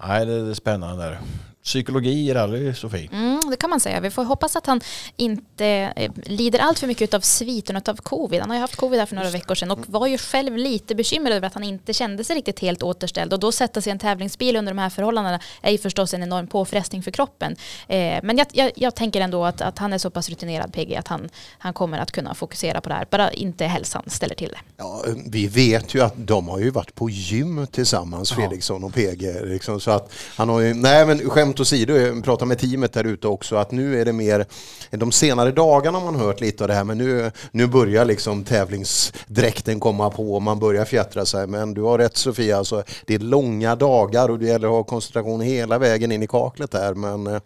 nej, 0.06 0.26
det, 0.26 0.44
det 0.44 0.50
är 0.50 0.54
spännande. 0.54 1.18
Psykologi 1.64 2.28
i 2.28 2.34
rally, 2.34 2.74
Sofie. 2.74 3.08
Mm, 3.12 3.40
det 3.50 3.56
kan 3.56 3.70
man 3.70 3.80
säga. 3.80 4.00
Vi 4.00 4.10
får 4.10 4.24
hoppas 4.24 4.56
att 4.56 4.66
han 4.66 4.80
inte 5.16 5.66
eh, 5.96 6.12
lider 6.26 6.58
allt 6.58 6.78
för 6.78 6.86
mycket 6.86 7.14
av 7.14 7.20
sviten 7.20 7.76
av 7.76 7.96
covid. 7.96 8.40
Han 8.40 8.50
har 8.50 8.56
ju 8.56 8.60
haft 8.60 8.76
covid 8.76 8.98
här 8.98 9.06
för 9.06 9.16
några 9.16 9.30
veckor 9.30 9.54
sedan 9.54 9.70
och 9.70 9.78
var 9.86 10.06
ju 10.06 10.18
själv 10.18 10.56
lite 10.56 10.94
bekymrad 10.94 11.32
över 11.32 11.46
att 11.46 11.54
han 11.54 11.64
inte 11.64 11.92
kände 11.92 12.24
sig 12.24 12.36
riktigt 12.36 12.60
helt 12.60 12.82
återställd. 12.82 13.32
Och 13.32 13.40
då 13.40 13.52
sätta 13.52 13.80
sig 13.80 13.90
i 13.90 13.92
en 13.92 13.98
tävlingsbil 13.98 14.56
under 14.56 14.72
de 14.72 14.78
här 14.78 14.90
förhållandena 14.90 15.40
är 15.60 15.70
ju 15.70 15.78
förstås 15.78 16.14
en 16.14 16.22
enorm 16.22 16.46
påfrestning 16.46 17.02
för 17.02 17.10
kroppen. 17.10 17.56
Eh, 17.88 18.20
men 18.22 18.38
jag, 18.38 18.46
jag, 18.52 18.72
jag, 18.74 18.94
tänker 18.94 19.20
ändå 19.20 19.44
att, 19.44 19.60
att 19.60 19.78
han 19.78 19.92
är 19.92 19.98
så 19.98 20.10
pass 20.10 20.28
rutinerad 20.28 20.72
PG 20.72 20.94
att 20.94 21.08
han, 21.08 21.28
han 21.58 21.72
kommer 21.72 21.98
att 21.98 22.12
kunna 22.12 22.34
fokusera 22.34 22.80
på 22.80 22.88
det 22.88 22.94
här. 22.94 23.06
Bara 23.10 23.32
inte 23.32 23.64
hälsan 23.66 24.02
ställer 24.06 24.34
till 24.34 24.48
det. 24.48 24.58
Ja, 24.76 25.04
vi 25.26 25.46
vet 25.46 25.94
ju 25.94 26.00
att 26.00 26.14
de 26.16 26.48
har 26.48 26.58
ju 26.58 26.70
varit 26.70 26.94
på 26.94 27.10
gym 27.10 27.66
tillsammans. 27.66 28.32
Felixson 28.32 28.84
och 28.84 28.94
PG. 28.94 29.22
Liksom, 29.44 29.80
så 29.80 29.90
att 29.90 30.12
han 30.36 30.48
har 30.48 30.60
ju, 30.60 30.74
nej 30.74 31.06
men 31.06 31.30
skämt 31.30 31.51
åsido, 31.60 31.96
jag 31.96 32.24
pratar 32.24 32.46
med 32.46 32.58
teamet 32.58 32.92
där 32.92 33.04
ute 33.04 33.28
också, 33.28 33.56
att 33.56 33.70
nu 33.70 34.00
är 34.00 34.04
det 34.04 34.12
mer, 34.12 34.46
de 34.90 35.12
senare 35.12 35.52
dagarna 35.52 35.98
har 35.98 36.12
man 36.12 36.20
hört 36.20 36.40
lite 36.40 36.64
av 36.64 36.68
det 36.68 36.74
här, 36.74 36.84
men 36.84 36.98
nu, 36.98 37.30
nu 37.50 37.66
börjar 37.66 38.04
liksom 38.04 38.44
tävlingsdräkten 38.44 39.80
komma 39.80 40.10
på 40.10 40.34
och 40.34 40.42
man 40.42 40.58
börjar 40.58 40.84
fjättra 40.84 41.26
sig. 41.26 41.46
Men 41.46 41.74
du 41.74 41.82
har 41.82 41.98
rätt 41.98 42.16
Sofia, 42.16 42.58
alltså, 42.58 42.82
det 43.06 43.14
är 43.14 43.18
långa 43.18 43.76
dagar 43.76 44.28
och 44.28 44.38
det 44.38 44.46
gäller 44.46 44.66
att 44.66 44.72
ha 44.72 44.84
koncentration 44.84 45.40
hela 45.40 45.78
vägen 45.78 46.12
in 46.12 46.22
i 46.22 46.26
kaklet 46.26 46.70
där. 46.70 46.94
Men 46.94 47.26
äh, 47.26 47.40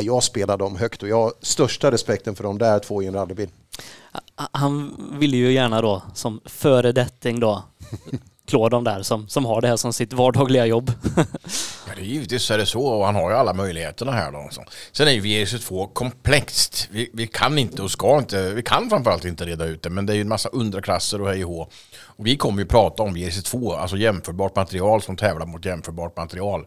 jag 0.00 0.22
spelar 0.22 0.56
dem 0.56 0.76
högt 0.76 1.02
och 1.02 1.08
jag 1.08 1.22
har 1.22 1.32
största 1.40 1.90
respekten 1.90 2.34
för 2.34 2.44
de 2.44 2.58
där 2.58 2.78
två 2.78 3.02
i 3.02 3.06
en 3.06 3.14
rallybil. 3.14 3.48
Han 4.52 4.96
ville 5.18 5.36
ju 5.36 5.52
gärna 5.52 5.82
då, 5.82 6.02
som 6.14 6.40
föredetting 6.44 7.40
då, 7.40 7.62
klå 8.46 8.68
de 8.68 8.84
där 8.84 9.02
som, 9.02 9.28
som 9.28 9.44
har 9.44 9.60
det 9.60 9.68
här 9.68 9.76
som 9.76 9.92
sitt 9.92 10.12
vardagliga 10.12 10.66
jobb. 10.66 10.92
ja, 11.16 11.92
det 11.96 12.02
är 12.02 12.04
givetvis 12.04 12.50
är 12.50 12.58
det 12.58 12.66
så 12.66 12.86
och 12.86 13.06
han 13.06 13.14
har 13.14 13.30
ju 13.30 13.36
alla 13.36 13.52
möjligheterna 13.52 14.12
här 14.12 14.32
då. 14.32 14.48
Så. 14.50 14.64
Sen 14.92 15.08
är 15.08 15.12
ju 15.12 15.20
VRC2 15.20 15.92
komplext. 15.92 16.88
Vi, 16.90 17.10
vi 17.12 17.26
kan 17.26 17.58
inte 17.58 17.82
och 17.82 17.90
ska 17.90 18.18
inte, 18.18 18.54
vi 18.54 18.62
kan 18.62 18.90
framförallt 18.90 19.24
inte 19.24 19.44
reda 19.44 19.64
ut 19.64 19.82
det 19.82 19.90
men 19.90 20.06
det 20.06 20.12
är 20.12 20.14
ju 20.14 20.20
en 20.20 20.28
massa 20.28 20.48
underklasser 20.48 21.20
och 21.20 21.28
hej 21.28 21.44
och 21.44 21.72
Och 21.98 22.26
vi 22.26 22.36
kommer 22.36 22.58
ju 22.58 22.66
prata 22.66 23.02
om 23.02 23.16
VRC2, 23.16 23.76
alltså 23.76 23.96
jämförbart 23.96 24.56
material 24.56 25.02
som 25.02 25.16
tävlar 25.16 25.46
mot 25.46 25.64
jämförbart 25.64 26.16
material. 26.16 26.66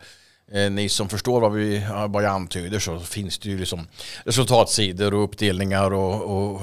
Eh, 0.52 0.72
ni 0.72 0.90
som 0.90 1.10
förstår 1.10 1.42
vad, 1.42 1.54
vi, 1.54 1.86
vad 2.08 2.24
jag 2.24 2.32
antyder 2.32 2.80
så 2.80 3.00
finns 3.00 3.40
det 3.40 3.50
ju 3.50 3.58
liksom 3.58 3.88
resultatsidor 4.26 5.14
och 5.14 5.24
uppdelningar 5.24 5.94
och, 5.94 6.22
och 6.22 6.62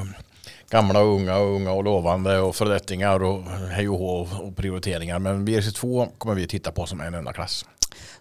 gamla 0.71 1.01
och 1.01 1.15
unga 1.15 1.37
och 1.37 1.55
unga 1.55 1.73
och 1.73 1.85
lovande 1.85 2.39
och 2.39 2.57
förrättningar 2.57 3.23
och 3.23 3.43
hej 3.45 3.89
och 3.89 3.99
hå 3.99 4.29
och 4.43 4.57
prioriteringar. 4.57 5.19
Men 5.19 5.49
VRC2 5.49 6.09
kommer 6.19 6.35
vi 6.35 6.47
titta 6.47 6.73
på 6.73 6.87
som 6.87 7.01
en 7.01 7.15
enda 7.15 7.33
klass. 7.33 7.65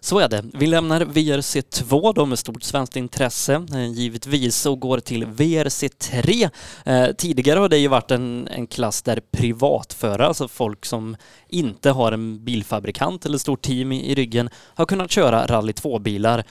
Så 0.00 0.18
är 0.18 0.28
det. 0.28 0.44
Vi 0.54 0.66
lämnar 0.66 1.00
VRC2 1.00 2.14
då 2.14 2.26
med 2.26 2.38
stort 2.38 2.62
svenskt 2.62 2.96
intresse 2.96 3.66
eh, 3.74 3.86
givetvis 3.86 4.66
och 4.66 4.80
går 4.80 5.00
till 5.00 5.26
VRC3. 5.26 6.50
Eh, 6.84 7.12
tidigare 7.12 7.60
har 7.60 7.68
det 7.68 7.78
ju 7.78 7.88
varit 7.88 8.10
en, 8.10 8.48
en 8.48 8.66
klass 8.66 9.02
där 9.02 9.20
privatförare, 9.30 10.26
alltså 10.26 10.48
folk 10.48 10.84
som 10.84 11.16
inte 11.48 11.90
har 11.90 12.12
en 12.12 12.44
bilfabrikant 12.44 13.26
eller 13.26 13.38
stort 13.38 13.62
team 13.62 13.92
i, 13.92 14.10
i 14.10 14.14
ryggen, 14.14 14.50
har 14.74 14.86
kunnat 14.86 15.10
köra 15.10 15.46
rally 15.46 15.72
2-bilar. 15.72 16.44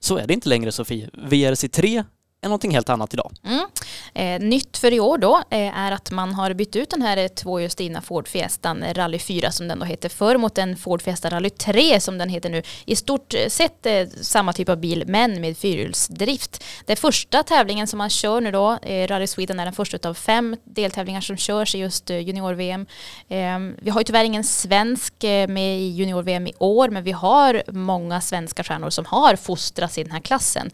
Så 0.00 0.18
är 0.18 0.26
det 0.26 0.34
inte 0.34 0.48
längre 0.48 0.72
Sofie. 0.72 1.10
VRC3 1.12 2.04
någonting 2.48 2.70
helt 2.70 2.88
annat 2.88 3.14
idag. 3.14 3.32
Mm. 3.44 3.66
Eh, 4.14 4.48
nytt 4.48 4.76
för 4.76 4.92
i 4.92 5.00
år 5.00 5.18
då 5.18 5.42
eh, 5.50 5.78
är 5.78 5.92
att 5.92 6.10
man 6.10 6.34
har 6.34 6.54
bytt 6.54 6.76
ut 6.76 6.90
den 6.90 7.02
här 7.02 7.16
eh, 7.16 7.28
tvåhjulsdrivna 7.28 8.00
Ford 8.00 8.28
Fiestan 8.28 8.82
eh, 8.82 8.94
Rally 8.94 9.18
4 9.18 9.50
som 9.50 9.68
den 9.68 9.78
då 9.78 9.84
hette 9.84 10.08
förr 10.08 10.36
mot 10.36 10.58
en 10.58 10.76
Ford 10.76 11.02
Fiesta 11.02 11.30
Rally 11.30 11.50
3 11.50 12.00
som 12.00 12.18
den 12.18 12.28
heter 12.28 12.50
nu. 12.50 12.62
I 12.84 12.96
stort 12.96 13.34
eh, 13.34 13.48
sett 13.48 13.86
eh, 13.86 14.06
samma 14.20 14.52
typ 14.52 14.68
av 14.68 14.76
bil 14.76 15.04
men 15.06 15.40
med 15.40 15.58
fyrhjulsdrift. 15.58 16.64
Det 16.86 16.92
är 16.92 16.96
första 16.96 17.42
tävlingen 17.42 17.86
som 17.86 17.98
man 17.98 18.10
kör 18.10 18.40
nu 18.40 18.50
då. 18.50 18.78
Eh, 18.82 19.06
Rally 19.06 19.26
Sweden 19.26 19.60
är 19.60 19.64
den 19.64 19.74
första 19.74 20.08
av 20.08 20.14
fem 20.14 20.56
deltävlingar 20.64 21.20
som 21.20 21.36
körs 21.36 21.74
i 21.74 21.78
just 21.78 22.10
eh, 22.10 22.18
junior-VM. 22.18 22.86
Ehm, 23.28 23.76
vi 23.82 23.90
har 23.90 24.00
ju 24.00 24.04
tyvärr 24.04 24.24
ingen 24.24 24.44
svensk 24.44 25.24
eh, 25.24 25.48
med 25.48 25.80
i 25.80 25.88
junior-VM 25.88 26.46
i 26.46 26.52
år 26.58 26.88
men 26.88 27.04
vi 27.04 27.12
har 27.12 27.62
många 27.72 28.20
svenska 28.20 28.64
stjärnor 28.64 28.90
som 28.90 29.04
har 29.04 29.36
fostrats 29.36 29.98
i 29.98 30.02
den 30.02 30.12
här 30.12 30.20
klassen. 30.20 30.70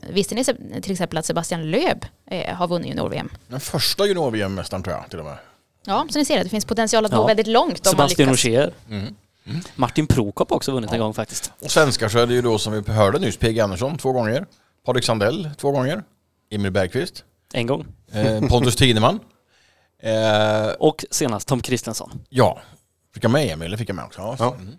visste 0.00 0.34
ni 0.34 0.44
till 0.44 0.93
exempel 0.94 1.18
att 1.18 1.26
Sebastian 1.26 1.70
Löb 1.70 2.06
eh, 2.30 2.54
har 2.54 2.68
vunnit 2.68 2.88
junior-VM. 2.88 3.30
Den 3.48 3.60
första 3.60 4.06
junior-VM-mästaren 4.06 4.82
tror 4.82 4.96
jag 4.96 5.10
till 5.10 5.18
och 5.18 5.24
med. 5.24 5.36
Ja, 5.86 6.06
så 6.10 6.18
ni 6.18 6.24
ser 6.24 6.36
det, 6.36 6.42
det 6.42 6.48
finns 6.48 6.64
potential 6.64 7.04
att 7.04 7.12
ja. 7.12 7.26
väldigt 7.26 7.46
långt 7.46 7.86
om 7.86 7.90
Sebastian 7.90 8.26
man 8.26 8.34
lyckas. 8.34 8.44
Ogier. 8.44 8.72
Mm. 8.90 9.14
Mm. 9.46 9.60
Martin 9.76 10.06
Prokop 10.06 10.50
har 10.50 10.56
också 10.56 10.72
vunnit 10.72 10.90
ja. 10.90 10.94
en 10.94 11.00
gång 11.00 11.14
faktiskt. 11.14 11.52
Och 11.60 11.70
svenskar 11.70 12.08
så 12.08 12.18
är 12.18 12.26
det 12.26 12.34
ju 12.34 12.42
då 12.42 12.58
som 12.58 12.72
vi 12.72 12.92
hörde 12.92 13.18
nyss, 13.18 13.36
PG 13.36 13.60
Andersson 13.60 13.98
två 13.98 14.12
gånger. 14.12 14.46
Patrik 14.86 15.04
Sandell 15.04 15.50
två 15.58 15.70
gånger. 15.70 16.02
Emil 16.50 16.70
Bergqvist. 16.70 17.24
En 17.52 17.66
gång. 17.66 17.86
Eh, 18.12 18.48
Pontus 18.48 18.76
Tideman. 18.76 19.20
Eh, 20.02 20.68
och 20.78 21.04
senast 21.10 21.48
Tom 21.48 21.60
Kristensson. 21.60 22.10
Ja. 22.28 22.58
Fick 23.14 23.24
jag 23.24 23.30
med 23.30 23.52
Emil? 23.52 23.70
Det 23.70 23.76
fick 23.76 23.88
jag 23.88 23.96
med 23.96 24.04
också. 24.04 24.36
Ja. 24.38 24.54
Mm. 24.54 24.74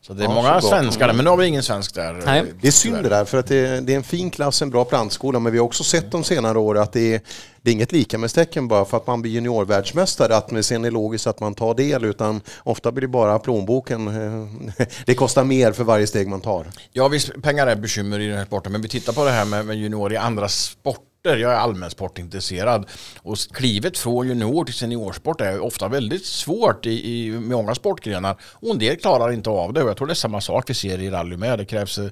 Så 0.00 0.12
det 0.12 0.24
är 0.24 0.28
ja, 0.28 0.34
många 0.34 0.60
svenskar 0.60 1.06
där, 1.06 1.14
men 1.14 1.24
nu 1.24 1.30
har 1.30 1.36
vi 1.36 1.46
ingen 1.46 1.62
svensk 1.62 1.94
där. 1.94 2.22
Nej. 2.26 2.44
Det 2.60 2.68
är 2.68 2.72
synd 2.72 3.02
det 3.02 3.08
där, 3.08 3.24
för 3.24 3.38
att 3.38 3.46
det, 3.46 3.80
det 3.80 3.92
är 3.92 3.96
en 3.96 4.02
fin 4.02 4.30
klass, 4.30 4.62
en 4.62 4.70
bra 4.70 4.84
plantskola, 4.84 5.38
men 5.38 5.52
vi 5.52 5.58
har 5.58 5.64
också 5.64 5.84
sett 5.84 6.10
de 6.10 6.24
senare 6.24 6.58
år 6.58 6.78
att 6.78 6.92
det 6.92 7.14
är, 7.14 7.20
det 7.62 7.70
är 7.70 7.72
inget 7.72 7.92
lika 7.92 8.18
med 8.18 8.30
stecken 8.30 8.68
bara 8.68 8.84
för 8.84 8.96
att 8.96 9.06
man 9.06 9.22
blir 9.22 9.32
juniorvärldsmästare, 9.32 10.36
att 10.36 10.48
det 10.48 10.62
sen 10.62 10.84
är 10.84 10.90
logiskt 10.90 11.26
att 11.26 11.40
man 11.40 11.54
tar 11.54 11.74
del, 11.74 12.04
utan 12.04 12.40
ofta 12.62 12.92
blir 12.92 13.00
det 13.02 13.08
bara 13.08 13.38
plånboken. 13.38 14.02
Det 15.06 15.14
kostar 15.14 15.44
mer 15.44 15.72
för 15.72 15.84
varje 15.84 16.06
steg 16.06 16.28
man 16.28 16.40
tar. 16.40 16.66
Ja, 16.92 17.08
visst, 17.08 17.42
pengar 17.42 17.66
är 17.66 17.76
bekymmer 17.76 18.20
i 18.20 18.28
den 18.28 18.38
här 18.38 18.44
sporten, 18.44 18.72
men 18.72 18.82
vi 18.82 18.88
tittar 18.88 19.12
på 19.12 19.24
det 19.24 19.30
här 19.30 19.44
med, 19.44 19.66
med 19.66 19.76
junior 19.76 20.12
i 20.12 20.16
andra 20.16 20.48
sporter 20.48 21.11
sporter. 21.22 21.36
Jag 21.36 21.52
är 21.52 21.56
allmän 21.56 21.90
sportintresserad. 21.90 22.86
Och 23.22 23.38
klivet 23.52 23.98
från 23.98 24.28
junior 24.28 24.64
till 24.64 24.74
seniorsport 24.74 25.40
är 25.40 25.60
ofta 25.60 25.88
väldigt 25.88 26.26
svårt 26.26 26.86
i, 26.86 26.90
i 26.90 27.30
många 27.30 27.74
sportgrenar. 27.74 28.36
Och 28.42 28.70
en 28.70 28.78
del 28.78 28.96
klarar 28.96 29.32
inte 29.32 29.50
av 29.50 29.72
det. 29.72 29.82
Och 29.82 29.88
jag 29.88 29.96
tror 29.96 30.06
det 30.06 30.12
är 30.12 30.14
samma 30.14 30.40
sak 30.40 30.70
vi 30.70 30.74
ser 30.74 31.00
i 31.00 31.10
rally 31.10 31.36
med. 31.36 31.58
Det 31.58 31.64
krävs, 31.64 31.98
eh, 31.98 32.04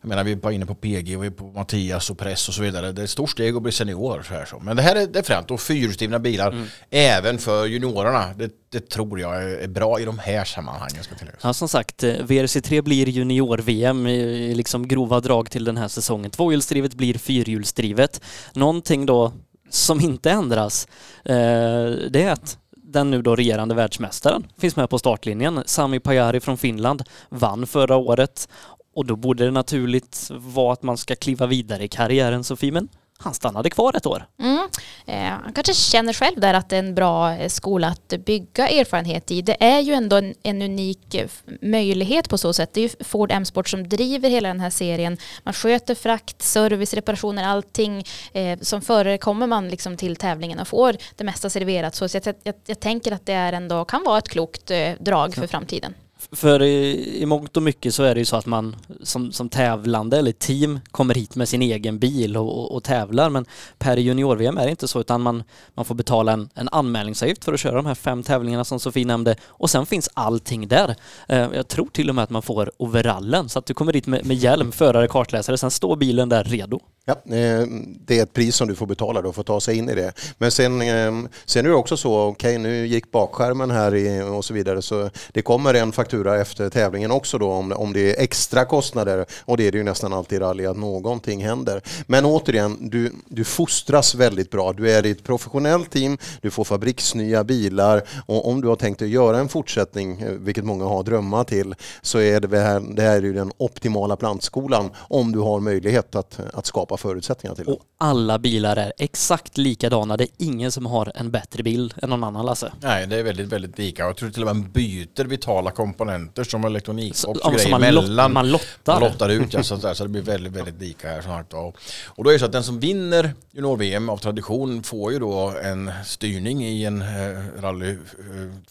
jag 0.00 0.08
menar 0.08 0.24
vi 0.24 0.34
var 0.34 0.50
inne 0.50 0.66
på 0.66 0.74
PG 0.74 1.16
och 1.16 1.24
vi 1.24 1.30
på 1.30 1.44
Mattias 1.44 2.10
och 2.10 2.18
press 2.18 2.48
och 2.48 2.54
så 2.54 2.62
vidare. 2.62 2.92
Det 2.92 3.02
är 3.02 3.04
ett 3.04 3.10
stort 3.10 3.30
steg 3.30 3.56
att 3.56 3.62
bli 3.62 3.72
senior. 3.72 4.22
Så 4.22 4.34
här 4.34 4.44
så. 4.44 4.58
Men 4.58 4.76
det 4.76 4.82
här 4.82 4.96
är, 4.96 5.06
det 5.06 5.18
är 5.18 5.22
främst 5.22 5.50
och 5.50 5.60
fyrhjulsdrivna 5.60 6.18
bilar 6.18 6.52
mm. 6.52 6.66
även 6.90 7.38
för 7.38 7.66
juniorerna. 7.66 8.34
Det, 8.36 8.50
det, 8.70 8.88
tror 8.90 9.20
jag 9.20 9.52
är 9.52 9.68
bra 9.68 10.00
i 10.00 10.04
de 10.04 10.18
här 10.18 10.44
sammanhangen. 10.44 11.02
Ska 11.02 11.14
ja, 11.42 11.52
som 11.52 11.68
sagt, 11.68 12.04
eh, 12.04 12.08
VRC3 12.08 12.82
blir 12.82 13.08
junior-VM 13.08 14.06
i 14.06 14.54
liksom 14.54 14.88
grova 14.88 15.20
drag 15.20 15.50
till 15.50 15.64
den 15.64 15.76
här 15.76 15.88
säsongen. 15.88 16.30
Tvåhjulsdrivet 16.30 16.94
blir 16.94 17.14
fyrhjulsdrivet. 17.18 18.20
Någonting 18.54 19.06
då 19.06 19.32
som 19.70 20.00
inte 20.00 20.30
ändras, 20.30 20.88
eh, 21.24 21.90
det 22.10 22.22
är 22.22 22.32
att 22.32 22.58
den 22.76 23.10
nu 23.10 23.22
då 23.22 23.36
regerande 23.36 23.74
världsmästaren 23.74 24.46
finns 24.58 24.76
med 24.76 24.90
på 24.90 24.98
startlinjen. 24.98 25.62
Sami 25.66 26.00
Pajari 26.00 26.40
från 26.40 26.58
Finland 26.58 27.02
vann 27.28 27.66
förra 27.66 27.96
året 27.96 28.48
och 28.94 29.06
då 29.06 29.16
borde 29.16 29.44
det 29.44 29.50
naturligt 29.50 30.30
vara 30.30 30.72
att 30.72 30.82
man 30.82 30.96
ska 30.96 31.14
kliva 31.14 31.46
vidare 31.46 31.84
i 31.84 31.88
karriären 31.88 32.44
Sofie, 32.44 32.72
men 32.72 32.88
han 33.20 33.34
stannade 33.34 33.70
kvar 33.70 33.96
ett 33.96 34.06
år. 34.06 34.26
Mm. 34.40 34.68
Eh, 35.06 35.42
han 35.42 35.52
kanske 35.52 35.74
känner 35.74 36.12
själv 36.12 36.40
där 36.40 36.54
att 36.54 36.68
det 36.68 36.76
är 36.76 36.80
en 36.80 36.94
bra 36.94 37.32
eh, 37.32 37.48
skola 37.48 37.88
att 37.88 38.08
bygga 38.24 38.68
erfarenhet 38.68 39.30
i. 39.30 39.42
Det 39.42 39.64
är 39.64 39.80
ju 39.80 39.92
ändå 39.92 40.16
en, 40.16 40.34
en 40.42 40.62
unik 40.62 41.14
eh, 41.14 41.28
möjlighet 41.62 42.28
på 42.28 42.38
så 42.38 42.52
sätt. 42.52 42.70
Det 42.72 42.80
är 42.80 42.82
ju 42.82 43.04
Ford 43.04 43.32
M-sport 43.32 43.68
som 43.68 43.88
driver 43.88 44.30
hela 44.30 44.48
den 44.48 44.60
här 44.60 44.70
serien. 44.70 45.16
Man 45.42 45.54
sköter 45.54 45.94
frakt, 45.94 46.42
service, 46.42 46.94
reparationer, 46.94 47.44
allting. 47.44 48.04
Eh, 48.32 48.58
som 48.60 48.82
förare 48.82 49.18
kommer 49.18 49.46
man 49.46 49.68
liksom 49.68 49.96
till 49.96 50.16
tävlingen 50.16 50.58
och 50.58 50.68
får 50.68 50.96
det 51.16 51.24
mesta 51.24 51.50
serverat. 51.50 51.94
Så 51.94 52.08
jag, 52.12 52.34
jag, 52.42 52.54
jag 52.66 52.80
tänker 52.80 53.12
att 53.12 53.26
det 53.26 53.32
är 53.32 53.52
ändå, 53.52 53.84
kan 53.84 54.04
vara 54.04 54.18
ett 54.18 54.28
klokt 54.28 54.70
eh, 54.70 54.92
drag 55.00 55.34
för 55.34 55.46
framtiden. 55.46 55.94
För 56.32 56.62
i, 56.62 57.22
i 57.22 57.26
mångt 57.26 57.56
och 57.56 57.62
mycket 57.62 57.94
så 57.94 58.02
är 58.02 58.14
det 58.14 58.20
ju 58.20 58.24
så 58.24 58.36
att 58.36 58.46
man 58.46 58.76
som, 59.02 59.32
som 59.32 59.48
tävlande 59.48 60.18
eller 60.18 60.32
team 60.32 60.80
kommer 60.90 61.14
hit 61.14 61.36
med 61.36 61.48
sin 61.48 61.62
egen 61.62 61.98
bil 61.98 62.36
och, 62.36 62.58
och, 62.58 62.74
och 62.74 62.84
tävlar 62.84 63.30
men 63.30 63.46
per 63.78 63.96
junior-VM 63.96 64.58
är 64.58 64.64
det 64.64 64.70
inte 64.70 64.88
så 64.88 65.00
utan 65.00 65.20
man, 65.20 65.42
man 65.74 65.84
får 65.84 65.94
betala 65.94 66.32
en, 66.32 66.48
en 66.54 66.68
anmälningsavgift 66.72 67.44
för 67.44 67.52
att 67.52 67.60
köra 67.60 67.76
de 67.76 67.86
här 67.86 67.94
fem 67.94 68.22
tävlingarna 68.22 68.64
som 68.64 68.80
Sofie 68.80 69.06
nämnde 69.06 69.36
och 69.46 69.70
sen 69.70 69.86
finns 69.86 70.10
allting 70.14 70.68
där. 70.68 70.96
Eh, 71.28 71.48
jag 71.54 71.68
tror 71.68 71.88
till 71.88 72.08
och 72.08 72.14
med 72.14 72.24
att 72.24 72.30
man 72.30 72.42
får 72.42 72.70
overallen 72.76 73.48
så 73.48 73.58
att 73.58 73.66
du 73.66 73.74
kommer 73.74 73.92
dit 73.92 74.06
med, 74.06 74.26
med 74.26 74.36
hjälm, 74.36 74.72
förare, 74.72 75.08
kartläsare, 75.08 75.58
sen 75.58 75.70
står 75.70 75.96
bilen 75.96 76.28
där 76.28 76.44
redo. 76.44 76.80
Ja, 77.04 77.12
eh, 77.12 77.66
det 78.06 78.18
är 78.18 78.22
ett 78.22 78.32
pris 78.32 78.56
som 78.56 78.68
du 78.68 78.74
får 78.74 78.86
betala 78.86 79.22
då 79.22 79.32
för 79.32 79.40
att 79.40 79.46
ta 79.46 79.60
sig 79.60 79.76
in 79.76 79.88
i 79.88 79.94
det. 79.94 80.12
Men 80.38 80.50
sen, 80.50 80.82
eh, 80.82 81.12
sen 81.44 81.66
är 81.66 81.68
det 81.68 81.74
också 81.74 81.96
så, 81.96 82.20
okej 82.20 82.56
okay, 82.56 82.58
nu 82.58 82.86
gick 82.86 83.10
bakskärmen 83.10 83.70
här 83.70 84.22
och 84.32 84.44
så 84.44 84.54
vidare 84.54 84.82
så 84.82 85.10
det 85.32 85.42
kommer 85.42 85.74
en 85.74 85.92
faktura 85.92 86.17
efter 86.26 86.70
tävlingen 86.70 87.10
också 87.10 87.38
då 87.38 87.50
om, 87.50 87.72
om 87.72 87.92
det 87.92 88.16
är 88.16 88.22
extra 88.22 88.64
kostnader 88.64 89.26
och 89.44 89.56
det 89.56 89.66
är 89.66 89.72
det 89.72 89.78
ju 89.78 89.84
nästan 89.84 90.12
alltid 90.12 90.36
i 90.38 90.40
rally 90.40 90.66
att 90.66 90.76
någonting 90.76 91.44
händer. 91.44 91.82
Men 92.06 92.24
återigen, 92.24 92.88
du, 92.90 93.12
du 93.28 93.44
fostras 93.44 94.14
väldigt 94.14 94.50
bra. 94.50 94.72
Du 94.72 94.90
är 94.90 95.06
i 95.06 95.10
ett 95.10 95.24
professionellt 95.24 95.90
team, 95.90 96.18
du 96.42 96.50
får 96.50 96.64
fabriksnya 96.64 97.44
bilar 97.44 98.02
och 98.26 98.48
om 98.48 98.60
du 98.60 98.68
har 98.68 98.76
tänkt 98.76 99.02
att 99.02 99.08
göra 99.08 99.38
en 99.38 99.48
fortsättning, 99.48 100.20
eh, 100.20 100.30
vilket 100.30 100.64
många 100.64 100.84
har 100.84 101.02
drömmar 101.02 101.44
till, 101.44 101.74
så 102.02 102.18
är 102.20 102.40
det 102.40 102.58
här, 102.58 102.80
det 102.80 103.02
här 103.02 103.16
är 103.16 103.22
ju 103.22 103.32
den 103.32 103.52
optimala 103.56 104.16
plantskolan 104.16 104.90
om 104.96 105.32
du 105.32 105.38
har 105.38 105.60
möjlighet 105.60 106.14
att, 106.14 106.40
att 106.52 106.66
skapa 106.66 106.96
förutsättningar 106.96 107.54
till 107.54 107.64
det. 107.64 107.72
Och 107.72 107.82
alla 107.98 108.38
bilar 108.38 108.76
är 108.76 108.92
exakt 108.98 109.58
likadana. 109.58 110.16
Det 110.16 110.24
är 110.24 110.30
ingen 110.38 110.72
som 110.72 110.86
har 110.86 111.12
en 111.14 111.30
bättre 111.30 111.62
bil 111.62 111.94
än 112.02 112.10
någon 112.10 112.24
annan 112.24 112.46
Lasse. 112.46 112.72
Nej, 112.80 113.06
det 113.06 113.16
är 113.16 113.22
väldigt, 113.22 113.48
väldigt 113.48 113.78
lika. 113.78 114.02
Jag 114.02 114.16
tror 114.16 114.30
till 114.30 114.42
och 114.42 114.46
med 114.46 114.56
man 114.56 114.70
byter 114.70 115.24
vitala 115.24 115.70
komponenter 115.70 116.07
som 116.44 116.64
elektronikbox 116.64 117.24
och 117.24 117.52
grejer 117.52 117.70
man 117.70 117.80
mellan. 117.80 118.32
Man 118.32 118.50
lottar. 118.50 119.00
Man 119.00 119.10
lottar 119.10 119.28
ut 119.28 119.52
ja, 119.54 119.62
så, 119.62 119.76
där, 119.76 119.94
så 119.94 120.04
det 120.04 120.08
blir 120.08 120.22
väldigt, 120.22 120.52
väldigt 120.52 120.80
lika 120.80 121.08
här 121.08 121.22
snart. 121.22 121.52
Och, 121.52 121.76
och 122.06 122.24
då 122.24 122.30
är 122.30 122.32
det 122.32 122.38
så 122.38 122.44
att 122.44 122.52
den 122.52 122.64
som 122.64 122.80
vinner 122.80 123.34
junior-VM 123.52 124.08
av 124.08 124.18
tradition 124.18 124.82
får 124.82 125.12
ju 125.12 125.18
då 125.18 125.54
en 125.62 125.90
styrning 126.04 126.64
i 126.64 126.84
en 126.84 127.02
eh, 127.02 127.60
rally 127.60 127.96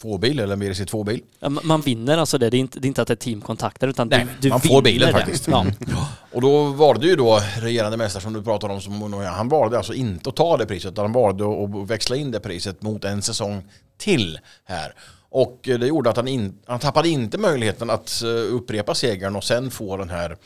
2-bil 0.02 0.40
eh, 0.40 0.44
eller 0.44 0.54
en 0.54 0.64
WRC2-bil. 0.64 1.22
Ja, 1.40 1.50
man 1.50 1.82
vinner 1.82 2.18
alltså 2.18 2.38
det. 2.38 2.50
Det 2.50 2.58
är 2.58 2.60
inte, 2.60 2.80
det 2.80 2.86
är 2.86 2.88
inte 2.88 3.02
att 3.02 3.08
det 3.08 3.14
är 3.14 3.16
teamkontakter 3.16 3.88
utan 3.88 4.08
Nej, 4.08 4.26
du, 4.26 4.42
du 4.42 4.50
man 4.50 4.62
får 4.62 4.82
bilen 4.82 5.12
den. 5.12 5.20
faktiskt. 5.20 5.48
Ja. 5.88 6.08
Och 6.32 6.42
då 6.42 6.64
valde 6.64 7.08
ju 7.08 7.16
då 7.16 7.40
regerande 7.60 7.98
mästare 7.98 8.24
som 8.24 8.34
du 8.34 8.44
pratade 8.44 8.74
om, 8.74 8.82
som, 8.82 9.14
han 9.14 9.50
valde 9.50 9.78
alltså 9.78 9.94
inte 9.94 10.30
att 10.30 10.36
ta 10.36 10.58
det 10.58 10.66
priset 10.66 10.92
utan 10.92 11.06
han 11.06 11.12
valde 11.12 11.44
att 11.46 11.90
växla 11.90 12.16
in 12.16 12.32
det 12.32 12.40
priset 12.40 12.82
mot 12.82 13.06
en 13.06 13.22
säsong 13.22 13.64
till 13.98 14.40
här. 14.66 14.94
Och 15.38 15.60
det 15.64 15.88
gjorde 15.88 16.10
att 16.10 16.16
han, 16.16 16.28
in, 16.28 16.60
han 16.66 16.80
tappade 16.80 17.10
inte 17.10 17.38
möjligheten 17.38 17.90
att 17.90 18.22
eh, 18.22 18.30
upprepa 18.30 18.96
segern 18.96 19.36
och 19.36 19.44
sen 19.44 19.72
få 19.72 19.98
den 19.98 20.10
här 20.10 20.38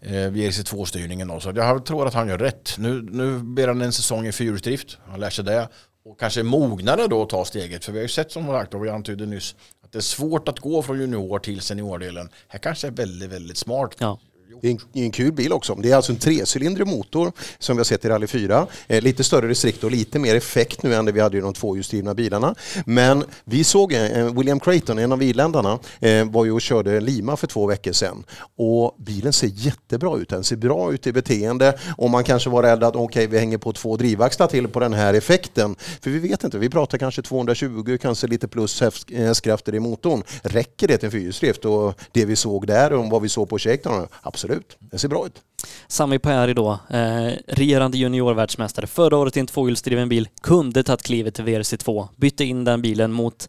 eh, 0.00 0.10
VRC2-styrningen. 0.12 1.40
Så 1.40 1.52
jag 1.56 1.86
tror 1.86 2.06
att 2.06 2.14
han 2.14 2.28
gör 2.28 2.38
rätt. 2.38 2.74
Nu, 2.78 3.02
nu 3.10 3.38
ber 3.38 3.68
han 3.68 3.82
en 3.82 3.92
säsong 3.92 4.26
i 4.26 4.32
fyrhjulsdrift. 4.32 4.98
Han 5.06 5.20
lär 5.20 5.30
sig 5.30 5.44
det. 5.44 5.68
Och 6.04 6.20
kanske 6.20 6.42
mognare 6.42 7.06
då 7.06 7.22
att 7.22 7.28
ta 7.28 7.44
steget. 7.44 7.84
För 7.84 7.92
vi 7.92 7.98
har 7.98 8.02
ju 8.02 8.08
sett 8.08 8.32
som 8.32 8.46
sagt, 8.46 8.74
och 8.74 8.84
vi 8.84 8.90
antydde 8.90 9.26
nyss, 9.26 9.54
att 9.84 9.92
det 9.92 9.98
är 9.98 10.02
svårt 10.02 10.48
att 10.48 10.58
gå 10.58 10.82
från 10.82 11.00
junior 11.00 11.38
till 11.38 11.60
seniordelen. 11.60 12.28
Här 12.48 12.58
kanske 12.58 12.86
är 12.86 12.90
väldigt, 12.90 13.30
väldigt 13.30 13.56
smart. 13.56 13.94
Ja. 13.98 14.18
Det 14.60 14.68
är 14.68 14.72
en, 14.72 15.04
en 15.04 15.10
kul 15.10 15.32
bil 15.32 15.52
också. 15.52 15.74
Det 15.74 15.90
är 15.90 15.96
alltså 15.96 16.12
en 16.12 16.18
trecylindrig 16.18 16.86
motor 16.86 17.32
som 17.58 17.76
vi 17.76 17.80
har 17.80 17.84
sett 17.84 18.04
i 18.04 18.08
Rally 18.08 18.26
4. 18.26 18.66
Eh, 18.86 19.02
lite 19.02 19.24
större 19.24 19.48
restrikt 19.48 19.84
och 19.84 19.90
lite 19.90 20.18
mer 20.18 20.34
effekt 20.34 20.82
nu 20.82 20.94
än 20.94 21.04
det 21.04 21.12
vi 21.12 21.20
hade 21.20 21.38
i 21.38 21.40
de 21.40 21.54
tvåhjulsdrivna 21.54 22.14
bilarna. 22.14 22.54
Men 22.86 23.24
vi 23.44 23.64
såg 23.64 23.92
eh, 23.92 24.34
William 24.34 24.60
Creighton, 24.60 24.98
en 24.98 25.12
av 25.12 25.22
irländarna, 25.22 25.78
eh, 26.00 26.24
var 26.30 26.44
ju 26.44 26.52
och 26.52 26.60
körde 26.60 27.00
Lima 27.00 27.36
för 27.36 27.46
två 27.46 27.66
veckor 27.66 27.92
sedan. 27.92 28.24
Och 28.56 28.96
bilen 28.98 29.32
ser 29.32 29.50
jättebra 29.52 30.16
ut. 30.18 30.28
Den 30.28 30.44
ser 30.44 30.56
bra 30.56 30.92
ut 30.92 31.06
i 31.06 31.12
beteende 31.12 31.78
och 31.96 32.10
man 32.10 32.24
kanske 32.24 32.50
var 32.50 32.62
rädd 32.62 32.84
att 32.84 32.96
okej, 32.96 33.04
okay, 33.04 33.26
vi 33.26 33.38
hänger 33.38 33.58
på 33.58 33.72
två 33.72 33.96
drivaxlar 33.96 34.46
till 34.46 34.68
på 34.68 34.80
den 34.80 34.92
här 34.92 35.14
effekten. 35.14 35.76
För 36.00 36.10
vi 36.10 36.18
vet 36.18 36.44
inte, 36.44 36.58
vi 36.58 36.70
pratar 36.70 36.98
kanske 36.98 37.22
220, 37.22 37.98
kanske 38.02 38.26
lite 38.26 38.48
plus 38.48 38.82
eh, 38.82 38.90
hästkrafter 39.10 39.74
i 39.74 39.80
motorn. 39.80 40.22
Räcker 40.42 40.88
det 40.88 40.98
till 40.98 41.10
fyrhjulsdrift? 41.10 41.64
Och 41.64 42.00
det 42.12 42.24
vi 42.24 42.36
såg 42.36 42.66
där 42.66 42.92
och 42.92 43.10
vad 43.10 43.22
vi 43.22 43.28
såg 43.28 43.48
på 43.48 43.58
Shakedown, 43.58 44.06
absolut 44.22 44.43
absolut. 44.44 44.76
Det 44.80 44.98
ser 44.98 45.08
bra 45.08 45.26
ut. 45.26 45.42
Sami 45.86 46.18
Pajari 46.18 46.54
då, 46.54 46.78
eh, 46.90 47.32
regerande 47.46 47.98
juniorvärldsmästare. 47.98 48.86
Förra 48.86 49.16
året 49.16 49.36
i 49.36 49.40
en 49.40 49.46
tvåhjulsdriven 49.46 50.08
bil, 50.08 50.28
kunde 50.42 50.82
tagit 50.82 51.02
klivet 51.02 51.34
till 51.34 51.44
WRC2, 51.44 52.08
bytte 52.16 52.44
in 52.44 52.64
den 52.64 52.82
bilen 52.82 53.12
mot 53.12 53.48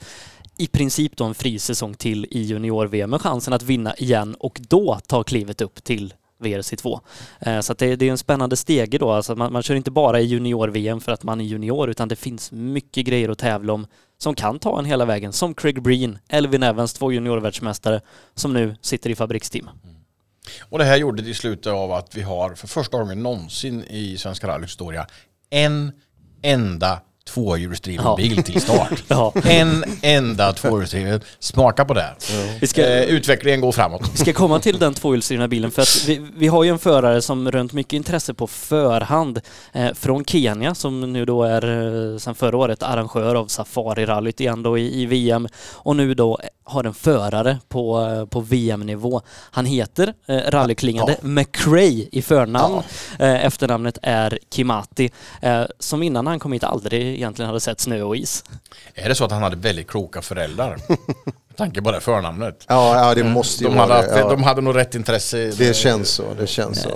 i 0.58 0.68
princip 0.68 1.18
då 1.18 1.24
en 1.24 1.34
fri 1.34 1.60
säsong 1.60 1.94
till 1.94 2.26
i 2.32 2.42
junior-VM 2.42 3.10
med 3.10 3.22
chansen 3.22 3.54
att 3.54 3.64
vinna 3.64 3.96
igen 3.96 4.36
och 4.40 4.62
då 4.70 5.00
ta 5.08 5.24
klivet 5.24 5.62
upp 5.62 5.84
till 5.84 6.14
WRC2. 6.40 7.00
Eh, 7.40 7.60
så 7.60 7.74
det, 7.74 7.96
det, 7.96 8.08
är 8.08 8.12
en 8.12 8.18
spännande 8.18 8.56
stege 8.56 8.98
då, 8.98 9.12
alltså 9.12 9.36
man, 9.36 9.54
man 9.54 9.64
kör 9.64 9.76
inte 9.76 9.92
bara 9.92 10.20
i 10.20 10.26
junior-VM 10.26 11.02
för 11.02 11.12
att 11.12 11.24
man 11.24 11.42
är 11.42 11.46
junior 11.46 11.90
utan 11.90 12.08
det 12.08 12.16
finns 12.16 12.52
mycket 12.52 13.06
grejer 13.06 13.30
att 13.30 13.38
tävla 13.38 13.74
om 13.74 13.88
som 14.18 14.36
kan 14.36 14.60
ta 14.60 14.80
en 14.80 14.86
hela 14.86 15.06
vägen, 15.06 15.34
som 15.34 15.54
Craig 15.54 15.82
Breen, 15.82 16.18
Elvin 16.28 16.64
Evans, 16.64 16.94
två 16.94 17.12
juniorvärldsmästare 17.12 18.02
som 18.36 18.54
nu 18.54 18.76
sitter 18.82 19.10
i 19.10 19.16
fabriksteam. 19.16 19.70
Och 20.70 20.80
det 20.80 20.86
här 20.86 20.98
gjorde 20.98 21.22
det 21.22 21.30
i 21.30 21.34
slutet 21.34 21.74
av 21.74 21.92
att 21.92 22.16
vi 22.16 22.22
har 22.22 22.56
för 22.56 22.68
första 22.68 22.98
gången 22.98 23.24
någonsin 23.24 23.84
i 23.84 24.18
Svenska 24.18 24.48
rallyts 24.48 24.72
historia 24.72 25.08
en 25.50 25.92
enda 26.42 27.02
tvåhjulsdriven 27.28 28.16
bil 28.18 28.44
till 28.44 28.62
start. 28.62 29.04
ja. 29.08 29.34
En 29.44 29.84
enda 30.02 30.54
tvåhjulsdriven. 30.54 31.22
Smaka 31.40 31.86
på 31.86 31.94
det. 31.94 32.16
Ja. 32.62 32.68
Ska, 32.68 32.88
eh, 32.88 33.04
utvecklingen 33.04 33.62
går 33.62 33.72
framåt. 33.72 34.10
Vi 34.14 34.18
ska 34.18 34.34
komma 34.34 34.60
till 34.60 34.80
den 34.80 34.94
tvåhjulsdrivna 34.94 35.48
bilen 35.48 35.72
för 35.72 35.82
att 35.82 36.06
vi, 36.08 36.28
vi 36.36 36.48
har 36.48 36.64
ju 36.64 36.70
en 36.70 36.80
förare 36.80 37.22
som 37.22 37.52
rönt 37.52 37.74
mycket 37.74 37.94
intresse 37.94 38.34
på 38.34 38.48
förhand 38.48 39.42
eh, 39.74 39.94
från 39.94 40.26
Kenya 40.26 40.76
som 40.76 41.14
nu 41.14 41.26
då 41.26 41.44
är 41.44 41.64
eh, 42.14 42.18
sedan 42.18 42.36
förra 42.36 42.58
året 42.58 42.84
arrangör 42.84 43.36
av 43.36 43.48
Safari-rallyt 43.48 44.42
igen 44.42 44.64
då 44.64 44.78
i, 44.78 45.02
i, 45.02 45.06
VM 45.06 45.48
och 45.74 45.96
nu 45.96 46.14
då 46.14 46.40
har 46.66 46.84
en 46.84 46.94
förare 46.94 47.58
på, 47.70 48.02
eh, 48.02 48.26
på 48.26 48.40
VM-nivå. 48.40 49.22
Han 49.52 49.66
heter 49.66 50.14
eh, 50.28 50.38
rallyklingande 50.38 51.18
ja. 51.22 51.28
McRae 51.28 52.08
i 52.12 52.22
förnamn. 52.22 52.84
Eh, 53.20 53.46
efternamnet 53.46 53.98
är 54.02 54.40
Kimati 54.52 55.12
eh, 55.42 55.64
som 55.80 56.04
innan 56.04 56.28
han 56.28 56.40
kom 56.40 56.54
hit 56.54 56.64
aldrig 56.64 57.02
egentligen 57.02 57.48
hade 57.48 57.60
sett 57.60 57.80
snö 57.80 58.02
och 58.02 58.16
is. 58.16 58.44
Är 58.94 59.10
det 59.10 59.16
så 59.16 59.26
att 59.26 59.32
han 59.32 59.44
hade 59.44 59.56
väldigt 59.56 59.88
kloka 59.88 60.22
föräldrar? 60.22 60.78
Med 60.88 60.98
tanke 61.58 61.82
på 61.82 61.92
det 61.92 62.02
förnamnet. 62.02 62.66
Ja, 62.68 63.08
ja 63.08 63.16
det 63.16 63.24
måste 63.24 63.64
ju 63.64 63.70
de 63.70 63.78
vara 63.78 63.94
hade, 63.94 64.08
det. 64.08 64.20
Ja. 64.20 64.30
De 64.30 64.44
hade 64.44 64.62
nog 64.62 64.76
rätt 64.76 64.96
intresse. 64.96 65.38
Det 65.38 65.76
känns 65.76 66.10
så, 66.10 66.24
det 66.40 66.48
känns 66.48 66.82
så. 66.82 66.90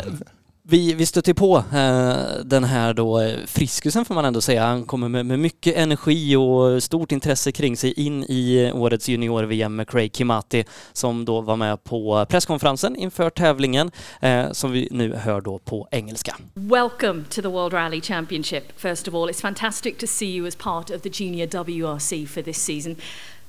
Vi, 0.71 0.93
vi 0.93 1.05
stötte 1.05 1.33
på 1.33 1.57
eh, 1.57 2.43
den 2.45 2.63
här 2.63 2.93
då 2.93 3.19
eh, 3.19 3.39
friskusen 3.45 4.05
får 4.05 4.15
man 4.15 4.25
ändå 4.25 4.41
säga. 4.41 4.63
Han 4.63 4.85
kommer 4.85 5.09
med, 5.09 5.25
med, 5.25 5.39
mycket 5.39 5.75
energi 5.75 6.35
och 6.35 6.83
stort 6.83 7.11
intresse 7.11 7.51
kring 7.51 7.77
sig 7.77 7.93
in 7.93 8.23
i 8.23 8.71
årets 8.73 9.09
junior-VM 9.09 9.75
med 9.75 9.89
Craig 9.89 10.15
Kimati 10.15 10.63
som 10.93 11.25
då 11.25 11.41
var 11.41 11.55
med 11.55 11.83
på 11.83 12.25
presskonferensen 12.29 12.95
inför 12.95 13.29
tävlingen 13.29 13.91
eh, 14.21 14.51
som 14.51 14.71
vi 14.71 14.87
nu 14.91 15.13
hör 15.15 15.41
då 15.41 15.57
på 15.57 15.87
engelska. 15.91 16.35
Welcome 16.53 17.23
to 17.29 17.41
the 17.41 17.47
World 17.47 17.73
Rally 17.73 18.01
Championship. 18.01 18.79
First 18.79 19.07
of 19.07 19.13
all, 19.13 19.29
it's 19.29 19.41
fantastic 19.41 19.97
to 19.97 20.07
see 20.07 20.35
you 20.35 20.47
as 20.47 20.55
part 20.55 20.89
of 20.89 21.01
the 21.01 21.09
junior 21.23 21.47
WRC 21.47 22.27
for 22.27 22.41
this 22.41 22.63
season. 22.65 22.95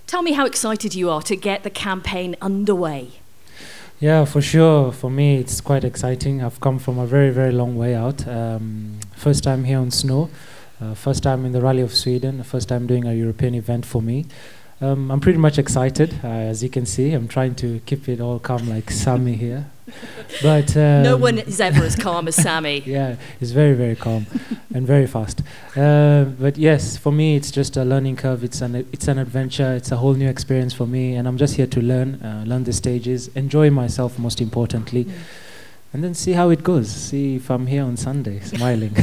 Tell 0.06 0.22
me 0.22 0.32
how 0.32 0.46
excited 0.46 0.94
you 0.94 1.16
are 1.16 1.22
to 1.22 1.34
get 1.34 1.62
the 1.62 1.70
campaign 1.70 2.36
underway. 2.40 3.20
Yeah, 4.00 4.24
for 4.24 4.40
sure. 4.40 4.92
For 4.92 5.10
me, 5.10 5.36
it's 5.36 5.60
quite 5.60 5.84
exciting. 5.84 6.42
I've 6.42 6.58
come 6.58 6.78
from 6.78 6.98
a 6.98 7.06
very, 7.06 7.28
very 7.28 7.52
long 7.52 7.76
way 7.76 7.94
out. 7.94 8.26
Um, 8.26 8.98
first 9.14 9.44
time 9.44 9.64
here 9.64 9.78
on 9.78 9.90
snow, 9.90 10.30
uh, 10.80 10.94
first 10.94 11.22
time 11.22 11.44
in 11.44 11.52
the 11.52 11.60
Rally 11.60 11.82
of 11.82 11.94
Sweden, 11.94 12.42
first 12.42 12.70
time 12.70 12.86
doing 12.86 13.06
a 13.06 13.12
European 13.12 13.54
event 13.54 13.84
for 13.84 14.00
me. 14.00 14.24
Um, 14.80 15.10
I'm 15.10 15.20
pretty 15.20 15.38
much 15.38 15.58
excited. 15.58 16.18
Uh, 16.24 16.28
as 16.28 16.62
you 16.62 16.70
can 16.70 16.86
see, 16.86 17.12
I'm 17.12 17.28
trying 17.28 17.54
to 17.56 17.80
keep 17.84 18.08
it 18.08 18.22
all 18.22 18.38
calm 18.38 18.70
like 18.70 18.90
Sammy 18.90 19.36
here. 19.36 19.66
But 20.42 20.76
um, 20.76 21.02
no 21.02 21.16
one 21.16 21.38
is 21.38 21.60
ever 21.60 21.84
as 21.84 21.96
calm 21.96 22.28
as 22.28 22.36
Sammy. 22.36 22.82
Yeah, 22.86 23.16
he's 23.38 23.52
very 23.52 23.74
very 23.74 23.96
calm 23.96 24.26
and 24.74 24.86
very 24.86 25.06
fast. 25.06 25.42
Uh, 25.76 26.24
but 26.24 26.56
yes, 26.56 26.96
for 26.96 27.12
me, 27.12 27.36
it's 27.36 27.50
just 27.50 27.76
a 27.76 27.84
learning 27.84 28.16
curve. 28.16 28.44
It's 28.44 28.60
an 28.60 28.74
it's 28.92 29.08
an 29.08 29.18
adventure. 29.18 29.72
It's 29.74 29.92
a 29.92 29.96
whole 29.96 30.14
new 30.14 30.28
experience 30.28 30.72
for 30.72 30.86
me, 30.86 31.14
and 31.16 31.28
I'm 31.28 31.36
just 31.36 31.56
here 31.56 31.66
to 31.66 31.80
learn, 31.80 32.14
uh, 32.22 32.44
learn 32.46 32.64
the 32.64 32.72
stages, 32.72 33.28
enjoy 33.34 33.70
myself 33.70 34.18
most 34.18 34.40
importantly. 34.40 35.04
Mm 35.04 35.12
and 35.92 36.04
then 36.04 36.14
see 36.14 36.32
how 36.32 36.50
it 36.50 36.62
goes. 36.62 36.88
See 36.88 37.36
if 37.36 37.50
I'm 37.50 37.66
here 37.66 37.82
on 37.82 37.96
Sunday 37.96 38.40
smiling. 38.44 38.94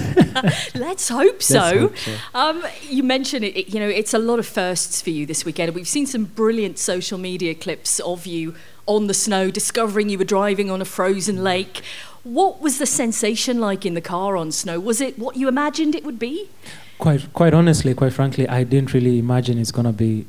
Let's 0.73 1.09
hope 1.09 1.43
so. 1.43 1.59
Let's 1.59 1.77
hope 1.77 1.97
so. 1.97 2.11
Um, 2.33 2.63
you 2.81 3.03
mentioned 3.03 3.43
it, 3.43 3.57
it, 3.57 3.73
You 3.73 3.79
know, 3.79 3.89
it's 3.89 4.13
a 4.13 4.19
lot 4.19 4.39
of 4.39 4.47
firsts 4.47 5.01
for 5.01 5.09
you 5.09 5.25
this 5.25 5.43
weekend. 5.43 5.75
We've 5.75 5.87
seen 5.87 6.05
some 6.05 6.25
brilliant 6.25 6.79
social 6.79 7.17
media 7.17 7.55
clips 7.55 7.99
of 7.99 8.25
you 8.25 8.55
on 8.87 9.07
the 9.07 9.13
snow, 9.13 9.51
discovering 9.51 10.09
you 10.09 10.17
were 10.17 10.23
driving 10.23 10.71
on 10.71 10.81
a 10.81 10.85
frozen 10.85 11.43
lake. 11.43 11.81
What 12.23 12.61
was 12.61 12.79
the 12.79 12.85
sensation 12.85 13.59
like 13.59 13.85
in 13.85 13.93
the 13.93 14.01
car 14.01 14.35
on 14.35 14.51
snow? 14.51 14.79
Was 14.79 15.01
it 15.01 15.19
what 15.19 15.35
you 15.35 15.47
imagined 15.47 15.95
it 15.95 16.03
would 16.03 16.19
be? 16.19 16.49
Quite, 16.97 17.31
quite 17.33 17.53
honestly, 17.53 17.93
quite 17.93 18.13
frankly, 18.13 18.47
I 18.49 18.63
didn't 18.63 18.93
really 18.93 19.19
imagine 19.19 19.59
it's 19.59 19.71
going 19.71 19.85
to 19.85 19.93
be 19.93 20.25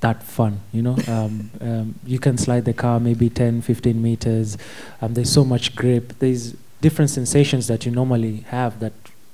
that 0.00 0.22
fun, 0.22 0.60
you 0.72 0.82
know. 0.82 0.96
Um, 1.08 1.50
um, 1.60 1.94
you 2.04 2.18
can 2.18 2.36
slide 2.36 2.64
the 2.64 2.72
car 2.72 2.98
maybe 3.00 3.28
10, 3.30 3.62
15 3.62 4.00
meters. 4.00 4.58
Um, 5.00 5.14
there's 5.14 5.30
so 5.30 5.44
much 5.44 5.74
grip. 5.76 6.18
There's 6.18 6.54
different 6.80 7.10
sensations 7.10 7.66
that 7.68 7.86
you 7.86 7.92
normally 7.92 8.44
have 8.48 8.80
that 8.80 8.92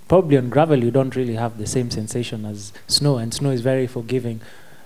probably 0.08 0.36
on 0.36 0.48
gravel 0.48 0.82
you 0.82 0.90
don't 0.90 1.14
really 1.14 1.34
have 1.34 1.58
the 1.58 1.66
same 1.66 1.90
sensation 1.90 2.44
as 2.44 2.72
snow. 2.86 3.18
And 3.18 3.32
snow 3.32 3.50
is 3.50 3.60
very 3.60 3.86
forgiving. 3.86 4.40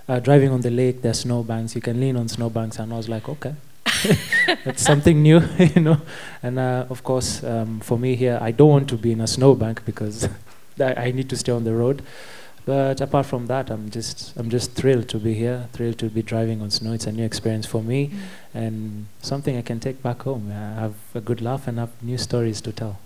Uh, 0.07 0.19
driving 0.19 0.51
on 0.51 0.61
the 0.61 0.69
lake, 0.69 1.01
there's 1.01 1.21
snow 1.21 1.43
banks. 1.43 1.75
You 1.75 1.81
can 1.81 1.99
lean 1.99 2.17
on 2.17 2.27
snow 2.27 2.49
banks, 2.49 2.77
and 2.77 2.93
I 2.93 2.97
was 2.97 3.07
like, 3.07 3.29
okay. 3.29 3.55
That's 4.65 4.81
something 4.81 5.21
new, 5.21 5.41
you 5.57 5.81
know. 5.81 6.01
And 6.41 6.59
uh, 6.59 6.85
of 6.89 7.03
course, 7.03 7.43
um, 7.43 7.79
for 7.79 7.97
me 7.97 8.15
here, 8.15 8.37
I 8.41 8.51
don't 8.51 8.69
want 8.69 8.89
to 8.89 8.97
be 8.97 9.11
in 9.11 9.21
a 9.21 9.27
snowbank 9.27 9.85
because 9.85 10.27
I 10.79 11.11
need 11.11 11.29
to 11.29 11.37
stay 11.37 11.51
on 11.51 11.63
the 11.63 11.73
road. 11.73 12.01
But 12.65 13.01
apart 13.01 13.25
from 13.25 13.47
that, 13.47 13.69
I'm 13.69 13.89
just 13.89 14.33
I'm 14.37 14.49
just 14.49 14.71
thrilled 14.71 15.09
to 15.09 15.17
be 15.17 15.33
here, 15.33 15.67
thrilled 15.73 15.97
to 15.99 16.09
be 16.09 16.21
driving 16.21 16.61
on 16.61 16.71
snow. 16.71 16.93
It's 16.93 17.07
a 17.07 17.11
new 17.11 17.25
experience 17.25 17.65
for 17.65 17.83
me, 17.83 18.11
and 18.53 19.07
something 19.21 19.57
I 19.57 19.61
can 19.61 19.79
take 19.81 20.01
back 20.01 20.21
home. 20.21 20.49
I 20.49 20.79
have 20.79 20.95
a 21.13 21.19
good 21.19 21.41
laugh 21.41 21.67
and 21.67 21.77
have 21.77 21.91
new 22.01 22.17
stories 22.17 22.61
to 22.61 22.71
tell. 22.71 22.99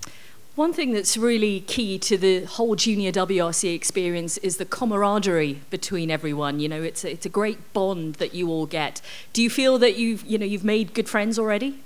One 0.57 0.73
thing 0.73 0.91
that's 0.91 1.15
really 1.17 1.59
key 1.59 1.99
to 1.99 2.17
the 2.17 2.45
whole 2.45 2.75
junior 2.75 3.11
WRC 3.11 3.75
experience 3.75 4.39
is 4.39 4.57
the 4.57 4.65
camaraderie 4.65 5.61
between 5.69 6.09
everyone. 6.09 6.59
You 6.59 6.67
know, 6.67 6.81
it's 6.81 7.05
a, 7.05 7.11
it's 7.11 7.27
a 7.27 7.29
great 7.29 7.73
bond 7.73 8.15
that 8.15 8.33
you 8.33 8.49
all 8.49 8.65
get. 8.65 8.99
Do 9.33 9.43
you 9.43 9.51
feel 9.51 9.77
that 9.77 9.97
you've 9.97 10.25
you 10.25 10.39
know 10.39 10.47
you've 10.47 10.63
made 10.63 10.95
good 10.95 11.07
friends 11.07 11.37
already? 11.37 11.77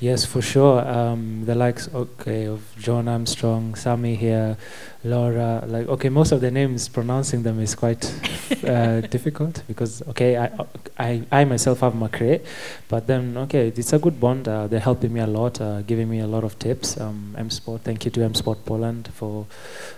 Yes, 0.00 0.24
for 0.24 0.42
sure. 0.42 0.86
Um, 0.86 1.44
the 1.44 1.54
likes, 1.54 1.88
okay, 1.94 2.46
of 2.46 2.60
John 2.78 3.08
Armstrong, 3.08 3.74
Sammy 3.74 4.14
here, 4.14 4.56
Laura. 5.04 5.64
Like, 5.66 5.88
okay, 5.88 6.08
most 6.08 6.32
of 6.32 6.40
the 6.40 6.50
names 6.50 6.88
pronouncing 6.88 7.42
them 7.42 7.60
is 7.60 7.74
quite 7.74 8.04
uh, 8.64 9.00
difficult 9.02 9.62
because, 9.68 10.02
okay, 10.08 10.36
I, 10.36 10.50
I, 10.98 11.22
I 11.30 11.44
myself 11.44 11.80
have 11.80 11.92
McRae, 11.92 12.44
but 12.88 13.06
then, 13.06 13.36
okay, 13.36 13.68
it's 13.68 13.92
a 13.92 13.98
good 13.98 14.20
bond. 14.20 14.48
Uh, 14.48 14.66
they're 14.66 14.80
helping 14.80 15.12
me 15.12 15.20
a 15.20 15.26
lot, 15.26 15.60
uh, 15.60 15.82
giving 15.82 16.08
me 16.08 16.20
a 16.20 16.26
lot 16.26 16.44
of 16.44 16.58
tips. 16.58 17.00
Um, 17.00 17.34
M 17.38 17.50
Sport, 17.50 17.82
thank 17.82 18.04
you 18.04 18.10
to 18.10 18.22
M 18.22 18.34
Sport 18.34 18.64
Poland 18.64 19.08
for 19.14 19.46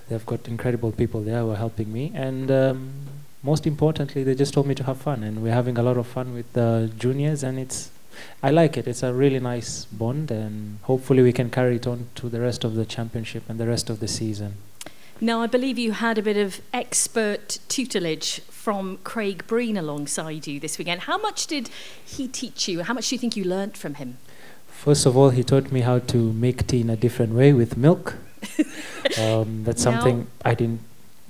they've 0.08 0.26
got 0.26 0.46
incredible 0.48 0.92
people 0.92 1.22
there 1.22 1.40
who 1.40 1.50
are 1.50 1.56
helping 1.56 1.92
me, 1.92 2.12
and 2.14 2.50
um, 2.50 2.92
most 3.42 3.66
importantly, 3.66 4.24
they 4.24 4.34
just 4.34 4.54
told 4.54 4.66
me 4.66 4.74
to 4.74 4.84
have 4.84 4.98
fun, 4.98 5.22
and 5.22 5.42
we're 5.42 5.52
having 5.52 5.76
a 5.78 5.82
lot 5.82 5.96
of 5.96 6.06
fun 6.06 6.32
with 6.32 6.50
the 6.54 6.90
juniors, 6.98 7.42
and 7.42 7.58
it's 7.58 7.90
I 8.42 8.50
like 8.50 8.76
it. 8.76 8.86
It's 8.86 9.02
a 9.02 9.12
really 9.12 9.40
nice 9.40 9.84
bond, 9.86 10.30
and 10.30 10.78
hopefully 10.82 11.22
we 11.22 11.32
can 11.32 11.50
carry 11.50 11.76
it 11.76 11.86
on 11.86 12.08
to 12.16 12.28
the 12.28 12.40
rest 12.40 12.64
of 12.64 12.74
the 12.74 12.84
championship 12.84 13.44
and 13.48 13.58
the 13.58 13.66
rest 13.66 13.90
of 13.90 14.00
the 14.00 14.08
season. 14.08 14.54
Now, 15.20 15.42
I 15.42 15.46
believe 15.46 15.78
you 15.78 15.92
had 15.92 16.18
a 16.18 16.22
bit 16.22 16.36
of 16.36 16.60
expert 16.72 17.58
tutelage 17.68 18.40
from 18.48 18.98
Craig 19.04 19.46
Breen 19.46 19.76
alongside 19.76 20.46
you 20.46 20.58
this 20.58 20.76
weekend. 20.76 21.02
How 21.02 21.18
much 21.18 21.46
did 21.46 21.70
he 22.04 22.26
teach 22.26 22.68
you? 22.68 22.82
How 22.82 22.94
much 22.94 23.08
do 23.08 23.14
you 23.14 23.18
think 23.18 23.36
you 23.36 23.44
learnt 23.44 23.76
from 23.76 23.94
him? 23.94 24.18
First 24.66 25.06
of 25.06 25.16
all, 25.16 25.30
he 25.30 25.44
taught 25.44 25.70
me 25.70 25.80
how 25.82 26.00
to 26.00 26.32
make 26.32 26.66
tea 26.66 26.80
in 26.80 26.90
a 26.90 26.96
different 26.96 27.32
way 27.32 27.52
with 27.52 27.76
milk. 27.76 28.16
um, 29.18 29.64
that's 29.64 29.84
Now- 29.84 29.92
something 29.92 30.26
I 30.44 30.54
didn't 30.54 30.80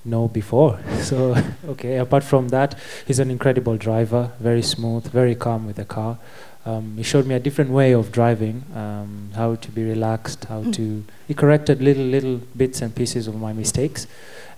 know 0.04 0.28
before. 0.28 0.78
So, 1.04 1.36
okay, 1.68 1.96
apart 1.96 2.24
from 2.24 2.48
that, 2.48 2.74
he's 3.06 3.18
an 3.18 3.30
incredible 3.30 3.76
driver, 3.76 4.32
very 4.40 4.62
smooth, 4.62 5.06
very 5.06 5.34
calm 5.34 5.66
with 5.66 5.76
the 5.76 5.84
car. 5.84 6.18
Um, 6.66 6.94
he 6.96 7.02
showed 7.02 7.26
me 7.26 7.34
a 7.34 7.38
different 7.40 7.70
way 7.70 7.92
of 7.92 8.10
driving, 8.10 8.64
um, 8.74 9.30
how 9.34 9.56
to 9.56 9.70
be 9.70 9.84
relaxed, 9.84 10.44
how 10.46 10.62
Mm. 10.62 10.72
to. 10.74 11.04
He 11.28 11.34
corrected 11.34 11.82
little, 11.82 12.04
little 12.04 12.40
bits 12.56 12.80
and 12.80 12.94
pieces 12.94 13.26
of 13.26 13.34
my 13.38 13.52
mistakes 13.52 14.06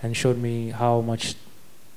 and 0.01 0.15
showed 0.15 0.37
me 0.37 0.69
how 0.69 1.01
much 1.01 1.35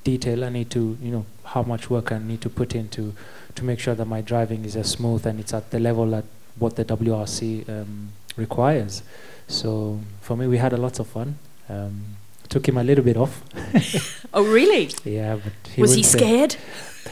detail 0.03 0.43
I 0.45 0.49
need 0.49 0.71
to, 0.71 0.97
you 1.01 1.13
know, 1.13 1.27
how 1.45 1.63
much 1.63 1.91
work 1.91 2.11
I 2.11 2.19
need 2.19 2.41
to 2.41 2.49
put 2.49 2.75
into 2.75 3.13
to 3.55 3.65
make 3.65 3.79
sure 3.79 3.95
that 3.95 4.07
my 4.07 4.21
driving 4.21 4.65
is 4.65 4.75
as 4.75 4.89
smooth 4.89 5.27
and 5.27 5.39
it's 5.39 5.55
at 5.55 5.71
the 5.71 5.79
level 5.79 6.15
at 6.15 6.25
what 6.59 6.75
the 6.75 6.85
WRC 6.85 7.69
um, 7.69 8.09
requires. 8.37 9.03
So 9.47 10.01
for 10.21 10.37
me, 10.37 10.47
we 10.49 10.57
had 10.59 10.73
a 10.73 10.77
lot 10.77 10.99
of 10.99 11.07
fun. 11.07 11.39
Um, 11.69 12.17
took 12.51 12.69
him 12.69 12.77
a 12.79 12.83
little 12.85 13.05
bit 13.05 13.17
off. 13.17 13.43
Oh, 14.33 14.45
really? 14.45 14.91
yeah, 15.05 15.35
but 15.43 15.53
Was 15.53 15.73
he 15.75 15.81
wouldn't 15.81 16.07
say- 16.07 16.19
scared? 16.19 16.57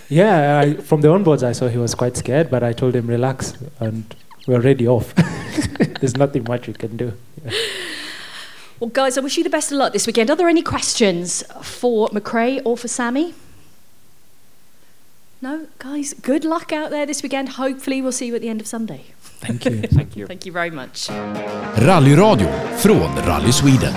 Yeah, 0.09 0.61
I, 0.61 0.75
from 0.75 1.01
the 1.01 1.09
onboards, 1.09 1.43
I 1.43 1.53
saw 1.53 1.67
he 1.69 1.77
was 1.79 1.95
quite 1.97 2.17
scared, 2.17 2.49
but 2.49 2.63
I 2.63 2.73
told 2.73 2.95
him 2.95 3.09
relax, 3.09 3.55
and 3.81 4.05
we're 4.47 4.55
already 4.61 4.87
off. 4.87 5.13
There's 6.01 6.17
nothing 6.17 6.45
much 6.49 6.67
we 6.69 6.75
can 6.75 6.97
do. 6.97 7.13
Well, 8.81 8.91
guys, 8.91 9.19
I 9.19 9.21
wish 9.23 9.37
you 9.37 9.43
the 9.43 9.51
best 9.51 9.73
of 9.73 9.79
luck 9.79 9.93
this 9.93 10.07
weekend. 10.07 10.31
Are 10.31 10.37
there 10.37 10.49
any 10.49 10.63
questions 10.63 11.43
for 11.63 12.09
McRae 12.11 12.63
or 12.65 12.77
for 12.77 12.87
Sammy? 12.87 13.35
No, 15.43 15.67
guys, 15.81 16.15
good 16.15 16.45
luck 16.45 16.73
out 16.73 16.91
there 16.91 17.05
this 17.05 17.21
weekend. 17.25 17.49
Hopefully, 17.49 18.01
we'll 18.01 18.13
see 18.13 18.27
you 18.27 18.37
at 18.37 18.41
the 18.41 18.49
end 18.49 18.61
of 18.61 18.69
Sunday. 18.69 19.01
Thank 19.41 19.65
you. 19.65 19.83
Thank 19.83 20.17
you. 20.17 20.27
Thank 20.29 20.47
you 20.47 20.53
very 20.53 20.71
much. 20.71 21.09
Rally 21.11 22.15
Rallyradio 22.15 22.49
från 22.79 23.17
Rally 23.27 23.53
Sweden. 23.53 23.95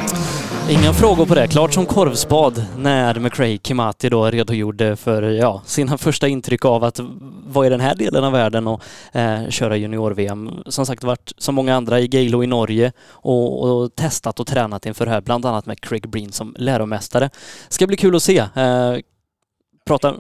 Inga 0.72 0.94
frågor 0.94 1.26
på 1.26 1.36
det. 1.36 1.48
Klart 1.48 1.74
som 1.74 1.86
korvspad 1.86 2.66
när 2.78 3.20
McRae 3.20 3.58
Kimati 3.64 4.10
då 4.10 4.26
redogjorde 4.26 4.96
för 4.96 5.22
ja, 5.22 5.62
sina 5.66 5.98
första 5.98 6.28
intryck 6.28 6.66
av 6.66 6.84
att 6.84 7.00
vara 7.48 7.68
i 7.68 7.70
den 7.70 7.80
här 7.80 7.96
delen 7.96 8.24
av 8.24 8.32
världen 8.32 8.68
och 8.68 8.84
eh, 9.12 9.50
köra 9.50 9.78
junior-VM. 9.78 10.52
Som 10.66 10.86
sagt 10.86 11.04
varit 11.04 11.34
som 11.38 11.56
många 11.56 11.76
andra 11.76 12.00
i 12.00 12.06
Geilo 12.12 12.44
i 12.44 12.48
Norge 12.48 12.92
och, 13.10 13.64
och 13.64 13.96
testat 13.96 14.40
och 14.40 14.48
tränat 14.48 14.86
inför 14.86 15.06
det 15.06 15.12
här, 15.12 15.22
bland 15.22 15.46
annat 15.46 15.66
med 15.66 15.82
Craig 15.82 16.10
Breen 16.10 16.32
som 16.32 16.56
läromästare. 16.58 17.30
Ska 17.70 17.88
bli 17.88 17.98
kul 17.98 18.16
att 18.16 18.24
se. 18.24 18.38
Eh, 18.38 18.98
prata... 19.86 20.16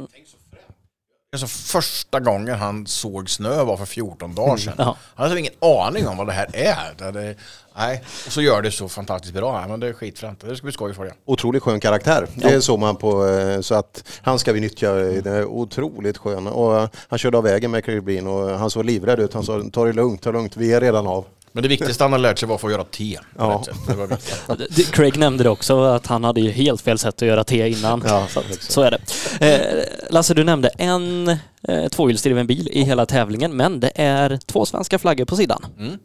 Alltså 1.36 1.48
första 1.48 2.20
gången 2.20 2.56
han 2.60 2.88
såg 2.88 3.30
snö 3.30 3.64
var 3.64 3.78
för 3.78 3.86
14 3.86 4.36
dagar 4.36 4.58
sedan. 4.58 4.74
Ja. 4.78 4.98
Han 5.16 5.28
hade 5.28 5.40
ingen 5.40 5.54
aning 5.60 6.08
om 6.08 6.18
vad 6.18 6.28
det 6.28 6.34
här 6.34 6.50
är. 6.54 6.94
Det, 6.98 7.12
det, 7.12 7.36
nej. 7.78 8.04
Och 8.26 8.32
så 8.32 8.42
gör 8.42 8.62
det 8.62 8.72
så 8.72 8.90
fantastiskt 8.90 9.34
bra. 9.34 9.68
Men 9.68 9.80
det 9.80 9.88
är 9.88 9.94
skitfränt. 9.94 10.40
Det 10.40 10.56
ska 10.56 10.64
bli 10.64 10.72
skoj 10.72 10.94
för 10.94 11.06
det. 11.06 11.14
Otroligt 11.26 11.64
skön 11.64 11.80
karaktär. 11.80 12.28
Det 12.36 12.48
är 12.48 12.60
så 12.60 12.78
man 12.78 12.96
på, 12.96 13.28
eh, 13.28 13.62
så 13.62 13.76
att 13.76 14.04
han 14.22 14.40
ska 14.40 14.54
vi 14.54 14.60
nyttja. 14.60 14.94
Det 14.94 15.30
är 15.30 15.46
otroligt 15.46 16.18
skön. 16.18 16.48
Och 16.48 16.80
eh, 16.80 16.90
han 17.08 17.20
körde 17.20 17.38
av 17.38 17.44
vägen 17.44 17.72
med 17.72 18.04
Breen 18.04 18.28
och 18.28 18.50
han 18.60 18.70
såg 18.70 18.86
livrädd 18.86 19.20
ut. 19.20 19.34
Han 19.34 19.44
sa 19.44 19.64
ta 19.74 19.86
det 19.86 19.94
lugnt, 19.94 20.22
ta 20.22 20.32
det 20.32 20.38
lugnt, 20.38 20.58
vi 20.58 20.74
är 20.74 20.82
redan 20.82 21.08
av. 21.08 21.26
Men 21.52 21.64
det 21.64 21.70
viktigaste 21.70 22.04
han 22.04 22.12
har 22.12 22.20
lärt 22.20 22.40
sig 22.40 22.48
var 22.48 22.56
att 22.56 22.62
få 22.62 22.72
göra 22.72 22.84
te. 22.84 23.20
Ja. 23.38 23.64
Det 24.70 24.92
Craig 24.92 25.18
nämnde 25.18 25.44
det 25.44 25.50
också, 25.50 25.84
att 25.84 26.08
han 26.08 26.24
hade 26.24 26.42
ju 26.42 26.52
helt 26.52 26.82
fel 26.82 26.98
sätt 26.98 27.22
att 27.22 27.28
göra 27.28 27.44
te 27.44 27.70
innan. 27.70 28.04
Ja, 28.08 28.28
så, 28.30 28.40
att, 28.40 28.62
så 28.62 28.82
är 28.82 28.92
det. 28.92 29.00
Eh, 29.48 30.14
Lasse, 30.14 30.34
du 30.34 30.44
nämnde 30.44 30.70
en 30.70 31.28
eh, 31.68 31.88
tvåhjulsdriven 31.92 32.48
bil 32.48 32.70
i 32.72 32.84
hela 32.84 33.06
tävlingen, 33.06 33.56
men 33.56 33.80
det 33.80 33.92
är 33.96 34.40
två 34.46 34.66
svenska 34.66 35.00
flaggor 35.00 35.26
på 35.26 35.36
sidan. 35.36 35.66
Mm. 35.80 35.98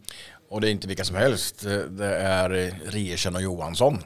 Och 0.50 0.60
det 0.60 0.68
är 0.68 0.70
inte 0.70 0.88
vilka 0.88 1.04
som 1.04 1.16
helst. 1.16 1.66
Det 1.88 2.16
är 2.16 2.74
Riersen 2.90 3.36
och 3.36 3.42
Johansson 3.42 3.98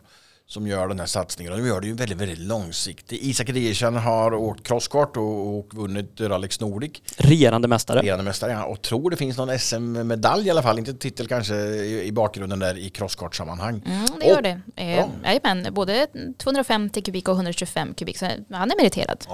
som 0.50 0.66
gör 0.66 0.88
den 0.88 0.98
här 0.98 1.06
satsningen. 1.06 1.52
Och 1.52 1.58
de 1.58 1.66
gör 1.66 1.80
det 1.80 1.86
ju 1.86 1.92
väldigt, 1.94 2.18
väldigt 2.18 2.38
långsiktigt. 2.38 3.22
Isak 3.22 3.48
Riersen 3.48 3.96
har 3.96 4.34
åkt 4.34 4.66
crosskart 4.66 5.16
och, 5.16 5.58
och 5.58 5.74
vunnit 5.74 6.20
Rallyx 6.20 6.60
Nordic. 6.60 6.92
Regerande 7.16 7.68
mästare. 7.68 7.98
Regerande 8.00 8.24
mästare, 8.24 8.52
ja. 8.52 8.64
Och 8.64 8.82
tror 8.82 9.10
det 9.10 9.16
finns 9.16 9.36
någon 9.38 9.58
SM-medalj 9.58 10.46
i 10.46 10.50
alla 10.50 10.62
fall, 10.62 10.78
inte 10.78 10.94
titel 10.94 11.26
kanske 11.28 11.54
i, 11.54 12.02
i 12.04 12.12
bakgrunden 12.12 12.58
där 12.58 12.78
i 12.78 12.90
crosskartsammanhang. 12.90 13.82
Mm, 13.86 14.06
det 14.20 14.26
gör 14.26 14.36
Och- 14.36 14.42
det. 14.42 14.60
Eh, 14.76 14.90
Ja. 14.96 15.08
Jajamän, 15.24 15.74
både 15.74 16.06
250 16.38 17.02
kubik 17.02 17.28
och 17.28 17.34
125 17.34 17.94
kubik. 17.94 18.18
Så 18.18 18.24
han 18.50 18.70
är 18.70 18.76
meriterad. 18.76 19.24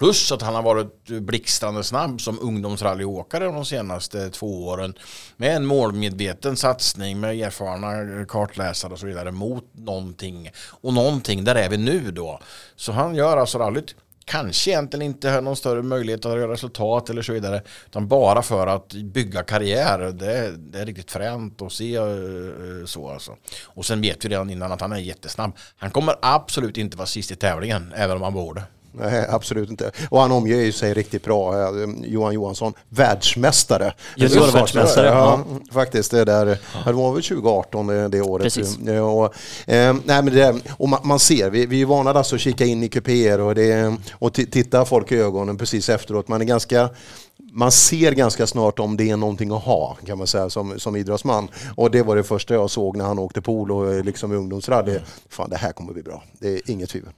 Plus 0.00 0.32
att 0.32 0.42
han 0.42 0.54
har 0.54 0.62
varit 0.62 1.06
blixtrande 1.08 1.84
snabb 1.84 2.20
som 2.20 2.38
ungdomsrallyåkare 2.42 3.44
de 3.44 3.64
senaste 3.64 4.30
två 4.30 4.66
åren. 4.66 4.94
Med 5.36 5.56
en 5.56 5.66
målmedveten 5.66 6.56
satsning 6.56 7.20
med 7.20 7.40
erfarna 7.40 8.24
kartläsare 8.24 8.92
och 8.92 8.98
så 8.98 9.06
vidare 9.06 9.32
mot 9.32 9.64
någonting. 9.74 10.50
Och 10.70 10.94
någonting, 10.94 11.44
där 11.44 11.54
är 11.54 11.68
vi 11.68 11.76
nu 11.76 12.10
då. 12.10 12.40
Så 12.76 12.92
han 12.92 13.14
gör 13.14 13.36
alltså 13.36 13.58
rallyt. 13.58 13.94
Kanske 14.24 14.70
egentligen 14.70 15.02
inte 15.06 15.30
har 15.30 15.40
någon 15.42 15.56
större 15.56 15.82
möjlighet 15.82 16.24
att 16.26 16.38
göra 16.38 16.52
resultat 16.52 17.10
eller 17.10 17.22
så 17.22 17.32
vidare. 17.32 17.62
Utan 17.86 18.08
bara 18.08 18.42
för 18.42 18.66
att 18.66 18.92
bygga 18.92 19.42
karriär. 19.42 19.98
Det, 19.98 20.32
är- 20.38 20.52
det 20.52 20.78
är 20.80 20.86
riktigt 20.86 21.10
fränt 21.10 21.62
att 21.62 21.72
se 21.72 21.96
eh, 21.96 22.02
så 22.86 23.08
alltså. 23.10 23.36
Och 23.64 23.86
sen 23.86 24.00
vet 24.00 24.24
vi 24.24 24.28
redan 24.28 24.50
innan 24.50 24.72
att 24.72 24.80
han 24.80 24.92
är 24.92 24.98
jättesnabb. 24.98 25.52
Han 25.76 25.90
kommer 25.90 26.14
absolut 26.22 26.76
inte 26.76 26.96
vara 26.96 27.06
sist 27.06 27.30
i 27.30 27.36
tävlingen, 27.36 27.92
även 27.96 28.16
om 28.16 28.22
han 28.22 28.34
borde. 28.34 28.62
Nej, 28.92 29.26
absolut 29.30 29.70
inte. 29.70 29.90
Och 30.10 30.20
han 30.20 30.32
omger 30.32 30.56
ju 30.56 30.72
sig 30.72 30.94
riktigt 30.94 31.24
bra. 31.24 31.54
Eh, 31.62 31.88
Johan 32.04 32.34
Johansson, 32.34 32.72
världsmästare. 32.88 33.92
Juniorvärldsmästare, 34.16 35.06
Ja, 35.06 35.44
faktiskt. 35.72 36.10
Det, 36.10 36.24
där, 36.24 36.46
det 36.86 36.92
var 36.92 37.12
väl 37.12 37.22
2018 37.22 37.86
det, 37.86 38.08
det 38.08 38.20
året. 38.20 38.42
Precis. 38.44 38.78
Ja, 38.86 39.02
Och, 39.02 39.24
eh, 39.72 39.94
nej, 40.04 40.22
men 40.22 40.34
det, 40.34 40.54
och 40.76 40.88
man, 40.88 41.00
man 41.04 41.18
ser, 41.18 41.50
vi, 41.50 41.66
vi 41.66 41.82
är 41.82 41.86
vana 41.86 42.10
alltså 42.10 42.34
att 42.34 42.40
kika 42.40 42.64
in 42.64 42.82
i 42.82 42.88
kupéer 42.88 43.40
och, 43.40 43.54
det, 43.54 43.96
och 44.12 44.32
ti- 44.36 44.50
titta 44.50 44.84
folk 44.84 45.12
i 45.12 45.16
ögonen 45.16 45.56
precis 45.58 45.88
efteråt. 45.88 46.28
Man 46.28 46.40
är 46.40 46.44
ganska 46.44 46.88
man 47.52 47.72
ser 47.72 48.12
ganska 48.12 48.46
snart 48.46 48.78
om 48.78 48.96
det 48.96 49.10
är 49.10 49.16
någonting 49.16 49.52
att 49.52 49.62
ha 49.62 49.96
kan 50.06 50.18
man 50.18 50.26
säga 50.26 50.50
som, 50.50 50.78
som 50.78 50.96
idrottsman. 50.96 51.48
Och 51.76 51.90
det 51.90 52.02
var 52.02 52.16
det 52.16 52.22
första 52.22 52.54
jag 52.54 52.70
såg 52.70 52.96
när 52.96 53.04
han 53.04 53.18
åkte 53.18 53.40
polo 53.42 53.92
eh, 53.92 54.04
liksom 54.04 54.32
ungdomsrally. 54.32 54.98
Fan 55.28 55.50
det 55.50 55.56
här 55.56 55.72
kommer 55.72 55.92
bli 55.92 56.02
bra. 56.02 56.22
Det 56.40 56.48
är 56.54 56.60
inget 56.70 56.90
tvivel. 56.90 57.10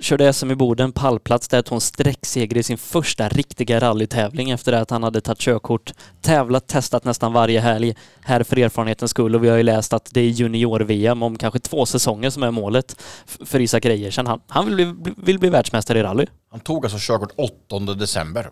Körde 0.00 0.32
SM 0.32 0.50
i 0.50 0.54
Boden, 0.54 0.92
pallplats 0.92 1.48
där, 1.48 1.62
tog 1.62 1.76
en 1.76 1.80
sträckseger 1.80 2.56
i 2.56 2.62
sin 2.62 2.78
första 2.78 3.28
riktiga 3.28 3.80
rallytävling 3.80 4.50
efter 4.50 4.72
det 4.72 4.80
att 4.80 4.90
han 4.90 5.02
hade 5.02 5.20
tagit 5.20 5.38
körkort. 5.38 5.92
Tävlat, 6.20 6.66
testat 6.66 7.04
nästan 7.04 7.32
varje 7.32 7.60
helg 7.60 7.96
här 8.20 8.42
för 8.42 8.58
erfarenhetens 8.58 9.10
skull 9.10 9.34
och 9.34 9.44
vi 9.44 9.48
har 9.48 9.56
ju 9.56 9.62
läst 9.62 9.92
att 9.92 10.08
det 10.12 10.20
är 10.20 10.28
junior-VM 10.28 11.22
om 11.22 11.38
kanske 11.38 11.58
två 11.58 11.86
säsonger 11.86 12.30
som 12.30 12.42
är 12.42 12.50
målet 12.50 13.02
för 13.26 13.60
Isak 13.60 13.84
Reiersen. 13.84 14.26
Han, 14.26 14.40
han 14.48 14.66
vill, 14.66 14.94
bli, 14.94 15.14
vill 15.16 15.38
bli 15.38 15.50
världsmästare 15.50 15.98
i 15.98 16.02
rally. 16.02 16.26
Han 16.50 16.60
tog 16.60 16.84
alltså 16.84 16.98
körkort 17.00 17.32
8 17.36 17.78
december. 17.94 18.50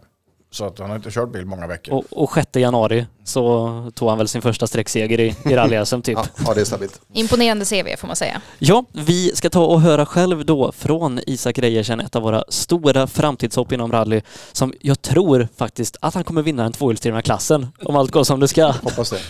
Så 0.52 0.64
att 0.64 0.78
han 0.78 0.88
har 0.90 0.96
inte 0.96 1.10
kört 1.10 1.32
bil 1.32 1.46
många 1.46 1.66
veckor. 1.66 1.94
Och, 1.94 2.04
och 2.22 2.32
6 2.34 2.46
januari 2.56 3.06
så 3.24 3.90
tog 3.94 4.08
han 4.08 4.18
väl 4.18 4.28
sin 4.28 4.42
första 4.42 4.66
sträckseger 4.66 5.20
i, 5.20 5.36
i 5.44 5.56
rally-SM 5.56 6.02
typ. 6.02 6.18
Ja, 6.46 6.54
det 6.54 6.60
är 6.60 6.64
stabilt. 6.64 7.00
Imponerande 7.12 7.64
CV 7.64 7.96
får 7.98 8.06
man 8.06 8.16
säga. 8.16 8.40
Ja, 8.58 8.84
vi 8.92 9.36
ska 9.36 9.50
ta 9.50 9.64
och 9.64 9.80
höra 9.80 10.06
själv 10.06 10.44
då 10.44 10.72
från 10.72 11.20
Isak 11.26 11.58
Reiersen, 11.58 12.00
ett 12.00 12.16
av 12.16 12.22
våra 12.22 12.44
stora 12.48 13.06
framtidshopp 13.06 13.72
inom 13.72 13.92
rally, 13.92 14.20
som 14.52 14.72
jag 14.80 15.02
tror 15.02 15.48
faktiskt 15.56 15.96
att 16.00 16.14
han 16.14 16.24
kommer 16.24 16.42
vinna 16.42 16.62
den 16.62 16.72
tvåhjulsdrivna 16.72 17.22
klassen, 17.22 17.66
om 17.84 17.96
allt 17.96 18.10
går 18.10 18.24
som 18.24 18.40
det 18.40 18.48
ska. 18.48 18.66
Hoppas 18.66 19.10
det. 19.10 19.20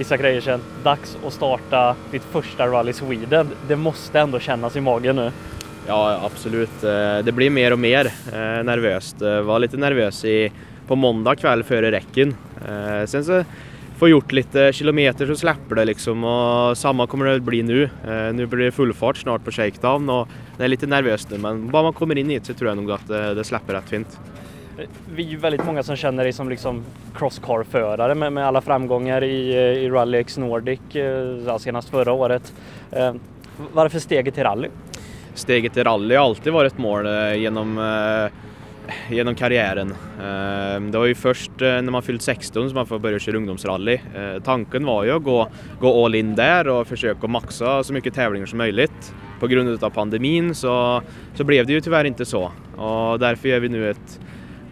Isak 0.00 0.20
Reiersen, 0.20 0.60
dags 0.84 1.16
att 1.26 1.32
starta 1.32 1.96
ditt 2.10 2.22
första 2.32 2.66
Rally 2.66 2.92
Sweden. 2.92 3.50
Det 3.68 3.76
måste 3.76 4.20
ändå 4.20 4.38
kännas 4.40 4.76
i 4.76 4.80
magen 4.80 5.16
nu. 5.16 5.32
Ja, 5.86 6.20
absolut. 6.24 6.84
Eh, 6.84 7.18
det 7.24 7.32
blir 7.32 7.50
mer 7.50 7.72
och 7.72 7.78
mer 7.78 8.06
eh, 8.06 8.64
nervöst. 8.64 9.16
Jag 9.20 9.42
var 9.42 9.58
lite 9.58 9.76
nervös 9.76 10.24
i, 10.24 10.52
på 10.86 10.96
måndag 10.96 11.36
kväll 11.36 11.62
före 11.62 11.92
räcken. 11.92 12.34
Sen 13.06 13.24
så 13.24 13.44
får 13.98 14.08
jag 14.08 14.10
gjort 14.10 14.32
lite 14.32 14.72
kilometer 14.72 15.26
så 15.26 15.36
släpper 15.36 15.74
det 15.74 15.84
liksom 15.84 16.24
och 16.24 16.78
samma 16.78 17.06
kommer 17.06 17.26
det 17.26 17.40
bli 17.40 17.62
nu. 17.62 17.90
Nu 18.32 18.46
blir 18.46 18.64
det 18.64 18.72
full 18.72 18.92
fart 18.92 19.16
snart 19.16 19.44
på 19.44 19.50
shakedown 19.50 20.10
och 20.10 20.28
det 20.56 20.64
är 20.64 20.68
lite 20.68 20.86
nervöst 20.86 21.30
nu 21.30 21.38
men 21.38 21.70
bara 21.70 21.82
man 21.82 21.92
kommer 21.92 22.18
in 22.18 22.30
hit 22.30 22.46
så 22.46 22.54
tror 22.54 22.70
jag 22.70 22.76
nog 22.76 22.90
att 22.90 23.08
det, 23.08 23.44
släpper 23.44 23.74
rätt 23.74 23.88
fint. 23.88 24.18
Vi 25.14 25.26
är 25.26 25.28
ju 25.28 25.36
väldigt 25.36 25.66
många 25.66 25.82
som 25.82 25.96
känner 25.96 26.22
dig 26.22 26.32
som 26.32 26.48
liksom 26.48 26.84
crosscar-förare 27.14 28.14
med, 28.14 28.32
med 28.32 28.46
alla 28.46 28.60
framgångar 28.60 29.24
i, 29.24 29.54
i 29.54 29.90
Rally 29.90 30.18
X 30.18 30.38
Nordic, 30.38 30.80
senast 31.58 31.88
förra 31.88 32.12
året. 32.12 32.52
Varför 33.72 33.98
steget 33.98 34.34
till 34.34 34.44
rally? 34.44 34.68
Steget 35.34 35.72
till 35.72 35.84
rally 35.84 36.14
har 36.14 36.24
alltid 36.24 36.52
varit 36.52 36.72
ett 36.72 36.78
mål 36.78 37.06
eh, 37.06 37.34
genom, 37.34 37.78
eh, 37.78 39.14
genom 39.14 39.34
karriären. 39.34 39.90
Eh, 40.20 40.80
det 40.90 40.98
var 40.98 41.06
ju 41.06 41.14
först 41.14 41.50
när 41.58 41.82
man 41.82 42.02
fyllt 42.02 42.22
16 42.22 42.68
som 42.68 42.74
man 42.74 42.86
får 42.86 42.98
börja 42.98 43.18
köra 43.18 43.36
ungdomsrally. 43.36 43.98
Tanken 44.44 44.84
var 44.84 45.04
ju 45.04 45.10
att 45.10 45.22
gå, 45.22 45.48
gå 45.80 46.04
all 46.04 46.14
in 46.14 46.34
där 46.34 46.68
och 46.68 46.86
försöka 46.86 47.26
maxa 47.26 47.84
så 47.84 47.92
mycket 47.92 48.14
tävlingar 48.14 48.46
som 48.46 48.58
möjligt. 48.58 49.14
På 49.40 49.46
grund 49.46 49.84
av 49.84 49.90
pandemin 49.90 50.54
så, 50.54 51.02
så 51.34 51.44
blev 51.44 51.66
det 51.66 51.72
ju 51.72 51.80
tyvärr 51.80 52.04
inte 52.04 52.24
så 52.24 52.52
och 52.76 53.18
därför 53.18 53.48
gör 53.48 53.60
vi 53.60 53.68
nu 53.68 53.90
ett 53.90 54.20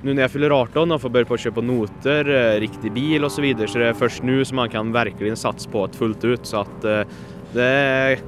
nu 0.02 0.14
när 0.14 0.22
jag 0.22 0.30
fyller 0.30 0.50
18 0.50 0.92
och 0.92 1.00
får 1.00 1.08
börja 1.08 1.26
på 1.26 1.34
att 1.34 1.40
köpa 1.40 1.60
noter, 1.60 2.24
riktig 2.60 2.92
bil 2.92 3.24
och 3.24 3.32
så 3.32 3.42
vidare 3.42 3.68
så 3.68 3.78
det 3.78 3.86
är 3.86 3.92
först 3.92 4.22
nu 4.22 4.44
som 4.44 4.56
man 4.56 4.70
kan 4.70 4.92
verkligen 4.92 5.36
satsa 5.36 5.70
på 5.70 5.86
det 5.86 5.96
fullt 5.96 6.24
ut 6.24 6.46
så 6.46 6.60
att 6.60 6.82
det 7.52 8.18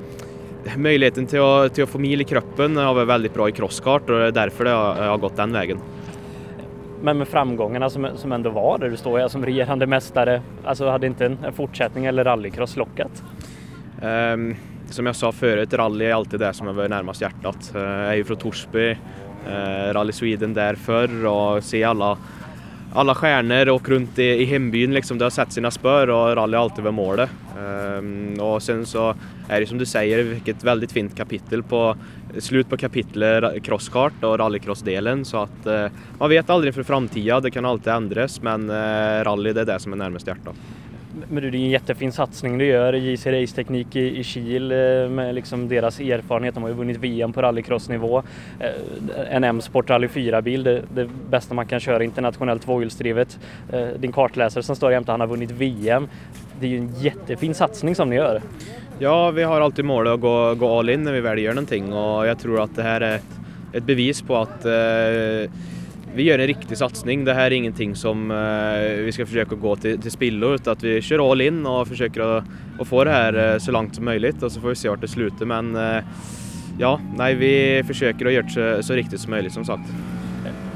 möjligheten 0.77 1.27
till 1.27 1.41
att, 1.41 1.74
till 1.74 1.85
att 1.85 1.91
få 1.91 1.99
mil 1.99 2.20
i 2.20 2.24
kroppen 2.24 2.77
har 2.77 2.95
varit 2.95 3.09
väldigt 3.09 3.35
bra 3.35 3.49
i 3.49 3.53
crosskart 3.53 4.11
och 4.11 4.19
det 4.19 4.27
är 4.27 4.32
därför 4.32 4.65
det 4.65 4.70
har, 4.70 4.97
jag 4.97 5.11
har 5.11 5.19
gått 5.19 5.37
den 5.37 5.53
vägen. 5.53 5.78
Men 7.03 7.19
med 7.19 7.28
framgångarna 7.28 7.91
som, 7.91 8.09
som 8.16 8.32
ändå 8.32 8.51
var 8.51 8.78
där 8.78 8.91
du 8.91 8.97
står 8.97 9.20
jag 9.20 9.31
som 9.31 9.47
regerande 9.47 9.87
mästare, 9.87 10.43
alltså 10.65 10.89
hade 10.89 11.07
inte 11.07 11.27
en, 11.27 11.39
en 11.45 11.53
fortsättning 11.53 12.07
eller 12.07 12.24
rallycross 12.24 12.77
lockat? 12.77 13.23
Ehm, 14.03 14.57
som 14.91 15.07
jag 15.07 15.16
sa 15.16 15.32
förut, 15.32 15.74
rally 15.74 16.05
är 16.05 16.15
alltid 16.15 16.41
det 16.41 16.53
som 16.53 16.77
varit 16.77 16.91
närmast 16.91 17.20
hjärtat. 17.20 17.73
Eh, 17.74 17.81
jag 17.82 18.09
är 18.09 18.15
ju 18.15 18.24
från 18.24 18.37
Torsby, 18.37 18.91
eh, 19.47 19.93
Rally 19.93 20.12
Sweden 20.12 20.55
där 20.55 20.74
förr 20.74 21.27
och 21.27 21.65
se 21.65 21.85
alla, 21.85 22.19
alla 22.93 23.15
stjärnor 23.15 23.69
och 23.69 23.89
runt 23.89 24.19
i, 24.19 24.23
i 24.23 24.45
hembyn 24.45 24.95
liksom, 24.95 25.19
det 25.19 25.25
har 25.25 25.31
sett 25.31 25.53
sina 25.53 25.71
spör 25.71 26.11
och 26.11 26.37
rally 26.37 26.57
har 26.57 26.65
alltid 26.65 26.85
varit 26.85 26.95
målet. 26.95 27.31
Um, 27.99 28.41
och 28.41 28.62
sen 28.62 28.87
så 28.87 29.15
är 29.49 29.61
det 29.61 29.67
som 29.67 29.79
du 29.79 29.87
säger, 29.87 30.23
vi 30.23 30.35
fick 30.35 30.49
ett 30.49 30.65
väldigt 30.65 30.93
fint 30.93 31.17
kapitel 31.17 31.62
på 31.62 31.97
slut 32.39 32.69
på 32.69 32.77
kapitlet 32.77 33.62
crosskart 33.62 34.25
och 34.25 34.39
rallycrossdelen 34.39 35.25
så 35.25 35.43
att 35.43 35.67
uh, 35.67 35.87
man 36.19 36.31
vet 36.31 36.51
aldrig 36.51 36.75
för 36.75 36.83
framtiden, 36.83 37.43
det 37.43 37.51
kan 37.51 37.65
alltid 37.65 37.93
ändras 37.93 38.43
men 38.43 38.71
uh, 38.71 39.25
rally 39.25 39.53
det 39.53 39.61
är 39.61 39.65
det 39.65 39.81
som 39.81 39.93
är 39.93 39.97
närmast 39.97 40.27
hjärtat. 40.27 40.55
Men 41.29 41.43
du, 41.43 41.51
det 41.51 41.59
är 41.59 41.61
en 41.61 41.71
jättefin 41.71 42.13
satsning 42.13 42.59
du 42.59 42.65
gör, 42.65 42.93
JC 42.93 43.27
Race 43.27 43.55
Teknik 43.55 43.97
i, 43.97 44.19
i 44.19 44.25
Kil 44.25 44.73
eh, 44.73 44.79
med 45.09 45.35
liksom 45.35 45.69
deras 45.69 46.01
erfarenhet. 46.01 46.55
De 46.55 46.63
har 46.63 46.71
ju 46.71 46.77
vunnit 46.77 46.97
VM 46.97 47.33
på 47.33 47.43
rallycrossnivå. 47.43 48.23
Eh, 48.61 48.71
en 49.31 49.45
M-sport 49.45 49.91
Rally 49.91 50.07
4-bil, 50.07 50.63
det, 50.63 50.83
det 50.95 51.09
bästa 51.31 51.55
man 51.55 51.67
kan 51.67 51.81
köra 51.81 52.05
internationellt 52.05 52.63
tvåhjulsdrivet. 52.63 53.39
Eh, 53.73 53.89
din 53.99 54.13
kartläsare 54.13 54.63
som 54.63 54.77
står 54.77 54.93
jämte, 54.93 55.11
han 55.11 55.21
har 55.21 55.27
vunnit 55.27 55.51
VM. 55.51 56.09
Det 56.61 56.67
är 56.67 56.71
ju 56.71 56.79
en 56.79 56.95
jättefin 56.95 57.55
satsning 57.55 57.95
som 57.95 58.11
ni 58.11 58.17
gör. 58.17 58.43
Ja, 58.99 59.31
vi 59.31 59.43
har 59.43 59.61
alltid 59.61 59.85
målet 59.85 60.13
att 60.13 60.21
gå, 60.21 60.55
gå 60.55 60.79
all 60.79 60.91
in 60.91 61.03
när 61.03 61.13
vi 61.13 61.21
väl 61.21 61.39
gör 61.39 61.55
någonting 61.55 61.93
och 61.93 62.27
jag 62.27 62.39
tror 62.39 62.63
att 62.63 62.77
det 62.77 62.83
här 62.83 63.01
är 63.01 63.17
ett, 63.17 63.41
ett 63.73 63.85
bevis 63.85 64.23
på 64.23 64.37
att 64.37 64.65
eh, 64.65 65.51
vi 66.15 66.23
gör 66.23 66.39
en 66.39 66.47
riktig 66.47 66.78
satsning. 66.78 67.24
Det 67.24 67.35
här 67.35 67.45
är 67.45 67.51
ingenting 67.51 67.97
som 67.97 68.31
eh, 68.31 69.05
vi 69.05 69.12
ska 69.12 69.27
försöka 69.27 69.55
gå 69.55 69.77
till, 69.77 70.01
till 70.03 70.11
spillo 70.11 70.55
utan 70.55 70.73
att 70.73 70.82
vi 70.82 71.03
kör 71.03 71.31
all 71.32 71.41
in 71.41 71.66
och 71.66 71.89
försöker 71.89 72.20
att, 72.20 72.45
att 72.81 72.89
få 72.89 73.05
det 73.05 73.11
här 73.11 73.53
eh, 73.53 73.59
så 73.59 73.73
långt 73.73 73.95
som 73.95 74.05
möjligt 74.05 74.43
och 74.43 74.53
så 74.53 74.61
får 74.61 74.69
vi 74.69 74.74
se 74.74 74.89
vart 74.89 75.01
det 75.01 75.09
slutar 75.09 75.47
men 75.47 75.77
eh, 75.77 76.03
ja, 76.78 77.01
nej 77.16 77.35
vi 77.35 77.82
försöker 77.87 78.27
att 78.27 78.32
göra 78.32 78.45
det 78.45 78.82
så, 78.82 78.82
så 78.82 78.95
riktigt 78.95 79.20
som 79.20 79.31
möjligt 79.31 79.53
som 79.53 79.65
sagt. 79.65 79.89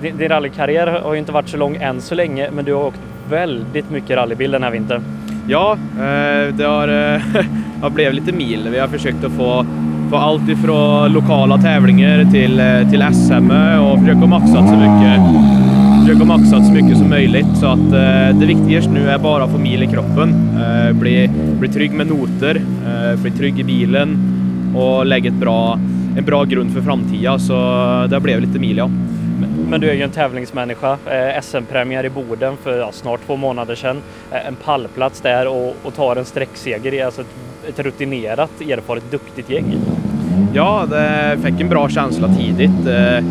Din, 0.02 0.16
din 0.16 0.28
rallykarriär 0.28 0.86
har 0.86 1.12
ju 1.12 1.19
inte 1.19 1.32
varit 1.32 1.48
så 1.48 1.56
lång 1.56 1.77
än 1.77 2.01
så 2.01 2.15
länge 2.15 2.51
men 2.51 2.65
du 2.65 2.74
har 2.74 2.85
åkt 2.85 3.01
väldigt 3.31 3.90
mycket 3.90 4.16
rallybil 4.16 4.51
den 4.51 4.62
här 4.62 4.70
vintern. 4.70 5.02
Ja, 5.48 5.73
eh, 5.93 6.55
det 6.55 6.65
har, 6.65 6.89
eh, 6.89 7.20
har 7.82 7.90
blivit 7.90 8.15
lite 8.15 8.32
mil. 8.32 8.69
Vi 8.69 8.78
har 8.78 8.89
försökt 8.89 9.24
att 9.24 9.32
få, 9.32 9.66
på 10.10 10.16
allt 10.16 10.48
ifrån 10.48 11.12
lokala 11.12 11.59
tävlingar 11.59 12.24
till, 12.32 12.60
eh, 12.60 12.90
till 12.90 13.02
SM 13.14 13.51
och 13.81 13.98
försöka 13.98 14.26
maxa 14.26 14.66
så 14.66 14.76
mycket, 14.76 15.20
försöka 16.02 16.24
maxa 16.24 16.64
så 16.64 16.72
mycket 16.72 16.98
som 16.98 17.10
möjligt. 17.10 17.47
Så 17.60 17.66
att 17.66 17.78
eh, 17.93 18.39
det 18.40 18.47
viktigaste 18.47 18.90
nu 18.90 19.09
är 19.10 19.18
bara 19.18 19.44
att 19.44 19.51
få 19.51 19.59
mil 19.59 19.82
i 19.82 19.86
kroppen. 19.86 20.59
Eh, 20.60 20.93
Bli, 20.93 21.31
bli 21.59 21.68
trygg 21.68 21.93
med 21.93 22.06
noter, 22.06 22.56
eh, 22.86 23.20
bli 23.20 23.31
trygg 23.31 23.60
i 23.60 23.64
bilen 23.64 24.18
och 24.76 25.06
lägga 25.06 25.28
ett 25.31 25.36
bra, 25.36 25.78
en 26.18 26.24
bra 26.24 26.44
grund 26.44 26.72
för 26.72 26.81
framtiden. 26.81 27.40
Så 27.40 27.55
det 28.10 28.20
blev 28.20 28.40
lite 28.40 28.59
mil 28.59 28.76
ja. 28.76 28.90
Men 29.68 29.81
du 29.81 29.90
är 29.90 29.94
ju 29.94 30.02
en 30.02 30.10
tävlingsmänniska. 30.10 30.98
Eh, 31.06 31.40
SM-premiär 31.43 32.05
i 32.05 32.10
Boden 32.10 32.56
för 32.62 32.78
ja, 32.78 32.93
snart 32.93 33.20
två 33.26 33.36
månader 33.36 33.74
sedan. 33.74 33.97
Eh, 34.32 34.47
en 34.48 34.55
pallplats 34.55 35.20
där 35.20 35.48
och, 35.48 35.76
och 35.82 35.94
tar 35.94 36.16
en 36.16 36.24
sträckseger 36.24 36.94
i 36.94 37.02
alltså 37.02 37.20
ett, 37.20 37.26
ett 37.69 37.78
rutinerat, 37.78 38.61
erfaret, 38.61 39.11
duktigt 39.11 39.51
gäng. 39.51 39.77
Ja, 40.55 40.86
det 40.91 41.39
fick 41.43 41.61
en 41.61 41.69
bra 41.69 41.89
känsla 41.89 42.28
tidigt. 42.28 42.86
Eh, 42.86 43.24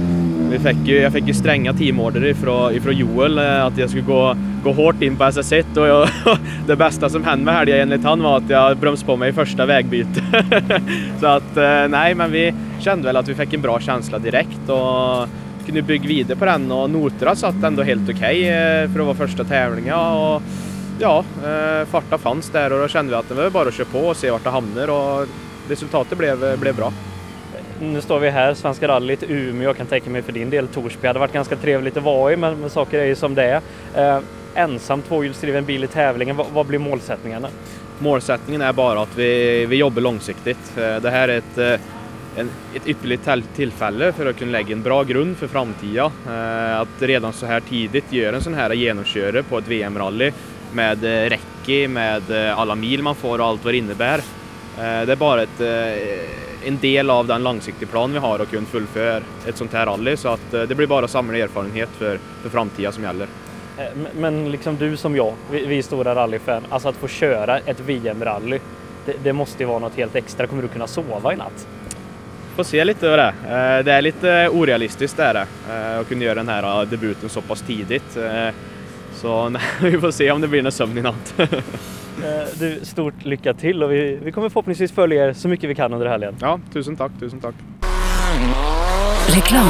vi 0.51 0.60
fick 0.60 0.88
ju, 0.88 0.99
jag 0.99 1.14
fick 1.14 1.27
ju 1.27 1.34
stränga 1.34 1.73
teamorder 1.73 2.26
ifrån, 2.26 2.73
ifrån 2.73 2.93
Joel 2.93 3.38
eh, 3.38 3.65
att 3.65 3.77
jag 3.77 3.89
skulle 3.89 4.05
gå, 4.05 4.35
gå 4.64 4.72
hårt 4.72 5.01
in 5.01 5.15
på 5.15 5.23
SS1 5.23 5.77
och 5.77 5.88
jag, 5.88 6.10
det 6.68 6.76
bästa 6.76 7.10
som 7.10 7.23
hände 7.23 7.45
med 7.45 7.53
helgen 7.53 7.80
enligt 7.80 8.03
han 8.03 8.23
var 8.23 8.38
att 8.38 8.49
jag 8.49 8.77
bromsade 8.77 9.05
på 9.05 9.15
mig 9.15 9.30
i 9.30 9.34
första 9.34 9.65
vägbytet. 9.65 10.23
Så 11.19 11.27
att 11.27 11.57
eh, 11.57 11.88
nej, 11.89 12.15
men 12.15 12.31
vi 12.31 12.53
kände 12.80 13.03
väl 13.03 13.18
att 13.18 13.27
vi 13.27 13.35
fick 13.35 13.53
en 13.53 13.61
bra 13.61 13.80
känsla 13.80 14.19
direkt 14.19 14.69
och 14.69 15.27
kunde 15.65 15.81
bygga 15.81 16.07
vidare 16.07 16.38
på 16.38 16.45
den 16.45 16.72
och 16.72 16.89
noterna 16.89 17.35
satt 17.35 17.64
ändå 17.64 17.84
helt 17.84 18.10
okej 18.10 18.39
okay 18.39 18.88
för 18.88 18.99
att 18.99 19.05
vara 19.05 19.27
första 19.27 19.43
tävlingen. 19.43 19.95
Och, 19.95 20.41
ja, 20.99 21.23
eh, 21.45 21.85
farta 21.87 22.17
fanns 22.17 22.49
där 22.49 22.73
och 22.73 22.79
då 22.79 22.87
kände 22.87 23.09
vi 23.11 23.15
att 23.15 23.29
det 23.29 23.35
var 23.35 23.49
bara 23.49 23.67
att 23.67 23.73
köra 23.73 23.87
på 23.91 23.99
och 23.99 24.17
se 24.17 24.31
vart 24.31 24.43
det 24.43 24.49
hamnar 24.49 24.87
och 24.89 25.27
resultatet 25.69 26.17
blev, 26.17 26.59
blev 26.59 26.75
bra. 26.75 26.93
Nu 27.81 28.01
står 28.01 28.19
vi 28.19 28.29
här, 28.29 28.53
Svenska 28.53 28.87
rallyt, 28.87 29.23
Umeå. 29.27 29.63
Jag 29.69 29.77
kan 29.77 29.87
tänka 29.87 30.09
mig 30.09 30.21
för 30.21 30.31
din 30.31 30.49
del 30.49 30.67
Torsby 30.67 31.07
hade 31.07 31.19
varit 31.19 31.33
ganska 31.33 31.55
trevligt 31.55 31.97
att 31.97 32.03
vara 32.03 32.33
i, 32.33 32.37
men, 32.37 32.59
men 32.59 32.69
saker 32.69 32.99
är 32.99 33.05
ju 33.05 33.15
som 33.15 33.35
det 33.35 33.43
är. 33.43 33.61
Eh, 34.15 34.21
ensam 34.55 35.01
tvåhjulsdriven 35.01 35.65
bil 35.65 35.83
i 35.83 35.87
tävlingen, 35.87 36.35
vad, 36.35 36.47
vad 36.53 36.65
blir 36.65 36.79
målsättningarna? 36.79 37.47
Målsättningen 37.99 38.61
är 38.61 38.73
bara 38.73 39.01
att 39.01 39.17
vi, 39.17 39.65
vi 39.65 39.75
jobbar 39.75 40.01
långsiktigt. 40.01 40.77
Eh, 40.77 40.95
Det 40.95 41.09
här 41.09 41.27
är 41.27 41.37
ett, 41.37 41.57
eh, 41.57 41.79
en, 42.37 42.49
ett 42.75 42.87
ypperligt 42.87 43.23
till- 43.23 43.43
tillfälle 43.55 44.11
för 44.11 44.25
att 44.25 44.37
kunna 44.37 44.51
lägga 44.51 44.71
en 44.71 44.81
bra 44.83 45.03
grund 45.03 45.37
för 45.37 45.47
framtiden. 45.47 46.11
Eh, 46.27 46.79
Att 46.79 46.87
redan 47.01 47.33
så 47.33 47.45
här 47.45 47.59
tidigt 47.59 48.13
göra 48.13 48.35
en 48.35 48.41
sån 48.41 48.53
här 48.53 48.73
genomköre 48.73 49.43
på 49.43 49.57
ett 49.57 49.67
VM-rally 49.67 50.31
med 50.73 51.03
eh, 51.03 51.29
räcke, 51.29 51.87
med 51.87 52.31
eh, 52.47 52.59
alla 52.59 52.75
mil 52.75 53.03
man 53.03 53.15
får 53.15 53.39
och 53.39 53.45
allt 53.45 53.63
vad 53.65 53.73
det 53.73 53.77
innebär. 53.77 54.17
Eh, 54.77 55.05
Det 55.05 55.11
är 55.11 55.15
bara 55.15 55.41
ett, 55.43 55.61
en 56.65 56.77
del 56.77 57.09
av 57.09 57.27
den 57.27 57.43
långsiktiga 57.43 57.89
plan 57.89 58.13
vi 58.13 58.19
har 58.19 58.39
att 58.39 58.49
kunna 58.51 58.65
fullföra 58.65 59.21
ett 59.47 59.57
sånt 59.57 59.73
här 59.73 59.85
rally 59.85 60.17
så 60.17 60.27
att 60.29 60.51
det 60.51 60.75
blir 60.75 60.87
bara 60.87 61.05
att 61.05 61.11
samla 61.11 61.37
erfarenhet 61.37 61.89
för, 61.97 62.19
för 62.41 62.49
framtiden 62.49 62.91
som 62.93 63.03
gäller. 63.03 63.27
Men- 64.15 64.51
liksom 64.51 64.77
du 64.77 64.97
som 64.97 65.15
jag, 65.15 65.33
vi, 65.51 65.65
vi 65.65 65.83
stora 65.83 66.15
rallyfan, 66.15 66.63
alltså 66.69 66.89
att 66.89 66.95
få 66.95 67.07
köra 67.07 67.59
ett 67.59 67.79
VM-rally, 67.79 68.59
det, 69.05 69.13
det 69.23 69.33
måste 69.33 69.63
ju 69.63 69.67
vara 69.69 69.79
något 69.79 69.95
helt 69.95 70.15
extra. 70.15 70.47
Kommer 70.47 70.61
du 70.61 70.67
kunna 70.67 70.87
sova 70.87 71.33
i 71.33 71.35
natt? 71.35 71.67
får 72.55 72.63
se 72.63 72.83
lite 72.85 73.11
av 73.11 73.17
det. 73.17 73.33
Det 73.83 73.91
är 73.91 74.01
lite 74.01 74.49
orealistiskt 74.49 75.17
det 75.17 75.23
är 75.23 75.33
det, 75.33 75.99
att 75.99 76.07
kunna 76.09 76.23
göra 76.23 76.35
den 76.35 76.49
här 76.49 76.85
debuten 76.85 77.29
så 77.29 77.41
pass 77.41 77.61
tidigt. 77.61 78.17
Så 79.23 79.49
nej, 79.49 79.61
vi 79.81 79.99
får 79.99 80.11
se 80.11 80.31
om 80.31 80.41
det 80.41 80.47
blir 80.47 80.61
någon 80.61 80.71
sömn 80.71 80.97
i 80.97 81.01
natt. 81.01 81.33
Eh, 82.23 82.47
Du, 82.59 82.79
stort 82.83 83.25
lycka 83.25 83.53
till 83.53 83.83
och 83.83 83.91
vi, 83.91 84.19
vi 84.23 84.31
kommer 84.31 84.49
förhoppningsvis 84.49 84.91
följa 84.91 85.25
er 85.27 85.33
så 85.33 85.47
mycket 85.47 85.69
vi 85.69 85.75
kan 85.75 85.93
under 85.93 86.07
helgen. 86.07 86.35
Ja, 86.39 86.59
tusen 86.73 86.95
tack, 86.95 87.11
tusen 87.19 87.39
tack. 87.39 87.55
Reklam. 89.27 89.67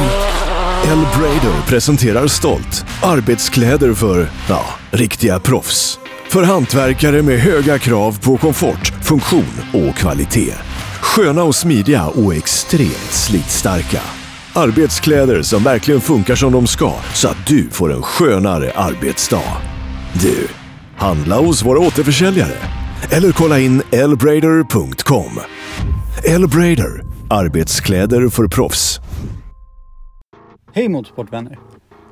Elbrader 0.84 1.66
presenterar 1.68 2.26
stolt 2.26 2.86
arbetskläder 3.02 3.94
för, 3.94 4.26
ja, 4.48 4.64
riktiga 4.90 5.40
proffs. 5.40 5.98
För 6.28 6.42
hantverkare 6.42 7.22
med 7.22 7.38
höga 7.38 7.78
krav 7.78 8.20
på 8.24 8.36
komfort, 8.36 8.92
funktion 9.02 9.60
och 9.72 9.96
kvalitet. 9.96 10.54
Sköna 11.00 11.42
och 11.42 11.54
smidiga 11.54 12.06
och 12.06 12.34
extremt 12.34 13.12
slitstarka. 13.12 14.23
Arbetskläder 14.56 15.42
som 15.42 15.62
verkligen 15.62 16.00
funkar 16.00 16.34
som 16.34 16.52
de 16.52 16.66
ska 16.66 16.92
så 17.14 17.28
att 17.28 17.46
du 17.46 17.70
får 17.70 17.92
en 17.92 18.02
skönare 18.02 18.72
arbetsdag. 18.74 19.62
Du, 20.22 20.48
handla 20.96 21.38
hos 21.40 21.64
våra 21.64 21.78
återförsäljare. 21.78 22.54
Eller 23.10 23.32
kolla 23.32 23.58
in 23.60 23.82
elbrader.com. 23.92 25.40
Elbrader, 26.24 27.04
arbetskläder 27.30 28.28
för 28.28 28.48
proffs. 28.48 29.00
Hej 30.72 30.88
motorsportvänner! 30.88 31.58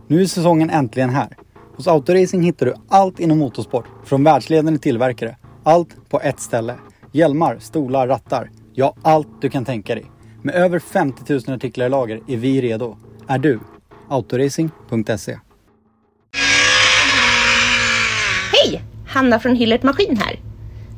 Nu 0.09 0.23
är 0.23 0.27
säsongen 0.27 0.71
äntligen 0.71 1.11
här. 1.11 1.37
Hos 1.77 1.89
Autoracing 1.89 2.43
hittar 2.43 2.67
du 2.67 2.75
allt 2.89 3.21
inom 3.21 3.39
motorsport 3.39 3.87
från 4.05 4.25
världsledande 4.25 4.79
tillverkare. 4.79 5.37
Allt 5.65 6.11
på 6.11 6.21
ett 6.21 6.41
ställe. 6.41 6.75
Hjälmar, 7.13 7.59
stolar, 7.61 8.09
rattar. 8.09 8.51
Ja, 8.75 8.95
allt 9.03 9.29
du 9.41 9.51
kan 9.51 9.65
tänka 9.65 9.95
dig. 9.95 10.07
Med 10.43 10.55
över 10.55 10.79
50 10.79 11.33
000 11.33 11.57
artiklar 11.57 11.87
i 11.87 11.89
lager 11.89 12.21
är 12.29 12.37
vi 12.37 12.61
redo. 12.61 12.97
Är 13.29 13.39
du? 13.39 13.61
Autoracing.se 14.09 15.39
Hej! 18.53 18.83
Hanna 19.09 19.41
från 19.41 19.57
Hillert 19.57 19.83
Maskin 19.83 20.17
här. 20.17 20.41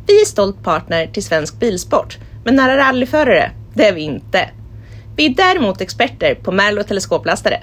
Vi 0.06 0.20
är 0.20 0.24
stolt 0.24 0.62
partner 0.62 1.06
till 1.06 1.24
Svensk 1.24 1.60
Bilsport, 1.60 2.18
men 2.44 2.56
nära 2.56 2.76
rallyförare, 2.76 3.50
det 3.74 3.88
är 3.88 3.94
vi 3.94 4.00
inte. 4.00 4.50
Vi 5.16 5.26
är 5.26 5.34
däremot 5.34 5.80
experter 5.80 6.34
på 6.34 6.52
Merlo 6.52 6.82
teleskoplastare. 6.82 7.62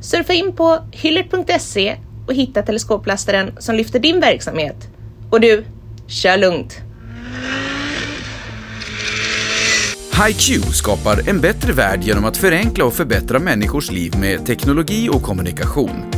Surfa 0.00 0.32
in 0.32 0.52
på 0.52 0.78
hillert.se 0.92 1.96
och 2.26 2.34
hitta 2.34 2.62
teleskoplastaren 2.62 3.52
som 3.58 3.74
lyfter 3.74 3.98
din 3.98 4.20
verksamhet. 4.20 4.88
Och 5.30 5.40
du, 5.40 5.64
kör 6.06 6.36
lugnt! 6.36 6.80
HiQ 10.14 10.64
skapar 10.64 11.28
en 11.28 11.40
bättre 11.40 11.72
värld 11.72 12.02
genom 12.02 12.24
att 12.24 12.36
förenkla 12.36 12.84
och 12.84 12.92
förbättra 12.92 13.38
människors 13.38 13.90
liv 13.90 14.12
med 14.20 14.46
teknologi 14.46 15.08
och 15.08 15.22
kommunikation. 15.22 16.10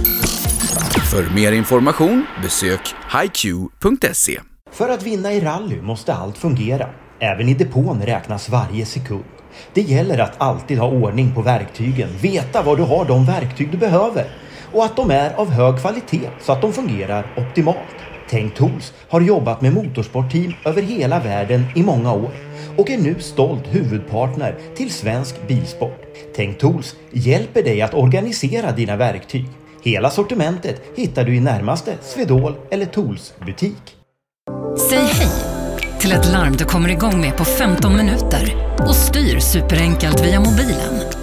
För 1.11 1.35
mer 1.35 1.53
information 1.53 2.27
besök 2.43 2.95
hiq.se. 3.13 4.41
För 4.73 4.89
att 4.89 5.03
vinna 5.03 5.33
i 5.33 5.41
rally 5.41 5.83
måste 5.83 6.15
allt 6.15 6.39
fungera. 6.39 6.89
Även 7.21 7.49
i 7.49 7.55
depån 7.55 8.03
räknas 8.03 8.49
varje 8.49 8.87
sekund. 8.87 9.25
Det 9.75 9.81
gäller 9.81 10.19
att 10.19 10.41
alltid 10.41 10.79
ha 10.79 10.89
ordning 10.89 11.35
på 11.35 11.43
verktygen, 11.43 12.09
veta 12.23 12.63
var 12.63 12.77
du 12.77 12.83
har 12.83 13.05
de 13.05 13.27
verktyg 13.27 13.71
du 13.71 13.79
behöver 13.79 14.27
och 14.73 14.85
att 14.85 14.97
de 14.97 15.11
är 15.11 15.35
av 15.35 15.51
hög 15.51 15.81
kvalitet 15.81 16.31
så 16.41 16.53
att 16.53 16.63
de 16.63 16.73
fungerar 16.73 17.27
optimalt. 17.37 18.06
Tänk 18.31 18.55
Tools 18.55 18.93
har 19.09 19.21
jobbat 19.21 19.61
med 19.61 19.73
motorsportteam 19.73 20.55
över 20.65 20.83
hela 20.83 21.21
världen 21.21 21.65
i 21.75 21.83
många 21.83 22.13
år 22.13 22.31
och 22.77 22.91
är 22.91 22.99
nu 22.99 23.15
stolt 23.19 23.75
huvudpartner 23.75 24.59
till 24.77 24.91
svensk 24.91 25.49
bilsport. 25.49 26.03
Tänk 26.37 26.59
Tools 26.59 26.97
hjälper 27.13 27.63
dig 27.63 27.83
att 27.83 27.95
organisera 27.95 28.73
dina 28.73 28.97
verktyg. 28.97 29.47
Hela 29.83 30.11
sortimentet 30.11 30.83
hittar 30.97 31.25
du 31.25 31.37
i 31.37 31.41
närmaste 31.41 31.95
Swedol 32.03 32.55
eller 32.71 32.87
Tools 32.87 33.35
butik. 33.47 33.97
Säg 34.91 34.99
hej 34.99 35.57
till 36.01 36.13
ett 36.13 36.33
larm 36.33 36.57
du 36.57 36.65
kommer 36.65 36.89
igång 36.89 37.21
med 37.21 37.37
på 37.37 37.45
15 37.45 37.97
minuter 37.97 38.75
och 38.79 38.97
styr 38.97 39.39
superenkelt 39.39 40.27
via 40.27 40.41
mobilen. 40.41 41.16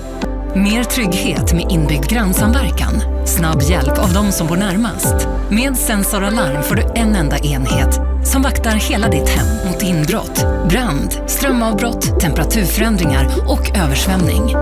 Mer 0.55 0.83
trygghet 0.83 1.53
med 1.53 1.71
inbyggd 1.71 2.09
grannsamverkan. 2.09 2.93
Snabb 3.25 3.61
hjälp 3.61 3.97
av 3.97 4.13
de 4.13 4.31
som 4.31 4.47
bor 4.47 4.57
närmast. 4.57 5.27
Med 5.49 5.77
Sensor 5.77 6.23
Alarm 6.23 6.63
får 6.63 6.75
du 6.75 6.81
en 6.95 7.15
enda 7.15 7.37
enhet 7.37 7.99
som 8.27 8.41
vaktar 8.41 8.71
hela 8.71 9.07
ditt 9.07 9.29
hem 9.29 9.67
mot 9.67 9.83
inbrott, 9.83 10.45
brand, 10.69 11.21
strömavbrott, 11.27 12.19
temperaturförändringar 12.19 13.27
och 13.47 13.77
översvämning. 13.77 14.55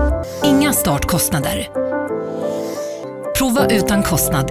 Inga 0.44 0.72
startkostnader. 0.72 1.68
Prova 3.38 3.66
utan 3.70 4.02
kostnad. 4.02 4.50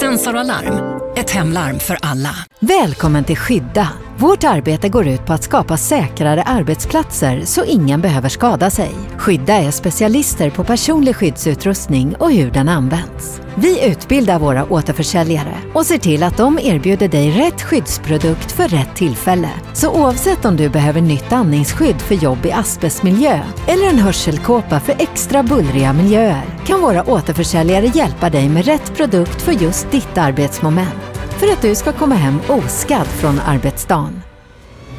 Sensor 0.00 0.36
Alarm. 0.36 1.00
Ett 1.16 1.30
hemlarm 1.30 1.78
för 1.78 1.98
alla. 2.02 2.34
Välkommen 2.60 3.24
till 3.24 3.36
Skydda. 3.36 3.88
Vårt 4.16 4.44
arbete 4.44 4.88
går 4.88 5.06
ut 5.06 5.26
på 5.26 5.32
att 5.32 5.42
skapa 5.42 5.76
säkrare 5.76 6.42
arbetsplatser 6.42 7.42
så 7.44 7.64
ingen 7.64 8.00
behöver 8.00 8.28
skada 8.28 8.70
sig. 8.70 8.90
Skydda 9.18 9.52
är 9.52 9.70
specialister 9.70 10.50
på 10.50 10.64
personlig 10.64 11.16
skyddsutrustning 11.16 12.16
och 12.18 12.32
hur 12.32 12.50
den 12.50 12.68
används. 12.68 13.40
Vi 13.54 13.86
utbildar 13.86 14.38
våra 14.38 14.72
återförsäljare 14.72 15.56
och 15.74 15.86
ser 15.86 15.98
till 15.98 16.22
att 16.22 16.36
de 16.36 16.58
erbjuder 16.62 17.08
dig 17.08 17.30
rätt 17.30 17.62
skyddsprodukt 17.62 18.52
för 18.52 18.68
rätt 18.68 18.94
tillfälle. 18.94 19.50
Så 19.72 19.90
oavsett 19.90 20.44
om 20.44 20.56
du 20.56 20.68
behöver 20.68 21.00
nytt 21.00 21.32
andningsskydd 21.32 22.00
för 22.00 22.14
jobb 22.14 22.46
i 22.46 22.52
asbestmiljö 22.52 23.40
eller 23.66 23.88
en 23.88 23.98
hörselkåpa 23.98 24.80
för 24.80 24.94
extra 24.98 25.42
bullriga 25.42 25.92
miljöer 25.92 26.44
kan 26.66 26.80
våra 26.80 27.10
återförsäljare 27.10 27.86
hjälpa 27.86 28.30
dig 28.30 28.48
med 28.48 28.64
rätt 28.64 28.96
produkt 28.96 29.42
för 29.42 29.52
just 29.52 29.90
ditt 29.90 30.18
arbetsmoment 30.18 31.11
för 31.42 31.52
att 31.52 31.62
du 31.62 31.74
ska 31.74 31.92
komma 31.92 32.14
hem 32.14 32.40
oskadd 32.48 33.06
från 33.06 33.40
arbetsdagen. 33.40 34.22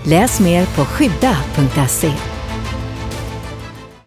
Läs 0.03 0.39
mer 0.39 0.65
på 0.65 0.85
skydda.se. 0.85 2.11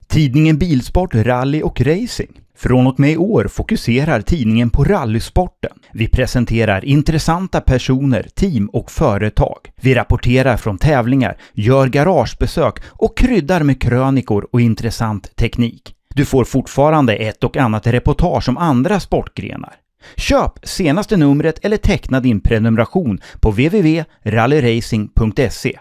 Tidningen 0.07 0.59
Bilsport, 0.59 1.15
Rally 1.15 1.63
och 1.63 1.81
Racing. 1.81 2.31
Från 2.57 2.87
och 2.87 3.01
med 3.01 3.11
i 3.11 3.17
år 3.17 3.49
fokuserar 3.49 4.21
tidningen 4.21 4.71
på 4.71 4.85
rallysporten. 4.85 5.73
Vi 5.93 6.09
presenterar 6.09 6.85
intressanta 6.85 7.61
personer, 7.61 8.29
team 8.35 8.67
och 8.67 8.91
företag. 8.91 9.59
Vi 9.81 9.95
rapporterar 9.95 10.57
från 10.57 10.79
tävlingar, 10.79 11.37
gör 11.53 11.87
garagebesök 11.87 12.83
och 12.87 13.19
kryddar 13.19 13.63
med 13.63 13.83
krönikor 13.83 14.49
och 14.53 14.61
intressant 14.61 15.37
teknik. 15.37 15.95
Du 16.15 16.25
får 16.25 16.45
fortfarande 16.45 17.15
ett 17.17 17.45
och 17.45 17.57
annat 17.57 17.87
reportage 17.87 18.49
om 18.49 18.59
andra 18.59 19.01
sportgrenar. 19.01 19.77
Köp 20.17 20.53
senaste 20.63 21.17
numret 21.17 21.59
eller 21.63 21.77
teckna 21.77 22.21
din 22.21 22.41
prenumeration 22.41 23.21
på 23.41 23.51
www.rallyracing.se. 23.51 25.79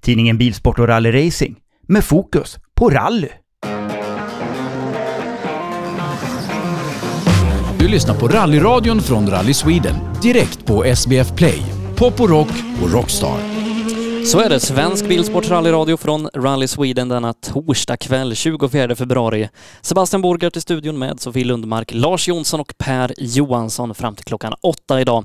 Tidningen 0.00 0.38
Bilsport 0.38 0.78
och 0.78 0.88
Rally 0.88 1.26
Racing 1.26 1.56
med 1.88 2.04
fokus 2.04 2.58
på 2.74 2.90
rally. 2.90 3.28
Du 7.78 7.88
lyssnar 7.88 8.14
på 8.14 8.28
rallyradion 8.28 9.00
från 9.00 9.30
Rally 9.30 9.54
Sweden 9.54 9.94
direkt 10.22 10.66
på 10.66 10.84
SBF 10.84 11.36
Play, 11.36 11.62
Pop 11.96 12.20
och 12.20 12.28
Rock 12.28 12.50
och 12.82 12.92
Rockstar. 12.92 13.57
Så 14.28 14.40
är 14.40 14.48
det, 14.48 14.60
Svensk 14.60 15.08
Bilsports 15.08 15.50
rallyradio 15.50 15.96
från 15.96 16.28
Rally 16.34 16.68
Sweden 16.68 17.08
denna 17.08 17.32
torsdag 17.32 17.96
kväll 17.96 18.34
24 18.34 18.96
februari. 18.96 19.48
Sebastian 19.80 20.22
Borgert 20.22 20.56
i 20.56 20.60
studion 20.60 20.98
med 20.98 21.20
Sofie 21.20 21.44
Lundmark, 21.44 21.94
Lars 21.94 22.28
Jonsson 22.28 22.60
och 22.60 22.74
Per 22.78 23.14
Johansson 23.18 23.94
fram 23.94 24.16
till 24.16 24.24
klockan 24.24 24.54
åtta 24.60 25.00
idag. 25.00 25.24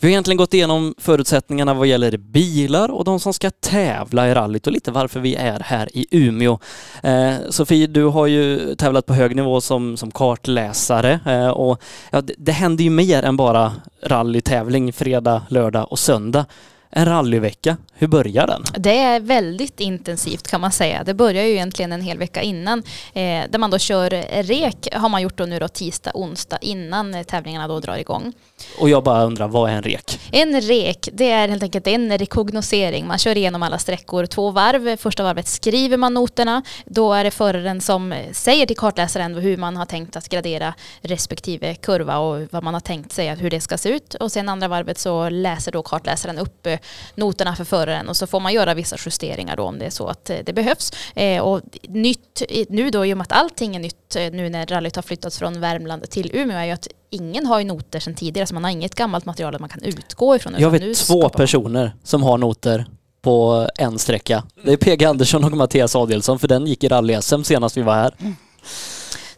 Vi 0.00 0.06
har 0.06 0.10
egentligen 0.10 0.36
gått 0.36 0.54
igenom 0.54 0.94
förutsättningarna 0.98 1.74
vad 1.74 1.86
gäller 1.86 2.16
bilar 2.16 2.90
och 2.90 3.04
de 3.04 3.20
som 3.20 3.32
ska 3.32 3.50
tävla 3.50 4.28
i 4.28 4.34
rallyt 4.34 4.66
och 4.66 4.72
lite 4.72 4.90
varför 4.90 5.20
vi 5.20 5.34
är 5.34 5.60
här 5.60 5.96
i 5.96 6.06
Umeå. 6.10 6.58
Eh, 7.02 7.34
Sofie, 7.50 7.86
du 7.86 8.04
har 8.04 8.26
ju 8.26 8.74
tävlat 8.74 9.06
på 9.06 9.14
hög 9.14 9.36
nivå 9.36 9.60
som, 9.60 9.96
som 9.96 10.10
kartläsare 10.10 11.20
eh, 11.26 11.48
och 11.48 11.82
ja, 12.10 12.20
det, 12.20 12.34
det 12.38 12.52
händer 12.52 12.84
ju 12.84 12.90
mer 12.90 13.22
än 13.22 13.36
bara 13.36 13.72
rallytävling 14.02 14.92
fredag, 14.92 15.42
lördag 15.48 15.86
och 15.90 15.98
söndag. 15.98 16.46
En 16.92 17.04
rallyvecka, 17.04 17.76
hur 17.94 18.06
börjar 18.06 18.46
den? 18.46 18.64
Det 18.74 18.98
är 18.98 19.20
väldigt 19.20 19.80
intensivt 19.80 20.48
kan 20.48 20.60
man 20.60 20.72
säga. 20.72 21.04
Det 21.04 21.14
börjar 21.14 21.44
ju 21.44 21.50
egentligen 21.50 21.92
en 21.92 22.00
hel 22.00 22.18
vecka 22.18 22.42
innan 22.42 22.78
eh, 23.12 23.22
där 23.50 23.58
man 23.58 23.70
då 23.70 23.78
kör 23.78 24.10
rek 24.42 24.88
har 24.92 25.08
man 25.08 25.22
gjort 25.22 25.36
då 25.36 25.44
nu 25.44 25.58
då 25.58 25.68
tisdag, 25.68 26.10
onsdag 26.14 26.58
innan 26.60 27.14
eh, 27.14 27.22
tävlingarna 27.22 27.68
då 27.68 27.80
drar 27.80 27.96
igång. 27.96 28.32
Och 28.78 28.88
jag 28.88 29.04
bara 29.04 29.24
undrar, 29.24 29.48
vad 29.48 29.70
är 29.70 29.74
en 29.74 29.82
rek? 29.82 30.20
En 30.32 30.60
rek, 30.60 31.08
det 31.12 31.30
är 31.30 31.48
helt 31.48 31.62
enkelt 31.62 31.86
en 31.86 32.18
rekognosering. 32.18 33.06
Man 33.06 33.18
kör 33.18 33.36
igenom 33.36 33.62
alla 33.62 33.78
sträckor 33.78 34.26
två 34.26 34.50
varv. 34.50 34.96
Första 34.96 35.22
varvet 35.22 35.48
skriver 35.48 35.96
man 35.96 36.14
noterna. 36.14 36.62
Då 36.84 37.12
är 37.12 37.24
det 37.24 37.30
föraren 37.30 37.80
som 37.80 38.14
säger 38.32 38.66
till 38.66 38.76
kartläsaren 38.76 39.34
hur 39.34 39.56
man 39.56 39.76
har 39.76 39.86
tänkt 39.86 40.16
att 40.16 40.28
gradera 40.28 40.74
respektive 41.00 41.74
kurva 41.74 42.18
och 42.18 42.46
vad 42.50 42.62
man 42.62 42.74
har 42.74 42.80
tänkt 42.80 43.12
sig 43.12 43.34
hur 43.34 43.50
det 43.50 43.60
ska 43.60 43.78
se 43.78 43.88
ut. 43.88 44.14
Och 44.14 44.32
sen 44.32 44.48
andra 44.48 44.68
varvet 44.68 44.98
så 44.98 45.28
läser 45.28 45.72
då 45.72 45.82
kartläsaren 45.82 46.38
upp 46.38 46.66
eh, 46.66 46.79
noterna 47.14 47.56
för 47.56 47.64
föraren 47.64 48.08
och 48.08 48.16
så 48.16 48.26
får 48.26 48.40
man 48.40 48.52
göra 48.52 48.74
vissa 48.74 48.96
justeringar 49.06 49.56
då 49.56 49.62
om 49.62 49.78
det 49.78 49.86
är 49.86 49.90
så 49.90 50.06
att 50.06 50.30
eh, 50.30 50.36
det 50.44 50.52
behövs. 50.52 50.92
Eh, 51.14 51.42
och 51.42 51.60
nytt 51.88 52.42
nu 52.68 52.90
då 52.90 53.06
i 53.06 53.12
och 53.12 53.18
med 53.18 53.22
att 53.22 53.32
allting 53.32 53.76
är 53.76 53.80
nytt 53.80 54.16
eh, 54.16 54.30
nu 54.32 54.48
när 54.48 54.66
rallyt 54.66 54.96
har 54.96 55.02
flyttats 55.02 55.38
från 55.38 55.60
Värmland 55.60 56.10
till 56.10 56.30
Umeå 56.34 56.58
är 56.58 56.64
ju 56.64 56.70
att 56.70 56.88
ingen 57.10 57.46
har 57.46 57.58
ju 57.58 57.64
noter 57.64 58.00
sedan 58.00 58.14
tidigare 58.14 58.46
så 58.46 58.54
man 58.54 58.64
har 58.64 58.70
inget 58.70 58.94
gammalt 58.94 59.24
material 59.24 59.54
att 59.54 59.60
man 59.60 59.70
kan 59.70 59.82
utgå 59.82 60.36
ifrån. 60.36 60.54
Jag 60.58 60.70
vet 60.70 60.96
två 60.96 61.28
personer 61.28 61.92
som 62.04 62.22
har 62.22 62.38
noter 62.38 62.86
på 63.22 63.68
en 63.78 63.98
sträcka. 63.98 64.44
Det 64.64 64.72
är 64.72 64.76
PG 64.76 65.04
Andersson 65.04 65.44
och 65.44 65.52
Mattias 65.52 65.96
Adielsson 65.96 66.38
för 66.38 66.48
den 66.48 66.66
gick 66.66 66.84
i 66.84 66.88
rally-SM 66.88 67.42
senast 67.42 67.76
vi 67.76 67.82
var 67.82 67.94
här. 67.94 68.14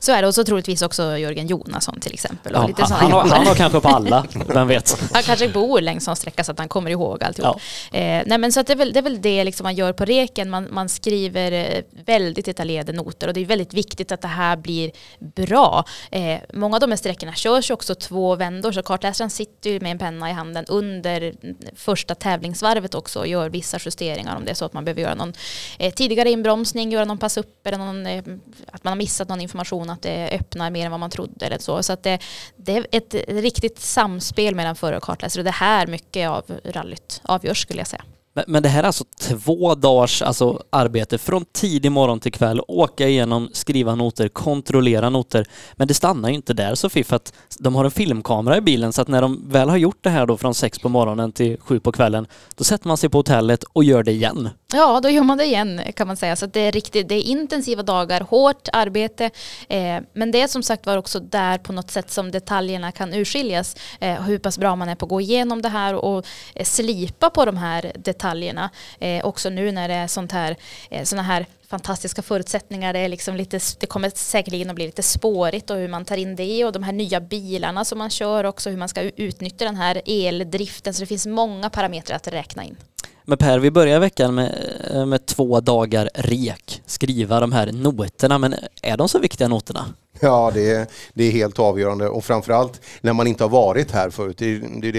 Så 0.03 0.13
är 0.13 0.23
det 0.23 0.29
och 0.29 0.35
så 0.35 0.45
troligtvis 0.45 0.83
också 0.83 1.19
Jörgen 1.19 1.47
Jonasson 1.47 2.01
till 2.01 2.15
exempel. 2.15 2.53
Ja, 2.55 2.61
han, 2.79 2.93
han, 2.93 3.13
har, 3.13 3.29
han 3.29 3.47
har 3.47 3.55
kanske 3.55 3.81
på 3.81 3.89
alla, 3.89 4.27
vem 4.47 4.69
vet. 4.69 5.01
Han 5.13 5.23
kanske 5.23 5.49
bor 5.49 5.81
längs 5.81 6.09
en 6.09 6.17
sträcka 6.17 6.45
så 6.45 6.53
att 6.53 6.59
han 6.59 6.69
kommer 6.69 6.91
ihåg 6.91 7.25
alltihop. 7.25 7.57
Eh, 7.93 8.23
nej 8.27 8.39
men 8.39 8.53
så 8.53 8.63
det, 8.63 8.73
är 8.73 8.77
väl, 8.77 8.93
det 8.93 9.01
är 9.01 9.03
väl 9.03 9.23
det 9.23 9.45
liksom 9.45 9.65
man 9.65 9.75
gör 9.75 9.93
på 9.93 10.05
reken. 10.05 10.51
Man, 10.51 10.69
man 10.71 10.89
skriver 10.89 11.53
eh, 11.53 11.83
väldigt 12.07 12.45
detaljerade 12.45 12.93
noter 12.93 13.29
och 13.29 13.35
det 13.35 13.41
är 13.41 13.45
väldigt 13.45 13.75
viktigt 13.75 14.13
att 14.13 14.21
det 14.21 14.29
här 14.29 14.57
blir 14.57 14.91
bra. 15.19 15.85
Eh, 16.11 16.39
många 16.53 16.77
av 16.77 16.81
de 16.81 16.91
här 16.91 16.97
sträckorna 16.97 17.35
körs 17.35 17.71
ju 17.71 17.75
också 17.75 17.95
två 17.95 18.37
vändor 18.37 18.73
så 18.73 18.83
kartläsaren 18.83 19.31
sitter 19.31 19.71
ju 19.71 19.81
med 19.81 19.93
en 19.93 19.99
penna 19.99 20.31
i 20.31 20.33
handen 20.33 20.65
under 20.69 21.35
första 21.77 22.15
tävlingsvarvet 22.15 22.95
också 22.95 23.19
och 23.19 23.27
gör 23.27 23.51
vissa 23.51 23.79
justeringar 23.85 24.37
om 24.37 24.45
det 24.45 24.51
är 24.51 24.55
så 24.55 24.65
att 24.65 24.73
man 24.73 24.85
behöver 24.85 25.03
göra 25.03 25.15
någon 25.15 25.33
eh, 25.79 25.95
tidigare 25.95 26.31
inbromsning, 26.31 26.93
göra 26.93 27.05
någon 27.05 27.19
pass 27.19 27.37
upp 27.37 27.67
eller 27.67 27.79
någon, 27.79 28.07
eh, 28.07 28.25
att 28.73 28.85
man 28.85 28.91
har 28.91 28.97
missat 28.97 29.29
någon 29.29 29.41
information 29.41 29.92
att 29.93 30.03
det 30.03 30.29
öppnar 30.33 30.71
mer 30.71 30.85
än 30.85 30.91
vad 30.91 31.01
man 31.01 31.11
trodde 31.11 31.47
eller 31.47 31.59
så. 31.59 31.83
Så 31.83 31.93
att 31.93 32.03
det, 32.03 32.19
det 32.57 32.77
är 32.77 32.87
ett 32.91 33.15
riktigt 33.29 33.81
samspel 33.81 34.55
mellan 34.55 34.77
förare 34.77 34.97
och 34.97 35.03
kartläsare 35.03 35.41
och 35.41 35.45
det 35.45 35.51
är 35.51 35.53
här 35.53 35.87
mycket 35.87 36.29
av 36.29 36.45
rallyt 36.65 37.21
avgörs 37.25 37.63
skulle 37.63 37.81
jag 37.81 37.87
säga. 37.87 38.05
Men, 38.35 38.45
men 38.49 38.63
det 38.63 38.69
här 38.69 38.83
är 38.83 38.87
alltså 38.87 39.05
två 39.21 39.75
dagars 39.75 40.23
alltså, 40.23 40.63
arbete 40.71 41.19
från 41.19 41.45
tidig 41.45 41.93
morgon 41.93 42.21
till 42.21 42.33
kväll. 42.33 42.61
Åka 42.69 43.09
igenom, 43.09 43.51
skriva 43.53 43.95
noter, 43.95 44.29
kontrollera 44.29 45.11
noter. 45.11 45.47
Men 45.73 45.89
det 45.89 45.95
stannar 45.95 46.29
ju 46.29 46.35
inte 46.35 46.55
där 46.55 46.75
Sofie, 46.75 47.05
för 47.05 47.17
att 47.17 47.33
de 47.59 47.75
har 47.75 47.85
en 47.85 47.91
filmkamera 47.91 48.57
i 48.57 48.61
bilen 48.61 48.93
så 48.93 49.03
att 49.03 49.09
när 49.09 49.23
de 49.23 49.49
väl 49.49 49.69
har 49.69 49.77
gjort 49.77 49.99
det 50.01 50.11
här 50.11 50.27
då 50.27 50.37
från 50.37 50.55
sex 50.55 50.79
på 50.79 50.89
morgonen 50.89 51.33
till 51.33 51.61
sju 51.61 51.81
på 51.81 51.93
kvällen, 51.93 52.27
då 52.55 52.65
sätter 52.65 52.89
man 52.89 52.97
sig 52.97 53.11
på 53.11 53.19
hotellet 53.19 53.65
och 53.65 53.85
gör 53.85 54.03
det 54.03 54.13
igen. 54.13 54.49
Ja, 54.75 55.01
då 55.03 55.11
gör 55.11 55.23
man 55.23 55.39
det 55.39 55.45
igen 55.45 55.81
kan 55.97 56.07
man 56.07 56.17
säga. 56.17 56.37
Så 56.37 56.45
att 56.45 56.53
det 56.53 56.61
är 56.61 56.73
riktigt, 56.73 57.09
det 57.09 57.15
är 57.15 57.23
intensiva 57.23 57.83
dagar, 57.83 58.21
hårt 58.21 58.69
arbete. 58.73 59.31
Eh, 59.69 59.99
men 60.13 60.31
det 60.31 60.41
är 60.41 60.47
som 60.47 60.63
sagt 60.63 60.87
var 60.87 60.97
också 60.97 61.21
där 61.21 61.59
på 61.59 61.73
något 61.73 61.91
sätt 61.91 62.11
som 62.11 62.31
detaljerna 62.31 62.93
kan 62.93 63.15
urskiljas. 63.15 63.77
Eh, 64.01 64.23
hur 64.23 64.39
pass 64.39 64.59
bra 64.59 64.77
man 64.77 64.89
är 64.89 64.95
på 64.95 65.07
att 65.07 65.11
gå 65.11 65.21
igenom 65.21 65.63
det 65.63 65.69
här 65.69 65.95
och 65.95 66.27
eh, 66.55 66.65
slipa 66.65 67.31
på 67.31 67.45
de 67.45 67.57
här 67.57 67.93
detaljerna. 67.95 68.71
Eh, 68.99 69.25
också 69.25 69.51
nu 69.51 69.73
när 69.73 69.89
det 69.89 69.95
är 69.95 70.07
sånt 70.07 70.33
här, 70.33 70.57
eh, 70.91 71.05
såna 71.05 71.23
här 71.23 71.47
fantastiska 71.73 72.23
förutsättningar. 72.23 72.93
Det, 72.93 72.99
är 72.99 73.09
liksom 73.09 73.37
lite, 73.37 73.61
det 73.81 73.87
kommer 73.87 74.11
säkerligen 74.15 74.71
att 74.71 74.77
bli 74.77 74.87
lite 74.87 75.03
spårigt 75.03 75.71
och 75.71 75.77
hur 75.77 75.89
man 75.89 76.05
tar 76.05 76.17
in 76.17 76.37
det 76.37 76.65
och 76.65 76.73
de 76.73 76.83
här 76.83 76.93
nya 76.93 77.21
bilarna 77.21 77.85
som 77.85 77.99
man 77.99 78.11
kör 78.11 78.45
också, 78.45 78.71
hur 78.71 78.77
man 78.77 78.89
ska 78.89 79.03
utnyttja 79.03 79.65
den 79.65 79.77
här 79.77 80.03
eldriften. 80.07 80.95
Så 80.95 81.01
det 81.01 81.07
finns 81.07 81.27
många 81.27 81.71
parametrar 81.71 82.17
att 82.17 82.29
räkna 82.29 82.65
in. 82.65 82.77
Men 83.25 83.39
Per, 83.39 83.59
vi 83.59 83.71
börjar 83.71 84.01
veckan 84.01 84.35
med, 84.35 84.55
eh, 84.95 85.07
med 85.07 85.27
två 85.27 85.61
dagar 85.61 86.11
rek, 86.15 86.83
skriva 86.87 87.41
de 87.41 87.53
här 87.53 87.73
noterna. 87.73 88.39
Men 88.39 88.55
är 88.83 88.97
de 88.97 89.09
så 89.09 89.19
viktiga 89.19 89.49
noterna? 89.49 89.85
Ja, 90.21 90.51
det 90.55 90.71
är, 90.71 90.87
det 91.15 91.25
är 91.25 91.31
helt 91.31 91.59
avgörande 91.59 92.09
och 92.09 92.25
framförallt 92.25 92.81
när 93.01 93.13
man 93.13 93.27
inte 93.27 93.45
har 93.45 93.49
varit 93.49 93.91
här 93.91 94.11
förut. 94.11 94.37
Det, 94.39 94.47
är- 94.47 94.81
det 94.81 94.89
är 94.89 94.93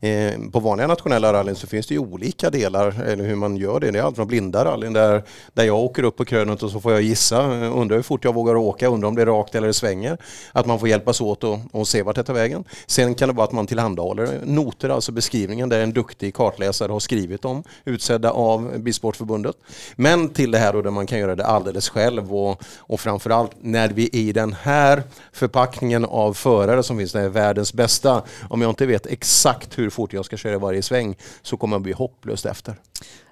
det, 0.00 0.34
eh, 0.34 0.50
på 0.50 0.60
vanliga 0.60 0.86
nationella 0.86 1.32
rallyn 1.32 1.54
så 1.56 1.66
finns 1.66 1.86
det 1.86 1.94
ju 1.94 2.00
olika 2.00 2.50
delar, 2.50 3.02
eller 3.02 3.24
hur 3.24 3.34
man 3.34 3.56
gör 3.56 3.80
det. 3.80 3.90
Det 3.90 3.98
är 3.98 4.02
allt 4.02 4.16
från 4.16 4.26
blinda 4.26 4.64
rallyn 4.64 4.92
där, 4.92 5.22
där 5.54 5.64
jag 5.64 5.76
åker 5.78 6.02
upp 6.02 6.16
på 6.16 6.24
krönet 6.24 6.62
och 6.62 6.70
så 6.70 6.80
får 6.80 6.92
jag 6.92 7.02
gissa, 7.02 7.42
eh, 7.42 7.76
undrar 7.78 7.96
hur 7.96 8.02
fort 8.02 8.24
jag 8.24 8.34
vågar 8.34 8.56
åka, 8.56 8.88
undrar 8.88 9.08
om 9.08 9.14
det 9.14 9.22
är 9.22 9.26
rakt 9.26 9.54
eller 9.54 9.66
det 9.66 9.74
svänger. 9.74 10.18
Att 10.52 10.66
man 10.66 10.78
får 10.78 10.88
hjälpas 10.88 11.20
åt 11.20 11.44
och, 11.44 11.58
och 11.72 11.88
se 11.88 12.02
vart 12.02 12.16
det 12.16 12.24
tar 12.24 12.34
vägen. 12.34 12.64
Sen 12.86 13.14
kan 13.14 13.28
det 13.28 13.34
vara 13.34 13.44
att 13.46 13.52
man 13.52 13.66
tillhandahåller 13.66 14.40
noter, 14.44 14.88
alltså 14.88 15.12
beskrivningen 15.12 15.68
där 15.68 15.80
en 15.80 15.92
duktig 15.92 16.34
kartläsare 16.34 16.92
har 16.92 17.00
skrivit 17.00 17.44
om, 17.44 17.62
utsedda 17.84 18.30
av 18.30 18.78
Bilsportförbundet. 18.78 19.56
Men 19.96 20.28
till 20.28 20.50
det 20.50 20.58
här 20.58 20.72
då 20.72 20.82
där 20.82 20.90
man 20.90 21.06
kan 21.06 21.18
göra 21.18 21.36
det 21.36 21.46
alldeles 21.46 21.88
själv 21.88 22.34
och, 22.34 22.62
och 22.78 23.00
framförallt 23.00 23.50
när 23.60 23.88
vi 23.88 24.08
i 24.08 24.32
den 24.32 24.52
här 24.52 25.02
förpackningen 25.32 26.04
av 26.04 26.34
förare 26.34 26.82
som 26.82 26.98
finns, 26.98 27.12
det 27.12 27.20
är 27.20 27.28
världens 27.28 27.72
bästa. 27.74 28.22
Om 28.48 28.62
jag 28.62 28.70
inte 28.70 28.86
vet 28.86 29.06
exakt 29.06 29.78
hur 29.78 29.90
fort 29.90 30.12
jag 30.12 30.24
ska 30.24 30.36
köra 30.36 30.58
varje 30.58 30.82
sväng 30.82 31.16
så 31.42 31.56
kommer 31.56 31.74
jag 31.74 31.82
bli 31.82 31.92
hopplöst 31.92 32.46
efter. 32.46 32.74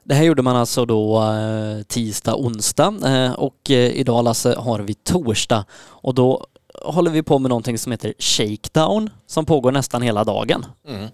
Det 0.04 0.14
här 0.14 0.24
gjorde 0.24 0.42
man 0.42 0.56
alltså 0.56 0.84
då 0.84 1.22
eh, 1.22 1.82
tisdag, 1.82 2.36
onsdag 2.36 2.94
eh, 3.04 3.32
och 3.32 3.70
eh, 3.70 3.76
idag 3.76 4.24
Lasse 4.24 4.54
har 4.58 4.80
vi 4.80 4.94
torsdag 4.94 5.64
och 5.74 6.14
då 6.14 6.46
håller 6.82 7.10
vi 7.10 7.22
på 7.22 7.38
med 7.38 7.48
någonting 7.48 7.78
som 7.78 7.92
heter 7.92 8.14
shakedown 8.18 9.10
som 9.26 9.46
pågår 9.46 9.72
nästan 9.72 10.02
hela 10.02 10.24
dagen. 10.24 10.66
Mm. 10.88 11.08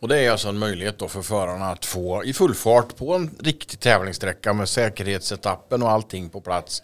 Och 0.00 0.08
det 0.08 0.18
är 0.18 0.30
alltså 0.30 0.48
en 0.48 0.58
möjlighet 0.58 0.98
då 0.98 1.08
för 1.08 1.22
förarna 1.22 1.66
att 1.66 1.84
få 1.84 2.24
i 2.24 2.32
full 2.32 2.54
fart 2.54 2.96
på 2.96 3.14
en 3.14 3.38
riktig 3.40 3.80
tävlingssträcka 3.80 4.52
med 4.52 4.68
säkerhetsetappen 4.68 5.82
och 5.82 5.90
allting 5.90 6.28
på 6.30 6.40
plats. 6.40 6.82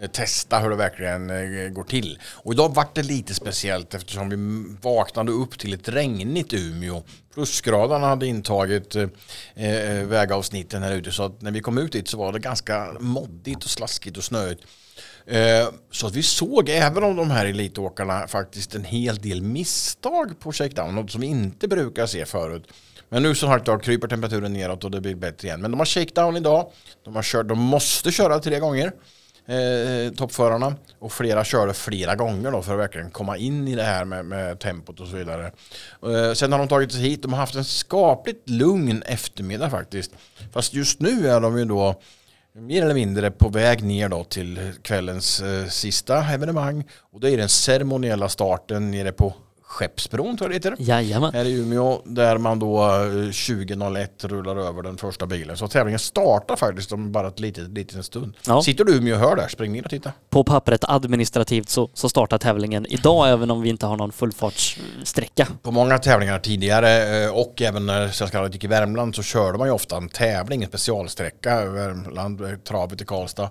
Eh, 0.00 0.10
testa 0.10 0.58
hur 0.58 0.70
det 0.70 0.76
verkligen 0.76 1.30
eh, 1.30 1.68
går 1.68 1.84
till. 1.84 2.18
Och 2.24 2.52
idag 2.52 2.74
vart 2.74 2.94
det 2.94 3.02
lite 3.02 3.34
speciellt 3.34 3.94
eftersom 3.94 4.28
vi 4.28 4.36
vaknade 4.80 5.32
upp 5.32 5.58
till 5.58 5.74
ett 5.74 5.88
regnigt 5.88 6.52
Umeå. 6.52 7.02
Plusgraderna 7.34 8.06
hade 8.06 8.26
intagit 8.26 8.96
eh, 8.96 9.08
vägavsnitten 10.04 10.82
här 10.82 10.92
ute 10.92 11.12
så 11.12 11.22
att 11.22 11.42
när 11.42 11.50
vi 11.50 11.60
kom 11.60 11.78
ut 11.78 11.92
dit 11.92 12.08
så 12.08 12.16
var 12.16 12.32
det 12.32 12.38
ganska 12.38 12.96
moddigt 13.00 13.64
och 13.64 13.70
slaskigt 13.70 14.16
och 14.16 14.24
snöigt. 14.24 14.62
Eh, 15.26 15.68
så 15.90 16.06
att 16.06 16.14
vi 16.14 16.22
såg, 16.22 16.68
även 16.68 17.04
om 17.04 17.16
de 17.16 17.30
här 17.30 17.46
elitåkarna 17.46 18.26
faktiskt 18.26 18.74
en 18.74 18.84
hel 18.84 19.16
del 19.16 19.42
misstag 19.42 20.40
på 20.40 20.52
shakedown, 20.52 20.94
något 20.94 21.10
som 21.10 21.20
vi 21.20 21.26
inte 21.26 21.68
brukar 21.68 22.06
se 22.06 22.26
förut. 22.26 22.68
Men 23.08 23.22
nu 23.22 23.34
som 23.34 23.48
sagt 23.48 23.84
kryper 23.84 24.08
temperaturen 24.08 24.52
neråt 24.52 24.84
och 24.84 24.90
det 24.90 25.00
blir 25.00 25.14
bättre 25.14 25.48
igen. 25.48 25.60
Men 25.60 25.70
de 25.70 25.80
har 25.80 25.86
shakedown 25.86 26.36
idag, 26.36 26.72
de, 27.04 27.14
har 27.14 27.22
kört, 27.22 27.48
de 27.48 27.58
måste 27.58 28.10
köra 28.10 28.38
tre 28.38 28.58
gånger, 28.58 28.92
eh, 29.46 30.12
toppförarna. 30.16 30.74
Och 30.98 31.12
flera 31.12 31.44
körde 31.44 31.74
flera 31.74 32.14
gånger 32.14 32.50
då 32.50 32.62
för 32.62 32.72
att 32.72 32.78
verkligen 32.78 33.10
komma 33.10 33.36
in 33.36 33.68
i 33.68 33.74
det 33.74 33.82
här 33.82 34.04
med, 34.04 34.24
med 34.24 34.60
tempot 34.60 35.00
och 35.00 35.06
så 35.06 35.16
vidare. 35.16 35.52
Eh, 36.06 36.32
sen 36.34 36.52
har 36.52 36.58
de 36.58 36.68
tagit 36.68 36.92
sig 36.92 37.00
hit, 37.00 37.22
de 37.22 37.32
har 37.32 37.40
haft 37.40 37.54
en 37.54 37.64
skapligt 37.64 38.48
lugn 38.48 39.02
eftermiddag 39.02 39.70
faktiskt. 39.70 40.10
Fast 40.52 40.74
just 40.74 41.00
nu 41.00 41.28
är 41.28 41.40
de 41.40 41.58
ju 41.58 41.64
då 41.64 42.00
mer 42.54 42.82
eller 42.82 42.94
mindre 42.94 43.30
på 43.30 43.48
väg 43.48 43.82
ner 43.82 44.08
då 44.08 44.24
till 44.24 44.72
kvällens 44.82 45.40
eh, 45.40 45.66
sista 45.66 46.24
evenemang. 46.24 46.84
Och 47.12 47.20
det 47.20 47.30
är 47.30 47.36
den 47.36 47.48
ceremoniella 47.48 48.28
starten 48.28 48.90
nere 48.90 49.12
på 49.12 49.34
Skeppsbron 49.72 50.36
tror 50.36 50.52
jag 50.52 50.62
det 50.62 50.68
heter. 50.68 50.84
Jajamän. 50.84 51.34
Här 51.34 51.44
i 51.44 51.52
Umeå 51.52 52.02
där 52.04 52.38
man 52.38 52.58
då 52.58 52.82
eh, 52.82 52.86
20.01 52.86 54.28
rullar 54.28 54.56
över 54.56 54.82
den 54.82 54.96
första 54.96 55.26
bilen. 55.26 55.56
Så 55.56 55.68
tävlingen 55.68 55.98
startar 55.98 56.56
faktiskt 56.56 56.92
om 56.92 57.12
bara 57.12 57.28
ett 57.28 57.40
litet, 57.40 57.68
liten 57.68 58.02
stund. 58.02 58.36
Ja. 58.46 58.62
Sitter 58.62 58.84
du 58.84 58.94
i 58.94 58.96
Umeå 58.96 59.14
och 59.14 59.20
hör 59.20 59.36
där, 59.36 59.48
spring 59.48 59.72
ner 59.72 59.84
och 59.84 59.90
titta. 59.90 60.12
På 60.30 60.44
pappret 60.44 60.84
administrativt 60.88 61.68
så, 61.68 61.90
så 61.94 62.08
startar 62.08 62.38
tävlingen 62.38 62.86
idag 62.86 63.30
även 63.30 63.50
om 63.50 63.62
vi 63.62 63.68
inte 63.68 63.86
har 63.86 63.96
någon 63.96 64.12
fullfartssträcka. 64.12 65.48
På 65.62 65.70
många 65.70 65.98
tävlingar 65.98 66.38
tidigare 66.38 67.24
eh, 67.24 67.30
och 67.30 67.62
även 67.62 67.86
när 67.86 68.08
Svenska 68.08 68.38
rallyt 68.38 68.54
gick 68.54 68.64
i 68.64 68.66
Värmland 68.66 69.14
så 69.14 69.22
körde 69.22 69.58
man 69.58 69.68
ju 69.68 69.72
ofta 69.72 69.96
en 69.96 70.08
tävling, 70.08 70.62
en 70.62 70.68
specialsträcka. 70.68 71.64
Värmland, 71.64 72.40
eh, 72.40 72.50
travet 72.50 73.00
i 73.00 73.04
Karlstad 73.04 73.50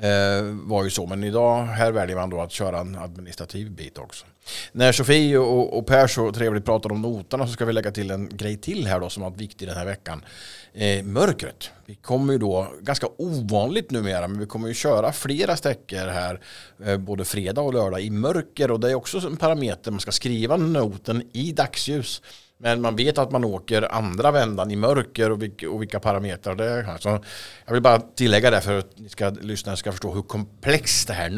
eh, 0.00 0.42
var 0.42 0.84
ju 0.84 0.90
så. 0.90 1.06
Men 1.06 1.24
idag 1.24 1.64
här 1.64 1.92
väljer 1.92 2.16
man 2.16 2.30
då 2.30 2.40
att 2.40 2.52
köra 2.52 2.78
en 2.78 2.96
administrativ 2.98 3.70
bit 3.70 3.98
också. 3.98 4.26
När 4.72 4.92
Sofie 4.92 5.38
och, 5.38 5.78
och 5.78 5.86
Per 5.86 6.06
så 6.06 6.32
trevligt 6.32 6.64
pratar 6.64 6.92
om 6.92 7.02
noterna 7.02 7.46
så 7.46 7.52
ska 7.52 7.64
vi 7.64 7.72
lägga 7.72 7.90
till 7.90 8.10
en 8.10 8.36
grej 8.36 8.56
till 8.56 8.86
här 8.86 9.00
då 9.00 9.10
som 9.10 9.22
har 9.22 9.30
varit 9.30 9.40
viktig 9.40 9.68
den 9.68 9.76
här 9.76 9.86
veckan. 9.86 10.24
Eh, 10.72 11.04
mörkret. 11.04 11.70
Vi 11.86 11.94
kommer 11.94 12.32
ju 12.32 12.38
då, 12.38 12.72
ganska 12.80 13.06
ovanligt 13.18 13.90
numera, 13.90 14.28
men 14.28 14.40
vi 14.40 14.46
kommer 14.46 14.68
ju 14.68 14.74
köra 14.74 15.12
flera 15.12 15.56
sträckor 15.56 16.06
här 16.06 16.40
eh, 16.84 16.96
både 16.96 17.24
fredag 17.24 17.60
och 17.60 17.74
lördag 17.74 18.00
i 18.00 18.10
mörker 18.10 18.70
och 18.70 18.80
det 18.80 18.90
är 18.90 18.94
också 18.94 19.18
en 19.18 19.36
parameter 19.36 19.90
man 19.90 20.00
ska 20.00 20.12
skriva 20.12 20.56
noten 20.56 21.22
i 21.32 21.52
dagsljus. 21.52 22.22
Men 22.58 22.80
man 22.80 22.96
vet 22.96 23.18
att 23.18 23.30
man 23.30 23.44
åker 23.44 23.94
andra 23.94 24.30
vändan 24.30 24.70
i 24.70 24.76
mörker 24.76 25.30
och 25.30 25.42
vilka, 25.42 25.70
och 25.70 25.82
vilka 25.82 26.00
parametrar 26.00 26.54
det 26.54 26.64
är. 26.64 26.98
Så 26.98 27.24
jag 27.64 27.72
vill 27.72 27.82
bara 27.82 28.00
tillägga 28.00 28.50
det 28.50 28.60
för 28.60 28.78
att 28.78 28.98
ni 28.98 29.08
ska, 29.08 29.30
lyssnare 29.30 29.76
ska 29.76 29.92
förstå 29.92 30.14
hur 30.14 30.22
komplext 30.22 31.08
det 31.08 31.14
här 31.14 31.30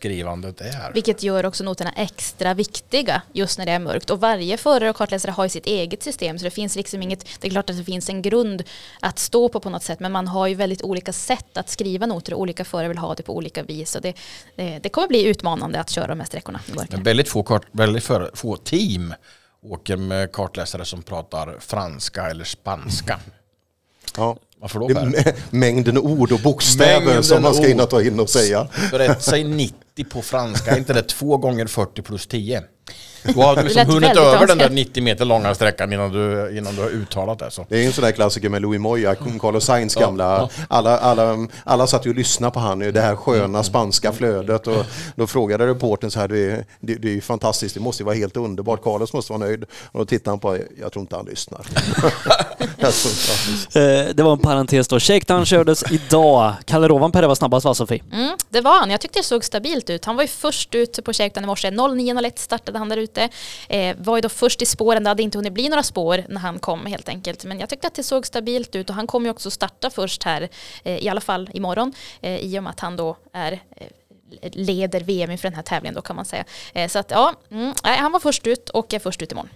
notskrivandet 0.00 0.60
är. 0.60 0.92
Vilket 0.94 1.22
gör 1.22 1.46
också 1.46 1.64
noterna 1.64 1.92
extra 1.96 2.54
viktiga 2.54 3.22
just 3.32 3.58
när 3.58 3.66
det 3.66 3.72
är 3.72 3.78
mörkt. 3.78 4.10
Och 4.10 4.20
varje 4.20 4.56
förare 4.56 4.90
och 4.90 4.96
kartläsare 4.96 5.32
har 5.32 5.44
ju 5.44 5.50
sitt 5.50 5.66
eget 5.66 6.02
system 6.02 6.38
så 6.38 6.44
det 6.44 6.50
finns 6.50 6.76
liksom 6.76 7.02
inget, 7.02 7.26
det 7.40 7.48
är 7.48 7.50
klart 7.50 7.70
att 7.70 7.76
det 7.76 7.84
finns 7.84 8.08
en 8.08 8.22
grund 8.22 8.62
att 9.00 9.18
stå 9.18 9.48
på 9.48 9.60
på 9.60 9.70
något 9.70 9.82
sätt 9.82 10.00
men 10.00 10.12
man 10.12 10.28
har 10.28 10.46
ju 10.46 10.54
väldigt 10.54 10.82
olika 10.82 11.12
sätt 11.12 11.56
att 11.56 11.68
skriva 11.68 12.06
noter 12.06 12.34
och 12.34 12.40
olika 12.40 12.64
förare 12.64 12.88
vill 12.88 12.98
ha 12.98 13.14
det 13.14 13.22
på 13.22 13.36
olika 13.36 13.62
vis. 13.62 13.96
Och 13.96 14.02
det, 14.02 14.14
det, 14.56 14.78
det 14.82 14.88
kommer 14.88 15.08
bli 15.08 15.24
utmanande 15.24 15.80
att 15.80 15.90
köra 15.90 16.06
de 16.06 16.20
här 16.20 16.26
sträckorna 16.26 16.60
väldigt 16.90 17.28
få, 17.28 17.42
kart, 17.42 17.66
väldigt 17.72 18.04
för, 18.04 18.30
få 18.34 18.56
team 18.56 19.14
åker 19.62 19.96
med 19.96 20.32
kartläsare 20.32 20.84
som 20.84 21.02
pratar 21.02 21.56
franska 21.60 22.30
eller 22.30 22.44
spanska. 22.44 23.20
Ja. 24.16 24.36
Varför 24.60 24.80
då 24.80 24.88
Per? 24.88 25.34
mängden 25.50 25.98
ord 25.98 26.32
och 26.32 26.40
bokstäver 26.40 27.04
Mängden 27.04 27.22
som 27.24 27.42
man 27.42 27.54
ska 27.54 27.66
hinna 27.66 27.86
ta 27.86 28.02
in 28.02 28.20
och 28.20 28.30
säga. 28.30 28.68
Berätta, 28.90 29.20
säg 29.20 29.44
90 29.44 29.74
på 30.10 30.22
franska, 30.22 30.70
är 30.70 30.78
inte 30.78 30.92
det 30.92 31.02
2 31.02 31.36
gånger 31.36 31.66
40 31.66 32.02
plus 32.02 32.26
10? 32.26 32.62
Du 33.22 33.32
har 33.40 33.62
liksom 33.62 33.86
hunnit 33.86 34.16
över 34.16 34.46
den 34.46 34.58
där 34.58 34.70
90 34.70 35.02
meter 35.02 35.24
långa 35.24 35.54
sträckan 35.54 35.92
innan 35.92 36.12
du, 36.12 36.56
innan 36.58 36.74
du 36.76 36.82
har 36.82 36.88
uttalat 36.90 37.38
det. 37.38 37.50
Så. 37.50 37.66
Det 37.68 37.74
är 37.76 37.80
ju 37.80 37.86
en 37.86 37.92
sån 37.92 38.04
där 38.04 38.12
klassiker 38.12 38.48
med 38.48 38.62
Louis 38.62 38.80
Moya, 38.80 39.14
Carlos 39.40 39.64
Sainz 39.64 39.94
gamla. 39.94 40.48
Alla, 40.68 40.98
alla, 40.98 41.48
alla 41.64 41.86
satt 41.86 42.06
ju 42.06 42.10
och 42.10 42.16
lyssnade 42.16 42.52
på 42.54 42.60
han 42.60 42.82
i 42.82 42.90
det 42.90 43.00
här 43.00 43.16
sköna 43.16 43.62
spanska 43.62 44.12
flödet. 44.12 44.66
Och 44.66 44.84
då 45.16 45.26
frågade 45.26 45.66
reportern 45.66 46.10
så 46.10 46.20
här, 46.20 46.28
det 46.28 46.38
är, 46.38 46.64
det, 46.80 46.94
det 46.94 47.08
är 47.08 47.12
ju 47.12 47.20
fantastiskt, 47.20 47.74
det 47.74 47.80
måste 47.80 48.02
ju 48.02 48.04
vara 48.04 48.16
helt 48.16 48.36
underbart, 48.36 48.82
Carlos 48.82 49.12
måste 49.12 49.32
vara 49.32 49.40
nöjd. 49.46 49.64
Och 49.92 49.98
då 49.98 50.04
tittade 50.04 50.30
han 50.30 50.38
på, 50.40 50.58
jag 50.80 50.92
tror 50.92 51.00
inte 51.00 51.16
han 51.16 51.26
lyssnar. 51.26 51.60
Jag 52.82 52.92
tror 52.94 53.12
inte 53.12 53.32
han 53.32 53.52
lyssnar. 53.54 53.82
Eh, 53.82 54.14
Det 54.14 54.22
var 54.22 54.32
en 54.32 54.38
parentes 54.38 54.88
då. 54.88 55.00
Shakedown 55.00 55.44
kördes 55.46 55.84
idag. 55.92 56.52
Kalle 56.64 56.88
Rovanperä 56.88 57.26
var 57.26 57.34
snabbast 57.34 57.64
va 57.64 57.74
Sofie? 57.74 58.02
Mm, 58.12 58.36
det 58.50 58.60
var 58.60 58.78
han. 58.80 58.90
Jag 58.90 59.00
tyckte 59.00 59.18
det 59.18 59.22
såg 59.24 59.44
stabilt 59.44 59.90
ut. 59.90 60.04
Han 60.04 60.16
var 60.16 60.22
ju 60.22 60.28
först 60.28 60.74
ut 60.74 61.04
på 61.04 61.12
Shakedown 61.12 61.44
i 61.44 61.46
morse. 61.46 61.70
09.01 61.70 62.32
startade 62.36 62.78
han 62.78 62.88
där 62.88 62.96
ute. 62.96 63.09
Eh, 63.18 63.96
var 63.98 64.16
ju 64.16 64.20
då 64.20 64.28
först 64.28 64.62
i 64.62 64.66
spåren. 64.66 65.04
Det 65.04 65.10
hade 65.10 65.22
inte 65.22 65.38
hunnit 65.38 65.52
bli 65.52 65.68
några 65.68 65.82
spår 65.82 66.24
när 66.28 66.40
han 66.40 66.58
kom 66.58 66.86
helt 66.86 67.08
enkelt. 67.08 67.44
Men 67.44 67.60
jag 67.60 67.68
tyckte 67.68 67.86
att 67.86 67.94
det 67.94 68.02
såg 68.02 68.26
stabilt 68.26 68.76
ut 68.76 68.90
och 68.90 68.96
han 68.96 69.06
kommer 69.06 69.26
ju 69.26 69.30
också 69.30 69.50
starta 69.50 69.90
först 69.90 70.22
här, 70.22 70.48
eh, 70.84 71.04
i 71.04 71.08
alla 71.08 71.20
fall 71.20 71.50
imorgon. 71.52 71.92
Eh, 72.20 72.36
I 72.36 72.58
och 72.58 72.62
med 72.62 72.70
att 72.70 72.80
han 72.80 72.96
då 72.96 73.16
är 73.32 73.52
eh, 73.52 73.86
leder 74.52 75.00
VM 75.00 75.30
inför 75.30 75.48
den 75.48 75.54
här 75.54 75.62
tävlingen 75.62 75.94
då 75.94 76.02
kan 76.02 76.16
man 76.16 76.24
säga. 76.24 76.44
Eh, 76.72 76.88
så 76.88 76.98
att 76.98 77.10
ja, 77.10 77.34
mm, 77.50 77.74
han 77.82 78.12
var 78.12 78.20
först 78.20 78.46
ut 78.46 78.68
och 78.68 78.94
är 78.94 78.98
först 78.98 79.22
ut 79.22 79.32
imorgon. 79.32 79.50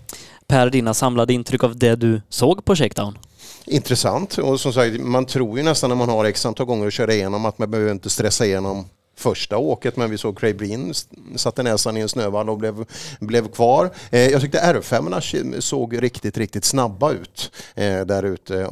Per, 0.46 0.70
dina 0.70 0.94
samlade 0.94 1.32
intryck 1.32 1.64
av 1.64 1.76
det 1.76 1.96
du 1.96 2.22
såg 2.28 2.64
på 2.64 2.76
Shakedown? 2.76 3.18
Intressant 3.66 4.38
och 4.38 4.60
som 4.60 4.72
sagt 4.72 5.00
man 5.00 5.26
tror 5.26 5.58
ju 5.58 5.64
nästan 5.64 5.90
när 5.90 5.96
man 5.96 6.08
har 6.08 6.24
x 6.24 6.46
antal 6.46 6.66
gånger 6.66 6.86
att 6.86 6.92
köra 6.92 7.12
igenom 7.12 7.44
att 7.44 7.58
man 7.58 7.70
behöver 7.70 7.92
inte 7.92 8.10
stressa 8.10 8.46
igenom 8.46 8.88
första 9.16 9.56
åket 9.56 9.96
men 9.96 10.10
vi 10.10 10.18
såg 10.18 10.38
Craig 10.38 10.56
Breen 10.56 10.94
satte 11.36 11.62
näsan 11.62 11.96
i 11.96 12.00
en 12.00 12.08
snövall 12.08 12.50
och 12.50 12.58
blev, 12.58 12.84
blev 13.20 13.48
kvar. 13.48 13.90
Eh, 14.10 14.28
jag 14.28 14.40
tyckte 14.40 14.58
R5 14.58 15.60
såg 15.60 16.02
riktigt, 16.02 16.38
riktigt 16.38 16.64
snabba 16.64 17.12
ut 17.12 17.50
eh, 17.74 18.00
där 18.00 18.22
ute. 18.22 18.68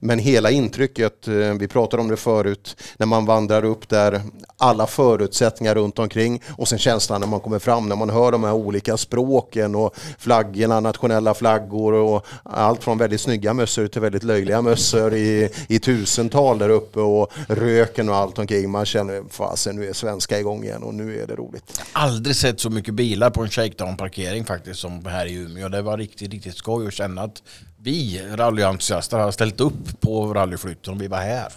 Men 0.00 0.18
hela 0.18 0.50
intrycket, 0.50 1.28
eh, 1.28 1.34
vi 1.34 1.68
pratade 1.68 2.02
om 2.02 2.08
det 2.08 2.16
förut, 2.16 2.76
när 2.96 3.06
man 3.06 3.26
vandrar 3.26 3.64
upp 3.64 3.88
där, 3.88 4.22
alla 4.56 4.86
förutsättningar 4.86 5.74
runt 5.74 5.98
omkring 5.98 6.42
och 6.56 6.68
sen 6.68 6.78
känslan 6.78 7.20
när 7.20 7.28
man 7.28 7.40
kommer 7.40 7.58
fram, 7.58 7.88
när 7.88 7.96
man 7.96 8.10
hör 8.10 8.32
de 8.32 8.44
här 8.44 8.52
olika 8.52 8.96
språken 8.96 9.74
och 9.74 9.94
flaggorna, 10.18 10.80
nationella 10.80 11.34
flaggor 11.34 11.92
och 11.92 12.26
allt 12.42 12.84
från 12.84 12.98
väldigt 12.98 13.20
snygga 13.20 13.54
mössor 13.54 13.86
till 13.86 14.00
väldigt 14.00 14.22
löjliga 14.22 14.62
mössor 14.62 15.14
i, 15.14 15.48
i 15.68 15.78
tusental 15.78 16.58
där 16.58 16.68
uppe 16.68 17.00
och 17.00 17.32
röken 17.48 18.08
och 18.08 18.16
allt 18.16 18.38
omkring. 18.38 18.70
Man 18.70 18.86
känner, 18.86 19.22
fasen 19.62 19.76
nu 19.76 19.88
är 19.88 19.92
svenska 19.92 20.38
igång 20.38 20.64
igen 20.64 20.82
och 20.82 20.94
nu 20.94 21.22
är 21.22 21.26
det 21.26 21.34
roligt. 21.34 21.82
Aldrig 21.92 22.36
sett 22.36 22.60
så 22.60 22.70
mycket 22.70 22.94
bilar 22.94 23.30
på 23.30 23.42
en 23.42 23.48
shakedown-parkering 23.48 24.44
faktiskt 24.44 24.80
som 24.80 25.06
här 25.06 25.26
i 25.26 25.34
Umeå. 25.34 25.68
Det 25.68 25.82
var 25.82 25.98
riktigt, 25.98 26.32
riktigt 26.32 26.56
skoj 26.56 26.86
att 26.86 26.94
känna 26.94 27.22
att 27.22 27.42
vi 27.82 28.22
rallyentusiaster 28.36 29.18
har 29.18 29.32
ställt 29.32 29.60
upp 29.60 30.00
på 30.00 30.34
rallyflytten 30.34 30.94
och 30.94 31.02
vi 31.02 31.08
var 31.08 31.18
här. 31.18 31.52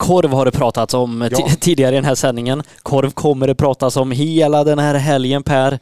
Korv 0.00 0.30
har 0.32 0.44
det 0.44 0.50
pratats 0.52 0.94
om 0.94 1.28
Ja. 1.32 1.38
ti- 1.38 1.56
tidigare 1.60 1.92
i 1.92 1.94
den 1.94 2.04
här 2.04 2.14
sändningen. 2.14 2.62
Korv 2.82 3.10
kommer 3.10 3.46
det 3.46 3.54
pratas 3.54 3.96
om 3.96 4.10
hela 4.10 4.64
den 4.64 4.78
här 4.78 4.94
helgen 4.94 5.42
Per. 5.42 5.78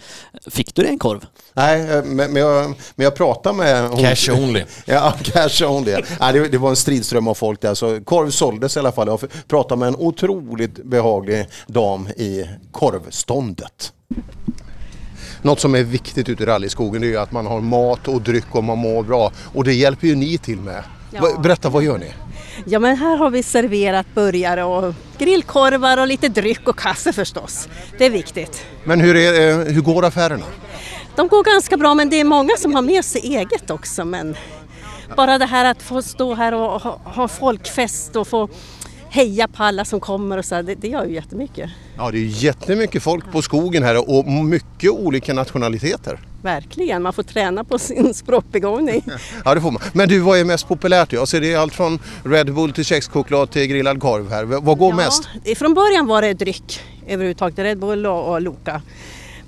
Fick 0.50 0.74
du 0.74 0.82
dig 0.82 0.90
en 0.92 0.98
korv? 0.98 1.24
Nej, 1.54 1.90
eh, 1.90 2.04
men, 2.04 2.36
jag, 2.36 2.74
men 2.94 3.04
jag 3.04 3.14
pratade 3.14 3.56
med... 3.56 3.88
hon- 3.88 3.98
Cash 3.98 4.30
only. 4.42 4.64
ja, 4.86 5.14
cash 5.22 5.64
only. 5.68 5.96
Nej, 6.20 6.32
det, 6.32 6.48
det 6.48 6.58
var 6.58 6.70
en 6.70 6.76
stridström 6.76 7.28
av 7.28 7.34
folk 7.34 7.60
där, 7.60 7.74
så 7.74 8.00
korv 8.04 8.30
såldes 8.30 8.76
i 8.76 8.78
alla 8.78 8.92
fall. 8.92 9.08
Jag 9.08 9.20
pratade 9.48 9.78
med 9.78 9.88
en 9.88 9.96
otroligt 9.96 10.84
behaglig 10.84 11.46
dam 11.66 12.08
i 12.08 12.44
korvståndet. 12.72 13.92
Något 15.42 15.60
som 15.60 15.74
är 15.74 15.82
viktigt 15.82 16.28
ute 16.28 16.42
i 16.42 16.46
rallyskogen 16.46 17.04
är 17.04 17.18
att 17.18 17.32
man 17.32 17.46
har 17.46 17.60
mat 17.60 18.08
och 18.08 18.22
dryck 18.22 18.44
och 18.54 18.64
man 18.64 18.78
mår 18.78 19.02
bra. 19.02 19.32
Och 19.54 19.64
det 19.64 19.74
hjälper 19.74 20.06
ju 20.06 20.14
ni 20.14 20.38
till 20.38 20.58
med. 20.58 20.82
Ja. 21.12 21.38
Berätta, 21.42 21.68
vad 21.68 21.82
gör 21.82 21.98
ni? 21.98 22.12
Ja 22.64 22.78
men 22.78 22.96
här 22.96 23.16
har 23.16 23.30
vi 23.30 23.42
serverat 23.42 24.06
burgare 24.14 24.64
och 24.64 24.94
grillkorvar 25.18 25.98
och 26.00 26.06
lite 26.06 26.28
dryck 26.28 26.68
och 26.68 26.78
kaffe 26.78 27.12
förstås. 27.12 27.68
Det 27.98 28.06
är 28.06 28.10
viktigt. 28.10 28.66
Men 28.84 29.00
hur, 29.00 29.16
är, 29.16 29.50
eh, 29.50 29.56
hur 29.74 29.80
går 29.80 30.04
affärerna? 30.04 30.44
De 31.16 31.28
går 31.28 31.44
ganska 31.44 31.76
bra 31.76 31.94
men 31.94 32.10
det 32.10 32.20
är 32.20 32.24
många 32.24 32.56
som 32.56 32.74
har 32.74 32.82
med 32.82 33.04
sig 33.04 33.20
eget 33.36 33.70
också. 33.70 34.04
Men 34.04 34.36
bara 35.16 35.38
det 35.38 35.46
här 35.46 35.64
att 35.64 35.82
få 35.82 36.02
stå 36.02 36.34
här 36.34 36.54
och 36.54 36.80
ha, 36.80 37.00
ha 37.04 37.28
folkfest 37.28 38.16
och 38.16 38.28
få 38.28 38.48
heja 39.10 39.48
på 39.48 39.62
alla 39.62 39.84
som 39.84 40.00
kommer 40.00 40.38
och 40.38 40.44
så 40.44 40.62
det, 40.62 40.74
det 40.74 40.88
gör 40.88 41.04
ju 41.04 41.14
jättemycket. 41.14 41.70
Ja, 41.96 42.10
det 42.10 42.18
är 42.18 42.44
jättemycket 42.44 43.02
folk 43.02 43.32
på 43.32 43.42
skogen 43.42 43.82
här 43.82 44.10
och 44.10 44.26
mycket 44.26 44.90
olika 44.90 45.34
nationaliteter. 45.34 46.20
Verkligen, 46.42 47.02
man 47.02 47.12
får 47.12 47.22
träna 47.22 47.64
på 47.64 47.78
sin 47.78 48.14
språkbegåvning. 48.22 49.04
Ja, 49.44 49.54
det 49.54 49.60
får 49.60 49.70
man. 49.70 49.82
Men 49.92 50.08
du, 50.08 50.18
vad 50.18 50.38
är 50.38 50.44
mest 50.44 50.68
populärt? 50.68 51.12
Jag 51.12 51.28
ser 51.28 51.40
det 51.40 51.52
är 51.52 51.58
allt 51.58 51.74
från 51.74 51.98
Red 52.24 52.54
Bull 52.54 52.72
till 52.72 52.84
kexchoklad 52.84 53.50
till 53.50 53.66
grillad 53.66 54.00
korv 54.00 54.30
här. 54.30 54.44
Vad 54.44 54.78
går 54.78 54.92
mest? 54.92 55.28
Ja, 55.44 55.54
från 55.54 55.74
början 55.74 56.06
var 56.06 56.22
det 56.22 56.34
dryck 56.34 56.80
överhuvudtaget, 57.06 57.58
Red 57.58 57.78
Bull 57.78 58.06
och, 58.06 58.30
och 58.32 58.40
Loka. 58.42 58.82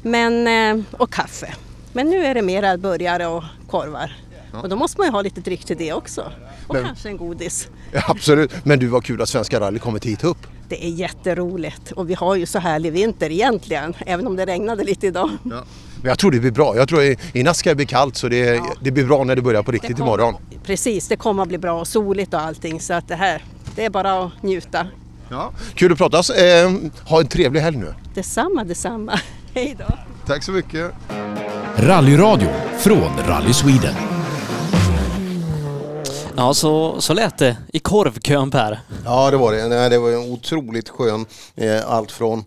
Men, 0.03 0.47
eh, 0.79 0.85
och 0.93 1.13
kaffe. 1.13 1.55
Men 1.93 2.11
nu 2.11 2.25
är 2.27 2.35
det 2.35 2.43
mer 2.43 2.77
burgare 2.77 3.27
och 3.27 3.45
korvar. 3.71 4.17
Och 4.63 4.69
då 4.69 4.77
måste 4.77 4.99
man 5.01 5.07
ju 5.07 5.13
ha 5.13 5.23
lite 5.23 5.41
dryck 5.41 5.65
till 5.65 5.77
det 5.77 5.93
också. 5.93 6.33
Och 6.67 6.75
Men- 6.75 6.85
kanske 6.85 7.09
en 7.09 7.17
godis. 7.17 7.69
Ja, 7.93 8.03
absolut. 8.09 8.53
Men 8.65 8.79
du, 8.79 8.87
vad 8.87 9.05
kul 9.05 9.23
att 9.23 9.29
Svenska 9.29 9.61
rally 9.61 9.79
kommit 9.79 10.05
hit 10.07 10.25
upp. 10.25 10.39
Det 10.69 10.85
är 10.87 10.91
jätteroligt 10.91 11.93
och 11.93 12.11
vi 12.11 12.15
har 12.15 12.35
ju 12.37 12.47
så 12.47 12.59
härlig 12.59 12.93
vinter 12.93 13.31
egentligen, 13.31 13.95
även 14.07 14.27
om 14.27 14.37
det 14.37 14.47
regnade 14.47 14.85
lite 14.85 15.07
idag. 15.07 15.31
Men 16.03 16.09
jag 16.09 16.19
tror 16.19 16.31
det 16.31 16.41
blir 16.41 16.51
bra. 16.51 16.77
Jag 16.77 16.89
tror 16.89 17.03
i, 17.33 17.43
natt 17.43 17.57
ska 17.57 17.71
det 17.71 17.77
bli 17.77 17.87
kallt 17.87 18.17
så 18.17 18.29
det, 18.29 18.61
det 18.81 18.91
blir 18.91 19.05
bra 19.05 19.25
när 19.25 19.37
det 19.37 19.43
börjar 19.43 19.63
på 19.63 19.73
riktigt 19.73 19.97
kommer- 19.97 20.07
imorgon. 20.09 20.35
Precis, 20.63 21.09
det 21.09 21.17
kommer 21.17 21.43
att 21.43 21.49
bli 21.49 21.59
bra 21.59 21.81
och 21.81 21.87
soligt 21.89 22.35
och 22.35 22.41
allting 22.41 22.81
så 22.81 22.95
att 22.95 23.09
det 23.09 23.15
här, 23.15 23.45
det 23.77 23.85
är 23.85 23.91
bara 23.91 24.25
att 24.25 24.43
njuta. 24.43 24.87
Ja. 25.29 25.53
Kul 25.75 25.93
att 25.93 25.99
pratas. 25.99 26.31
Eh, 26.31 26.71
ha 27.09 27.21
en 27.21 27.27
trevlig 27.27 27.61
helg 27.61 27.77
nu. 27.77 27.95
Detsamma, 28.15 28.65
detsamma. 28.65 29.21
Hej 29.55 29.77
då! 29.79 29.95
Tack 30.27 30.43
så 30.43 30.53
mycket. 30.53 30.91
Rallyradio 31.77 32.49
från 32.79 33.11
Rally 33.29 33.53
Sweden. 33.53 33.95
Ja, 36.37 36.55
så, 36.55 37.01
så 37.01 37.15
lät 37.15 37.39
det 37.39 37.57
i 37.73 37.79
korvkön 37.79 38.51
Per. 38.51 38.81
Ja, 39.05 39.31
det 39.31 39.37
var 39.37 39.53
det. 39.53 39.69
Nej, 39.69 39.91
det 39.91 39.99
var 39.99 40.11
en 40.11 40.33
otroligt 40.33 40.89
skön. 40.89 41.27
Eh, 41.57 41.91
allt 41.91 42.13
från 42.13 42.45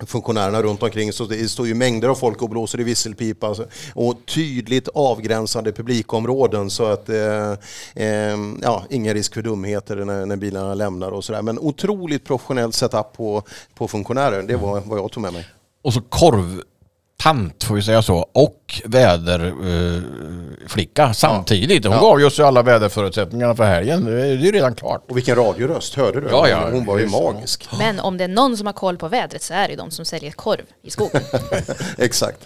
funktionärerna 0.00 0.62
runt 0.62 0.82
omkring 0.82 1.12
så 1.12 1.24
det 1.24 1.48
står 1.48 1.66
ju 1.66 1.74
mängder 1.74 2.08
av 2.08 2.14
folk 2.14 2.42
och 2.42 2.50
blåser 2.50 2.80
i 2.80 2.84
visselpipa 2.84 3.46
alltså, 3.46 3.66
och 3.94 4.14
tydligt 4.26 4.88
avgränsade 4.88 5.72
publikområden 5.72 6.70
så 6.70 6.84
att 6.84 7.08
eh, 7.08 7.52
eh, 7.94 8.36
ja, 8.62 8.84
ingen 8.90 9.14
risk 9.14 9.34
för 9.34 9.42
dumheter 9.42 9.96
när, 9.96 10.26
när 10.26 10.36
bilarna 10.36 10.74
lämnar 10.74 11.10
och 11.10 11.24
sådär. 11.24 11.42
Men 11.42 11.58
otroligt 11.58 12.24
professionellt 12.24 12.74
setup 12.74 13.12
på, 13.12 13.42
på 13.74 13.88
funktionärer. 13.88 14.42
Det 14.42 14.56
var 14.56 14.80
vad 14.80 14.98
jag 14.98 15.12
tog 15.12 15.22
med 15.22 15.32
mig. 15.32 15.46
Och 15.82 15.92
så 15.92 16.00
korvtant, 17.22 17.64
får 17.64 17.74
vi 17.74 17.82
säga 17.82 18.02
så, 18.02 18.16
och 18.32 18.80
väderflicka 18.84 21.14
samtidigt. 21.14 21.84
Hon 21.84 21.94
Ja. 21.94 22.00
gav 22.00 22.20
ju 22.20 22.26
oss 22.26 22.38
ju 22.38 22.42
alla 22.42 22.62
väderförutsättningarna 22.62 23.56
för 23.56 23.64
helgen. 23.64 24.04
Det 24.04 24.22
är 24.26 24.32
ju 24.34 24.52
redan 24.52 24.74
klart. 24.74 25.04
Och 25.08 25.16
vilken 25.16 25.36
radioröst, 25.36 25.94
hörde 25.94 26.20
du? 26.20 26.28
Ja, 26.30 26.48
ja. 26.48 26.68
Hon 26.72 26.84
var 26.84 26.96
ju 26.98 27.02
Just 27.02 27.14
magisk. 27.14 27.68
Men 27.78 28.00
om 28.00 28.18
det 28.18 28.24
är 28.24 28.28
någon 28.28 28.56
som 28.56 28.66
har 28.66 28.72
koll 28.74 28.96
på 28.96 29.08
vädret 29.08 29.42
så 29.42 29.54
är 29.54 29.68
det 29.68 29.70
ju 29.70 29.76
de 29.76 29.90
som 29.90 30.04
säljer 30.04 30.30
korv 30.30 30.62
i 30.82 30.90
skogen. 30.90 31.22
Exakt. 31.98 32.38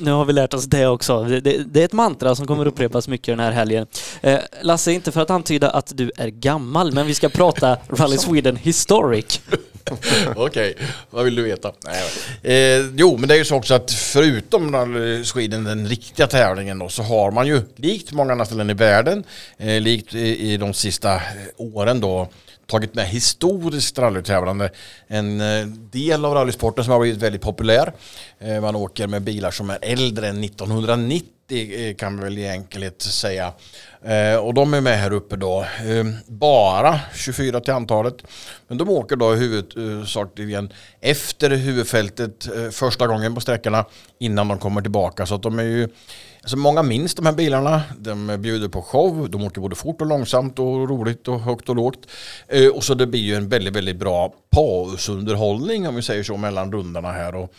Nu 0.00 0.10
har 0.10 0.24
vi 0.24 0.32
lärt 0.32 0.54
oss 0.54 0.64
det 0.64 0.86
också. 0.86 1.24
Det, 1.24 1.40
det, 1.40 1.58
det 1.66 1.80
är 1.80 1.84
ett 1.84 1.92
mantra 1.92 2.34
som 2.34 2.46
kommer 2.46 2.66
upprepas 2.66 3.08
mycket 3.08 3.26
den 3.26 3.40
här 3.40 3.52
helgen. 3.52 3.86
Eh, 4.20 4.38
Lasse, 4.62 4.92
inte 4.92 5.12
för 5.12 5.20
att 5.20 5.30
antyda 5.30 5.70
att 5.70 5.92
du 5.96 6.10
är 6.16 6.28
gammal, 6.28 6.92
men 6.92 7.06
vi 7.06 7.14
ska 7.14 7.28
prata 7.28 7.76
Rally 7.88 8.16
Sweden 8.18 8.56
Historic. 8.56 9.40
Okej, 10.36 10.74
vad 11.10 11.24
vill 11.24 11.34
du 11.34 11.42
veta? 11.42 11.72
Nej, 11.84 12.04
eh, 12.42 12.86
jo, 12.96 13.16
men 13.16 13.28
det 13.28 13.34
är 13.34 13.38
ju 13.38 13.44
så 13.44 13.56
också 13.56 13.74
att 13.74 13.92
förutom 13.92 14.74
Rally 14.74 15.24
Sweden, 15.24 15.64
den 15.64 15.86
riktiga 15.86 16.26
tävlingen 16.26 16.78
då, 16.78 16.88
så 16.88 17.02
har 17.02 17.30
man 17.30 17.46
ju, 17.46 17.62
likt 17.76 18.12
många 18.12 18.32
andra 18.32 18.44
ställen 18.44 18.70
i 18.70 18.74
världen, 18.74 19.24
eh, 19.58 19.80
likt 19.80 20.14
i, 20.14 20.52
i 20.52 20.56
de 20.56 20.74
sista 20.74 21.22
åren 21.56 22.00
då, 22.00 22.28
tagit 22.68 22.94
med 22.94 23.06
historiskt 23.06 23.98
rallytävlande. 23.98 24.70
En 25.06 25.40
eh, 25.40 25.66
del 25.66 26.24
av 26.24 26.34
rallysporten 26.34 26.84
som 26.84 26.92
har 26.92 27.00
blivit 27.00 27.22
väldigt 27.22 27.42
populär. 27.42 27.92
Eh, 28.38 28.60
man 28.60 28.76
åker 28.76 29.06
med 29.06 29.22
bilar 29.22 29.50
som 29.50 29.70
är 29.70 29.78
äldre 29.82 30.28
än 30.28 30.44
1990 30.44 31.28
eh, 31.50 31.94
kan 31.94 32.16
vi 32.16 32.24
väl 32.24 32.38
i 32.38 32.48
enkelhet 32.48 33.02
säga. 33.02 33.52
Och 34.42 34.54
de 34.54 34.74
är 34.74 34.80
med 34.80 34.98
här 34.98 35.12
uppe 35.12 35.36
då. 35.36 35.66
Bara 36.26 37.00
24 37.14 37.60
till 37.60 37.72
antalet. 37.72 38.14
Men 38.68 38.78
de 38.78 38.88
åker 38.88 39.16
då 39.16 39.30
huvudsakligen 39.30 40.72
efter 41.00 41.50
huvudfältet 41.50 42.48
första 42.72 43.06
gången 43.06 43.34
på 43.34 43.40
sträckorna 43.40 43.84
innan 44.18 44.48
de 44.48 44.58
kommer 44.58 44.80
tillbaka. 44.80 45.26
Så 45.26 45.34
att 45.34 45.42
de 45.42 45.58
är 45.58 45.62
ju 45.62 45.88
Alltså 46.48 46.56
många 46.56 46.82
minns 46.82 47.14
de 47.14 47.26
här 47.26 47.32
bilarna. 47.32 47.82
De 47.98 48.36
bjuder 48.40 48.68
på 48.68 48.82
show. 48.82 49.30
De 49.30 49.44
åker 49.44 49.60
både 49.60 49.76
fort 49.76 50.00
och 50.00 50.06
långsamt 50.06 50.58
och 50.58 50.88
roligt 50.88 51.28
och 51.28 51.40
högt 51.40 51.68
och 51.68 51.76
lågt. 51.76 52.06
Eh, 52.48 52.68
och 52.68 52.84
så 52.84 52.94
det 52.94 53.06
blir 53.06 53.20
ju 53.20 53.34
en 53.34 53.48
väldigt, 53.48 53.76
väldigt 53.76 53.96
bra 53.96 54.34
pausunderhållning 54.50 55.88
om 55.88 55.94
vi 55.94 56.02
säger 56.02 56.22
så 56.22 56.36
mellan 56.36 56.72
rundorna 56.72 57.12
här. 57.12 57.34
Och, 57.34 57.54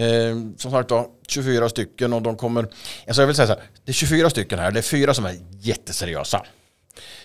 eh, 0.00 0.36
som 0.56 0.70
sagt 0.70 0.88
då, 0.88 1.10
24 1.28 1.68
stycken 1.68 2.12
och 2.12 2.22
de 2.22 2.36
kommer... 2.36 2.68
Alltså 3.06 3.22
jag 3.22 3.26
vill 3.26 3.36
säga 3.36 3.46
så 3.46 3.52
här, 3.52 3.62
det 3.84 3.90
är 3.90 3.94
24 3.94 4.30
stycken 4.30 4.58
här. 4.58 4.70
Det 4.70 4.80
är 4.80 4.82
fyra 4.82 5.14
som 5.14 5.24
är 5.24 5.36
jätteseriösa 5.60 6.42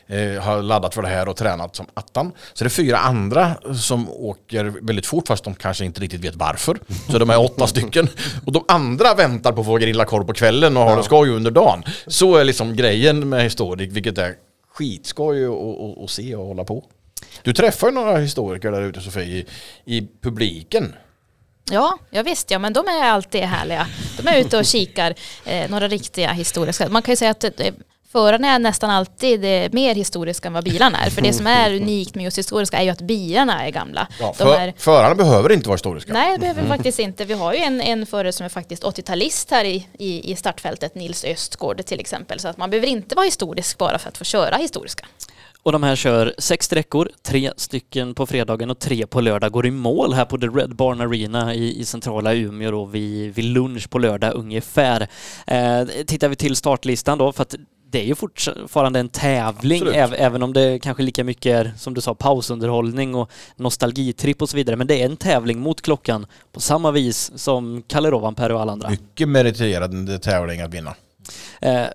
eh, 0.09 0.41
har 0.41 0.61
laddat 0.61 0.93
för 0.93 1.01
det 1.01 1.07
här 1.07 1.27
och 1.29 1.35
tränat 1.35 1.75
som 1.75 1.85
attan. 1.93 2.31
Så 2.53 2.63
det 2.63 2.67
är 2.67 2.69
fyra 2.69 2.97
andra 2.97 3.55
som 3.75 4.09
åker 4.09 4.63
väldigt 4.63 5.05
fort 5.05 5.27
fast 5.27 5.43
de 5.43 5.55
kanske 5.55 5.85
inte 5.85 6.01
riktigt 6.01 6.21
vet 6.21 6.35
varför. 6.35 6.79
Så 7.11 7.19
de 7.19 7.29
är 7.29 7.39
åtta 7.39 7.67
stycken. 7.67 8.07
Och 8.45 8.51
de 8.51 8.65
andra 8.67 9.13
väntar 9.13 9.51
på 9.51 9.61
att 9.61 9.67
få 9.67 9.77
grilla 9.77 10.05
korv 10.05 10.23
på 10.23 10.33
kvällen 10.33 10.77
och 10.77 10.83
har 10.83 10.97
det 10.97 11.03
skoj 11.03 11.29
under 11.29 11.51
dagen. 11.51 11.83
Så 12.07 12.35
är 12.35 12.43
liksom 12.43 12.75
grejen 12.75 13.29
med 13.29 13.43
historik, 13.43 13.89
vilket 13.91 14.17
är 14.17 14.35
skitskoj 14.73 15.45
att 16.03 16.09
se 16.09 16.35
och 16.35 16.45
hålla 16.45 16.63
på. 16.63 16.83
Du 17.43 17.53
träffar 17.53 17.87
ju 17.87 17.93
några 17.93 18.17
historiker 18.17 18.71
där 18.71 18.81
ute 18.81 19.01
Sofie, 19.01 19.23
i, 19.25 19.45
i 19.97 20.07
publiken. 20.21 20.95
Ja, 21.71 21.97
ja 22.09 22.23
visst, 22.23 22.51
ja, 22.51 22.59
men 22.59 22.73
de 22.73 22.87
är 22.87 23.03
alltid 23.03 23.41
härliga. 23.41 23.87
De 24.17 24.27
är 24.27 24.39
ute 24.39 24.57
och 24.57 24.65
kikar 24.65 25.13
eh, 25.45 25.69
några 25.69 25.87
riktiga 25.87 26.31
historiska. 26.31 26.89
Man 26.89 27.01
kan 27.01 27.11
ju 27.11 27.15
säga 27.15 27.31
att 27.31 27.43
eh, 27.43 27.73
Förarna 28.11 28.47
är 28.47 28.59
nästan 28.59 28.89
alltid 28.89 29.43
eh, 29.43 29.69
mer 29.71 29.95
historiska 29.95 30.47
än 30.47 30.53
vad 30.53 30.63
bilarna 30.63 30.97
är. 30.97 31.09
För 31.09 31.21
det 31.21 31.33
som 31.33 31.47
är 31.47 31.75
unikt 31.81 32.15
med 32.15 32.23
just 32.23 32.37
historiska 32.37 32.77
är 32.77 32.83
ju 32.83 32.89
att 32.89 33.01
bilarna 33.01 33.67
är 33.67 33.71
gamla. 33.71 34.07
Ja, 34.19 34.33
för, 34.33 34.59
är... 34.59 34.73
Förarna 34.77 35.15
behöver 35.15 35.51
inte 35.51 35.69
vara 35.69 35.75
historiska. 35.75 36.13
Nej, 36.13 36.33
det 36.33 36.39
behöver 36.39 36.61
mm. 36.61 36.77
faktiskt 36.77 36.99
inte. 36.99 37.25
Vi 37.25 37.33
har 37.33 37.53
ju 37.53 37.59
en, 37.59 37.81
en 37.81 38.05
förare 38.05 38.31
som 38.31 38.45
är 38.45 38.49
faktiskt 38.49 38.83
80-talist 38.83 39.51
här 39.51 39.65
i, 39.65 39.87
i, 39.97 40.31
i 40.31 40.35
startfältet, 40.35 40.95
Nils 40.95 41.23
Östgård 41.23 41.85
till 41.85 41.99
exempel. 41.99 42.39
Så 42.39 42.47
att 42.47 42.57
man 42.57 42.69
behöver 42.69 42.87
inte 42.87 43.15
vara 43.15 43.25
historisk 43.25 43.77
bara 43.77 43.99
för 43.99 44.09
att 44.09 44.17
få 44.17 44.23
köra 44.23 44.55
historiska. 44.55 45.05
Och 45.63 45.71
de 45.71 45.83
här 45.83 45.95
kör 45.95 46.33
sex 46.37 46.65
sträckor, 46.65 47.09
tre 47.21 47.51
stycken 47.57 48.13
på 48.13 48.25
fredagen 48.25 48.69
och 48.69 48.79
tre 48.79 49.07
på 49.07 49.21
lördag. 49.21 49.51
Går 49.51 49.65
i 49.65 49.71
mål 49.71 50.13
här 50.13 50.25
på 50.25 50.37
The 50.37 50.47
Red 50.47 50.75
Barn 50.75 51.01
Arena 51.01 51.55
i, 51.55 51.79
i 51.79 51.85
centrala 51.85 52.33
Umeå 52.33 52.71
då 52.71 52.85
vid, 52.85 53.35
vid 53.35 53.45
lunch 53.45 53.89
på 53.89 53.99
lördag 53.99 54.33
ungefär. 54.35 55.07
Eh, 55.47 55.83
tittar 56.07 56.29
vi 56.29 56.35
till 56.35 56.55
startlistan 56.55 57.17
då, 57.17 57.31
för 57.31 57.41
att 57.41 57.55
det 57.91 57.99
är 57.99 58.05
ju 58.05 58.15
fortfarande 58.15 58.99
en 58.99 59.09
tävling, 59.09 59.83
även 59.95 60.43
om 60.43 60.53
det 60.53 60.79
kanske 60.79 61.03
lika 61.03 61.23
mycket 61.23 61.55
är, 61.55 61.71
som 61.77 61.93
du 61.93 62.01
sa, 62.01 62.15
pausunderhållning 62.15 63.15
och 63.15 63.31
nostalgitripp 63.55 64.41
och 64.41 64.49
så 64.49 64.57
vidare. 64.57 64.75
Men 64.75 64.87
det 64.87 65.01
är 65.01 65.05
en 65.05 65.17
tävling 65.17 65.59
mot 65.59 65.81
klockan 65.81 66.25
på 66.51 66.59
samma 66.59 66.91
vis 66.91 67.31
som 67.35 67.83
Kalle 67.87 68.11
Rovanperä 68.11 68.53
och 68.53 68.61
alla 68.61 68.71
andra. 68.71 68.89
Mycket 68.89 69.29
meriterad 69.29 70.21
tävling 70.21 70.61
att 70.61 70.73
vinna. 70.73 70.95
Eh, 71.61 71.85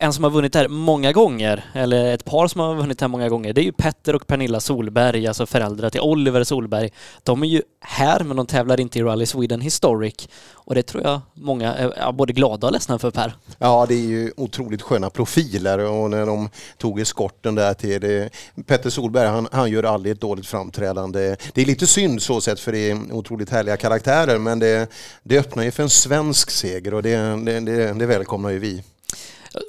en 0.00 0.12
som 0.12 0.24
har 0.24 0.30
vunnit 0.30 0.54
här 0.54 0.68
många 0.68 1.12
gånger, 1.12 1.64
eller 1.74 2.14
ett 2.14 2.24
par 2.24 2.48
som 2.48 2.60
har 2.60 2.74
vunnit 2.74 3.00
här 3.00 3.08
många 3.08 3.28
gånger, 3.28 3.52
det 3.52 3.60
är 3.60 3.64
ju 3.64 3.72
Petter 3.72 4.14
och 4.14 4.26
Pernilla 4.26 4.60
Solberg, 4.60 5.26
alltså 5.26 5.46
föräldrar 5.46 5.90
till 5.90 6.00
Oliver 6.00 6.44
Solberg. 6.44 6.90
De 7.22 7.42
är 7.42 7.46
ju 7.46 7.62
här, 7.80 8.24
men 8.24 8.36
de 8.36 8.46
tävlar 8.46 8.80
inte 8.80 8.98
i 8.98 9.02
Rally 9.02 9.26
Sweden 9.26 9.60
Historic. 9.60 10.28
Och 10.52 10.74
det 10.74 10.82
tror 10.82 11.02
jag 11.02 11.20
många 11.34 11.74
är 11.74 12.12
både 12.12 12.32
glada 12.32 12.66
och 12.66 12.72
ledsna 12.72 12.98
för 12.98 13.10
Per. 13.10 13.34
Ja, 13.58 13.86
det 13.88 13.94
är 13.94 14.08
ju 14.08 14.32
otroligt 14.36 14.82
sköna 14.82 15.10
profiler 15.10 15.78
och 15.78 16.10
när 16.10 16.26
de 16.26 16.50
tog 16.76 17.00
eskorten 17.00 17.54
där 17.54 17.74
till 17.74 18.00
det. 18.00 18.30
Petter 18.66 18.90
Solberg, 18.90 19.26
han, 19.26 19.48
han 19.52 19.70
gör 19.70 19.82
aldrig 19.82 20.12
ett 20.12 20.20
dåligt 20.20 20.46
framträdande. 20.46 21.36
Det 21.52 21.62
är 21.62 21.66
lite 21.66 21.86
synd 21.86 22.22
så 22.22 22.40
sett 22.40 22.60
för 22.60 22.72
det 22.72 22.90
är 22.90 23.12
otroligt 23.12 23.50
härliga 23.50 23.76
karaktärer, 23.76 24.38
men 24.38 24.58
det, 24.58 24.90
det 25.22 25.38
öppnar 25.38 25.64
ju 25.64 25.70
för 25.70 25.82
en 25.82 25.90
svensk 25.90 26.50
seger 26.50 26.94
och 26.94 27.02
det, 27.02 27.16
det, 27.16 27.60
det, 27.60 27.92
det 27.92 28.06
välkomnar 28.06 28.50
ju 28.50 28.58
vi. 28.58 28.82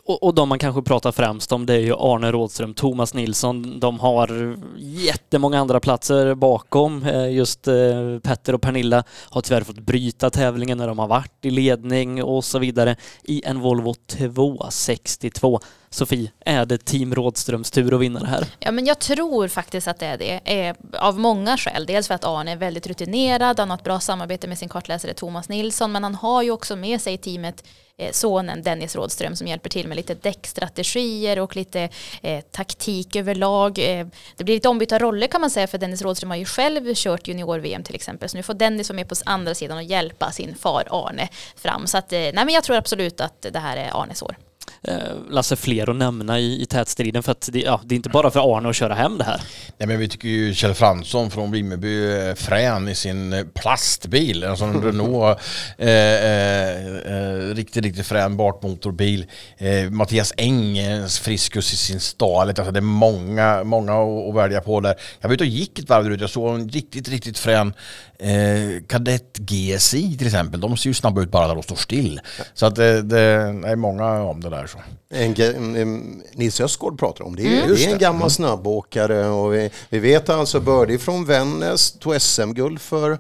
Och, 0.06 0.24
och 0.24 0.34
de 0.34 0.49
man 0.49 0.60
kanske 0.60 0.82
pratar 0.82 1.11
främst 1.11 1.52
om 1.52 1.66
det 1.66 1.74
är 1.74 1.80
ju 1.80 1.94
Arne 1.94 2.32
Rådström, 2.32 2.74
Thomas 2.74 3.14
Nilsson. 3.14 3.80
De 3.80 3.99
har 3.99 4.57
jättemånga 4.78 5.60
andra 5.60 5.80
platser 5.80 6.36
bakom. 6.36 7.03
Eh, 7.03 7.32
just 7.32 7.68
eh, 7.68 8.20
Petter 8.24 8.56
och 8.56 8.61
Pernilla 8.61 9.03
har 9.30 9.41
tyvärr 9.41 9.61
fått 9.61 9.80
bryta 9.80 10.30
tävlingen 10.30 10.78
när 10.78 10.88
de 10.88 10.99
har 10.99 11.07
varit 11.07 11.45
i 11.45 11.49
ledning 11.49 12.24
och 12.24 12.45
så 12.45 12.60
vidare 12.60 12.95
i 13.24 13.41
en 13.45 13.60
Volvo 13.60 13.94
262. 13.94 15.60
Sofie, 15.90 16.32
är 16.40 16.66
det 16.66 16.86
Team 16.86 17.16
Rådströms 17.16 17.72
tur 17.72 17.94
att 17.94 18.02
vinna 18.02 18.20
det 18.20 18.28
här? 18.28 18.45
Ja, 18.60 18.72
men 18.72 18.86
jag 18.86 18.99
tror 18.99 19.48
faktiskt 19.48 19.88
att 19.88 19.99
det 19.99 20.06
är 20.06 20.18
det. 20.18 20.68
Eh, 20.68 20.76
av 20.99 21.20
många 21.20 21.57
skäl. 21.57 21.86
Dels 21.86 22.07
för 22.07 22.16
att 22.16 22.26
Arne 22.26 22.52
är 22.52 22.56
väldigt 22.56 22.88
rutinerad, 22.88 23.60
han 23.60 23.70
har 23.70 23.78
ett 23.78 23.84
bra 23.84 23.99
samarbete 23.99 24.48
med 24.48 24.57
sin 24.57 24.70
kartläsare 24.70 25.14
Thomas 25.14 25.49
Nilsson, 25.49 25.91
men 25.91 26.03
han 26.03 26.16
har 26.16 26.41
ju 26.41 26.52
också 26.52 26.76
med 26.76 27.02
sig 27.02 27.18
teamet 27.18 27.64
Eh, 27.99 28.11
sonen 28.11 28.63
Dennis 28.63 28.95
Rådström 28.95 29.35
som 29.35 29.47
hjälper 29.47 29.69
till 29.69 29.88
med 29.88 29.97
lite 29.97 30.13
däckstrategier 30.13 31.39
och 31.39 31.55
lite 31.55 31.89
eh, 32.21 32.43
taktik 32.51 33.15
överlag. 33.15 33.80
Eh, 33.80 34.07
det 34.35 34.43
blir 34.43 34.55
lite 34.55 34.69
ombytta 34.69 34.99
roller 34.99 35.27
kan 35.27 35.41
man 35.41 35.49
säga 35.49 35.67
för 35.67 35.77
Dennis 35.77 36.01
Rådström 36.01 36.30
har 36.30 36.38
ju 36.38 36.45
själv 36.45 36.93
kört 36.95 37.27
junior-VM 37.27 37.84
till 37.84 37.95
exempel 37.95 38.30
så 38.30 38.38
nu 38.38 38.43
får 38.43 38.53
Dennis 38.53 38.89
vara 38.89 38.95
med 38.95 39.09
på 39.09 39.15
andra 39.26 39.55
sidan 39.55 39.77
och 39.77 39.84
hjälpa 39.84 40.31
sin 40.31 40.55
far 40.55 40.88
Arne 40.89 41.30
fram. 41.55 41.88
Så 41.88 41.97
att, 41.97 42.13
eh, 42.13 42.19
nej 42.19 42.34
men 42.34 42.49
jag 42.49 42.63
tror 42.63 42.76
absolut 42.76 43.21
att 43.21 43.45
det 43.51 43.59
här 43.59 43.77
är 43.77 44.01
Arnes 44.01 44.21
år. 44.21 44.35
Eh, 44.84 44.96
Lasse 45.30 45.56
fler 45.56 45.90
att 45.90 45.96
nämna 45.96 46.40
i, 46.40 46.62
i 46.62 46.66
tätstriden 46.66 47.24
för 47.24 47.32
att 47.32 47.50
det, 47.52 47.60
ja, 47.60 47.82
det 47.84 47.96
är 47.96 47.98
inte 47.98 48.10
bara 48.10 48.32
för 48.32 48.58
Arne 48.58 48.70
att 48.70 48.76
köra 48.76 48.94
hem 48.94 49.18
det 49.18 49.24
här. 49.24 49.41
Nej 49.78 49.88
men 49.88 50.00
vi 50.00 50.08
tycker 50.08 50.28
ju 50.28 50.54
Kjell 50.54 50.74
Fransson 50.74 51.32
från 51.32 51.52
Vimmerby 51.52 52.06
är 52.06 52.36
frän 52.36 52.88
i 52.88 52.96
sin 52.96 53.34
eh, 53.34 53.44
plastbil, 53.54 54.44
alltså 54.44 54.66
en 54.66 54.82
Renault 54.84 55.40
eh, 55.78 55.90
eh, 55.90 56.76
eh, 57.06 57.56
riktigt, 57.56 57.84
riktigt 57.84 58.08
frän 58.08 58.38
bakmotorbil. 58.38 59.26
Eh, 59.58 59.90
Mattias 59.90 60.34
Eng, 60.38 60.78
friskus 61.22 61.74
i 61.74 61.78
sin 61.78 62.00
stalet, 62.00 62.60
alltså 62.60 62.72
det 62.72 62.80
är 62.80 62.82
många, 62.82 63.64
många 63.64 63.94
att, 63.94 64.30
att 64.30 64.36
välja 64.36 64.62
på 64.62 64.80
där. 64.80 64.96
Jag 65.22 65.30
var 65.30 65.34
ute 65.34 65.44
och 65.44 65.48
gick 65.48 65.80
ett 65.80 65.90
varv 65.90 66.14
ut, 66.14 66.22
jag 66.22 66.30
såg 66.30 66.56
en 66.56 66.70
riktigt, 66.70 67.10
riktigt 67.10 67.38
frän 67.38 67.74
eh, 68.20 68.84
Kadett 68.88 69.38
GSI 69.38 70.18
till 70.18 70.28
exempel, 70.28 70.60
de 70.60 70.78
ser 70.78 70.90
ju 70.90 70.94
snabba 70.94 71.22
ut 71.22 71.32
bara 71.32 71.48
där 71.48 71.54
de 71.56 71.64
står 71.64 71.76
still. 71.76 72.22
Så 72.54 72.66
att 72.66 72.76
det, 72.76 73.02
det 73.02 73.20
är 73.20 73.76
många 73.76 74.22
om 74.22 74.41
det 74.41 74.50
där. 74.50 74.59
Så. 74.68 74.77
En, 75.10 76.23
Nils 76.34 76.61
Östgård 76.61 76.99
pratar 76.99 77.26
om 77.26 77.36
det. 77.36 77.41
Är, 77.41 77.64
mm. 77.64 77.76
det 77.76 77.86
är 77.86 77.91
en 77.94 77.99
gammal 77.99 78.22
mm. 78.22 78.30
snabbåkare 78.30 79.27
och 79.27 79.53
vi, 79.53 79.72
vi 79.90 79.99
vet 79.99 80.30
alltså 80.30 80.60
Birdie 80.60 80.98
från 80.98 81.26
Vännäs 81.26 81.91
tog 81.91 82.22
SM-guld 82.22 82.81
för 82.81 83.19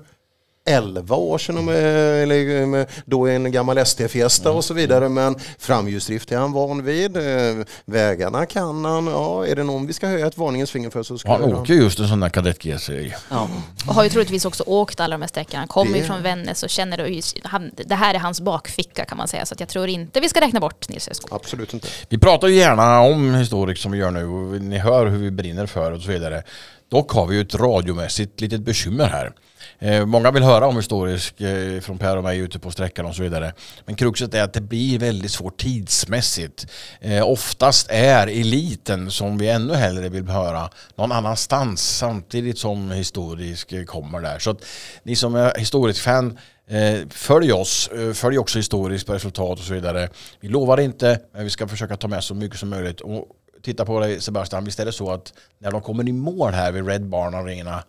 11 0.69 1.15
år 1.15 1.37
sedan, 1.37 1.69
eller 1.69 2.87
då 3.09 3.27
en 3.27 3.51
gammal 3.51 3.77
ST-fiesta 3.77 4.51
och 4.51 4.65
så 4.65 4.73
vidare. 4.73 5.09
Men 5.09 5.35
framhjulsdrift 5.57 6.31
är 6.31 6.37
han 6.37 6.51
van 6.51 6.83
vid. 6.83 7.17
Eh, 7.17 7.65
vägarna 7.85 8.45
kan 8.45 8.85
han. 8.85 9.07
Ja, 9.07 9.45
är 9.45 9.55
det 9.55 9.63
någon 9.63 9.87
vi 9.87 9.93
ska 9.93 10.07
höja 10.07 10.27
ett 10.27 10.37
varningens 10.37 10.71
finger 10.71 10.89
för 10.89 11.03
så 11.03 11.17
ska 11.17 11.31
Han 11.31 11.43
åker 11.43 11.73
just 11.73 11.99
en 11.99 12.07
sån 12.07 12.19
där 12.19 12.29
kadett 12.29 12.63
GC. 12.63 13.13
Ja. 13.29 13.49
Och 13.87 13.95
har 13.95 14.03
ju 14.03 14.09
troligtvis 14.09 14.45
också 14.45 14.63
åkt 14.67 14.99
alla 14.99 15.13
de 15.13 15.21
här 15.21 15.27
sträckorna. 15.27 15.59
Han 15.59 15.67
kommer 15.67 15.97
ju 15.97 16.03
från 16.03 16.23
Vännäs 16.23 16.63
och 16.63 16.69
känner 16.69 17.21
att 17.43 17.61
det 17.85 17.95
här 17.95 18.13
är 18.13 18.19
hans 18.19 18.41
bakficka 18.41 19.05
kan 19.05 19.17
man 19.17 19.27
säga. 19.27 19.45
Så 19.45 19.55
jag 19.57 19.69
tror 19.69 19.87
inte 19.87 20.19
vi 20.19 20.29
ska 20.29 20.41
räkna 20.41 20.59
bort 20.59 20.89
Nils 20.89 21.07
Öskog. 21.07 21.33
Absolut 21.33 21.73
inte. 21.73 21.87
Vi 22.09 22.17
pratar 22.17 22.47
ju 22.47 22.55
gärna 22.55 23.01
om 23.01 23.35
historik 23.35 23.77
som 23.77 23.91
vi 23.91 23.97
gör 23.97 24.11
nu 24.11 24.25
och 24.25 24.61
ni 24.61 24.77
hör 24.77 25.07
hur 25.07 25.17
vi 25.17 25.31
brinner 25.31 25.65
för 25.65 25.91
och 25.91 26.01
så 26.01 26.11
vidare. 26.11 26.43
Dock 26.91 27.11
har 27.11 27.27
vi 27.27 27.35
ju 27.35 27.41
ett 27.41 27.55
radiomässigt 27.55 28.41
litet 28.41 28.61
bekymmer 28.61 29.05
här. 29.05 29.31
Eh, 29.81 30.05
många 30.05 30.31
vill 30.31 30.43
höra 30.43 30.67
om 30.67 30.75
historisk 30.75 31.41
eh, 31.41 31.79
från 31.79 31.97
Per 31.97 32.17
och 32.17 32.23
mig 32.23 32.37
ute 32.39 32.59
på 32.59 32.71
sträckan 32.71 33.05
och 33.05 33.15
så 33.15 33.23
vidare. 33.23 33.53
Men 33.85 33.95
kruxet 33.95 34.33
är 34.33 34.43
att 34.43 34.53
det 34.53 34.61
blir 34.61 34.99
väldigt 34.99 35.31
svårt 35.31 35.57
tidsmässigt. 35.57 36.67
Eh, 37.01 37.29
oftast 37.29 37.87
är 37.89 38.27
eliten 38.27 39.11
som 39.11 39.37
vi 39.37 39.49
ännu 39.49 39.73
hellre 39.73 40.09
vill 40.09 40.27
höra 40.27 40.69
någon 40.95 41.11
annanstans 41.11 41.97
samtidigt 41.97 42.59
som 42.59 42.91
historisk 42.91 43.71
eh, 43.71 43.83
kommer 43.83 44.21
där. 44.21 44.39
Så 44.39 44.49
att 44.49 44.65
ni 45.03 45.15
som 45.15 45.35
är 45.35 45.53
historisk 45.57 46.03
fan 46.03 46.37
eh, 46.67 47.07
följ 47.09 47.53
oss, 47.53 47.87
eh, 47.87 48.13
följ 48.13 48.37
också 48.37 48.57
historiskt 48.57 49.07
på 49.07 49.13
resultat 49.13 49.59
och 49.59 49.65
så 49.65 49.73
vidare. 49.73 50.09
Vi 50.39 50.47
lovar 50.47 50.79
inte, 50.79 51.19
men 51.33 51.43
vi 51.43 51.49
ska 51.49 51.67
försöka 51.67 51.97
ta 51.97 52.07
med 52.07 52.23
så 52.23 52.35
mycket 52.35 52.59
som 52.59 52.69
möjligt. 52.69 53.01
Och 53.01 53.25
titta 53.63 53.85
på 53.85 53.99
dig 53.99 54.21
Sebastian, 54.21 54.65
visst 54.65 54.79
är 54.79 54.85
det 54.85 54.91
så 54.91 55.11
att 55.11 55.33
när 55.59 55.71
de 55.71 55.81
kommer 55.81 56.09
i 56.09 56.11
mål 56.11 56.53
här 56.53 56.71
vid 56.71 56.87
Red 56.87 57.05
Barn 57.05 57.35
Arena 57.35 57.83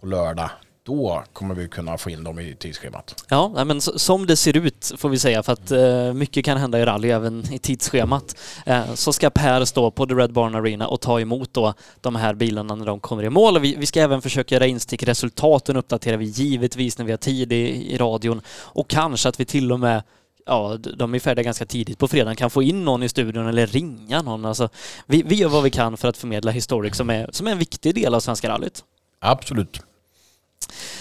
på 0.00 0.06
lördag, 0.06 0.50
då 0.82 1.24
kommer 1.32 1.54
vi 1.54 1.68
kunna 1.68 1.98
få 1.98 2.10
in 2.10 2.24
dem 2.24 2.38
i 2.38 2.56
tidsschemat. 2.58 3.24
Ja, 3.28 3.64
men 3.64 3.80
som 3.80 4.26
det 4.26 4.36
ser 4.36 4.56
ut 4.56 4.92
får 4.96 5.08
vi 5.08 5.18
säga, 5.18 5.42
för 5.42 5.52
att 5.52 5.72
uh, 5.72 6.12
mycket 6.12 6.44
kan 6.44 6.56
hända 6.56 6.78
i 6.78 6.84
rally 6.84 7.10
även 7.10 7.52
i 7.52 7.58
tidsschemat. 7.58 8.36
Uh, 8.68 8.94
så 8.94 9.12
ska 9.12 9.30
Per 9.30 9.64
stå 9.64 9.90
på 9.90 10.06
The 10.06 10.14
Red 10.14 10.32
Barn 10.32 10.54
Arena 10.54 10.88
och 10.88 11.00
ta 11.00 11.20
emot 11.20 11.54
då 11.54 11.74
de 12.00 12.16
här 12.16 12.34
bilarna 12.34 12.74
när 12.74 12.86
de 12.86 13.00
kommer 13.00 13.22
i 13.22 13.30
mål. 13.30 13.60
Vi, 13.60 13.76
vi 13.76 13.86
ska 13.86 14.00
även 14.00 14.22
försöka 14.22 14.54
göra 14.54 14.66
instick. 14.66 15.02
Resultaten 15.02 15.76
uppdaterar 15.76 16.16
vi 16.16 16.24
givetvis 16.24 16.98
när 16.98 17.04
vi 17.04 17.12
har 17.12 17.18
tid 17.18 17.52
i, 17.52 17.92
i 17.94 17.98
radion 17.98 18.40
och 18.48 18.88
kanske 18.88 19.28
att 19.28 19.40
vi 19.40 19.44
till 19.44 19.72
och 19.72 19.80
med 19.80 20.02
ja, 20.46 20.76
de 20.96 21.14
är 21.14 21.18
färdiga 21.18 21.42
ganska 21.42 21.66
tidigt 21.66 21.98
på 21.98 22.08
fredagen, 22.08 22.36
kan 22.36 22.50
få 22.50 22.62
in 22.62 22.84
någon 22.84 23.02
i 23.02 23.08
studion 23.08 23.46
eller 23.46 23.66
ringa 23.66 24.22
någon. 24.22 24.44
Alltså, 24.44 24.68
vi, 25.06 25.22
vi 25.22 25.34
gör 25.34 25.48
vad 25.48 25.62
vi 25.62 25.70
kan 25.70 25.96
för 25.96 26.08
att 26.08 26.16
förmedla 26.16 26.50
Historic 26.50 26.96
som 26.96 27.10
är, 27.10 27.30
som 27.32 27.46
är 27.46 27.52
en 27.52 27.58
viktig 27.58 27.94
del 27.94 28.14
av 28.14 28.20
Svenska 28.20 28.48
rallyt. 28.48 28.84
Absolut. 29.18 29.82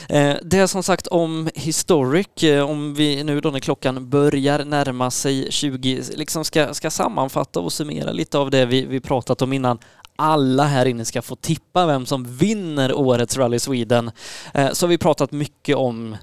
Eh, 0.10 0.36
det 0.44 0.58
är 0.58 0.68
som 0.68 0.84
sagt 0.84 1.08
om 1.08 1.50
Historic, 1.56 2.44
eh, 2.44 2.70
om 2.70 2.94
vi 2.94 3.24
nu 3.24 3.42
då 3.42 3.50
när 3.50 3.60
klockan 3.60 4.10
börjar 4.10 4.66
närma 4.66 5.12
sig 5.12 5.48
20, 5.52 6.04
liksom 6.16 6.46
ska, 6.46 6.74
ska 6.74 6.92
sammanfatta 6.92 7.60
och 7.60 7.74
summera 7.74 8.12
lite 8.12 8.38
av 8.38 8.52
det 8.52 8.66
vi, 8.66 8.86
vi 8.86 9.00
pratat 9.00 9.42
om 9.42 9.54
innan. 9.54 9.80
Alla 10.16 10.64
här 10.64 10.86
inne 10.86 11.06
ska 11.06 11.22
få 11.22 11.36
tippa 11.36 11.86
vem 11.86 12.06
som 12.06 12.38
vinner 12.38 12.94
årets 12.94 13.38
Rally 13.38 13.60
Sweden. 13.60 14.12
Eh, 14.54 14.72
så 14.72 14.86
har 14.86 14.90
vi 14.90 14.98
pratat 14.98 15.32
mycket 15.32 15.76
om 15.76 16.18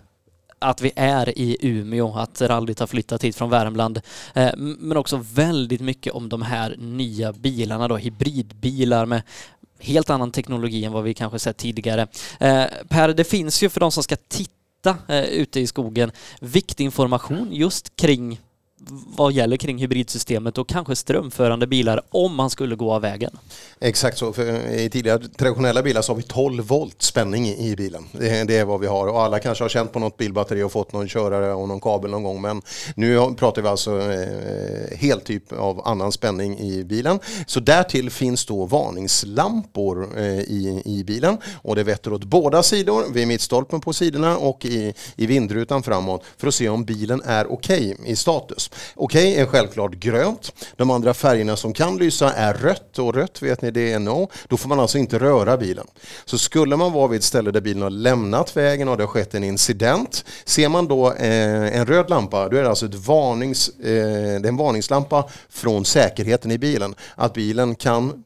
att 0.59 0.81
vi 0.83 0.93
är 0.97 1.39
i 1.39 1.57
Umeå, 1.61 2.17
att 2.19 2.41
rallyt 2.41 2.81
har 2.81 2.87
flyttat 2.87 3.25
hit 3.25 3.37
från 3.37 3.51
Värmland. 3.51 4.01
Men 4.79 4.97
också 4.97 5.25
väldigt 5.35 5.81
mycket 5.81 6.13
om 6.13 6.29
de 6.29 6.43
här 6.43 6.77
nya 6.79 7.33
bilarna 7.33 7.89
då, 7.89 7.97
hybridbilar 7.97 9.07
med 9.07 9.23
helt 9.79 10.11
annan 10.11 10.33
teknologi 10.33 10.85
än 10.85 10.93
vad 10.93 11.05
vi 11.05 11.15
kanske 11.15 11.39
sett 11.39 11.57
tidigare. 11.57 12.07
Eh, 12.41 12.65
per, 12.89 13.09
det 13.09 13.25
finns 13.25 13.63
ju 13.63 13.69
för 13.69 13.81
de 13.81 13.93
som 13.93 14.03
ska 14.03 14.17
titta 14.17 14.97
eh, 15.09 15.25
ute 15.25 15.61
i 15.61 15.67
skogen 15.67 16.13
viktig 16.41 16.85
information 16.85 17.49
just 17.53 17.97
kring 17.97 18.41
vad 19.17 19.33
gäller 19.33 19.57
kring 19.57 19.79
hybridsystemet 19.79 20.59
och 20.59 20.69
kanske 20.69 20.97
strömförande 20.97 21.67
bilar 21.67 22.01
om 22.11 22.35
man 22.35 22.51
skulle 22.51 22.77
gå 22.77 22.93
av 22.93 23.03
vägen. 23.03 23.39
Exakt 23.81 24.19
så. 24.19 24.33
För 24.33 24.49
eh, 24.49 24.85
I 24.85 24.91
tidigare 24.91 25.29
traditionella 25.29 25.83
bilar 25.83 26.03
så 26.03 26.13
har 26.13 26.17
vi 26.17 26.23
12 26.23 26.65
volt 26.67 27.03
spänning 27.03 27.49
i 27.49 27.75
bilen. 27.77 28.05
Det 28.13 28.29
är, 28.29 28.45
det 28.45 28.57
är 28.57 28.65
vad 28.65 28.81
vi 28.81 28.87
har 28.87 29.07
och 29.07 29.23
alla 29.23 29.39
kanske 29.39 29.65
har 29.65 29.69
känt 29.69 29.93
på 29.93 29.99
något 29.99 30.17
bilbatteri 30.17 30.63
och 30.63 30.73
fått 30.73 30.93
någon 30.93 31.09
körare 31.09 31.55
och 31.55 31.69
någon 31.69 31.81
kabel 31.81 32.11
någon 32.11 32.23
gång. 32.23 32.41
Men 32.41 32.63
nu 32.95 33.35
pratar 33.35 33.63
vi 33.63 33.69
alltså 33.69 34.13
eh, 34.13 34.99
helt 34.99 35.25
typ 35.25 35.53
av 35.53 35.89
annan 35.89 36.13
spänning 36.13 36.59
i 36.59 36.85
bilen. 36.85 37.21
Så 37.47 37.61
därtill 37.61 38.11
finns 38.11 38.47
då 38.47 38.65
varningslampor 38.65 40.19
eh, 40.19 40.25
i, 40.25 40.83
i 40.85 41.05
bilen 41.05 41.39
och 41.63 41.77
det 41.77 41.85
vetter 41.85 42.13
åt 42.13 42.25
båda 42.25 42.63
sidor, 42.63 43.05
vid 43.13 43.29
mittstolpen 43.29 43.81
på 43.81 43.93
sidorna 43.93 44.39
och 44.39 44.65
i, 44.65 44.95
i 45.17 45.27
vindrutan 45.27 45.83
framåt 45.83 46.25
för 46.37 46.49
att 46.49 46.55
se 46.55 46.69
om 46.69 46.85
bilen 46.85 47.23
är 47.25 47.53
okej 47.53 47.97
i 48.05 48.17
status. 48.17 48.66
Okej 48.95 49.37
är 49.37 49.47
självklart 49.47 49.95
grönt. 49.95 50.53
De 50.77 50.91
andra 50.91 51.15
färgerna 51.15 51.57
som 51.57 51.73
kan 51.73 51.97
lysa 51.97 52.33
är 52.33 52.55
rött 52.55 52.99
och 52.99 53.15
rött 53.15 53.43
vet 53.43 53.63
ni 53.63 53.71
det 53.71 53.93
är 53.93 53.99
no. 53.99 54.31
Då 54.49 54.57
får 54.57 54.69
man 54.69 54.81
alltså 54.81 54.99
inte 54.99 55.19
röra 55.19 55.57
bilen. 55.57 55.87
Så 56.25 56.39
skulle 56.39 56.77
man 56.77 56.93
vara 56.93 57.09
vid 57.09 57.19
ett 57.19 57.25
ställe 57.25 57.51
där 57.51 57.61
bilen 57.61 57.83
har 57.83 57.91
lämnat 57.91 58.57
vägen 58.57 58.89
och 58.89 58.97
det 58.97 59.03
har 59.03 59.09
skett 59.09 59.35
en 59.35 59.45
incident. 59.45 60.25
Ser 60.45 60.69
man 60.69 60.89
då 60.89 61.13
eh, 61.13 61.77
en 61.77 61.87
röd 61.87 62.11
lampa 62.11 62.49
då 62.49 62.57
är 62.57 62.63
det 62.63 62.69
alltså 62.69 62.87
ett 62.87 62.95
varnings, 62.95 63.69
eh, 63.69 63.85
det 64.41 64.47
är 64.47 64.49
en 64.49 64.57
varningslampa 64.57 65.25
från 65.49 65.85
säkerheten 65.85 66.51
i 66.51 66.59
bilen. 66.59 66.95
Att 67.15 67.35
bilen 67.35 67.75
kan 67.75 68.25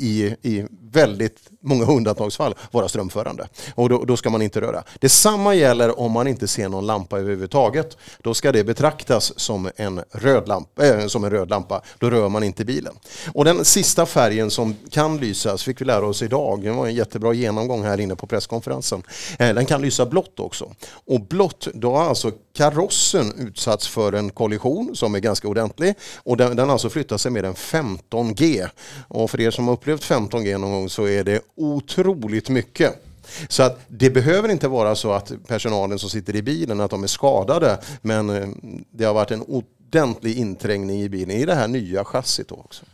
i, 0.00 0.36
i 0.42 0.66
väldigt 0.92 1.38
många 1.62 1.84
undantagsfall 1.84 2.54
vara 2.70 2.88
strömförande. 2.88 3.48
Och 3.74 3.88
då, 3.88 4.04
då 4.04 4.16
ska 4.16 4.30
man 4.30 4.42
inte 4.42 4.60
röra. 4.60 4.84
Detsamma 5.00 5.54
gäller 5.54 6.00
om 6.00 6.12
man 6.12 6.26
inte 6.26 6.48
ser 6.48 6.68
någon 6.68 6.86
lampa 6.86 7.18
överhuvudtaget. 7.18 7.96
Då 8.22 8.34
ska 8.34 8.52
det 8.52 8.64
betraktas 8.64 9.38
som 9.38 9.70
en 9.76 10.02
röd 10.10 10.48
lampa. 10.48 10.86
Äh, 10.86 11.02
eh, 11.02 11.06
som 11.06 11.24
en 11.24 11.30
röd 11.30 11.50
lampa. 11.50 11.82
Då 11.98 12.10
rör 12.10 12.28
man 12.28 12.42
inte 12.42 12.64
bilen. 12.64 12.94
Och 13.34 13.44
den 13.44 13.64
sista 13.64 14.06
färgen 14.06 14.50
som 14.50 14.76
kan 14.90 15.18
lysas 15.18 15.62
fick 15.62 15.80
vi 15.80 15.84
lära 15.84 16.06
oss 16.06 16.22
idag. 16.22 16.62
Det 16.62 16.70
var 16.70 16.86
en 16.86 16.94
jättebra 16.94 17.32
genomgång 17.32 17.84
här 17.84 18.00
inne 18.00 18.16
på 18.16 18.26
presskonferensen. 18.26 19.02
Eh, 19.38 19.54
den 19.54 19.66
kan 19.66 19.82
lysa 19.82 20.06
blått 20.06 20.40
också. 20.40 20.70
Och 21.06 21.20
blått, 21.20 21.68
då 21.74 21.94
har 21.96 22.04
alltså 22.04 22.32
karossen 22.54 23.32
utsatts 23.38 23.88
för 23.88 24.12
en 24.12 24.30
kollision 24.30 24.96
som 24.96 25.14
är 25.14 25.18
ganska 25.18 25.48
ordentlig. 25.48 25.94
Och 26.16 26.36
den, 26.36 26.56
den 26.56 26.70
alltså 26.70 26.90
flyttar 26.90 27.18
sig 27.18 27.30
mer 27.30 27.44
än 27.44 27.54
15G. 27.54 28.68
Och 29.08 29.30
för 29.30 29.40
er 29.40 29.50
som 29.50 29.66
har 29.66 29.74
upplevt 29.74 30.02
15G 30.02 30.58
någon 30.58 30.72
gång 30.72 30.88
så 30.88 31.08
är 31.08 31.24
det 31.24 31.42
otroligt 31.56 32.48
mycket. 32.48 33.04
Så 33.48 33.62
att 33.62 33.80
det 33.88 34.10
behöver 34.10 34.48
inte 34.48 34.68
vara 34.68 34.94
så 34.94 35.12
att 35.12 35.32
personalen 35.46 35.98
som 35.98 36.10
sitter 36.10 36.36
i 36.36 36.42
bilen 36.42 36.80
att 36.80 36.90
de 36.90 37.02
är 37.02 37.06
skadade. 37.06 37.78
Men 38.02 38.30
eh, 38.30 38.48
det 38.90 39.04
har 39.04 39.14
varit 39.14 39.30
en 39.30 39.42
ordentlig 39.42 40.36
inträngning 40.36 41.02
i 41.02 41.08
bilen 41.08 41.36
i 41.36 41.44
det 41.44 41.54
här 41.54 41.68
nya 41.68 42.04
chassit 42.04 42.52
också. 42.52 42.84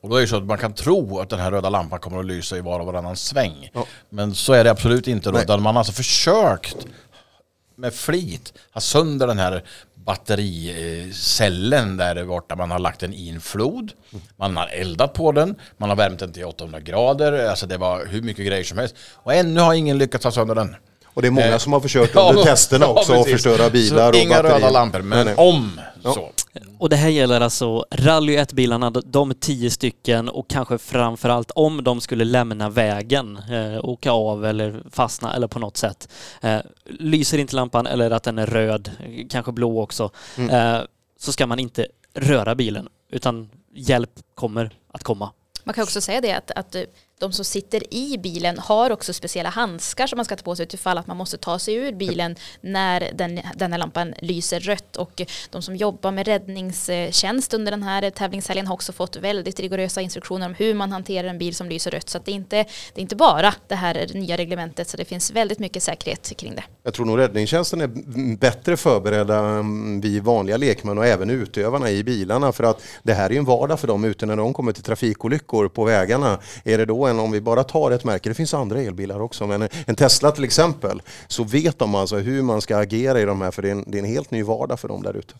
Och 0.00 0.08
då 0.08 0.16
är 0.16 0.20
det 0.20 0.26
så 0.26 0.36
att 0.36 0.44
man 0.44 0.58
kan 0.58 0.72
tro 0.72 1.18
att 1.18 1.30
den 1.30 1.40
här 1.40 1.50
röda 1.50 1.70
lampan 1.70 1.98
kommer 1.98 2.18
att 2.18 2.26
lysa 2.26 2.56
i 2.56 2.60
var 2.60 2.80
och 2.80 2.86
varannan 2.86 3.16
sväng. 3.16 3.70
Men 4.10 4.34
så 4.34 4.52
är 4.52 4.64
det 4.64 4.70
absolut 4.70 5.08
inte 5.08 5.30
då, 5.30 5.40
utan 5.40 5.62
man 5.62 5.74
har 5.74 5.80
alltså 5.80 5.92
försökt 5.92 6.86
med 7.74 7.94
flit 7.94 8.52
ha 8.72 8.80
sönder 8.80 9.26
den 9.26 9.38
här 9.38 9.64
battericellen 10.06 11.96
där 11.96 12.24
borta. 12.24 12.56
Man 12.56 12.70
har 12.70 12.78
lagt 12.78 13.02
en 13.02 13.14
i 13.14 13.28
en 13.28 13.40
flod, 13.40 13.92
man 14.36 14.56
har 14.56 14.66
eldat 14.66 15.12
på 15.14 15.32
den, 15.32 15.54
man 15.76 15.88
har 15.88 15.96
värmt 15.96 16.18
den 16.18 16.32
till 16.32 16.44
800 16.44 16.80
grader, 16.80 17.48
alltså 17.48 17.66
det 17.66 17.76
var 17.78 18.06
hur 18.06 18.22
mycket 18.22 18.46
grejer 18.46 18.64
som 18.64 18.78
helst. 18.78 18.94
Och 19.14 19.34
ännu 19.34 19.60
har 19.60 19.74
ingen 19.74 19.98
lyckats 19.98 20.24
ha 20.24 20.32
sönder 20.32 20.54
den. 20.54 20.76
Och 21.06 21.22
det 21.22 21.28
är 21.28 21.32
många 21.32 21.46
Eh, 21.46 21.58
som 21.58 21.72
har 21.72 21.80
försökt 21.80 22.16
under 22.30 22.44
testerna 22.44 22.86
också 22.86 23.12
att 23.12 23.18
precis. 23.24 23.32
förstöra 23.44 23.70
bilar 23.70 24.12
så 24.12 24.18
och 24.18 24.24
inga 24.24 24.34
batterier. 24.42 24.54
röda 24.58 24.70
lampor, 24.70 25.00
men 25.02 25.26
Nej, 25.26 25.34
nej. 25.36 25.48
om 25.48 25.80
Ja. 26.02 26.12
så. 26.14 26.30
Och 26.78 26.88
det 26.88 26.96
här 26.96 27.08
gäller 27.08 27.40
alltså 27.40 27.84
Rally 27.90 28.36
1-bilarna, 28.36 28.90
de 28.90 29.34
tio 29.34 29.70
stycken 29.70 30.28
och 30.28 30.48
kanske 30.48 30.78
framförallt 30.78 31.50
om 31.50 31.84
de 31.84 32.00
skulle 32.00 32.24
lämna 32.24 32.68
vägen, 32.70 33.36
eh, 33.50 33.84
åka 33.84 34.10
av 34.12 34.44
eller 34.46 34.82
fastna 34.90 35.34
eller 35.34 35.46
på 35.46 35.58
något 35.58 35.76
sätt. 35.76 36.08
Eh, 36.42 36.58
lyser 36.84 37.38
inte 37.38 37.56
lampan 37.56 37.86
eller 37.86 38.10
att 38.10 38.22
den 38.22 38.38
är 38.38 38.46
röd, 38.46 38.90
kanske 39.30 39.52
blå 39.52 39.82
också, 39.82 40.10
Mm. 40.38 40.50
eh, 40.76 40.82
så 41.18 41.32
ska 41.32 41.46
man 41.46 41.58
inte 41.58 41.86
röra 42.14 42.54
bilen 42.54 42.88
utan 43.10 43.50
hjälp 43.74 44.10
kommer 44.34 44.70
att 44.92 45.02
komma. 45.02 45.30
Man 45.64 45.74
kan 45.74 45.82
också 45.82 46.00
säga 46.00 46.20
det 46.20 46.32
att, 46.32 46.50
att 46.50 46.74
eh, 46.74 46.82
de 47.18 47.32
som 47.32 47.44
sitter 47.44 47.94
i 47.94 48.18
bilen 48.18 48.58
har 48.58 48.90
också 48.90 49.12
speciella 49.12 49.48
handskar 49.48 50.06
som 50.06 50.16
man 50.16 50.24
ska 50.24 50.36
ta 50.36 50.42
på 50.42 50.56
sig 50.56 50.62
utifall 50.62 50.98
att 50.98 51.06
man 51.06 51.16
måste 51.16 51.38
ta 51.38 51.58
sig 51.58 51.74
ur 51.74 51.92
bilen 51.92 52.36
när 52.60 53.10
den, 53.14 53.40
den 53.56 53.72
här 53.72 53.78
lampan 53.78 54.14
lyser 54.18 54.60
rött. 54.60 54.96
Och 54.96 55.22
de 55.50 55.62
som 55.62 55.76
jobbar 55.76 56.12
med 56.12 56.26
räddningstjänst 56.26 57.54
under 57.54 57.72
den 57.72 57.82
här 57.82 58.10
tävlingshelgen 58.10 58.66
har 58.66 58.74
också 58.74 58.92
fått 58.92 59.16
väldigt 59.16 59.60
rigorösa 59.60 60.00
instruktioner 60.00 60.46
om 60.46 60.54
hur 60.54 60.74
man 60.74 60.92
hanterar 60.92 61.28
en 61.28 61.38
bil 61.38 61.54
som 61.54 61.68
lyser 61.68 61.90
rött. 61.90 62.08
Så 62.08 62.18
att 62.18 62.24
det, 62.24 62.32
är 62.32 62.34
inte, 62.34 62.56
det 62.56 63.00
är 63.00 63.02
inte 63.02 63.16
bara 63.16 63.54
det 63.68 63.74
här 63.74 64.06
nya 64.14 64.36
reglementet, 64.36 64.88
så 64.88 64.96
det 64.96 65.04
finns 65.04 65.30
väldigt 65.30 65.58
mycket 65.58 65.82
säkerhet 65.82 66.32
kring 66.36 66.54
det. 66.54 66.64
Jag 66.82 66.94
tror 66.94 67.06
nog 67.06 67.18
räddningstjänsten 67.18 67.80
är 67.80 68.36
bättre 68.36 68.76
förberedda 68.76 69.38
än 69.38 70.00
vi 70.00 70.20
vanliga 70.20 70.56
lekmän 70.56 70.98
och 70.98 71.06
även 71.06 71.30
utövarna 71.30 71.90
i 71.90 72.04
bilarna 72.04 72.52
för 72.52 72.64
att 72.64 72.82
det 73.02 73.14
här 73.14 73.26
är 73.26 73.30
ju 73.30 73.38
en 73.38 73.44
vardag 73.44 73.80
för 73.80 73.86
dem 73.86 74.04
ute 74.04 74.26
när 74.26 74.36
de 74.36 74.54
kommer 74.54 74.72
till 74.72 74.82
trafikolyckor 74.82 75.68
på 75.68 75.84
vägarna. 75.84 76.38
Är 76.64 76.78
det 76.78 76.84
då 76.84 77.05
en, 77.06 77.18
om 77.20 77.30
vi 77.30 77.40
bara 77.40 77.64
tar 77.64 77.90
ett 77.90 78.04
märke, 78.04 78.28
det 78.28 78.34
finns 78.34 78.54
andra 78.54 78.80
elbilar 78.80 79.20
också, 79.20 79.46
men 79.46 79.68
en 79.86 79.94
Tesla 79.96 80.30
till 80.30 80.44
exempel, 80.44 81.02
så 81.28 81.44
vet 81.44 81.78
de 81.78 81.94
alltså 81.94 82.16
hur 82.16 82.42
man 82.42 82.60
ska 82.60 82.76
agera 82.76 83.20
i 83.20 83.24
de 83.24 83.40
här 83.40 83.50
för 83.50 83.62
det 83.62 83.68
är 83.68 83.72
en, 83.72 83.84
det 83.86 83.98
är 83.98 84.02
en 84.02 84.08
helt 84.08 84.30
ny 84.30 84.42
vardag 84.42 84.80
för 84.80 84.88
dem 84.88 85.02
där 85.02 85.16
ute. 85.16 85.34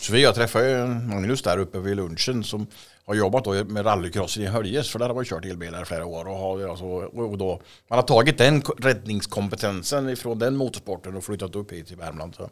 Så 0.00 0.12
vi, 0.12 0.22
jag 0.22 0.34
träffade 0.34 0.70
ju 0.70 0.86
Magnus 0.86 1.42
där 1.42 1.58
uppe 1.58 1.78
vid 1.78 1.96
lunchen 1.96 2.44
som 2.44 2.66
har 3.06 3.14
jobbat 3.14 3.44
då 3.44 3.64
med 3.64 3.86
rallycrossen 3.86 4.42
i 4.42 4.46
Höljes 4.46 4.90
för 4.90 4.98
där 4.98 5.06
har 5.06 5.14
man 5.14 5.24
kört 5.24 5.44
elbilar 5.44 5.82
i 5.82 5.84
flera 5.84 6.06
år 6.06 6.28
och, 6.28 6.36
har, 6.36 6.68
alltså, 6.70 6.84
och 6.84 7.38
då, 7.38 7.60
man 7.88 7.98
har 7.98 8.02
tagit 8.06 8.38
den 8.38 8.60
ko- 8.60 8.74
räddningskompetensen 8.78 10.08
ifrån 10.08 10.38
den 10.38 10.56
motorsporten 10.56 11.16
och 11.16 11.24
flyttat 11.24 11.54
upp 11.56 11.72
hit 11.72 11.86
till 11.86 11.96
Värmland. 11.96 12.34
Så. 12.34 12.50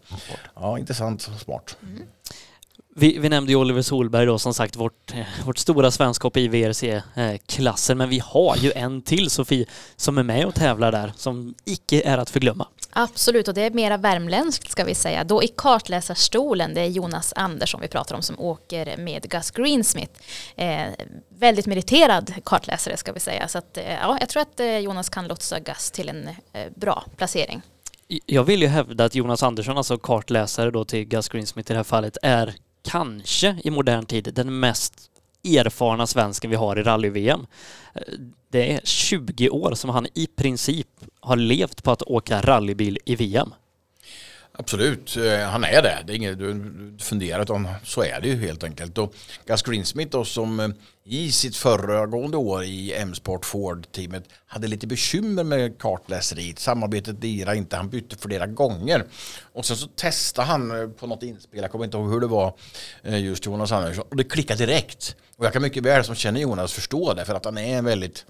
Ja, 0.54 0.78
intressant 0.78 1.30
och 1.34 1.40
smart. 1.40 1.76
Vi, 3.00 3.18
vi 3.18 3.28
nämnde 3.28 3.52
ju 3.52 3.56
Oliver 3.56 3.82
Solberg 3.82 4.26
då, 4.26 4.38
som 4.38 4.54
sagt, 4.54 4.76
vårt, 4.76 5.14
eh, 5.14 5.26
vårt 5.46 5.58
stora 5.58 5.90
svenskap 5.90 6.36
i 6.36 6.48
VRC-klassen. 6.48 7.98
Men 7.98 8.08
vi 8.08 8.18
har 8.18 8.56
ju 8.56 8.72
en 8.72 9.02
till, 9.02 9.30
Sofie, 9.30 9.66
som 9.96 10.18
är 10.18 10.22
med 10.22 10.46
och 10.46 10.54
tävlar 10.54 10.92
där, 10.92 11.12
som 11.16 11.54
icke 11.64 12.02
är 12.02 12.18
att 12.18 12.30
förglömma. 12.30 12.68
Absolut, 12.90 13.48
och 13.48 13.54
det 13.54 13.62
är 13.62 13.70
mera 13.70 13.96
värmländskt 13.96 14.70
ska 14.70 14.84
vi 14.84 14.94
säga. 14.94 15.24
Då 15.24 15.42
i 15.42 15.48
kartläsarstolen, 15.48 16.74
det 16.74 16.80
är 16.80 16.86
Jonas 16.86 17.32
Andersson 17.36 17.80
vi 17.80 17.88
pratar 17.88 18.16
om 18.16 18.22
som 18.22 18.40
åker 18.40 18.96
med 18.96 19.30
Gus 19.30 19.50
Greensmith. 19.50 20.20
Eh, 20.56 20.86
väldigt 21.28 21.66
meriterad 21.66 22.34
kartläsare 22.44 22.96
ska 22.96 23.12
vi 23.12 23.20
säga. 23.20 23.48
Så 23.48 23.58
att, 23.58 23.76
eh, 23.76 23.92
ja, 23.92 24.16
jag 24.20 24.28
tror 24.28 24.42
att 24.42 24.60
eh, 24.60 24.78
Jonas 24.78 25.08
kan 25.08 25.28
lotsa 25.28 25.60
Gus 25.60 25.90
till 25.90 26.08
en 26.08 26.28
eh, 26.28 26.66
bra 26.76 27.04
placering. 27.16 27.62
Jag 28.26 28.44
vill 28.44 28.62
ju 28.62 28.68
hävda 28.68 29.04
att 29.04 29.14
Jonas 29.14 29.42
Andersson, 29.42 29.78
alltså 29.78 29.98
kartläsare 29.98 30.70
då 30.70 30.84
till 30.84 31.04
Gus 31.04 31.28
Greensmith 31.28 31.70
i 31.70 31.74
det 31.74 31.78
här 31.78 31.84
fallet, 31.84 32.16
är 32.22 32.54
kanske 32.88 33.56
i 33.64 33.70
modern 33.70 34.06
tid 34.06 34.34
den 34.34 34.60
mest 34.60 35.10
erfarna 35.44 36.06
svensken 36.06 36.50
vi 36.50 36.56
har 36.56 36.78
i 36.78 36.82
rally-VM. 36.82 37.46
Det 38.50 38.72
är 38.72 38.80
20 38.84 39.50
år 39.50 39.74
som 39.74 39.90
han 39.90 40.06
i 40.14 40.26
princip 40.26 40.88
har 41.20 41.36
levt 41.36 41.82
på 41.82 41.90
att 41.90 42.02
åka 42.02 42.40
rallybil 42.40 42.98
i 43.04 43.16
VM. 43.16 43.54
Absolut, 44.60 45.16
eh, 45.16 45.38
han 45.38 45.64
är 45.64 45.82
det. 45.82 45.98
Det 46.06 46.12
är 46.12 46.16
inget 46.16 46.38
du 46.38 46.94
funderar 46.98 47.42
utan 47.42 47.68
så 47.84 48.02
är 48.02 48.20
det 48.20 48.28
ju 48.28 48.36
helt 48.36 48.64
enkelt. 48.64 48.98
Och 48.98 49.14
Gus 49.46 49.62
Greensmith 49.62 50.10
då 50.10 50.24
som 50.24 50.60
eh, 50.60 50.68
i 51.04 51.32
sitt 51.32 51.56
föregående 51.56 52.36
år 52.36 52.64
i 52.64 52.94
M-Sport 52.94 53.44
Ford-teamet 53.44 54.24
hade 54.46 54.68
lite 54.68 54.86
bekymmer 54.86 55.44
med 55.44 55.78
kartläseriet. 55.78 56.58
Samarbetet 56.58 57.22
lirade 57.22 57.56
inte, 57.56 57.76
han 57.76 57.88
bytte 57.88 58.16
flera 58.16 58.46
gånger. 58.46 59.04
Och 59.52 59.64
sen 59.64 59.76
så 59.76 59.86
testade 59.86 60.48
han 60.48 60.80
eh, 60.80 60.88
på 60.88 61.06
något 61.06 61.22
inspel, 61.22 61.60
jag 61.60 61.70
kommer 61.70 61.84
inte 61.84 61.96
ihåg 61.96 62.12
hur 62.12 62.20
det 62.20 62.26
var, 62.26 62.54
just 63.02 63.46
Jonas 63.46 63.72
Andersson. 63.72 64.04
Och 64.10 64.16
det 64.16 64.24
klickade 64.24 64.66
direkt. 64.66 65.16
Och 65.36 65.44
jag 65.44 65.52
kan 65.52 65.62
mycket 65.62 65.82
väl 65.82 66.04
som 66.04 66.14
känner 66.14 66.40
Jonas 66.40 66.72
förstå 66.72 67.14
det 67.14 67.24
för 67.24 67.34
att 67.34 67.44
han 67.44 67.58
är 67.58 67.78
en 67.78 67.84
väldigt 67.84 68.26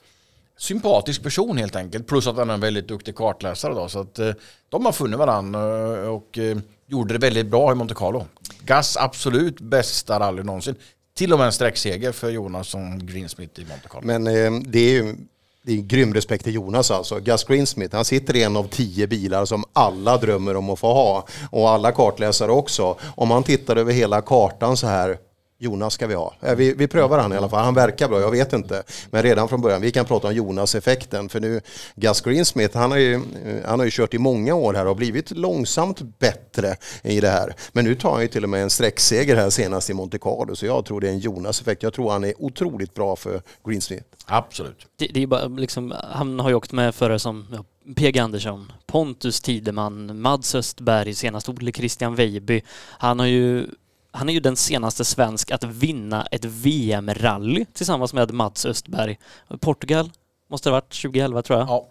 sympatisk 0.58 1.22
person 1.22 1.58
helt 1.58 1.76
enkelt. 1.76 2.06
Plus 2.06 2.26
att 2.26 2.36
han 2.36 2.50
är 2.50 2.54
en 2.54 2.60
väldigt 2.60 2.88
duktig 2.88 3.16
kartläsare 3.16 3.74
då. 3.74 3.88
Så 3.88 4.00
att 4.00 4.18
eh, 4.18 4.32
de 4.68 4.84
har 4.84 4.92
funnit 4.92 5.18
varandra 5.18 5.60
eh, 6.02 6.08
och 6.08 6.38
eh, 6.38 6.56
gjorde 6.86 7.14
det 7.14 7.18
väldigt 7.18 7.46
bra 7.46 7.72
i 7.72 7.74
Monte 7.74 7.94
Carlo. 7.94 8.26
Gas 8.64 8.96
absolut 8.96 9.60
bästa 9.60 10.20
rally 10.20 10.42
någonsin. 10.42 10.74
Till 11.14 11.32
och 11.32 11.38
med 11.38 11.46
en 11.46 11.52
sträckseger 11.52 12.12
för 12.12 12.30
Jonas 12.30 12.68
som 12.68 13.06
Greensmith 13.06 13.60
i 13.60 13.64
Monte 13.64 13.88
Carlo. 13.88 14.06
Men 14.06 14.26
eh, 14.26 14.60
det 14.66 14.78
är 14.78 14.92
ju 14.92 15.16
det 15.62 15.72
är 15.72 15.76
grym 15.76 16.14
respekt 16.14 16.44
till 16.44 16.54
Jonas 16.54 16.90
alltså. 16.90 17.20
Gus 17.20 17.44
Greensmith, 17.44 17.96
han 17.96 18.04
sitter 18.04 18.36
i 18.36 18.42
en 18.42 18.56
av 18.56 18.68
tio 18.68 19.06
bilar 19.06 19.44
som 19.44 19.64
alla 19.72 20.16
drömmer 20.16 20.56
om 20.56 20.70
att 20.70 20.78
få 20.78 20.92
ha. 20.92 21.26
Och 21.50 21.70
alla 21.70 21.92
kartläsare 21.92 22.52
också. 22.52 22.96
Om 23.14 23.28
man 23.28 23.42
tittar 23.42 23.76
över 23.76 23.92
hela 23.92 24.20
kartan 24.20 24.76
så 24.76 24.86
här 24.86 25.18
Jonas 25.60 25.94
ska 25.94 26.06
vi 26.06 26.14
ha. 26.14 26.34
Eh, 26.40 26.54
vi, 26.54 26.72
vi 26.72 26.88
prövar 26.88 27.18
han 27.18 27.32
i 27.32 27.36
alla 27.36 27.48
fall. 27.48 27.64
Han 27.64 27.74
verkar 27.74 28.08
bra, 28.08 28.20
jag 28.20 28.30
vet 28.30 28.52
inte. 28.52 28.82
Men 29.10 29.22
redan 29.22 29.48
från 29.48 29.60
början, 29.60 29.80
vi 29.80 29.90
kan 29.90 30.04
prata 30.04 30.28
om 30.28 30.34
Jonas-effekten. 30.34 31.28
För 31.28 31.40
nu, 31.40 31.60
Gus 31.94 32.20
Greensmith, 32.20 32.76
han 32.76 32.90
har, 32.90 32.98
ju, 32.98 33.14
eh, 33.14 33.20
han 33.66 33.78
har 33.78 33.84
ju 33.84 33.90
kört 33.90 34.14
i 34.14 34.18
många 34.18 34.54
år 34.54 34.74
här 34.74 34.86
och 34.86 34.96
blivit 34.96 35.30
långsamt 35.30 36.18
bättre 36.18 36.76
i 37.02 37.20
det 37.20 37.28
här. 37.28 37.54
Men 37.72 37.84
nu 37.84 37.94
tar 37.94 38.12
han 38.12 38.22
ju 38.22 38.28
till 38.28 38.44
och 38.44 38.50
med 38.50 38.62
en 38.62 38.70
sträckseger 38.70 39.36
här 39.36 39.50
senast 39.50 39.90
i 39.90 39.94
Monte 39.94 40.18
Carlo. 40.18 40.56
Så 40.56 40.66
jag 40.66 40.84
tror 40.84 41.00
det 41.00 41.08
är 41.08 41.12
en 41.12 41.18
Jonas-effekt. 41.18 41.82
Jag 41.82 41.92
tror 41.92 42.10
han 42.10 42.24
är 42.24 42.34
otroligt 42.42 42.94
bra 42.94 43.16
för 43.16 43.42
Greensmith. 43.64 44.04
Absolut. 44.26 44.86
Det, 44.96 45.06
det 45.06 45.22
är 45.22 45.26
bara 45.26 45.46
liksom, 45.46 45.94
han 46.12 46.40
har 46.40 46.48
ju 46.48 46.54
åkt 46.54 46.72
med 46.72 46.94
förare 46.94 47.18
som 47.18 47.46
ja, 47.52 47.64
PG 47.94 48.18
Andersson, 48.18 48.72
Pontus 48.86 49.40
Tideman, 49.40 50.20
Mads 50.20 50.54
Östberg, 50.54 51.14
senast 51.14 51.48
Olle 51.48 51.72
Christian 51.72 52.14
Weiby. 52.14 52.62
Han 52.98 53.18
har 53.18 53.26
ju 53.26 53.66
han 54.12 54.28
är 54.28 54.32
ju 54.32 54.40
den 54.40 54.56
senaste 54.56 55.04
svensk 55.04 55.50
att 55.50 55.64
vinna 55.64 56.26
ett 56.30 56.44
VM-rally 56.44 57.64
tillsammans 57.72 58.12
med 58.12 58.32
Mats 58.32 58.66
Östberg. 58.66 59.18
Portugal 59.60 60.10
måste 60.50 60.68
det 60.68 60.72
ha 60.72 60.76
varit 60.76 61.02
2011 61.02 61.42
tror 61.42 61.58
jag. 61.58 61.68
Ja. 61.68 61.88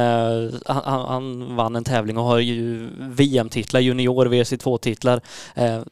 Uh, 0.00 0.54
han, 0.66 1.06
han, 1.08 1.56
vann 1.56 1.76
en 1.76 1.84
tävling 1.84 2.18
och 2.18 2.24
har 2.24 2.38
ju 2.38 2.88
VM-titlar, 2.98 3.80
junior, 3.80 4.26
WC2-titlar. 4.26 5.20
Uh, 5.58 5.82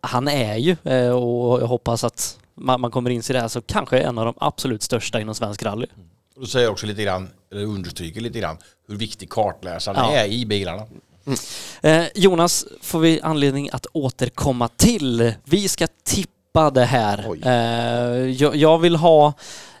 han 0.00 0.28
är 0.28 0.56
ju, 0.56 0.76
uh, 0.86 1.10
och 1.10 1.60
jag 1.62 1.66
hoppas 1.66 2.04
att 2.04 2.38
man, 2.54 2.80
man 2.80 2.90
kommer 2.90 3.10
inse 3.10 3.32
det 3.32 3.40
här, 3.40 3.48
så 3.48 3.62
kanske 3.62 3.98
en 3.98 4.18
av 4.18 4.24
de 4.24 4.34
absolut 4.38 4.82
största 4.82 5.20
inom 5.20 5.34
svensk 5.34 5.62
rally. 5.62 5.86
Du 6.36 6.46
säger 6.46 6.70
också 6.70 6.86
lite 6.86 7.02
grann, 7.02 7.30
eller 7.52 7.64
understryker 7.64 8.20
lite 8.20 8.38
grann, 8.38 8.58
hur 8.88 8.96
viktig 8.96 9.30
kartläsaren 9.30 9.96
ja. 9.98 10.12
är 10.12 10.26
i 10.26 10.46
bilarna. 10.46 10.82
Mm. 11.30 12.02
Eh, 12.02 12.08
Jonas 12.14 12.66
får 12.80 12.98
vi 12.98 13.20
anledning 13.22 13.70
att 13.72 13.86
återkomma 13.92 14.68
till. 14.68 15.32
Vi 15.44 15.68
ska 15.68 15.86
tippa 16.04 16.70
det 16.70 16.84
här. 16.84 17.26
Eh, 17.42 18.30
jag, 18.30 18.56
jag, 18.56 18.78
vill 18.78 18.96
ha, 18.96 19.32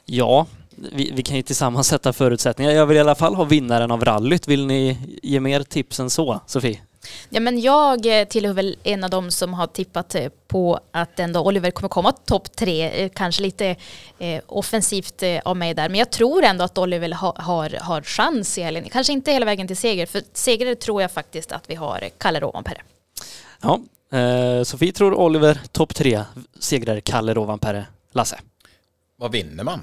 ja, 0.04 0.46
vi, 0.92 1.10
vi, 1.14 1.22
kan 1.22 1.36
ju 1.36 1.42
tillsammans 1.42 1.86
sätta 1.88 2.12
förutsättningar. 2.12 2.72
Jag 2.72 2.86
vill 2.86 2.96
i 2.96 3.00
alla 3.00 3.14
fall 3.14 3.34
ha 3.34 3.44
vinnaren 3.44 3.90
av 3.90 4.04
rallyt. 4.04 4.48
Vill 4.48 4.66
ni 4.66 4.98
ge 5.22 5.40
mer 5.40 5.62
tips 5.62 6.00
än 6.00 6.10
så, 6.10 6.40
Sofie? 6.46 6.80
Ja, 7.28 7.40
men 7.40 7.60
jag 7.60 8.20
eh, 8.20 8.24
tillhör 8.24 8.52
väl 8.52 8.76
en 8.82 9.04
av 9.04 9.10
dem 9.10 9.30
som 9.30 9.54
har 9.54 9.66
tippat 9.66 10.14
eh, 10.14 10.28
på 10.48 10.80
att 10.90 11.20
ändå 11.20 11.40
Oliver 11.40 11.70
kommer 11.70 11.88
komma 11.88 12.12
topp 12.12 12.56
tre. 12.56 13.04
Eh, 13.04 13.10
kanske 13.14 13.42
lite 13.42 13.76
eh, 14.18 14.42
offensivt 14.46 15.22
eh, 15.22 15.40
av 15.44 15.56
mig 15.56 15.74
där. 15.74 15.88
Men 15.88 15.98
jag 15.98 16.10
tror 16.10 16.44
ändå 16.44 16.64
att 16.64 16.78
Oliver 16.78 17.12
ha, 17.12 17.34
har, 17.38 17.78
har 17.80 18.02
chans 18.02 18.58
i 18.58 18.62
helgen. 18.62 18.88
Kanske 18.92 19.12
inte 19.12 19.32
hela 19.32 19.46
vägen 19.46 19.66
till 19.66 19.76
seger. 19.76 20.06
För 20.06 20.22
segrare 20.32 20.74
tror 20.74 21.02
jag 21.02 21.10
faktiskt 21.10 21.52
att 21.52 21.70
vi 21.70 21.74
har 21.74 22.08
Kalle 22.18 22.40
Rovanperä. 22.40 22.82
Ja, 23.62 23.80
eh, 24.18 24.62
Sofie 24.62 24.92
tror 24.92 25.14
Oliver 25.14 25.60
topp 25.72 25.94
tre. 25.94 26.24
Segrare 26.58 27.00
Kalle 27.00 27.34
Rovanperä. 27.34 27.86
Lasse? 28.12 28.38
Vad 29.20 29.32
vinner 29.32 29.64
man? 29.64 29.80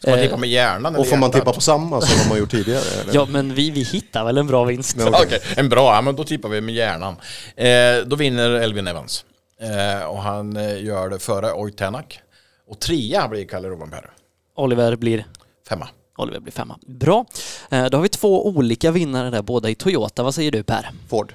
Ska 0.00 0.10
man 0.10 0.20
tippa 0.20 0.36
med 0.36 0.48
hjärnan? 0.48 0.96
Och 0.96 1.06
får 1.06 1.16
man 1.16 1.30
tippa 1.30 1.52
på 1.52 1.60
samma 1.60 2.00
som 2.00 2.18
de 2.18 2.30
har 2.30 2.36
gjort 2.36 2.50
tidigare? 2.50 2.84
Eller? 3.00 3.14
Ja, 3.14 3.26
men 3.26 3.54
vi, 3.54 3.70
vi 3.70 3.82
hittar 3.82 4.24
väl 4.24 4.38
en 4.38 4.46
bra 4.46 4.64
vinst. 4.64 4.96
Okej, 5.00 5.26
okay. 5.26 5.38
en 5.56 5.68
bra, 5.68 5.94
ja, 5.94 6.00
men 6.00 6.16
då 6.16 6.24
tippar 6.24 6.48
vi 6.48 6.60
med 6.60 6.74
hjärnan. 6.74 7.16
Eh, 7.56 8.06
då 8.06 8.16
vinner 8.16 8.50
Elvin 8.50 8.86
Evans. 8.86 9.24
Eh, 9.60 10.04
och 10.04 10.22
han 10.22 10.56
eh, 10.56 10.84
gör 10.84 11.10
det 11.10 11.18
före 11.18 11.52
Oitenak. 11.52 12.20
Och 12.68 12.80
trea 12.80 13.28
blir 13.28 13.44
Kalle 13.44 13.68
Rovanperä. 13.68 14.10
Oliver 14.56 14.96
blir? 14.96 15.26
Femma. 15.68 15.88
Oliver 16.16 16.40
blir 16.40 16.52
femma. 16.52 16.78
Bra. 16.86 17.26
Eh, 17.70 17.84
då 17.84 17.98
har 17.98 18.02
vi 18.02 18.08
två 18.08 18.46
olika 18.46 18.90
vinnare 18.90 19.30
där, 19.30 19.42
båda 19.42 19.70
i 19.70 19.74
Toyota. 19.74 20.22
Vad 20.22 20.34
säger 20.34 20.50
du 20.50 20.62
Per? 20.62 20.90
Ford. 21.08 21.34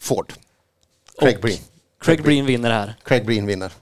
Ford. 0.00 0.32
Craig 1.18 1.40
Breen. 1.40 1.58
Craig 2.00 2.22
Breen 2.22 2.46
vinner 2.46 2.70
här. 2.70 2.94
Craig 3.04 3.26
Breen 3.26 3.46
vinner. 3.46 3.72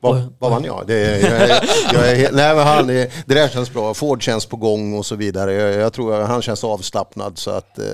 Vad, 0.00 0.34
vad 0.38 0.50
vann 0.50 0.64
jag? 0.64 0.84
Det, 0.86 1.20
jag, 1.20 1.32
är, 1.32 1.64
jag 1.92 2.10
är, 2.10 2.32
nej, 2.32 2.54
men 2.54 2.66
han, 2.66 2.86
det 2.86 3.10
där 3.26 3.48
känns 3.48 3.72
bra. 3.72 3.94
Ford 3.94 4.22
känns 4.22 4.46
på 4.46 4.56
gång 4.56 4.98
och 4.98 5.06
så 5.06 5.16
vidare. 5.16 5.52
Jag, 5.52 5.74
jag 5.74 5.92
tror 5.92 6.20
han 6.20 6.42
känns 6.42 6.64
avslappnad 6.64 7.38
så 7.38 7.50
att 7.50 7.78
eh, 7.78 7.84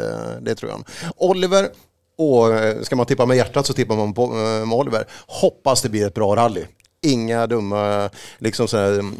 det 0.40 0.54
tror 0.54 0.70
jag. 0.70 0.84
Oliver, 1.16 1.68
och 2.18 2.84
ska 2.86 2.96
man 2.96 3.06
tippa 3.06 3.26
med 3.26 3.36
hjärtat 3.36 3.66
så 3.66 3.72
tippar 3.72 3.96
man 3.96 4.14
på 4.14 4.22
eh, 4.22 4.66
med 4.66 4.78
Oliver. 4.78 5.06
Hoppas 5.26 5.82
det 5.82 5.88
blir 5.88 6.06
ett 6.06 6.14
bra 6.14 6.36
rally. 6.36 6.64
Inga 7.02 7.46
dumma 7.46 8.10
liksom 8.38 8.68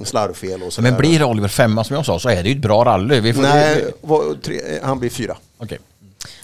slarvfel 0.05 0.63
och 0.63 0.73
sådär. 0.73 0.91
Men 0.91 0.99
blir 0.99 1.25
Oliver 1.25 1.49
femma 1.49 1.85
som 1.85 1.97
jag 1.97 2.07
sa 2.07 2.19
så 2.19 2.29
är 2.29 2.43
det 2.43 2.49
ju 2.49 2.55
ett 2.55 2.63
bra 2.63 2.85
rally. 2.85 3.21
Vi 3.21 3.35
får 3.35 3.43
Nej, 3.43 3.93
han 4.83 4.99
blir 4.99 5.11
fyra. 5.11 5.37
Okay. 5.59 5.79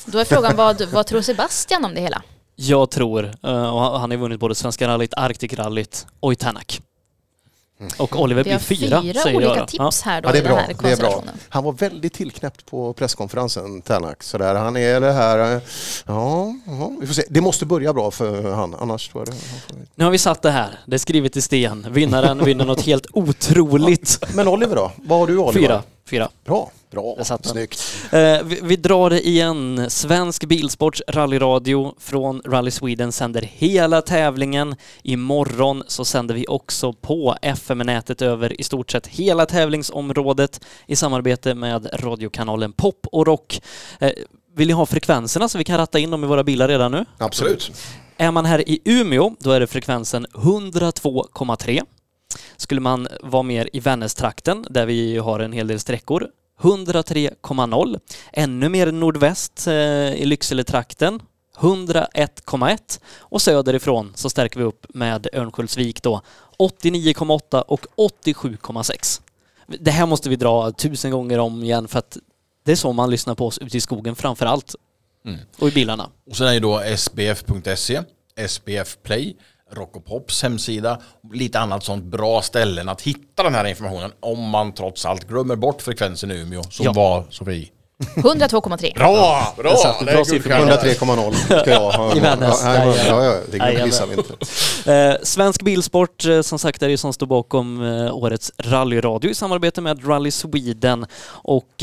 Då 0.05 0.19
är 0.19 0.25
frågan 0.25 0.57
vad, 0.57 0.83
vad 0.93 1.07
tror 1.07 1.21
Sebastian 1.21 1.85
om 1.85 1.95
det 1.95 2.01
hela? 2.01 2.23
Jag 2.57 2.91
tror, 2.91 3.25
eh, 3.43 3.75
och 3.75 4.01
han 4.01 4.11
har 4.11 4.19
vunnit 4.19 4.41
både 4.41 4.55
Svenska 4.55 4.89
rallyt, 4.89 5.15
Arctic-rallyt 5.15 6.07
och 6.21 6.33
i 6.33 6.37
Tänak. 6.37 6.81
Mm. 7.81 7.93
Och 7.99 8.21
Oliver 8.21 8.43
blir 8.43 8.59
fyra, 8.59 9.03
fyra 9.03 9.21
säger 9.21 9.37
olika 9.37 9.57
jag 9.57 9.69
tips 9.69 10.03
här 10.03 10.23
då 10.23 10.29
ja, 10.29 10.33
det 10.33 10.39
är 10.39 10.43
bra, 10.43 10.53
i 10.53 10.75
den 10.75 10.85
här 10.85 10.89
det 10.89 10.93
är 10.93 10.97
bra. 10.97 11.25
Han 11.49 11.65
var 11.65 11.73
väldigt 11.73 12.13
tillknäppt 12.13 12.67
på 12.67 12.93
presskonferensen, 12.93 13.83
Tänak. 13.83 14.23
Sådär, 14.23 14.55
han 14.55 14.77
är 14.77 15.01
det 15.01 15.13
här... 15.13 15.39
Ja, 16.07 16.55
ja, 16.67 16.93
vi 17.01 17.07
får 17.07 17.15
se. 17.15 17.23
Det 17.29 17.41
måste 17.41 17.67
börja 17.67 17.93
bra 17.93 18.11
för 18.11 18.53
han, 18.53 18.75
annars 18.75 19.09
tror 19.09 19.25
jag 19.27 19.35
det... 19.35 19.41
Nu 19.95 20.05
har 20.05 20.11
vi 20.11 20.19
satt 20.19 20.43
det 20.43 20.51
här. 20.51 20.79
Det 20.87 20.97
är 20.97 20.99
skrivet 20.99 21.37
i 21.37 21.43
sten. 21.43 21.87
Vinnaren 21.91 22.45
vinner 22.45 22.65
något 22.65 22.81
helt 22.81 23.07
otroligt. 23.13 24.19
Ja. 24.21 24.29
Men 24.35 24.49
Oliver 24.49 24.77
då? 24.77 24.93
Vad 24.97 25.19
har 25.19 25.27
du 25.27 25.39
Oliver? 25.39 25.67
Fyra. 25.67 25.83
Fyra. 26.11 26.29
Bra. 26.45 26.71
Bra, 26.93 27.17
snyggt. 27.43 27.95
Eh, 28.13 28.43
vi, 28.45 28.61
vi, 28.63 28.77
drar 28.77 29.11
det 29.11 29.29
igen. 29.29 29.91
Svensk 29.91 30.45
Bilsports 30.45 31.03
rallyradio 31.09 31.95
från 31.99 32.43
Rally 32.45 32.71
Sweden 32.71 33.13
sänder 33.13 33.43
hela 33.43 34.03
tävlingen. 34.03 34.77
Imorgon 35.03 35.83
så 35.87 36.05
sänder 36.05 36.35
vi 36.35 36.47
också 36.49 36.93
på 36.93 37.37
FM-nätet 37.43 38.23
över 38.23 38.61
i 38.61 38.65
stort 38.65 38.91
sett 38.91 39.07
hela 39.07 39.47
tävlingsområdet 39.47 40.61
i 40.87 40.97
samarbete 40.97 41.55
med 41.55 41.89
radiokanalen 41.93 42.73
Pop 42.73 43.07
och 43.13 43.27
Rock. 43.27 43.61
Eh, 43.99 44.11
vill 44.55 44.69
ni 44.69 44.75
ha 44.75 44.87
frekvenserna 44.87 45.49
så 45.49 45.59
vi 45.59 45.65
kan 45.65 45.79
ratta 45.79 45.99
in 45.99 46.11
dem 46.11 46.25
i 46.25 46.27
våra 46.27 46.45
bilar 46.45 46.69
redan 46.69 46.93
nu? 46.93 47.05
Absolut. 47.19 47.73
Är 48.17 48.31
man 48.31 48.45
här 48.45 48.69
i 48.69 48.81
Umeå, 48.85 49.35
då 49.39 49.51
är 49.51 49.61
det 49.61 49.67
frekvensen 49.67 50.27
102,3. 50.27 51.83
Skulle 52.57 52.81
man 52.81 53.09
vara 53.23 53.43
mer 53.43 53.69
i 53.73 53.81
Vännästrakten, 53.81 54.67
där 54.71 54.87
vi 54.87 55.19
har 55.19 55.41
en 55.41 55.53
hel 55.53 55.67
del 55.67 55.81
sträckor, 55.81 56.29
103,0. 56.63 58.01
Ännu 58.33 58.69
mer 58.69 58.93
nordväst 58.93 59.67
eh, 59.67 59.75
i 60.15 60.25
Lyckseletrakten 60.25 61.23
101,1 61.59 63.01
och 63.19 63.43
söderifrån 63.43 64.13
så 64.15 64.31
stärker 64.31 64.59
vi 64.59 64.65
upp 64.65 64.87
med 64.89 65.29
Örnsköldsvik 65.33 66.03
då 66.03 66.21
89,8 66.59 67.61
och 67.61 67.87
87,6. 67.97 69.21
Det 69.67 69.91
här 69.91 70.07
måste 70.07 70.29
vi 70.29 70.37
dra 70.37 70.73
tusen 70.73 71.11
gånger 71.11 71.39
om 71.39 71.65
igen 71.65 71.89
för 71.89 71.99
att 71.99 72.19
det 72.65 72.73
är 72.73 72.77
så 72.77 72.93
man 72.93 73.11
lyssnar 73.11 73.35
på 73.35 73.47
oss 73.47 73.59
ute 73.59 73.77
i 73.77 73.81
skogen 73.81 74.17
framför 74.17 74.47
allt. 74.47 74.75
Mm. 75.25 75.41
Och 75.59 75.69
i 75.69 75.71
bilarna. 75.71 76.11
Och 76.31 76.37
sen 76.37 76.47
är 76.47 76.53
ju 76.53 76.61
då 76.61 76.83
sbf.se, 76.97 78.03
SBF 78.37 78.97
Play 79.03 79.37
Rock 79.73 79.97
och 79.97 80.05
Pops 80.05 80.43
hemsida. 80.43 81.01
Lite 81.33 81.61
annat 81.61 81.85
sånt 81.85 82.05
bra 82.05 82.43
ställen 82.43 82.89
att 82.89 83.03
hitta 83.03 83.43
den 83.43 83.55
här 83.55 83.65
informationen 83.65 84.13
om 84.21 84.51
man 84.51 84.75
trots 84.75 85.07
allt 85.07 85.29
glömmer 85.29 85.57
bort 85.57 85.83
frekvensen 85.83 86.31
i 86.31 86.35
Umeå 86.35 86.63
som 86.63 86.85
ja. 86.85 86.93
var 86.93 87.25
Sofie. 87.31 87.69
102,3. 88.17 88.95
Bra! 88.95 89.55
Där 89.57 89.77
satt. 89.77 90.07
Bra 90.07 90.25
siffror. 90.25 90.53
103,0 90.53 91.33
ska 91.63 91.71
jag 91.71 91.91
ha. 91.91 92.17
I 92.17 92.21
Vännäs. 92.21 92.61
Ja, 92.65 92.85
ja, 92.85 92.95
ja, 93.07 93.25
ja, 93.25 93.67
det 93.73 93.85
missar 93.85 94.07
vi 94.07 94.15
inte. 94.15 94.35
Eh, 94.87 95.15
Svensk 95.23 95.63
Bilsport, 95.63 96.25
eh, 96.25 96.41
som 96.41 96.59
sagt, 96.59 96.83
är 96.83 96.89
det 96.89 96.99
som 96.99 97.13
står 97.13 97.27
bakom 97.27 97.83
eh, 97.83 98.17
årets 98.17 98.53
rallyradio 98.59 99.31
i 99.31 99.35
samarbete 99.35 99.81
med 99.81 100.09
Rally 100.09 100.31
Sweden. 100.31 101.07
Och 101.27 101.83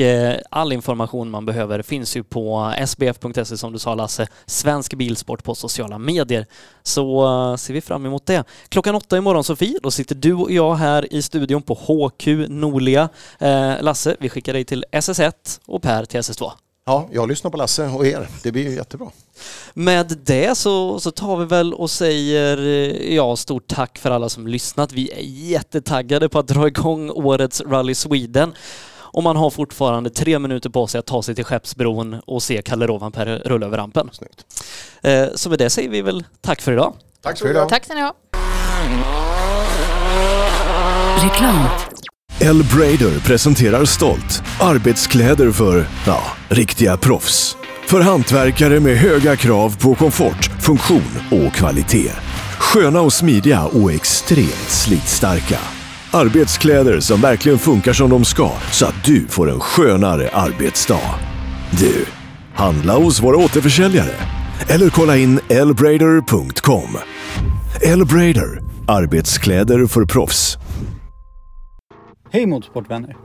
all 0.50 0.74
information 0.74 1.30
man 1.30 1.46
behöver 1.46 1.82
finns 1.82 2.18
ju 2.18 2.24
på 2.24 2.74
sbf.se 2.86 3.58
som 3.58 3.74
du 3.74 3.80
sa 3.80 3.96
Lasse, 3.96 4.28
Svensk 4.46 4.94
Bilsport 4.94 5.44
på 5.44 5.56
sociala 5.56 5.98
medier. 5.98 6.46
Så 6.84 7.58
ser 7.60 7.74
vi 7.74 7.82
fram 7.82 8.06
emot 8.06 8.26
det. 8.26 8.44
Klockan 8.70 8.96
åtta 8.96 9.18
imorgon 9.18 9.44
Sofie, 9.44 9.80
då 9.84 9.92
sitter 9.92 10.16
du 10.16 10.34
och 10.34 10.52
jag 10.52 10.76
här 10.76 11.14
i 11.14 11.22
studion 11.22 11.62
på 11.62 11.74
HQ 11.74 12.28
Norlia. 12.50 13.10
Lasse, 13.80 14.16
vi 14.20 14.30
skickar 14.30 14.54
dig 14.54 14.66
till 14.66 14.86
SS1 14.92 15.32
och 15.66 15.82
Per 15.82 16.06
till 16.10 16.20
SS2. 16.20 16.52
Ja, 16.86 17.08
jag 17.12 17.28
lyssnar 17.30 17.52
på 17.52 17.58
Lasse 17.58 17.84
och 17.88 18.06
er. 18.08 18.28
Det 18.44 18.52
blir 18.52 18.70
ju 18.70 18.76
jättebra. 18.76 19.08
Med 19.74 20.18
det 20.24 20.58
så, 20.58 21.00
så 21.00 21.12
tar 21.12 21.38
vi 21.38 21.46
väl 21.46 21.74
och 21.74 21.90
säger 21.92 22.58
eh, 22.58 23.16
ja, 23.16 23.36
stort 23.36 23.68
tack 23.68 23.98
för 23.98 24.12
alla 24.12 24.30
som 24.30 24.48
lyssnat. 24.48 24.92
Vi 24.92 25.12
är 25.12 25.22
jättetaggade 25.52 26.30
på 26.30 26.40
att 26.40 26.48
dra 26.48 26.68
igång 26.68 27.10
årets 27.10 27.62
Rally 27.62 27.96
Sweden. 27.96 28.54
Och 29.12 29.24
man 29.24 29.36
har 29.36 29.50
fortfarande 29.50 30.10
tre 30.10 30.40
minuter 30.40 30.70
på 30.70 30.88
sig 30.88 31.00
att 31.00 31.06
ta 31.06 31.24
sig 31.24 31.36
till 31.36 31.46
Skeppsbron 31.46 32.22
och 32.26 32.44
se 32.44 32.62
Kalle 32.62 32.88
Rovanperä 32.88 33.38
rulla 33.46 33.66
över 33.66 33.78
rampen. 33.78 34.10
Eh, 35.02 35.28
Så 35.36 35.50
med 35.50 35.60
det 35.60 35.70
säger 35.70 35.90
vi 35.90 36.02
väl 36.02 36.24
tack 36.42 36.62
för 36.62 36.72
idag. 36.72 36.94
Tack 37.22 37.40
för 37.40 37.50
idag. 37.50 37.70
Tack 37.70 37.86
ska 37.86 37.94
ni 37.94 38.02
ha. 38.02 38.14
Reklam. 41.24 41.56
L-Brader 42.42 43.20
presenterar 43.20 43.86
stolt 43.86 44.44
arbetskläder 44.60 45.52
för, 45.52 45.86
ja, 46.06 46.22
riktiga 46.50 46.98
proffs. 46.98 47.58
För 47.88 48.02
hantverkare 48.02 48.80
med 48.80 48.98
höga 48.98 49.36
krav 49.36 49.78
på 49.80 49.96
komfort, 49.96 50.50
funktion 50.60 51.12
och 51.32 51.54
kvalitet. 51.54 52.12
Sköna 52.60 53.02
och 53.02 53.14
smidiga 53.14 53.66
och 53.66 53.92
extremt 53.92 54.70
slitstarka. 54.70 55.60
Arbetskläder 56.12 57.00
som 57.00 57.22
verkligen 57.22 57.60
funkar 57.60 57.94
som 57.94 58.10
de 58.10 58.26
ska 58.26 58.52
så 58.72 58.86
att 58.86 59.06
du 59.06 59.28
får 59.28 59.52
en 59.52 59.60
skönare 59.60 60.30
arbetsdag. 60.34 61.16
Du, 61.72 62.06
handla 62.56 62.94
hos 62.94 63.22
våra 63.22 63.38
återförsäljare. 63.38 64.16
Eller 64.68 64.90
kolla 64.90 65.18
in 65.18 65.40
elbrader.com. 65.50 66.98
Elbrader, 67.82 68.62
arbetskläder 68.88 69.86
för 69.86 70.06
proffs. 70.06 70.58
Hej 72.32 72.46
motorsportvänner! 72.46 73.18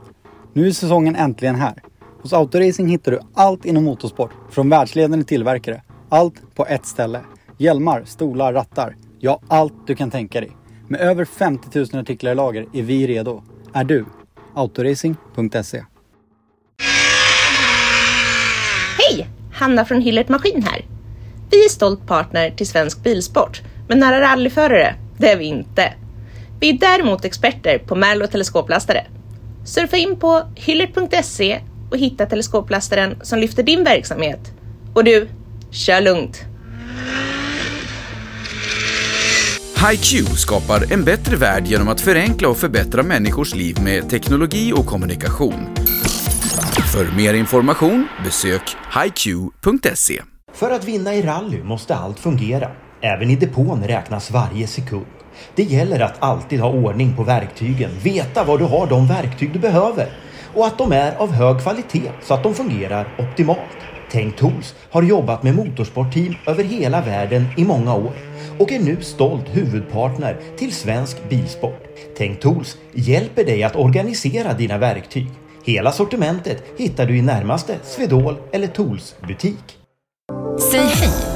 Nu 0.53 0.67
är 0.67 0.71
säsongen 0.71 1.15
äntligen 1.15 1.55
här. 1.55 1.83
Hos 2.21 2.33
Autoracing 2.33 2.89
hittar 2.89 3.11
du 3.11 3.19
allt 3.33 3.65
inom 3.65 3.83
motorsport 3.83 4.31
från 4.49 4.69
världsledande 4.69 5.25
tillverkare. 5.25 5.81
Allt 6.09 6.55
på 6.55 6.65
ett 6.65 6.85
ställe. 6.85 7.21
Hjälmar, 7.57 8.03
stolar, 8.05 8.53
rattar. 8.53 8.95
Ja, 9.19 9.41
allt 9.47 9.73
du 9.87 9.95
kan 9.95 10.11
tänka 10.11 10.41
dig. 10.41 10.51
Med 10.87 11.01
över 11.01 11.25
50 11.25 11.79
000 11.79 12.01
artiklar 12.01 12.31
i 12.31 12.35
lager 12.35 12.67
är 12.73 12.81
vi 12.81 13.07
redo. 13.07 13.43
Är 13.73 13.83
du? 13.83 14.05
Autoracing.se 14.53 15.83
Hej! 18.97 19.27
Hanna 19.53 19.85
från 19.85 20.01
Hillert 20.01 20.29
Maskin 20.29 20.63
här. 20.63 20.85
Vi 21.51 21.65
är 21.65 21.69
stolt 21.69 22.07
partner 22.07 22.51
till 22.51 22.67
Svensk 22.67 23.03
Bilsport, 23.03 23.61
men 23.87 23.99
nära 23.99 24.21
rallyförare, 24.21 24.95
det 25.17 25.31
är 25.31 25.37
vi 25.37 25.45
inte. 25.45 25.93
Vi 26.65 26.69
är 26.69 26.77
däremot 26.77 27.25
experter 27.25 27.77
på 27.77 27.95
Merlo 27.95 28.27
teleskoplastare. 28.27 29.05
Surfa 29.65 29.97
in 29.97 30.19
på 30.19 30.43
hillert.se 30.55 31.59
och 31.91 31.97
hitta 31.97 32.25
teleskoplastaren 32.25 33.15
som 33.21 33.39
lyfter 33.39 33.63
din 33.63 33.83
verksamhet. 33.83 34.39
Och 34.93 35.03
du, 35.03 35.29
kör 35.71 36.01
lugnt! 36.01 36.45
HiQ 39.89 40.27
skapar 40.37 40.93
en 40.93 41.03
bättre 41.03 41.35
värld 41.35 41.67
genom 41.67 41.87
att 41.87 42.01
förenkla 42.01 42.49
och 42.49 42.57
förbättra 42.57 43.03
människors 43.03 43.55
liv 43.55 43.77
med 43.83 44.09
teknologi 44.09 44.73
och 44.75 44.85
kommunikation. 44.85 45.75
För 46.93 47.17
mer 47.17 47.33
information 47.33 48.07
besök 48.23 48.75
hiq.se. 49.03 50.21
För 50.53 50.71
att 50.71 50.85
vinna 50.85 51.15
i 51.15 51.21
rally 51.21 51.63
måste 51.63 51.95
allt 51.95 52.19
fungera. 52.19 52.71
Även 53.01 53.29
i 53.29 53.35
depån 53.35 53.83
räknas 53.83 54.31
varje 54.31 54.67
sekund. 54.67 55.05
Det 55.55 55.63
gäller 55.63 55.99
att 55.99 56.23
alltid 56.23 56.59
ha 56.59 56.69
ordning 56.69 57.15
på 57.15 57.23
verktygen, 57.23 57.91
veta 58.03 58.43
var 58.43 58.57
du 58.57 58.65
har 58.65 58.87
de 58.87 59.07
verktyg 59.07 59.53
du 59.53 59.59
behöver 59.59 60.09
och 60.55 60.65
att 60.65 60.77
de 60.77 60.91
är 60.91 61.15
av 61.15 61.31
hög 61.31 61.61
kvalitet 61.61 62.11
så 62.21 62.33
att 62.33 62.43
de 62.43 62.53
fungerar 62.53 63.07
optimalt. 63.19 63.59
Tänk 64.11 64.35
Tools 64.35 64.75
har 64.91 65.03
jobbat 65.03 65.43
med 65.43 65.55
motorsportteam 65.55 66.35
över 66.47 66.63
hela 66.63 67.01
världen 67.01 67.45
i 67.57 67.65
många 67.65 67.95
år 67.95 68.13
och 68.59 68.71
är 68.71 68.79
nu 68.79 68.97
stolt 69.01 69.45
huvudpartner 69.51 70.37
till 70.57 70.71
svensk 70.71 71.29
bilsport. 71.29 71.83
Tänk 72.17 72.39
Tools 72.39 72.77
hjälper 72.93 73.45
dig 73.45 73.63
att 73.63 73.75
organisera 73.75 74.53
dina 74.53 74.77
verktyg. 74.77 75.27
Hela 75.63 75.91
sortimentet 75.91 76.63
hittar 76.77 77.05
du 77.05 77.17
i 77.17 77.21
närmaste 77.21 77.75
Swedol 77.83 78.35
eller 78.51 78.67
Tools 78.67 79.15
butik. 79.27 79.77
Säg 80.71 80.85
hej 80.85 81.34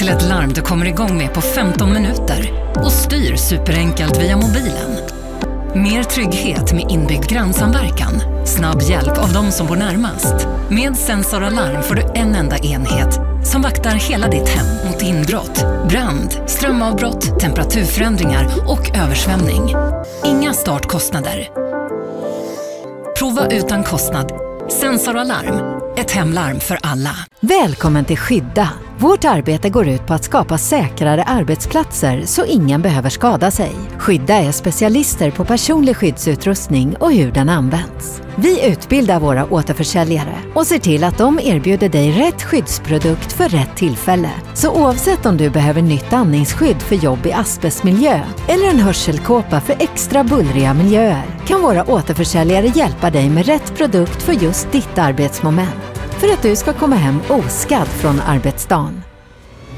till 0.00 0.08
ett 0.08 0.28
larm 0.28 0.52
du 0.52 0.60
kommer 0.60 0.86
igång 0.86 1.18
med 1.18 1.34
på 1.34 1.40
15 1.40 1.92
minuter 1.92 2.52
och 2.84 2.92
styr 2.92 3.36
superenkelt 3.36 4.22
via 4.22 4.36
mobilen. 4.36 4.96
Mer 5.74 6.02
trygghet 6.02 6.72
med 6.72 6.90
inbyggd 6.90 7.28
grannsamverkan. 7.28 8.22
Snabb 8.46 8.82
hjälp 8.82 9.18
av 9.18 9.32
de 9.32 9.50
som 9.50 9.66
bor 9.66 9.76
närmast. 9.76 10.34
Med 10.70 10.96
Sensor 10.96 11.42
Alarm 11.42 11.82
får 11.82 11.94
du 11.94 12.02
en 12.14 12.34
enda 12.34 12.58
enhet 12.58 13.14
som 13.44 13.62
vaktar 13.62 13.90
hela 13.90 14.28
ditt 14.28 14.48
hem 14.48 14.66
mot 14.86 15.02
inbrott, 15.02 15.64
brand, 15.88 16.42
strömavbrott, 16.46 17.40
temperaturförändringar 17.40 18.46
och 18.66 18.96
översvämning. 18.96 19.74
Inga 20.24 20.52
startkostnader. 20.52 21.50
Prova 23.18 23.46
utan 23.50 23.84
kostnad. 23.84 24.32
Sensor 24.80 25.16
Alarm. 25.16 25.89
Ett 25.96 26.10
hemlarm 26.10 26.60
för 26.60 26.78
alla. 26.82 27.16
Välkommen 27.40 28.04
till 28.04 28.18
Skydda. 28.18 28.68
Vårt 28.98 29.24
arbete 29.24 29.70
går 29.70 29.88
ut 29.88 30.06
på 30.06 30.14
att 30.14 30.24
skapa 30.24 30.58
säkrare 30.58 31.22
arbetsplatser 31.22 32.22
så 32.26 32.44
ingen 32.44 32.82
behöver 32.82 33.10
skada 33.10 33.50
sig. 33.50 33.72
Skydda 33.98 34.34
är 34.34 34.52
specialister 34.52 35.30
på 35.30 35.44
personlig 35.44 35.96
skyddsutrustning 35.96 36.96
och 36.96 37.12
hur 37.12 37.32
den 37.32 37.48
används. 37.48 38.22
Vi 38.36 38.66
utbildar 38.66 39.20
våra 39.20 39.52
återförsäljare 39.52 40.38
och 40.54 40.66
ser 40.66 40.78
till 40.78 41.04
att 41.04 41.18
de 41.18 41.40
erbjuder 41.42 41.88
dig 41.88 42.12
rätt 42.12 42.42
skyddsprodukt 42.42 43.32
för 43.32 43.48
rätt 43.48 43.76
tillfälle. 43.76 44.30
Så 44.54 44.70
oavsett 44.70 45.26
om 45.26 45.36
du 45.36 45.50
behöver 45.50 45.82
nytt 45.82 46.12
andningsskydd 46.12 46.82
för 46.82 46.96
jobb 46.96 47.26
i 47.26 47.32
asbestmiljö 47.32 48.20
eller 48.48 48.70
en 48.70 48.80
hörselkåpa 48.80 49.60
för 49.60 49.76
extra 49.78 50.24
bullriga 50.24 50.74
miljöer 50.74 51.40
kan 51.46 51.62
våra 51.62 51.84
återförsäljare 51.84 52.66
hjälpa 52.66 53.10
dig 53.10 53.30
med 53.30 53.46
rätt 53.46 53.76
produkt 53.76 54.22
för 54.22 54.32
just 54.32 54.72
ditt 54.72 54.98
arbetsmoment 54.98 55.79
för 56.20 56.32
att 56.32 56.42
du 56.42 56.56
ska 56.56 56.72
komma 56.72 56.96
hem 56.96 57.20
oskadd 57.28 57.88
från 57.88 58.20
arbetsdagen. 58.20 59.02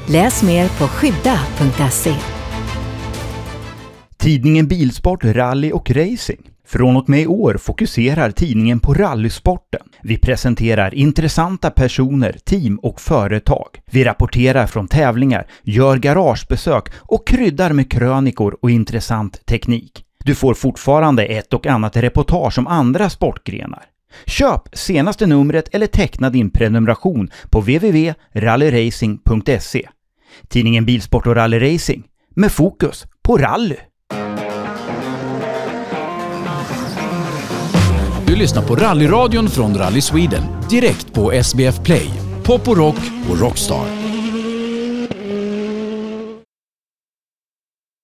Läs 0.07 0.43
mer 0.43 0.67
på 0.67 0.87
skydda.se. 0.87 2.15
Tidningen 4.17 4.67
Bilsport, 4.67 5.23
Rally 5.23 5.71
och 5.71 5.91
Racing. 5.91 6.39
Från 6.67 6.95
och 6.95 7.09
med 7.09 7.21
i 7.21 7.27
år 7.27 7.57
fokuserar 7.57 8.31
tidningen 8.31 8.79
på 8.79 8.93
rallysporten. 8.93 9.81
Vi 10.01 10.17
presenterar 10.17 10.93
intressanta 10.93 11.69
personer, 11.69 12.37
team 12.45 12.79
och 12.79 13.01
företag. 13.01 13.67
Vi 13.91 14.03
rapporterar 14.03 14.67
från 14.67 14.87
tävlingar, 14.87 15.47
gör 15.63 15.97
garagebesök 15.97 16.89
och 16.99 17.27
kryddar 17.27 17.73
med 17.73 17.91
krönikor 17.91 18.57
och 18.61 18.71
intressant 18.71 19.45
teknik. 19.45 20.05
Du 20.23 20.35
får 20.35 20.53
fortfarande 20.53 21.25
ett 21.25 21.53
och 21.53 21.67
annat 21.67 21.97
reportage 21.97 22.59
om 22.59 22.67
andra 22.67 23.09
sportgrenar. 23.09 23.92
Köp 24.25 24.61
senaste 24.73 25.25
numret 25.25 25.69
eller 25.71 25.87
teckna 25.87 26.29
din 26.29 26.49
prenumeration 26.49 27.29
på 27.49 27.59
www.rallyracing.se. 27.59 29.89
Tidningen 30.47 30.85
Bilsport 30.85 31.27
och 31.27 31.35
Rally 31.35 31.59
Racing 31.59 32.03
med 32.35 32.51
fokus 32.51 33.05
på 33.23 33.37
rally. 33.37 33.77
Du 38.27 38.35
lyssnar 38.35 38.63
på 38.63 38.75
rallyradion 38.75 39.49
från 39.49 39.77
Rally 39.77 40.01
Sweden 40.01 40.43
direkt 40.69 41.13
på 41.13 41.31
SBF 41.31 41.83
Play, 41.83 42.09
Pop 42.43 42.67
och 42.67 42.77
Rock 42.77 42.99
och 43.29 43.39
Rockstar. 43.39 44.02